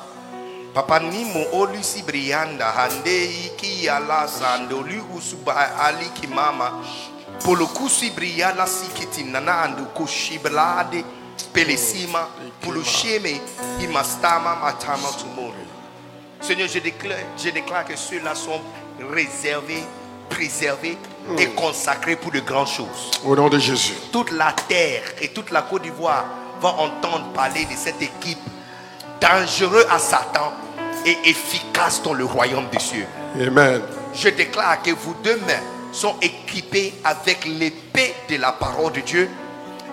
Papa 0.75 0.99
nimo 0.99 1.45
olusi 1.53 2.03
brianda 2.03 2.73
hande 2.73 3.25
iki 3.25 3.89
ala 3.89 4.29
sandoli 4.29 5.03
usuba 5.17 5.81
ali 5.81 6.09
kimama. 6.11 6.85
Polokusi 7.45 8.11
briana 8.11 8.67
sikiti 8.67 9.25
nana 9.25 9.63
andu 9.63 9.87
kushiblade 9.87 11.05
pelesima 11.53 12.27
pulusheme 12.61 13.41
imastama 13.81 14.57
matama 14.57 15.09
tumoro. 15.19 15.67
Seigneur, 16.41 16.69
je 16.69 16.81
déclare, 16.81 17.25
je 17.39 17.51
déclare 17.51 17.85
que 17.85 17.97
ceux-là 17.97 18.35
sont 18.35 18.61
réservés, 19.03 19.85
préservés 20.29 20.97
et 21.39 21.47
consacrés 21.49 22.17
pour 22.17 22.33
de 22.33 22.41
grandes 22.41 22.69
choses. 22.69 23.11
Au 23.25 23.37
nom 23.37 23.49
de 23.49 23.59
Jésus. 23.59 23.95
Toute 24.13 24.31
la 24.33 24.53
terre 24.69 25.03
et 25.21 25.29
toute 25.29 25.51
la 25.51 25.63
Côte 25.63 25.83
d'Ivoire 25.83 26.25
vont 26.61 26.69
entendre 26.69 27.33
parler 27.35 27.65
de 27.65 27.77
cette 27.77 28.01
équipe 28.01 28.39
dangereuse 29.21 29.87
à 29.91 29.99
Satan 29.99 30.53
et 31.07 31.17
efficace 31.25 32.03
dans 32.03 32.15
le 32.15 32.25
royaume 32.25 32.69
des 32.71 32.79
cieux. 32.79 33.07
Amen. 33.41 33.83
Je 34.15 34.29
déclare 34.29 34.83
que 34.83 34.91
vous 34.91 35.15
deux 35.23 35.37
mains 35.37 35.63
sont 35.93 36.17
équipés 36.21 36.95
avec 37.05 37.45
l'épée 37.45 38.15
de 38.29 38.37
la 38.37 38.53
parole 38.53 38.93
de 38.93 39.01
Dieu 39.01 39.29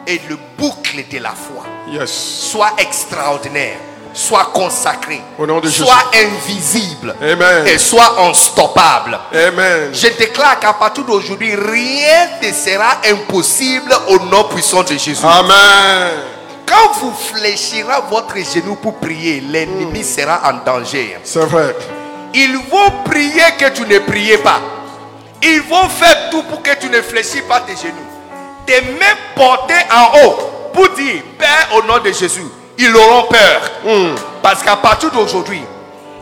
et 0.07 0.19
le 0.29 0.37
boucle 0.57 1.03
de 1.11 1.19
la 1.19 1.31
foi. 1.31 1.65
Yes. 1.91 2.11
Soit 2.11 2.73
extraordinaire, 2.77 3.77
soit 4.13 4.49
consacré, 4.53 5.21
Au 5.37 5.45
nom 5.45 5.59
de 5.59 5.69
soit 5.69 6.09
invisible 6.15 7.15
Amen. 7.21 7.67
et 7.67 7.77
soit 7.77 8.15
unstoppable. 8.27 9.19
Amen. 9.33 9.89
Je 9.93 10.07
déclare 10.17 10.59
qu'à 10.59 10.73
partir 10.73 11.03
d'aujourd'hui, 11.05 11.53
rien 11.55 12.27
ne 12.41 12.51
sera 12.51 12.97
impossible 13.09 13.93
au 14.07 14.19
nom 14.19 14.43
puissant 14.45 14.83
de 14.83 14.89
Jésus. 14.97 15.17
Amen. 15.23 16.11
Quand 16.65 16.91
vous 16.99 17.13
fléchirez 17.13 18.01
votre 18.09 18.35
genou 18.37 18.75
pour 18.75 18.95
prier, 18.95 19.41
l'ennemi 19.41 20.03
sera 20.03 20.41
en 20.51 20.63
danger. 20.65 21.17
C'est 21.23 21.45
vrai. 21.45 21.75
Ils 22.33 22.57
vont 22.69 22.91
prier 23.05 23.43
que 23.57 23.69
tu 23.69 23.81
ne 23.83 23.99
pries 23.99 24.37
pas. 24.37 24.59
Ils 25.41 25.61
vont 25.61 25.87
faire 25.89 26.29
tout 26.29 26.43
pour 26.43 26.61
que 26.61 26.75
tu 26.79 26.89
ne 26.89 27.01
fléchis 27.01 27.41
pas 27.47 27.61
tes 27.61 27.73
genoux. 27.75 27.95
Tes 28.65 28.81
mains 28.81 29.17
portées 29.35 29.73
en 29.91 30.19
haut 30.27 30.35
pour 30.73 30.89
dire 30.89 31.23
Père 31.39 31.69
au 31.75 31.81
nom 31.87 31.97
de 32.03 32.11
Jésus. 32.11 32.43
Ils 32.81 32.95
auront 32.95 33.23
peur. 33.23 33.61
Parce 34.41 34.63
qu'à 34.63 34.77
partir 34.77 35.11
d'aujourd'hui, 35.11 35.61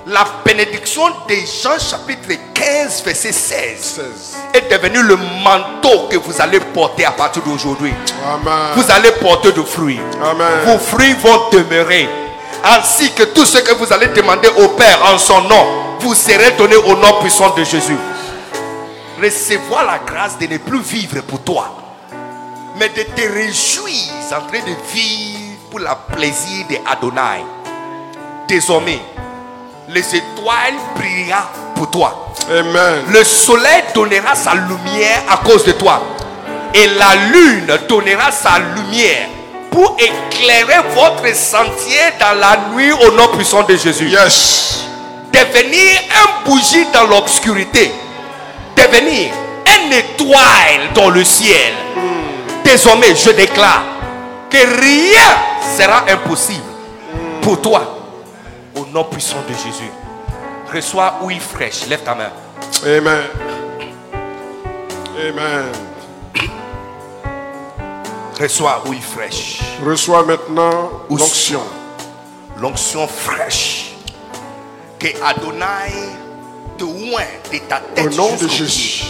la 0.07 0.25
bénédiction 0.43 1.03
des 1.27 1.45
Jean 1.45 1.77
chapitre 1.77 2.29
15 2.53 3.03
verset 3.03 3.31
16 3.31 3.79
16. 3.79 4.37
est 4.55 4.71
devenue 4.71 5.03
le 5.03 5.17
manteau 5.17 6.07
que 6.09 6.17
vous 6.17 6.41
allez 6.41 6.59
porter 6.59 7.05
à 7.05 7.11
partir 7.11 7.43
d'aujourd'hui. 7.43 7.93
Amen. 8.25 8.71
Vous 8.75 8.89
allez 8.91 9.11
porter 9.11 9.51
de 9.51 9.61
fruits. 9.61 9.99
Amen. 10.23 10.47
Vos 10.65 10.79
fruits 10.79 11.13
vont 11.21 11.49
demeurer. 11.51 12.09
Ainsi 12.63 13.11
que 13.11 13.23
tout 13.23 13.45
ce 13.45 13.59
que 13.59 13.75
vous 13.75 13.93
allez 13.93 14.07
demander 14.07 14.47
au 14.57 14.69
Père 14.69 14.99
en 15.13 15.17
son 15.19 15.41
nom, 15.41 15.67
vous 15.99 16.15
serez 16.15 16.51
donné 16.57 16.75
au 16.75 16.95
nom 16.95 17.19
puissant 17.21 17.53
de 17.53 17.63
Jésus. 17.63 17.97
Recevoir 19.21 19.85
la 19.85 19.99
grâce 19.99 20.39
de 20.39 20.47
ne 20.47 20.57
plus 20.57 20.81
vivre 20.81 21.21
pour 21.21 21.41
toi, 21.41 21.69
mais 22.79 22.89
de 22.89 23.03
te 23.03 23.21
réjouir 23.21 24.13
en 24.31 24.47
train 24.47 24.59
de 24.59 24.75
vivre 24.93 25.36
pour 25.69 25.79
le 25.79 25.87
plaisir 26.13 26.65
de 26.69 26.77
Adonai. 26.89 27.43
Désormais, 28.47 28.99
les 29.89 30.15
étoiles 30.15 30.75
brilleront 30.95 31.43
pour 31.75 31.89
toi. 31.89 32.33
Amen. 32.49 33.03
Le 33.09 33.23
soleil 33.23 33.83
donnera 33.93 34.35
sa 34.35 34.53
lumière 34.55 35.23
à 35.29 35.37
cause 35.37 35.65
de 35.65 35.73
toi. 35.73 36.01
Et 36.73 36.87
la 36.87 37.15
lune 37.31 37.67
donnera 37.87 38.31
sa 38.31 38.59
lumière 38.59 39.29
pour 39.71 39.97
éclairer 39.99 40.81
votre 40.93 41.35
sentier 41.35 41.99
dans 42.19 42.39
la 42.39 42.57
nuit 42.73 42.91
au 42.91 43.11
nom 43.11 43.27
puissant 43.29 43.63
de 43.63 43.75
Jésus. 43.75 44.09
Yes. 44.09 44.85
Devenir 45.33 46.01
un 46.15 46.49
bougie 46.49 46.85
dans 46.93 47.07
l'obscurité. 47.07 47.91
Devenir 48.75 49.31
une 49.65 49.93
étoile 49.93 50.93
dans 50.93 51.09
le 51.09 51.23
ciel. 51.23 51.73
Désormais, 52.63 53.15
je 53.15 53.31
déclare 53.31 53.83
que 54.49 54.57
rien 54.57 55.29
sera 55.77 56.05
impossible 56.09 56.63
pour 57.41 57.61
toi. 57.61 57.93
Au 58.75 58.85
nom 58.85 59.03
puissant 59.05 59.41
de 59.47 59.53
Jésus. 59.53 59.91
Reçois 60.73 61.19
huile 61.23 61.39
fraîche. 61.39 61.87
Lève 61.87 62.03
ta 62.03 62.13
main. 62.13 62.31
Amen. 62.85 63.23
Amen. 65.17 65.65
Reçois 68.39 68.83
huile 68.85 69.01
fraîche. 69.01 69.61
Reçois 69.83 70.23
maintenant 70.23 70.91
l'onction. 71.09 71.61
L'onction 72.57 73.07
fraîche. 73.07 73.95
Que 74.99 75.07
Adonai 75.23 75.93
te 76.77 76.83
oint 76.83 77.51
de 77.51 77.57
ta 77.67 77.77
Au 77.77 77.95
tête 77.95 78.15
nom 78.15 78.35
de 78.35 78.47
Jésus. 78.47 79.05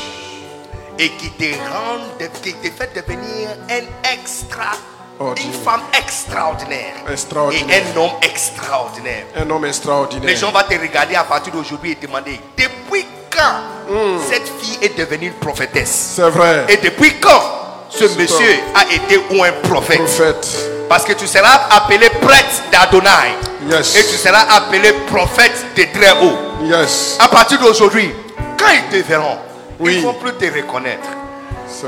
Et 0.99 1.09
qui 1.09 1.29
te 1.31 1.43
rende, 1.43 2.31
qui 2.41 2.53
te 2.53 2.69
fait 2.71 2.95
devenir 2.95 3.49
un 3.69 4.13
extra, 4.13 4.71
Ordinaire. 5.19 5.53
une 5.53 5.63
femme 5.63 5.81
extraordinaire. 5.97 6.93
Extraordinaire. 7.11 7.77
Et 7.77 7.97
un 7.97 8.01
homme 8.01 8.11
extraordinaire. 8.21 9.25
Un 9.35 9.49
homme 9.49 9.65
extraordinaire. 9.65 10.27
Les 10.27 10.35
gens 10.35 10.51
vont 10.51 10.59
te 10.67 10.79
regarder 10.79 11.15
à 11.15 11.23
partir 11.23 11.53
d'aujourd'hui 11.53 11.91
et 11.91 11.95
te 11.95 12.05
demander 12.05 12.39
depuis 12.57 13.05
quand 13.31 13.93
Hmm. 13.93 14.17
cette 14.29 14.47
fille 14.59 14.77
est 14.81 14.97
devenue 14.97 15.27
une 15.27 15.33
prophétesse? 15.33 16.13
C'est 16.15 16.29
vrai. 16.29 16.65
Et 16.69 16.77
depuis 16.77 17.13
quand 17.19 17.41
ce 17.89 18.03
monsieur 18.03 18.59
a 18.75 18.83
été 18.93 19.17
ou 19.31 19.43
un 19.43 19.51
prophète? 19.63 19.97
Prophète. 19.99 20.47
Parce 20.89 21.03
que 21.05 21.13
tu 21.13 21.25
seras 21.27 21.67
appelé 21.71 22.09
prêtre 22.21 22.63
d'Adonai. 22.71 23.35
Yes. 23.69 23.95
Et 23.95 24.03
tu 24.03 24.15
seras 24.17 24.45
appelé 24.55 24.91
prophète 25.07 25.65
de 25.75 25.83
très 25.97 26.11
haut. 26.21 26.37
Yes. 26.63 27.17
À 27.19 27.27
partir 27.27 27.59
d'aujourd'hui, 27.59 28.11
quand 28.57 28.65
ils 28.73 29.01
te 29.01 29.07
verront, 29.07 29.37
Oui. 29.79 29.95
ils 29.95 30.01
ne 30.01 30.05
vont 30.07 30.13
plus 30.13 30.33
te 30.33 30.45
reconnaître. 30.45 31.07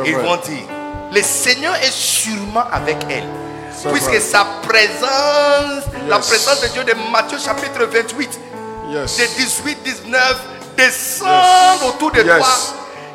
Ils 0.05 0.13
vrai. 0.15 0.23
vont 0.23 0.35
dire, 0.37 0.63
le 1.11 1.21
Seigneur 1.21 1.75
est 1.75 1.91
sûrement 1.91 2.63
avec 2.71 2.97
elle. 3.09 3.23
Puisque 3.93 4.19
sa 4.21 4.45
présence, 4.67 5.83
la 6.09 6.19
présence 6.19 6.61
de 6.61 6.67
Dieu 6.67 6.83
de 6.83 6.93
Matthieu 7.11 7.37
chapitre 7.39 7.83
28, 7.85 8.39
Yes. 8.91 9.17
de 9.17 9.25
18, 9.37 9.83
19, 9.83 10.35
descend 10.75 11.29
Yes. 11.79 11.87
autour 11.87 12.11
de 12.11 12.21
toi, 12.23 12.47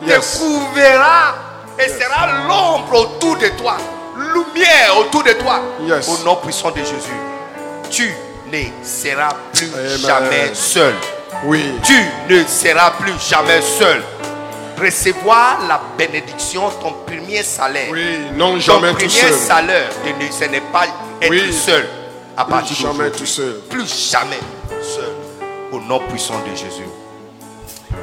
te 0.07 0.39
couvrira 0.39 1.35
et 1.79 1.89
sera 1.89 2.29
l'ombre 2.49 3.01
autour 3.01 3.37
de 3.37 3.49
toi, 3.49 3.77
lumière 4.17 4.99
autour 5.01 5.23
de 5.25 5.33
toi. 5.33 5.61
Au 6.09 6.25
nom 6.25 6.37
puissant 6.37 6.71
de 6.71 6.79
Jésus, 6.79 7.19
tu 7.91 8.15
ne 8.51 8.63
seras 8.85 9.31
plus 9.53 9.71
Amen. 9.75 9.99
jamais 9.99 10.55
seul. 10.55 10.95
Oui. 11.45 11.79
Tu 11.83 12.01
ne 12.31 12.45
seras 12.47 12.93
plus 12.93 13.13
jamais 13.29 13.61
seul. 13.61 14.03
Recevoir 14.81 15.59
la 15.69 15.81
bénédiction, 15.97 16.69
ton 16.81 16.93
premier 17.07 17.43
salaire. 17.43 17.89
Oui. 17.91 18.19
Non 18.36 18.59
jamais 18.59 18.93
premier 18.93 19.07
tout 19.07 19.11
seul. 19.11 19.33
salaire, 19.33 19.89
de 20.05 20.25
ne- 20.25 20.31
ce 20.31 20.44
n'est 20.44 20.61
pas 20.61 20.85
être 21.20 21.31
Oui. 21.31 21.53
seul. 21.53 21.86
À 22.36 22.44
partir 22.44 22.77
jamais 22.77 23.11
tout 23.11 23.27
seul. 23.27 23.61
Plus 23.70 24.11
jamais 24.11 24.41
seul. 24.83 25.12
Au 25.73 25.78
nom 25.81 26.01
puissant 26.09 26.35
de 26.41 26.55
Jésus. 26.57 26.89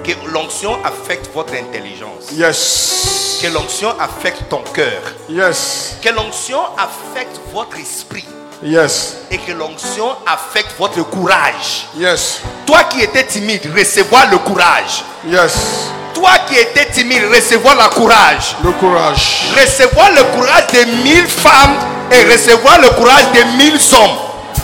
Que 0.03 0.11
l'onction 0.31 0.77
affecte 0.85 1.29
votre 1.33 1.53
intelligence. 1.53 2.31
Yes. 2.33 3.39
Que 3.41 3.47
l'onction 3.47 3.89
affecte 3.99 4.43
ton 4.49 4.63
cœur. 4.73 5.01
Yes. 5.29 5.97
Que 6.01 6.09
l'onction 6.09 6.59
affecte 6.77 7.39
votre 7.53 7.77
esprit. 7.77 8.25
Yes. 8.63 9.17
Et 9.29 9.37
que 9.37 9.51
l'onction 9.51 10.11
affecte 10.25 10.71
votre 10.77 11.03
courage. 11.09 11.87
Yes. 11.97 12.39
Toi 12.65 12.83
qui 12.85 13.01
étais 13.01 13.25
timide, 13.25 13.69
recevoir 13.77 14.29
le 14.31 14.37
courage. 14.37 15.03
Yes. 15.27 15.89
Toi 16.21 16.37
qui 16.47 16.53
étais 16.55 16.85
timide, 16.91 17.23
recevoir 17.33 17.73
le 17.75 17.89
courage. 17.95 18.55
Le 18.63 18.71
courage. 18.73 19.47
Recevoir 19.59 20.11
le 20.11 20.21
courage 20.35 20.67
de 20.71 21.03
mille 21.03 21.25
femmes 21.25 21.73
et 22.11 22.31
recevoir 22.31 22.79
le 22.79 22.89
courage 22.89 23.25
de 23.33 23.57
mille 23.57 23.79
hommes. 23.93 24.17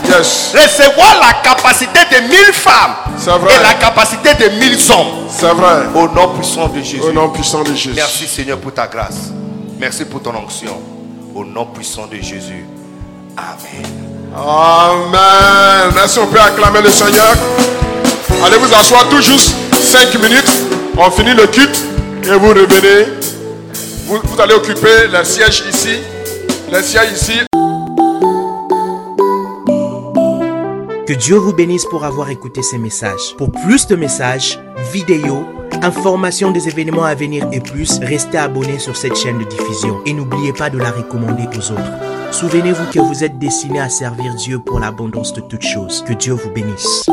Yes. 0.07 0.53
Recevoir 0.53 1.17
la 1.19 1.33
capacité 1.41 1.99
de 2.11 2.27
mille 2.27 2.53
femmes 2.53 2.93
C'est 3.17 3.31
vrai. 3.31 3.55
et 3.55 3.63
la 3.63 3.73
capacité 3.73 4.35
de 4.35 4.49
mille 4.59 4.77
hommes. 4.91 5.27
C'est 5.31 5.47
vrai. 5.47 5.87
Au 5.95 6.07
nom 6.07 6.27
puissant 6.35 6.67
de 6.67 6.79
Jésus. 6.79 7.01
Au 7.01 7.11
nom 7.11 7.29
puissant 7.29 7.63
de 7.63 7.73
Jésus. 7.73 7.93
Merci 7.95 8.27
Seigneur 8.27 8.59
pour 8.59 8.71
ta 8.75 8.85
grâce. 8.85 9.31
Merci 9.79 10.05
pour 10.05 10.21
ton 10.21 10.35
onction. 10.35 10.79
Au 11.33 11.43
nom 11.43 11.65
puissant 11.65 12.05
de 12.05 12.17
Jésus. 12.17 12.67
Amen. 13.35 13.91
Amen. 14.35 15.91
Merci, 15.95 16.19
on 16.19 16.27
peut 16.27 16.39
acclamer 16.39 16.81
le 16.83 16.91
Seigneur. 16.91 17.33
Allez 18.45 18.57
vous 18.57 18.71
asseoir 18.75 19.09
tout 19.09 19.21
juste 19.21 19.55
5 19.73 20.13
minutes. 20.21 20.66
On 20.99 21.11
finit 21.11 21.35
le 21.35 21.45
culte 21.45 21.85
et 22.23 22.37
vous 22.37 22.49
revenez. 22.49 23.05
Vous, 24.07 24.17
vous 24.23 24.41
allez 24.41 24.55
occuper 24.55 25.07
le 25.11 25.23
siège 25.23 25.63
ici. 25.69 25.99
Le 26.71 26.81
siège 26.81 27.11
ici. 27.13 27.33
Que 31.05 31.13
Dieu 31.13 31.35
vous 31.35 31.53
bénisse 31.53 31.85
pour 31.85 32.03
avoir 32.03 32.29
écouté 32.31 32.63
ces 32.63 32.79
messages. 32.79 33.35
Pour 33.37 33.51
plus 33.51 33.85
de 33.85 33.95
messages, 33.95 34.59
vidéos 34.91 35.45
Information 35.83 36.51
des 36.51 36.67
événements 36.67 37.03
à 37.03 37.13
venir 37.13 37.47
et 37.51 37.59
plus, 37.59 37.99
restez 37.99 38.37
abonnés 38.37 38.79
sur 38.79 38.97
cette 38.97 39.15
chaîne 39.15 39.37
de 39.37 39.43
diffusion 39.43 40.01
et 40.05 40.13
n'oubliez 40.13 40.53
pas 40.53 40.71
de 40.71 40.79
la 40.79 40.89
recommander 40.89 41.47
aux 41.55 41.71
autres. 41.71 42.31
Souvenez-vous 42.31 42.85
que 42.91 42.99
vous 42.99 43.23
êtes 43.23 43.37
destiné 43.37 43.79
à 43.79 43.89
servir 43.89 44.33
Dieu 44.35 44.59
pour 44.59 44.79
l'abondance 44.79 45.33
de 45.33 45.41
toutes 45.41 45.61
choses. 45.61 46.03
Que 46.07 46.13
Dieu 46.13 46.33
vous 46.33 46.49
bénisse. 46.49 47.07